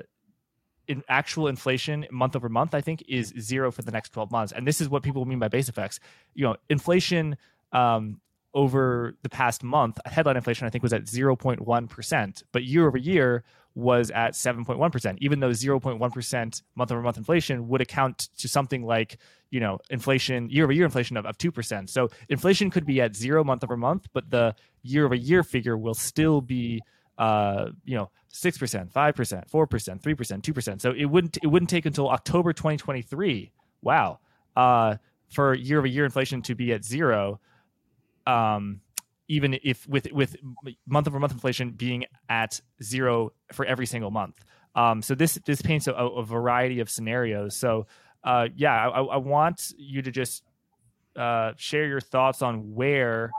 in 0.87 1.03
actual 1.07 1.47
inflation 1.47 2.05
month 2.11 2.35
over 2.35 2.49
month, 2.49 2.73
I 2.73 2.81
think, 2.81 3.03
is 3.07 3.33
zero 3.39 3.71
for 3.71 3.83
the 3.83 3.91
next 3.91 4.11
12 4.11 4.31
months. 4.31 4.53
And 4.53 4.67
this 4.67 4.81
is 4.81 4.89
what 4.89 5.03
people 5.03 5.25
mean 5.25 5.39
by 5.39 5.47
base 5.47 5.69
effects. 5.69 5.99
You 6.33 6.45
know, 6.45 6.55
inflation 6.69 7.37
um, 7.71 8.19
over 8.53 9.15
the 9.21 9.29
past 9.29 9.63
month, 9.63 9.99
headline 10.05 10.35
inflation, 10.37 10.65
I 10.65 10.69
think, 10.69 10.83
was 10.83 10.93
at 10.93 11.03
0.1%. 11.03 12.43
But 12.51 12.63
year 12.63 12.87
over 12.87 12.97
year, 12.97 13.43
was 13.75 14.09
at 14.11 14.33
7.1%, 14.33 15.17
even 15.19 15.39
though 15.39 15.49
0.1% 15.49 16.61
month 16.75 16.91
over 16.91 17.01
month 17.01 17.17
inflation 17.17 17.67
would 17.67 17.81
account 17.81 18.29
to 18.37 18.47
something 18.47 18.83
like, 18.83 19.17
you 19.51 19.59
know, 19.59 19.77
inflation, 19.89 20.49
year 20.49 20.63
over 20.63 20.73
year 20.73 20.85
inflation 20.85 21.17
of, 21.17 21.25
of 21.25 21.37
2%. 21.37 21.89
So 21.89 22.09
inflation 22.29 22.71
could 22.71 22.85
be 22.85 23.01
at 23.01 23.15
zero 23.15 23.43
month 23.43 23.63
over 23.63 23.75
month, 23.75 24.07
but 24.13 24.29
the 24.29 24.55
year 24.81 25.05
over 25.05 25.15
year 25.15 25.43
figure 25.43 25.77
will 25.77 25.93
still 25.93 26.39
be, 26.39 26.81
uh, 27.17 27.67
you 27.83 27.95
know, 27.95 28.09
6%, 28.33 28.91
5%, 28.91 29.49
4%, 29.51 30.01
3%, 30.01 30.41
2%. 30.41 30.81
So 30.81 30.91
it 30.91 31.05
wouldn't, 31.05 31.37
it 31.43 31.47
wouldn't 31.47 31.69
take 31.69 31.85
until 31.85 32.09
October 32.09 32.53
2023. 32.53 33.51
Wow. 33.81 34.19
Uh, 34.55 34.95
for 35.29 35.53
year 35.53 35.79
over 35.79 35.87
year 35.87 36.05
inflation 36.05 36.41
to 36.43 36.55
be 36.55 36.71
at 36.71 36.83
zero. 36.83 37.39
Um, 38.25 38.81
even 39.27 39.57
if 39.63 39.87
with 39.87 40.11
with 40.11 40.35
month 40.87 41.07
over 41.07 41.19
month 41.19 41.33
inflation 41.33 41.71
being 41.71 42.05
at 42.29 42.61
zero 42.81 43.31
for 43.51 43.65
every 43.65 43.85
single 43.85 44.11
month. 44.11 44.43
Um, 44.75 45.01
so 45.01 45.15
this 45.15 45.39
this 45.45 45.61
paints 45.61 45.87
a, 45.87 45.93
a, 45.93 46.23
variety 46.23 46.81
of 46.81 46.89
scenarios. 46.89 47.55
So 47.55 47.87
uh, 48.23 48.49
yeah, 48.55 48.89
I, 48.89 49.01
I, 49.01 49.17
want 49.17 49.71
you 49.77 50.01
to 50.01 50.11
just 50.11 50.43
uh, 51.15 51.53
share 51.55 51.87
your 51.87 52.01
thoughts 52.01 52.41
on 52.41 52.73
where 52.75 53.31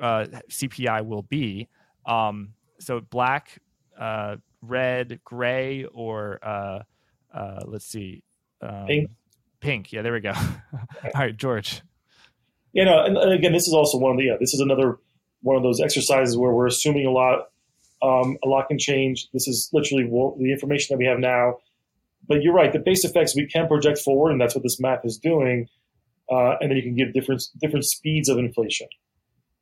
uh, 0.00 0.26
CPI 0.48 1.04
will 1.04 1.22
be. 1.22 1.68
Um, 2.06 2.54
so 2.78 3.00
black, 3.00 3.58
uh, 3.98 4.36
red, 4.62 5.20
gray, 5.24 5.86
or 5.86 6.38
uh, 6.42 6.82
uh, 7.34 7.60
let's 7.66 7.86
see, 7.86 8.22
um, 8.62 8.86
pink. 8.86 9.10
Pink. 9.60 9.92
Yeah, 9.92 10.02
there 10.02 10.12
we 10.12 10.20
go. 10.20 10.32
All 10.72 11.10
right, 11.14 11.36
George. 11.36 11.82
You 12.72 12.84
know, 12.84 13.02
and, 13.04 13.16
and 13.16 13.32
again, 13.32 13.52
this 13.52 13.66
is 13.66 13.74
also 13.74 13.98
one 13.98 14.12
of 14.12 14.18
the 14.18 14.24
yeah, 14.24 14.36
this 14.38 14.54
is 14.54 14.60
another 14.60 14.98
one 15.42 15.56
of 15.56 15.62
those 15.62 15.80
exercises 15.80 16.36
where 16.36 16.52
we're 16.52 16.66
assuming 16.66 17.06
a 17.06 17.10
lot. 17.10 17.48
Um, 18.02 18.38
a 18.42 18.48
lot 18.48 18.68
can 18.68 18.78
change. 18.78 19.28
This 19.34 19.46
is 19.46 19.68
literally 19.74 20.04
the 20.04 20.52
information 20.52 20.94
that 20.94 20.98
we 20.98 21.04
have 21.04 21.18
now. 21.18 21.58
But 22.26 22.42
you're 22.42 22.54
right. 22.54 22.72
The 22.72 22.78
base 22.78 23.04
effects 23.04 23.36
we 23.36 23.46
can 23.46 23.68
project 23.68 23.98
forward, 23.98 24.30
and 24.30 24.40
that's 24.40 24.54
what 24.54 24.62
this 24.62 24.80
math 24.80 25.04
is 25.04 25.18
doing. 25.18 25.68
Uh, 26.30 26.56
and 26.60 26.70
then 26.70 26.76
you 26.76 26.82
can 26.82 26.94
give 26.94 27.12
different 27.12 27.42
different 27.60 27.84
speeds 27.84 28.28
of 28.28 28.38
inflation. 28.38 28.86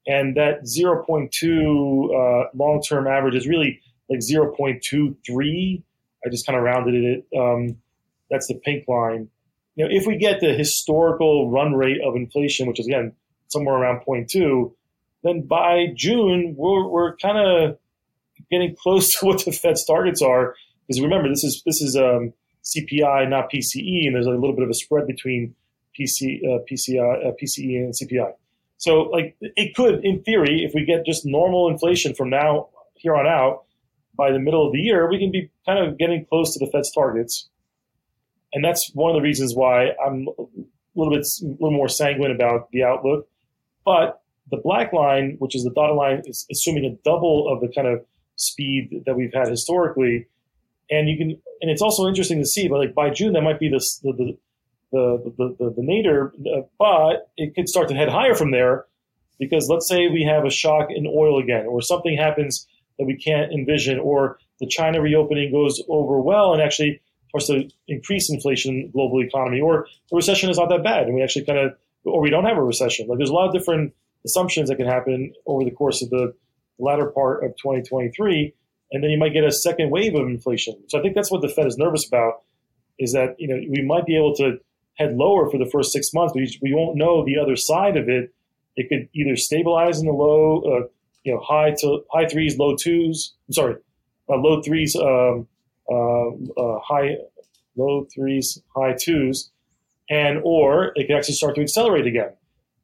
And 0.06 0.36
that 0.36 0.62
0.2 0.64 1.04
uh, 1.04 2.48
long 2.54 2.82
term 2.82 3.06
average 3.06 3.34
is 3.34 3.46
really 3.46 3.80
like 4.08 4.20
0.23. 4.20 5.82
I 6.24 6.28
just 6.30 6.46
kind 6.46 6.56
of 6.56 6.64
rounded 6.64 6.94
it. 6.94 7.26
Um, 7.36 7.76
that's 8.30 8.48
the 8.48 8.54
pink 8.54 8.86
line. 8.88 9.28
You 9.76 9.84
know, 9.84 9.90
if 9.92 10.06
we 10.06 10.16
get 10.16 10.40
the 10.40 10.54
historical 10.54 11.50
run 11.50 11.74
rate 11.74 11.98
of 12.04 12.16
inflation, 12.16 12.66
which 12.66 12.80
is 12.80 12.86
again 12.86 13.12
somewhere 13.48 13.76
around 13.76 14.02
0.2, 14.06 14.72
then 15.22 15.42
by 15.42 15.86
June 15.94 16.54
we're, 16.56 16.86
we're 16.86 17.16
kind 17.16 17.38
of 17.38 17.78
getting 18.50 18.74
close 18.76 19.10
to 19.18 19.26
what 19.26 19.44
the 19.44 19.52
Fed's 19.52 19.84
targets 19.84 20.22
are. 20.22 20.54
Because 20.86 21.02
remember, 21.02 21.28
this 21.28 21.44
is 21.44 21.62
this 21.66 21.82
is 21.82 21.96
um, 21.96 22.32
CPI, 22.64 23.28
not 23.28 23.50
PCE, 23.50 24.06
and 24.06 24.14
there's 24.14 24.26
a 24.26 24.30
little 24.30 24.54
bit 24.54 24.64
of 24.64 24.70
a 24.70 24.74
spread 24.74 25.06
between 25.06 25.54
PC, 25.98 26.40
uh, 26.44 26.58
PCI, 26.70 27.26
uh, 27.26 27.32
PCE 27.40 27.76
and 27.76 27.94
CPI. 27.94 28.32
So, 28.78 29.02
like, 29.02 29.36
it 29.40 29.74
could, 29.74 30.04
in 30.04 30.22
theory, 30.22 30.64
if 30.64 30.72
we 30.72 30.84
get 30.84 31.04
just 31.04 31.26
normal 31.26 31.68
inflation 31.68 32.14
from 32.14 32.30
now 32.30 32.68
here 32.94 33.16
on 33.16 33.26
out, 33.26 33.64
by 34.16 34.32
the 34.32 34.38
middle 34.38 34.66
of 34.66 34.72
the 34.72 34.78
year, 34.78 35.08
we 35.08 35.18
can 35.18 35.30
be 35.30 35.50
kind 35.66 35.84
of 35.84 35.98
getting 35.98 36.24
close 36.26 36.52
to 36.52 36.64
the 36.64 36.70
Fed's 36.70 36.92
targets. 36.92 37.48
And 38.52 38.64
that's 38.64 38.90
one 38.94 39.10
of 39.10 39.16
the 39.16 39.22
reasons 39.22 39.54
why 39.54 39.90
I'm 40.04 40.26
a 40.28 40.44
little 40.94 41.14
bit 41.14 41.26
a 41.42 41.46
little 41.46 41.70
more 41.70 41.88
sanguine 41.88 42.30
about 42.30 42.70
the 42.72 42.82
outlook. 42.82 43.28
But 43.84 44.20
the 44.50 44.58
black 44.58 44.92
line, 44.92 45.36
which 45.38 45.54
is 45.54 45.62
the 45.64 45.70
dotted 45.70 45.96
line, 45.96 46.22
is 46.24 46.46
assuming 46.50 46.84
a 46.84 46.96
double 47.04 47.52
of 47.52 47.60
the 47.60 47.68
kind 47.74 47.86
of 47.86 48.04
speed 48.36 49.02
that 49.06 49.14
we've 49.14 49.34
had 49.34 49.48
historically. 49.48 50.26
And 50.90 51.08
you 51.08 51.18
can, 51.18 51.30
and 51.60 51.70
it's 51.70 51.82
also 51.82 52.06
interesting 52.06 52.38
to 52.38 52.46
see, 52.46 52.68
but 52.68 52.78
like 52.78 52.94
by 52.94 53.10
June, 53.10 53.32
that 53.34 53.42
might 53.42 53.60
be 53.60 53.68
the 53.68 53.84
the 54.02 54.38
the 54.92 55.32
the, 55.36 55.56
the, 55.58 55.74
the 55.76 55.82
nadir, 55.82 56.32
uh, 56.54 56.62
but 56.78 57.30
it 57.36 57.54
could 57.54 57.68
start 57.68 57.88
to 57.88 57.94
head 57.94 58.08
higher 58.08 58.34
from 58.34 58.52
there, 58.52 58.86
because 59.38 59.68
let's 59.68 59.86
say 59.86 60.08
we 60.08 60.24
have 60.24 60.46
a 60.46 60.50
shock 60.50 60.88
in 60.88 61.06
oil 61.06 61.38
again, 61.38 61.66
or 61.66 61.82
something 61.82 62.16
happens 62.16 62.66
that 62.98 63.04
we 63.04 63.16
can't 63.16 63.52
envision, 63.52 63.98
or 63.98 64.38
the 64.60 64.66
China 64.66 65.00
reopening 65.02 65.52
goes 65.52 65.82
over 65.88 66.20
well 66.20 66.54
and 66.54 66.62
actually 66.62 67.00
starts 67.28 67.48
to 67.48 67.68
increase 67.86 68.32
inflation 68.32 68.74
in 68.74 68.82
the 68.86 68.88
global 68.88 69.22
economy, 69.22 69.60
or 69.60 69.86
the 70.10 70.16
recession 70.16 70.48
is 70.48 70.56
not 70.56 70.70
that 70.70 70.82
bad, 70.82 71.04
and 71.04 71.14
we 71.14 71.22
actually 71.22 71.44
kind 71.44 71.58
of, 71.58 71.72
or 72.04 72.22
we 72.22 72.30
don't 72.30 72.46
have 72.46 72.56
a 72.56 72.62
recession. 72.62 73.06
Like 73.06 73.18
there's 73.18 73.28
a 73.28 73.34
lot 73.34 73.46
of 73.46 73.52
different 73.52 73.92
assumptions 74.24 74.68
that 74.68 74.76
can 74.76 74.86
happen 74.86 75.32
over 75.46 75.64
the 75.64 75.70
course 75.70 76.02
of 76.02 76.10
the 76.10 76.34
latter 76.78 77.06
part 77.06 77.44
of 77.44 77.50
2023, 77.56 78.54
and 78.92 79.02
then 79.02 79.10
you 79.10 79.18
might 79.18 79.32
get 79.32 79.44
a 79.44 79.52
second 79.52 79.90
wave 79.90 80.14
of 80.14 80.26
inflation. 80.26 80.74
So 80.88 80.98
I 80.98 81.02
think 81.02 81.14
that's 81.14 81.30
what 81.30 81.42
the 81.42 81.48
Fed 81.48 81.66
is 81.66 81.76
nervous 81.76 82.06
about, 82.06 82.42
is 82.98 83.12
that 83.12 83.36
you 83.38 83.48
know 83.48 83.56
we 83.56 83.82
might 83.82 84.06
be 84.06 84.16
able 84.16 84.34
to 84.36 84.58
head 84.94 85.16
lower 85.16 85.50
for 85.50 85.58
the 85.58 85.68
first 85.70 85.92
six 85.92 86.12
months, 86.12 86.32
but 86.34 86.42
we 86.62 86.74
won't 86.74 86.96
know 86.96 87.24
the 87.24 87.38
other 87.38 87.56
side 87.56 87.96
of 87.96 88.08
it. 88.08 88.32
It 88.76 88.88
could 88.88 89.08
either 89.14 89.36
stabilize 89.36 90.00
in 90.00 90.06
the 90.06 90.12
low, 90.12 90.60
uh, 90.60 90.88
you 91.24 91.32
know, 91.32 91.40
high 91.40 91.72
to 91.80 92.04
high 92.12 92.26
threes, 92.26 92.58
low 92.58 92.76
twos. 92.76 93.34
I'm 93.48 93.52
sorry, 93.52 93.76
uh, 94.28 94.36
low 94.36 94.62
threes, 94.62 94.96
um, 94.96 95.48
uh, 95.90 96.28
uh 96.28 96.80
high, 96.80 97.16
low 97.76 98.06
threes, 98.14 98.60
high 98.74 98.94
twos, 98.98 99.50
and 100.10 100.40
or 100.44 100.92
it 100.94 101.06
could 101.06 101.16
actually 101.16 101.34
start 101.34 101.54
to 101.56 101.62
accelerate 101.62 102.06
again. 102.06 102.30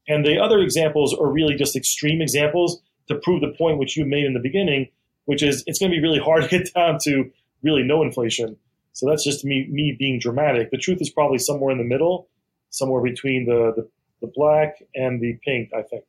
And 0.09 0.25
the 0.25 0.39
other 0.39 0.61
examples 0.61 1.15
are 1.15 1.31
really 1.31 1.55
just 1.55 1.77
extreme 1.77 2.21
examples 2.21 2.81
to 3.09 3.17
prove 3.17 3.41
the 3.41 3.55
point 3.57 3.79
which 3.79 3.97
you 3.97 4.05
made 4.05 4.25
in 4.25 4.35
the 4.35 4.41
beginning, 4.41 4.89
which 5.25 5.43
is 5.43 5.65
it's 5.67 5.79
going 5.79 5.91
to 5.91 5.97
be 5.97 6.03
really 6.03 6.19
hard 6.19 6.43
to 6.43 6.49
get 6.49 6.73
down 6.75 6.99
to 7.05 7.31
really 7.63 7.83
no 7.83 8.03
inflation. 8.03 8.57
So 8.93 9.09
that's 9.09 9.25
just 9.25 9.45
me 9.45 9.67
me 9.71 9.97
being 9.99 10.21
dramatic. 10.21 10.71
The 10.71 10.79
truth 10.79 11.01
is 11.01 11.11
probably 11.11 11.39
somewhere 11.39 11.73
in 11.73 11.79
the 11.79 11.85
middle, 11.85 12.29
somewhere 12.71 13.03
between 13.03 13.47
the, 13.47 13.73
the, 13.75 13.89
the 14.21 14.33
black 14.35 14.77
and 14.95 15.21
the 15.21 15.39
pink, 15.45 15.71
I 15.75 15.83
think. 15.83 16.05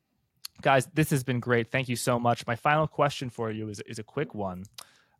Guys, 0.62 0.86
this 0.94 1.10
has 1.10 1.22
been 1.22 1.40
great. 1.40 1.70
Thank 1.70 1.88
you 1.88 1.96
so 1.96 2.18
much. 2.18 2.46
My 2.46 2.56
final 2.56 2.86
question 2.86 3.28
for 3.28 3.50
you 3.50 3.68
is, 3.68 3.80
is 3.80 3.98
a 3.98 4.02
quick 4.02 4.34
one. 4.34 4.64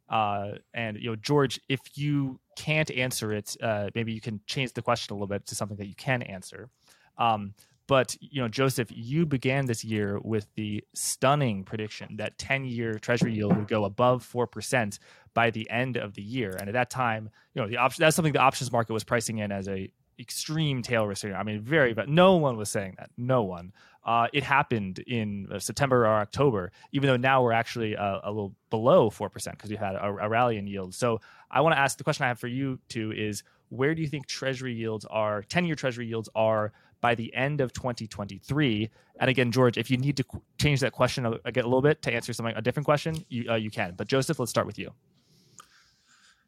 Uh, 0.09 0.53
and 0.73 0.97
you 0.97 1.11
know, 1.11 1.17
George, 1.17 1.61
if 1.69 1.81
you 1.95 2.39
can't 2.57 2.91
answer 2.91 3.33
it, 3.33 3.57
uh, 3.61 3.91
maybe 3.95 4.13
you 4.13 4.21
can 4.21 4.41
change 4.47 4.73
the 4.73 4.83
question 4.83 5.13
a 5.13 5.17
little 5.17 5.27
bit 5.27 5.47
to 5.47 5.55
something 5.55 5.77
that 5.79 5.87
you 5.87 5.95
can 5.95 6.23
answer. 6.23 6.71
Um, 7.19 7.55
but 7.87 8.17
you 8.21 8.41
know, 8.41 8.49
Joseph, 8.49 8.89
you 8.91 9.27
began 9.27 9.67
this 9.67 9.85
year 9.85 10.19
with 10.23 10.47
the 10.55 10.85
stunning 10.95 11.65
prediction 11.65 12.17
that 12.17 12.39
10-year 12.39 12.99
Treasury 12.99 13.35
yield 13.35 13.57
would 13.57 13.69
go 13.69 13.85
above 13.85 14.25
four 14.25 14.47
percent 14.47 14.99
by 15.35 15.51
the 15.51 15.69
end 15.71 15.97
of 15.97 16.15
the 16.15 16.23
year. 16.23 16.57
And 16.59 16.69
at 16.69 16.73
that 16.73 16.91
time, 16.91 17.31
you 17.55 17.63
know, 17.63 17.69
the 17.69 17.77
option 17.77 18.03
that's 18.03 18.17
something 18.17 18.33
the 18.33 18.41
options 18.41 18.73
market 18.73 18.93
was 18.93 19.05
pricing 19.05 19.39
in 19.39 19.53
as 19.53 19.69
a 19.69 19.91
extreme 20.19 20.83
tail 20.83 21.07
risk. 21.07 21.25
I 21.27 21.43
mean, 21.43 21.61
very, 21.61 21.93
but 21.93 22.09
no 22.09 22.37
one 22.37 22.57
was 22.57 22.71
saying 22.71 22.95
that. 22.99 23.11
No 23.17 23.43
one. 23.43 23.73
Uh, 24.05 24.29
it 24.33 24.45
happened 24.45 25.01
in 25.01 25.49
uh, 25.53 25.59
September 25.59 26.07
or 26.07 26.21
October, 26.21 26.71
even 26.93 27.09
though 27.09 27.17
now 27.17 27.43
we're 27.43 27.53
actually 27.53 27.97
uh, 27.97 28.21
a 28.23 28.31
little 28.31 28.55
below 28.71 29.11
4% 29.11 29.51
because 29.51 29.69
we 29.69 29.77
had 29.77 29.97
a, 29.97 30.07
a, 30.07 30.29
rally 30.29 30.59
in 30.59 30.67
yield. 30.67 30.95
So 30.95 31.21
I 31.51 31.61
want 31.61 31.75
to 31.75 31.79
ask 31.79 31.99
the 31.99 32.05
question 32.05 32.25
I 32.25 32.29
have 32.29 32.39
for 32.39 32.47
you 32.47 32.79
two 32.89 33.13
is 33.13 33.43
where 33.69 33.95
do 33.97 34.03
you 34.03 34.09
think 34.09 34.27
treasury 34.27 34.75
yields 34.75 35.05
are, 35.07 35.43
10 35.43 35.65
year 35.65 35.75
treasury 35.75 36.07
yields 36.07 36.29
are 36.37 36.73
by 37.07 37.15
the 37.15 37.33
end 37.37 37.61
of 37.61 37.73
2023. 37.73 38.91
And 39.21 39.31
again, 39.31 39.53
George, 39.53 39.79
if 39.79 39.93
you 39.93 39.97
need 39.97 40.17
to 40.17 40.25
qu- 40.25 40.43
change 40.59 40.81
that 40.81 40.91
question 40.91 41.25
a, 41.25 41.31
a, 41.45 41.53
little 41.55 41.81
bit 41.81 42.03
to 42.03 42.13
answer 42.13 42.33
something 42.33 42.57
a 42.57 42.61
different 42.61 42.85
question, 42.85 43.25
you, 43.29 43.49
uh, 43.49 43.55
you 43.55 43.71
can. 43.71 43.95
But 43.97 44.09
Joseph, 44.09 44.41
let's 44.41 44.51
start 44.51 44.67
with 44.67 44.77
you. 44.77 44.91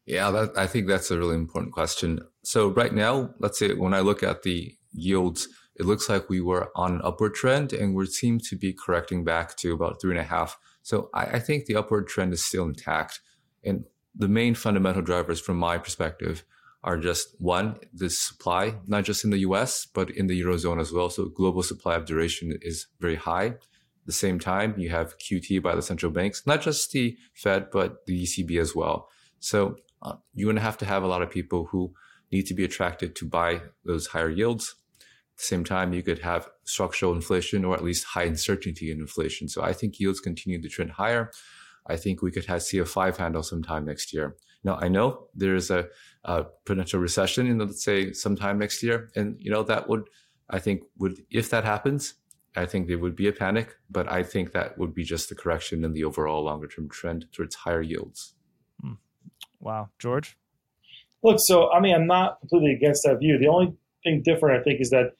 Yeah, 0.05 0.33
that, 0.33 0.59
I 0.59 0.67
think 0.67 0.89
that's 0.89 1.13
a 1.13 1.17
really 1.17 1.37
important 1.37 1.73
question. 1.73 2.19
So 2.43 2.71
right 2.71 2.93
now, 2.93 3.31
let's 3.39 3.57
say 3.61 3.73
when 3.73 3.95
I 3.95 4.01
look 4.01 4.25
at 4.25 4.43
the 4.43 4.75
yields, 4.91 5.47
it 5.77 5.87
looks 5.87 6.09
like 6.09 6.29
we 6.29 6.41
were 6.41 6.73
on 6.75 6.95
an 6.95 7.03
upward 7.05 7.35
trend 7.37 7.73
and 7.73 7.95
we 7.95 8.07
seem 8.07 8.41
to 8.49 8.57
be 8.57 8.73
correcting 8.73 9.23
back 9.23 9.55
to 9.59 9.73
about 9.73 10.01
three 10.01 10.11
and 10.11 10.21
a 10.21 10.25
half. 10.25 10.59
So 10.83 11.09
I, 11.15 11.25
I 11.37 11.39
think 11.39 11.67
the 11.67 11.77
upward 11.77 12.09
trend 12.09 12.33
is 12.33 12.45
still 12.45 12.65
intact. 12.65 13.21
And 13.63 13.85
the 14.13 14.27
main 14.27 14.57
fundamental 14.57 15.03
drivers 15.03 15.41
from 15.41 15.57
my 15.57 15.79
perspective 15.79 16.43
are 16.85 16.97
just 16.97 17.35
one, 17.41 17.77
the 17.93 18.09
supply, 18.09 18.75
not 18.87 19.05
just 19.05 19.25
in 19.25 19.31
the 19.31 19.39
US, 19.39 19.87
but 19.87 20.11
in 20.11 20.27
the 20.27 20.41
Eurozone 20.41 20.81
as 20.81 20.93
well. 20.93 21.11
So 21.11 21.27
global 21.27 21.63
supply 21.63 21.97
of 21.97 22.05
duration 22.05 22.57
is 22.63 22.87
very 23.01 23.17
high. 23.17 23.47
At 23.47 24.07
the 24.07 24.13
same 24.13 24.39
time, 24.39 24.75
you 24.79 24.91
have 24.91 25.19
QT 25.19 25.63
by 25.63 25.75
the 25.75 25.83
central 25.83 26.13
banks, 26.13 26.47
not 26.47 26.63
just 26.63 26.93
the 26.93 27.17
Fed, 27.35 27.71
but 27.71 28.07
the 28.07 28.23
ECB 28.23 28.61
as 28.61 28.75
well. 28.75 29.09
So 29.41 29.77
uh, 30.03 30.17
you're 30.35 30.47
going 30.47 30.57
to 30.57 30.63
have 30.63 30.79
to 30.79 30.87
have 30.87 31.03
a 31.03 31.09
lot 31.09 31.23
of 31.23 31.31
people 31.31 31.67
who 31.67 31.93
need 32.31 32.47
to 32.47 32.55
be 32.55 32.65
attracted 32.65 33.17
to 33.17 33.27
buy 33.27 33.63
those 33.85 34.07
higher 34.09 34.31
yields. 34.31 34.77
At 35.01 35.39
the 35.39 35.45
same 35.45 35.65
time, 35.65 35.93
you 35.93 36.03
could 36.03 36.21
have 36.21 36.49
structural 36.65 37.15
inflation 37.15 37.65
or 37.65 37.75
at 37.75 37.85
least 37.85 38.05
high 38.05 38.25
uncertainty 38.25 38.91
in 38.91 38.99
inflation. 38.99 39.49
So 39.49 39.63
I 39.63 39.73
think 39.73 39.99
yields 39.99 40.21
continue 40.21 40.61
to 40.61 40.69
trend 40.69 40.93
higher. 40.93 41.31
I 41.87 41.97
think 41.97 42.23
we 42.23 42.31
could 42.31 42.45
have, 42.47 42.63
see 42.63 42.79
a 42.79 42.85
five 42.85 43.17
handle 43.17 43.43
sometime 43.43 43.85
next 43.85 44.13
year. 44.13 44.37
Now, 44.65 44.77
I 44.81 44.89
know 44.89 45.29
there 45.35 45.55
is 45.55 45.71
a, 45.71 45.89
a 46.25 46.45
potential 46.65 47.01
recession 47.01 47.47
in, 47.47 47.59
let's 47.59 47.85
say, 47.85 48.13
sometime 48.13 48.59
next 48.59 48.83
year. 48.83 49.11
And, 49.15 49.37
you 49.39 49.51
know, 49.51 49.63
that 49.63 49.89
would, 49.89 50.09
I 50.51 50.59
think, 50.59 50.83
would, 50.99 51.23
if 51.31 51.51
that 51.51 51.65
happens, 51.65 52.15
I 52.57 52.67
think 52.67 52.89
there 52.89 52.99
would 52.99 53.15
be 53.15 53.29
a 53.29 53.33
panic, 53.33 53.77
but 53.89 54.11
I 54.11 54.23
think 54.25 54.53
that 54.53 54.77
would 54.77 54.95
be 54.95 55.05
just 55.05 55.29
the 55.29 55.35
correction 55.37 55.85
in 55.85 55.93
the 55.93 56.05
overall 56.05 56.43
longer 56.43 56.67
term 56.67 56.89
trend 56.89 57.27
towards 57.33 57.55
higher 57.55 57.83
yields. 57.83 58.35
Hmm. 58.81 58.95
Wow. 59.61 59.91
George? 59.99 60.37
Look, 61.23 61.39
so, 61.41 61.71
I 61.71 61.81
mean, 61.81 61.95
I'm 61.95 62.07
not 62.07 62.41
completely 62.41 62.73
against 62.73 63.05
that 63.05 63.19
view. 63.21 63.39
The 63.39 63.49
only 63.49 63.75
thing 64.03 64.23
different, 64.25 64.61
I 64.61 64.65
think, 64.65 64.81
is 64.81 64.91
that, 64.91 65.13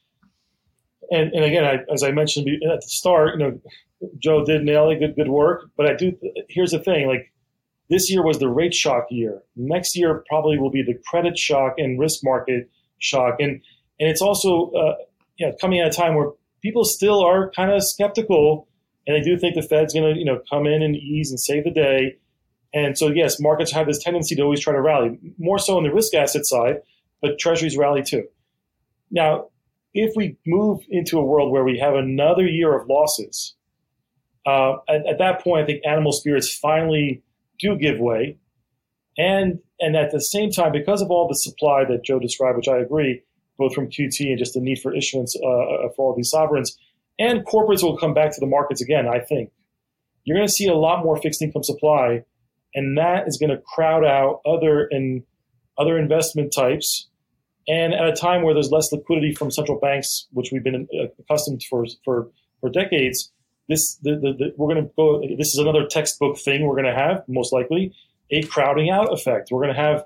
and, 1.11 1.33
and 1.33 1.45
again, 1.45 1.65
I, 1.65 1.79
as 1.93 2.03
I 2.03 2.11
mentioned 2.11 2.49
at 2.49 2.81
the 2.81 2.89
start, 2.89 3.39
you 3.39 3.39
know, 3.39 3.61
Joe 4.19 4.45
did 4.45 4.65
nail 4.65 4.91
it, 4.91 4.99
good, 4.99 5.17
good 5.17 5.29
work. 5.29 5.71
But 5.77 5.87
I 5.87 5.95
do, 5.95 6.13
here's 6.49 6.73
the 6.73 6.79
thing, 6.79 7.07
like, 7.07 7.33
this 7.89 8.11
year 8.11 8.25
was 8.25 8.39
the 8.39 8.49
rate 8.49 8.75
shock 8.75 9.07
year. 9.11 9.43
Next 9.57 9.97
year 9.97 10.25
probably 10.29 10.59
will 10.59 10.71
be 10.71 10.83
the 10.83 10.99
credit 11.09 11.39
shock 11.39 11.75
and 11.79 11.99
risk 11.99 12.21
market 12.23 12.71
shock. 12.99 13.37
And, 13.39 13.63
and 13.99 14.09
it's 14.09 14.23
also 14.23 14.71
uh, 14.73 14.95
you 15.37 15.47
know, 15.47 15.55
coming 15.61 15.81
at 15.81 15.89
a 15.89 15.97
time 15.97 16.15
where 16.15 16.31
people 16.63 16.85
still 16.85 17.25
are 17.25 17.51
kind 17.51 17.71
of 17.71 17.83
skeptical 17.83 18.69
and 19.07 19.17
they 19.17 19.21
do 19.25 19.39
think 19.39 19.55
the 19.55 19.63
Fed's 19.63 19.95
going 19.95 20.15
to 20.15 20.19
you 20.19 20.25
know 20.25 20.41
come 20.51 20.67
in 20.67 20.83
and 20.83 20.95
ease 20.95 21.31
and 21.31 21.41
save 21.41 21.65
the 21.65 21.71
day. 21.71 22.19
And 22.75 22.97
so 22.97 23.09
yes, 23.09 23.41
markets 23.41 23.73
have 23.73 23.87
this 23.87 24.03
tendency 24.03 24.37
to 24.37 24.43
always 24.43 24.61
try 24.61 24.75
to 24.75 24.81
rally 24.81 25.19
more 25.39 25.59
so 25.59 25.77
on 25.77 25.83
the 25.83 25.93
risk 25.93 26.15
asset 26.15 26.43
side, 26.45 26.83
but 27.23 27.39
Treasuries 27.39 27.77
rally 27.77 28.03
too. 28.03 28.25
Now, 29.11 29.49
if 29.95 30.13
we 30.15 30.37
move 30.47 30.81
into 30.91 31.19
a 31.19 31.25
world 31.25 31.51
where 31.51 31.65
we 31.65 31.79
have 31.79 31.95
another 31.95 32.47
year 32.47 32.79
of 32.79 32.87
losses, 32.89 33.55
uh, 34.45 34.75
at, 34.87 35.07
at, 35.07 35.19
that 35.19 35.43
point, 35.43 35.63
I 35.63 35.67
think 35.67 35.83
animal 35.87 36.13
spirits 36.13 36.55
finally 36.55 37.23
do 37.61 37.77
give 37.77 37.99
way, 37.99 38.39
and 39.17 39.59
and 39.81 39.97
at 39.97 40.11
the 40.11 40.21
same 40.21 40.51
time, 40.51 40.73
because 40.73 41.03
of 41.03 41.11
all 41.11 41.29
the 41.29 41.35
supply 41.35 41.85
that 41.85 42.05
Joe 42.05 42.19
described, 42.19 42.57
which 42.57 42.69
I 42.69 42.79
agree, 42.79 43.23
both 43.59 43.75
from 43.75 43.89
QT 43.89 44.21
and 44.21 44.39
just 44.39 44.55
the 44.55 44.61
need 44.61 44.79
for 44.81 44.95
issuance 44.95 45.37
uh, 45.43 45.47
uh, 45.47 45.89
for 45.97 46.11
all 46.11 46.15
these 46.17 46.31
sovereigns, 46.31 46.77
and 47.19 47.47
corporates 47.47 47.83
will 47.83 47.97
come 47.97 48.15
back 48.15 48.33
to 48.33 48.41
the 48.41 48.47
markets 48.47 48.83
again. 48.83 49.07
I 49.07 49.21
think 49.21 49.51
you're 50.25 50.37
going 50.37 50.47
to 50.47 50.53
see 50.53 50.67
a 50.67 50.75
lot 50.75 51.05
more 51.05 51.17
fixed 51.17 51.43
income 51.43 51.63
supply, 51.63 52.25
and 52.75 52.99
that 52.99 53.27
is 53.27 53.39
going 53.39 53.51
to 53.51 53.63
crowd 53.75 54.05
out 54.05 54.41
other 54.47 54.89
and 54.91 55.23
other 55.79 55.99
investment 55.99 56.53
types 56.55 57.09
and 57.69 57.93
at 57.93 58.09
a 58.09 58.13
time 58.13 58.43
where 58.43 58.55
there's 58.55 58.71
less 58.71 58.91
liquidity 58.91 59.35
from 59.35 59.51
central 59.51 59.79
banks, 59.79 60.27
which 60.33 60.49
we've 60.51 60.65
been 60.65 60.89
uh, 60.99 61.07
accustomed 61.21 61.63
for 61.69 61.85
for 62.05 62.31
for 62.61 62.71
decades, 62.71 63.31
this 63.69 63.97
the, 64.03 64.13
the, 64.13 64.33
the, 64.33 64.55
we're 64.57 64.73
going 64.73 64.85
to 64.85 64.91
go. 64.97 65.21
This 65.37 65.49
is 65.49 65.59
another 65.59 65.87
textbook 65.87 66.39
thing 66.39 66.67
we're 66.67 66.81
going 66.81 66.93
to 66.93 67.01
have 67.01 67.23
most 67.29 67.53
likely 67.53 67.95
a 68.31 68.43
crowding 68.43 68.91
out 68.91 69.13
effect. 69.13 69.51
We're 69.51 69.63
going 69.63 69.75
to 69.75 69.81
have 69.81 70.05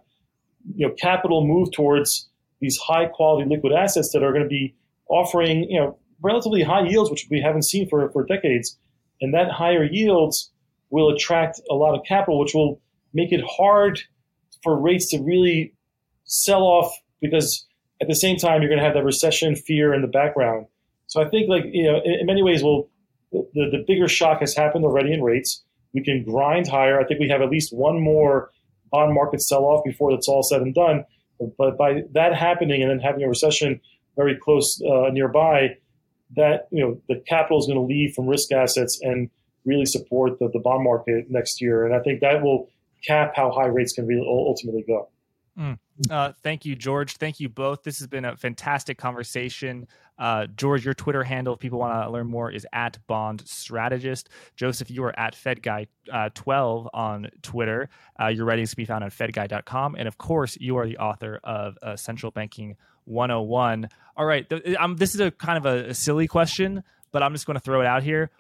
you 0.74 0.86
know 0.86 0.94
capital 0.94 1.46
move 1.46 1.72
towards 1.72 2.28
these 2.60 2.76
high 2.78 3.06
quality 3.06 3.48
liquid 3.48 3.72
assets 3.72 4.10
that 4.12 4.22
are 4.22 4.32
going 4.32 4.44
to 4.44 4.48
be 4.48 4.74
offering 5.08 5.64
you 5.70 5.80
know 5.80 5.98
relatively 6.20 6.62
high 6.62 6.86
yields, 6.86 7.10
which 7.10 7.26
we 7.30 7.40
haven't 7.40 7.64
seen 7.64 7.88
for 7.88 8.10
for 8.10 8.24
decades, 8.24 8.78
and 9.20 9.32
that 9.34 9.50
higher 9.50 9.84
yields 9.84 10.50
will 10.90 11.10
attract 11.10 11.60
a 11.70 11.74
lot 11.74 11.98
of 11.98 12.04
capital, 12.06 12.38
which 12.38 12.54
will 12.54 12.80
make 13.14 13.32
it 13.32 13.42
hard 13.48 14.00
for 14.62 14.78
rates 14.78 15.10
to 15.10 15.20
really 15.22 15.74
sell 16.24 16.62
off 16.62 16.92
because 17.20 17.66
at 18.00 18.08
the 18.08 18.14
same 18.14 18.36
time 18.36 18.60
you're 18.60 18.68
going 18.68 18.80
to 18.80 18.84
have 18.84 18.94
that 18.94 19.04
recession 19.04 19.54
fear 19.54 19.94
in 19.94 20.02
the 20.02 20.08
background. 20.08 20.66
So 21.06 21.22
I 21.22 21.28
think 21.28 21.48
like 21.48 21.64
you 21.72 21.84
know 21.84 22.00
in, 22.04 22.20
in 22.20 22.26
many 22.26 22.42
ways, 22.42 22.62
well, 22.62 22.88
the, 23.32 23.68
the 23.70 23.84
bigger 23.86 24.08
shock 24.08 24.40
has 24.40 24.54
happened 24.54 24.84
already 24.84 25.12
in 25.12 25.22
rates. 25.22 25.62
We 25.94 26.02
can 26.02 26.24
grind 26.24 26.68
higher. 26.68 27.00
I 27.00 27.04
think 27.04 27.20
we 27.20 27.28
have 27.28 27.42
at 27.42 27.50
least 27.50 27.74
one 27.74 28.00
more 28.00 28.50
bond 28.90 29.14
market 29.14 29.42
sell 29.42 29.64
off 29.64 29.84
before 29.84 30.12
it's 30.12 30.28
all 30.28 30.42
said 30.42 30.62
and 30.62 30.74
done. 30.74 31.04
But 31.58 31.76
by 31.76 32.02
that 32.12 32.34
happening 32.34 32.82
and 32.82 32.90
then 32.90 33.00
having 33.00 33.24
a 33.24 33.28
recession 33.28 33.80
very 34.16 34.36
close 34.36 34.80
uh, 34.82 35.08
nearby, 35.10 35.76
that 36.36 36.68
you 36.70 36.82
know 36.82 37.00
the 37.08 37.22
capital 37.26 37.58
is 37.58 37.66
going 37.66 37.78
to 37.78 37.84
leave 37.84 38.14
from 38.14 38.26
risk 38.26 38.52
assets 38.52 38.98
and 39.02 39.28
really 39.64 39.86
support 39.86 40.38
the, 40.38 40.48
the 40.52 40.58
bond 40.58 40.84
market 40.84 41.26
next 41.30 41.60
year. 41.60 41.84
And 41.84 41.94
I 41.94 42.00
think 42.00 42.20
that 42.20 42.42
will 42.42 42.68
cap 43.06 43.32
how 43.34 43.50
high 43.50 43.66
rates 43.66 43.92
can 43.92 44.06
really 44.06 44.26
ultimately 44.26 44.84
go. 44.86 45.08
Mm. 45.58 45.78
Uh, 46.10 46.32
thank 46.42 46.64
you, 46.64 46.74
George. 46.74 47.16
Thank 47.16 47.38
you 47.38 47.48
both. 47.48 47.82
This 47.82 47.98
has 47.98 48.08
been 48.08 48.24
a 48.24 48.36
fantastic 48.36 48.96
conversation. 48.96 49.86
Uh, 50.18 50.46
George, 50.46 50.84
your 50.84 50.94
Twitter 50.94 51.22
handle, 51.22 51.54
if 51.54 51.60
people 51.60 51.78
want 51.78 52.04
to 52.04 52.10
learn 52.10 52.26
more, 52.26 52.50
is 52.50 52.66
at 52.72 52.98
Bond 53.06 53.42
Strategist. 53.46 54.28
Joseph, 54.56 54.90
you 54.90 55.04
are 55.04 55.18
at 55.18 55.34
FedGuy12 55.34 56.86
uh, 56.86 56.88
on 56.94 57.30
Twitter. 57.42 57.90
Uh, 58.20 58.28
your 58.28 58.46
writings 58.46 58.74
can 58.74 58.82
be 58.82 58.86
found 58.86 59.04
on 59.04 59.10
FedGuy.com. 59.10 59.96
And 59.98 60.08
of 60.08 60.16
course, 60.18 60.56
you 60.58 60.76
are 60.78 60.86
the 60.86 60.98
author 60.98 61.38
of 61.44 61.76
uh, 61.82 61.96
Central 61.96 62.32
Banking 62.32 62.76
101. 63.04 63.88
All 64.16 64.24
right. 64.24 64.48
Th- 64.48 64.76
um, 64.76 64.96
this 64.96 65.14
is 65.14 65.20
a 65.20 65.30
kind 65.30 65.58
of 65.58 65.66
a, 65.66 65.90
a 65.90 65.94
silly 65.94 66.28
question, 66.28 66.82
but 67.10 67.22
I'm 67.22 67.32
just 67.32 67.46
going 67.46 67.56
to 67.56 67.60
throw 67.60 67.80
it 67.80 67.86
out 67.86 68.02
here. 68.02 68.30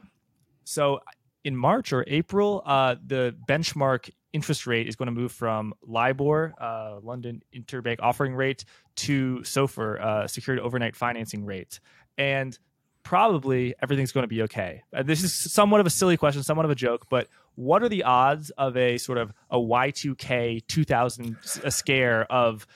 So, 0.64 1.00
in 1.44 1.56
March 1.56 1.92
or 1.92 2.04
April, 2.06 2.62
uh, 2.64 2.94
the 3.04 3.34
benchmark 3.48 4.10
interest 4.32 4.66
rate 4.66 4.88
is 4.88 4.96
going 4.96 5.06
to 5.06 5.12
move 5.12 5.32
from 5.32 5.74
LIBOR, 5.86 6.54
uh, 6.60 6.98
London 7.02 7.42
Interbank 7.54 7.98
Offering 8.00 8.34
Rate, 8.34 8.64
to 8.96 9.38
SOFR, 9.42 10.00
uh, 10.00 10.26
Secured 10.26 10.58
Overnight 10.58 10.96
Financing 10.96 11.44
Rate, 11.44 11.80
and 12.18 12.58
probably 13.02 13.74
everything's 13.82 14.12
going 14.12 14.22
to 14.22 14.28
be 14.28 14.42
okay. 14.42 14.82
Uh, 14.92 15.02
this 15.02 15.22
is 15.22 15.34
somewhat 15.34 15.80
of 15.80 15.86
a 15.86 15.90
silly 15.90 16.16
question, 16.16 16.42
somewhat 16.42 16.64
of 16.64 16.70
a 16.70 16.74
joke, 16.74 17.06
but 17.08 17.28
what 17.54 17.82
are 17.82 17.88
the 17.88 18.04
odds 18.04 18.50
of 18.50 18.76
a 18.76 18.98
sort 18.98 19.18
of 19.18 19.32
a 19.50 19.58
Y2K 19.58 20.66
2000 20.66 21.36
a 21.64 21.70
scare 21.70 22.24
of, 22.30 22.66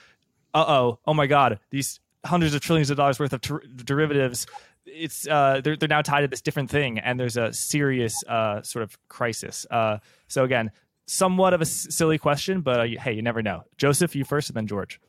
uh 0.53 0.65
oh, 0.67 0.99
oh 1.07 1.15
my 1.15 1.27
God, 1.27 1.61
these 1.71 2.01
hundreds 2.25 2.55
of 2.55 2.61
trillions 2.61 2.91
of 2.91 2.97
dollars 2.97 3.19
worth 3.21 3.33
of 3.33 3.41
ter- 3.41 3.63
derivatives 3.77 4.47
it's 4.87 5.27
uh, 5.27 5.61
they're 5.63 5.77
they're 5.77 5.89
now 5.89 6.03
tied 6.03 6.23
to 6.23 6.29
this 6.29 6.41
different 6.41 6.71
thing, 6.71 6.99
and 6.99 7.19
there's 7.19 7.37
a 7.37 7.53
serious 7.53 8.15
uh, 8.29 8.63
sort 8.63 8.83
of 8.83 8.97
crisis. 9.09 9.67
Uh, 9.71 9.99
so 10.29 10.45
again, 10.45 10.71
somewhat 11.07 11.55
of 11.55 11.61
a 11.61 11.65
silly 11.65 12.19
question, 12.19 12.61
but 12.61 12.81
uh, 12.81 13.01
hey, 13.01 13.13
you 13.13 13.23
never 13.23 13.43
know. 13.43 13.63
Joseph, 13.77 14.15
you 14.15 14.25
first, 14.25 14.51
and 14.51 14.57
then 14.57 14.67
George. 14.67 15.01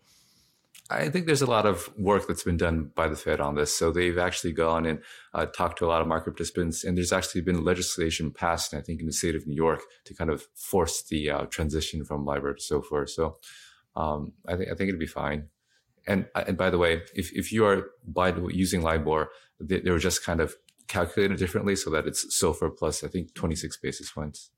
I 0.90 1.10
think 1.10 1.26
there's 1.26 1.42
a 1.42 1.50
lot 1.50 1.66
of 1.66 1.90
work 1.98 2.28
that's 2.28 2.44
been 2.44 2.56
done 2.56 2.92
by 2.96 3.10
the 3.10 3.16
Fed 3.18 3.42
on 3.42 3.56
this. 3.56 3.76
So 3.76 3.92
they've 3.92 4.18
actually 4.18 4.54
gone 4.54 4.86
and 4.86 5.00
uh, 5.34 5.46
talked 5.48 5.80
to 5.80 5.86
a 5.86 5.88
lot 5.88 6.02
of 6.02 6.08
market 6.08 6.32
participants, 6.32 6.84
and 6.84 6.98
there's 6.98 7.12
actually 7.12 7.42
been 7.42 7.64
legislation 7.64 8.32
passed, 8.32 8.74
I 8.74 8.82
think, 8.82 9.02
in 9.02 9.06
the 9.06 9.12
state 9.12 9.36
of 9.36 9.46
New 9.46 9.56
York 9.56 9.82
to 10.06 10.14
kind 10.14 10.30
of 10.30 10.48
force 10.56 11.04
the 11.04 11.30
uh, 11.30 11.46
transition 11.48 12.06
from 12.06 12.26
LIBOR 12.26 12.54
to 12.54 12.62
SOFR. 12.62 13.10
So 13.10 13.38
um, 13.98 14.34
I 14.48 14.56
think 14.56 14.70
I 14.72 14.76
think 14.76 14.88
it'd 14.88 15.00
be 15.00 15.08
fine. 15.08 15.48
And 16.08 16.28
uh, 16.36 16.46
and 16.48 16.58
by 16.58 16.70
the 16.70 16.78
way, 16.78 17.02
if 17.14 17.34
if 17.34 17.52
you 17.52 17.66
are 17.66 17.90
by 18.08 18.34
using 18.50 18.82
LIBOR, 18.82 19.30
they, 19.60 19.82
they 19.82 19.92
were 19.92 20.00
just 20.00 20.24
kind 20.24 20.40
of 20.40 20.56
calculated 20.88 21.38
differently 21.38 21.76
so 21.76 21.90
that 21.90 22.08
it's 22.08 22.26
SOFR 22.42 22.78
plus 22.78 23.04
I 23.04 23.10
think 23.10 23.34
26 23.34 23.76
basis 23.78 24.10
points. 24.10 24.52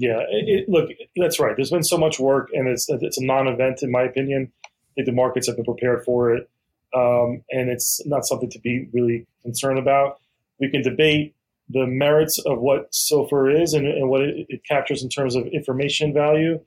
Yeah, 0.00 0.22
it, 0.30 0.68
look, 0.68 0.90
that's 1.16 1.40
right. 1.40 1.56
There's 1.56 1.72
been 1.72 1.82
so 1.82 1.98
much 1.98 2.20
work, 2.20 2.50
and 2.52 2.68
it's 2.68 2.86
it's 2.88 3.18
a 3.18 3.24
non-event 3.24 3.82
in 3.82 3.90
my 3.90 4.02
opinion. 4.02 4.52
I 4.64 4.68
think 4.94 5.06
the 5.06 5.12
markets 5.12 5.48
have 5.48 5.56
been 5.56 5.64
prepared 5.64 6.04
for 6.04 6.32
it, 6.32 6.48
um, 6.94 7.42
and 7.50 7.68
it's 7.68 8.00
not 8.06 8.24
something 8.24 8.48
to 8.50 8.60
be 8.60 8.86
really 8.92 9.26
concerned 9.42 9.80
about. 9.80 10.20
We 10.60 10.70
can 10.70 10.82
debate 10.82 11.34
the 11.68 11.84
merits 11.84 12.38
of 12.46 12.60
what 12.60 12.92
SOFR 12.92 13.60
is 13.60 13.74
and, 13.74 13.88
and 13.88 14.08
what 14.08 14.20
it, 14.20 14.46
it, 14.48 14.60
captures 14.64 15.02
in 15.02 15.08
terms 15.08 15.34
of 15.34 15.48
information 15.48 16.14
value, 16.14 16.60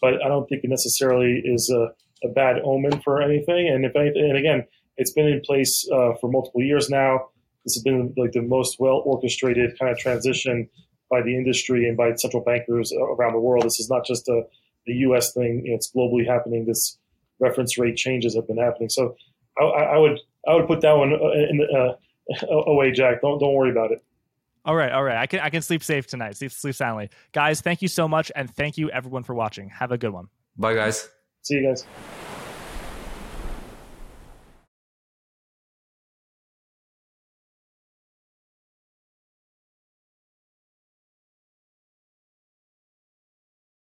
but 0.00 0.14
I 0.24 0.28
don't 0.28 0.48
think 0.48 0.64
it 0.64 0.70
necessarily 0.70 1.42
is 1.44 1.70
a, 1.70 1.92
a 2.26 2.32
bad 2.32 2.56
omen 2.64 3.02
for 3.02 3.20
anything. 3.20 3.68
And 3.68 3.84
if 3.84 3.94
anything, 3.94 4.30
and 4.30 4.38
again, 4.38 4.64
it's 4.96 5.12
been 5.12 5.28
in 5.28 5.42
place 5.42 5.86
uh, 5.92 6.14
for 6.22 6.30
multiple 6.30 6.62
years 6.62 6.88
now. 6.88 7.28
This 7.66 7.74
has 7.74 7.82
been 7.82 8.14
like 8.16 8.32
the 8.32 8.40
most 8.40 8.80
well 8.80 9.02
orchestrated 9.04 9.78
kind 9.78 9.92
of 9.92 9.98
transition 9.98 10.70
by 11.10 11.22
the 11.22 11.34
industry 11.34 11.88
and 11.88 11.96
by 11.96 12.14
central 12.14 12.42
bankers 12.42 12.92
around 12.92 13.32
the 13.32 13.40
world. 13.40 13.64
This 13.64 13.80
is 13.80 13.88
not 13.88 14.04
just 14.04 14.28
a, 14.28 14.42
a 14.88 14.92
U.S. 14.92 15.32
thing; 15.32 15.62
it's 15.64 15.90
globally 15.90 16.26
happening. 16.26 16.66
This 16.66 16.98
reference 17.40 17.78
rate 17.78 17.96
changes 17.96 18.34
have 18.34 18.46
been 18.46 18.58
happening. 18.58 18.88
So 18.88 19.16
I, 19.58 19.64
I 19.64 19.98
would 19.98 20.18
I 20.46 20.54
would 20.54 20.66
put 20.66 20.80
that 20.82 20.92
one 20.92 21.12
uh, 21.12 21.30
in 21.32 21.66
uh, 21.74 22.46
away, 22.46 22.92
Jack. 22.92 23.20
Don't 23.22 23.38
don't 23.38 23.54
worry 23.54 23.70
about 23.70 23.92
it. 23.92 24.04
All 24.64 24.76
right, 24.76 24.92
all 24.92 25.04
right. 25.04 25.16
I 25.16 25.26
can 25.26 25.40
I 25.40 25.50
can 25.50 25.62
sleep 25.62 25.82
safe 25.82 26.06
tonight. 26.06 26.36
Sleep 26.36 26.52
sleep 26.52 26.74
soundly, 26.74 27.10
guys. 27.32 27.60
Thank 27.60 27.82
you 27.82 27.88
so 27.88 28.06
much, 28.06 28.30
and 28.36 28.54
thank 28.54 28.76
you 28.76 28.90
everyone 28.90 29.22
for 29.22 29.34
watching. 29.34 29.70
Have 29.70 29.92
a 29.92 29.98
good 29.98 30.10
one. 30.10 30.28
Bye, 30.56 30.74
guys. 30.74 31.08
See 31.42 31.54
you 31.54 31.66
guys. 31.66 31.86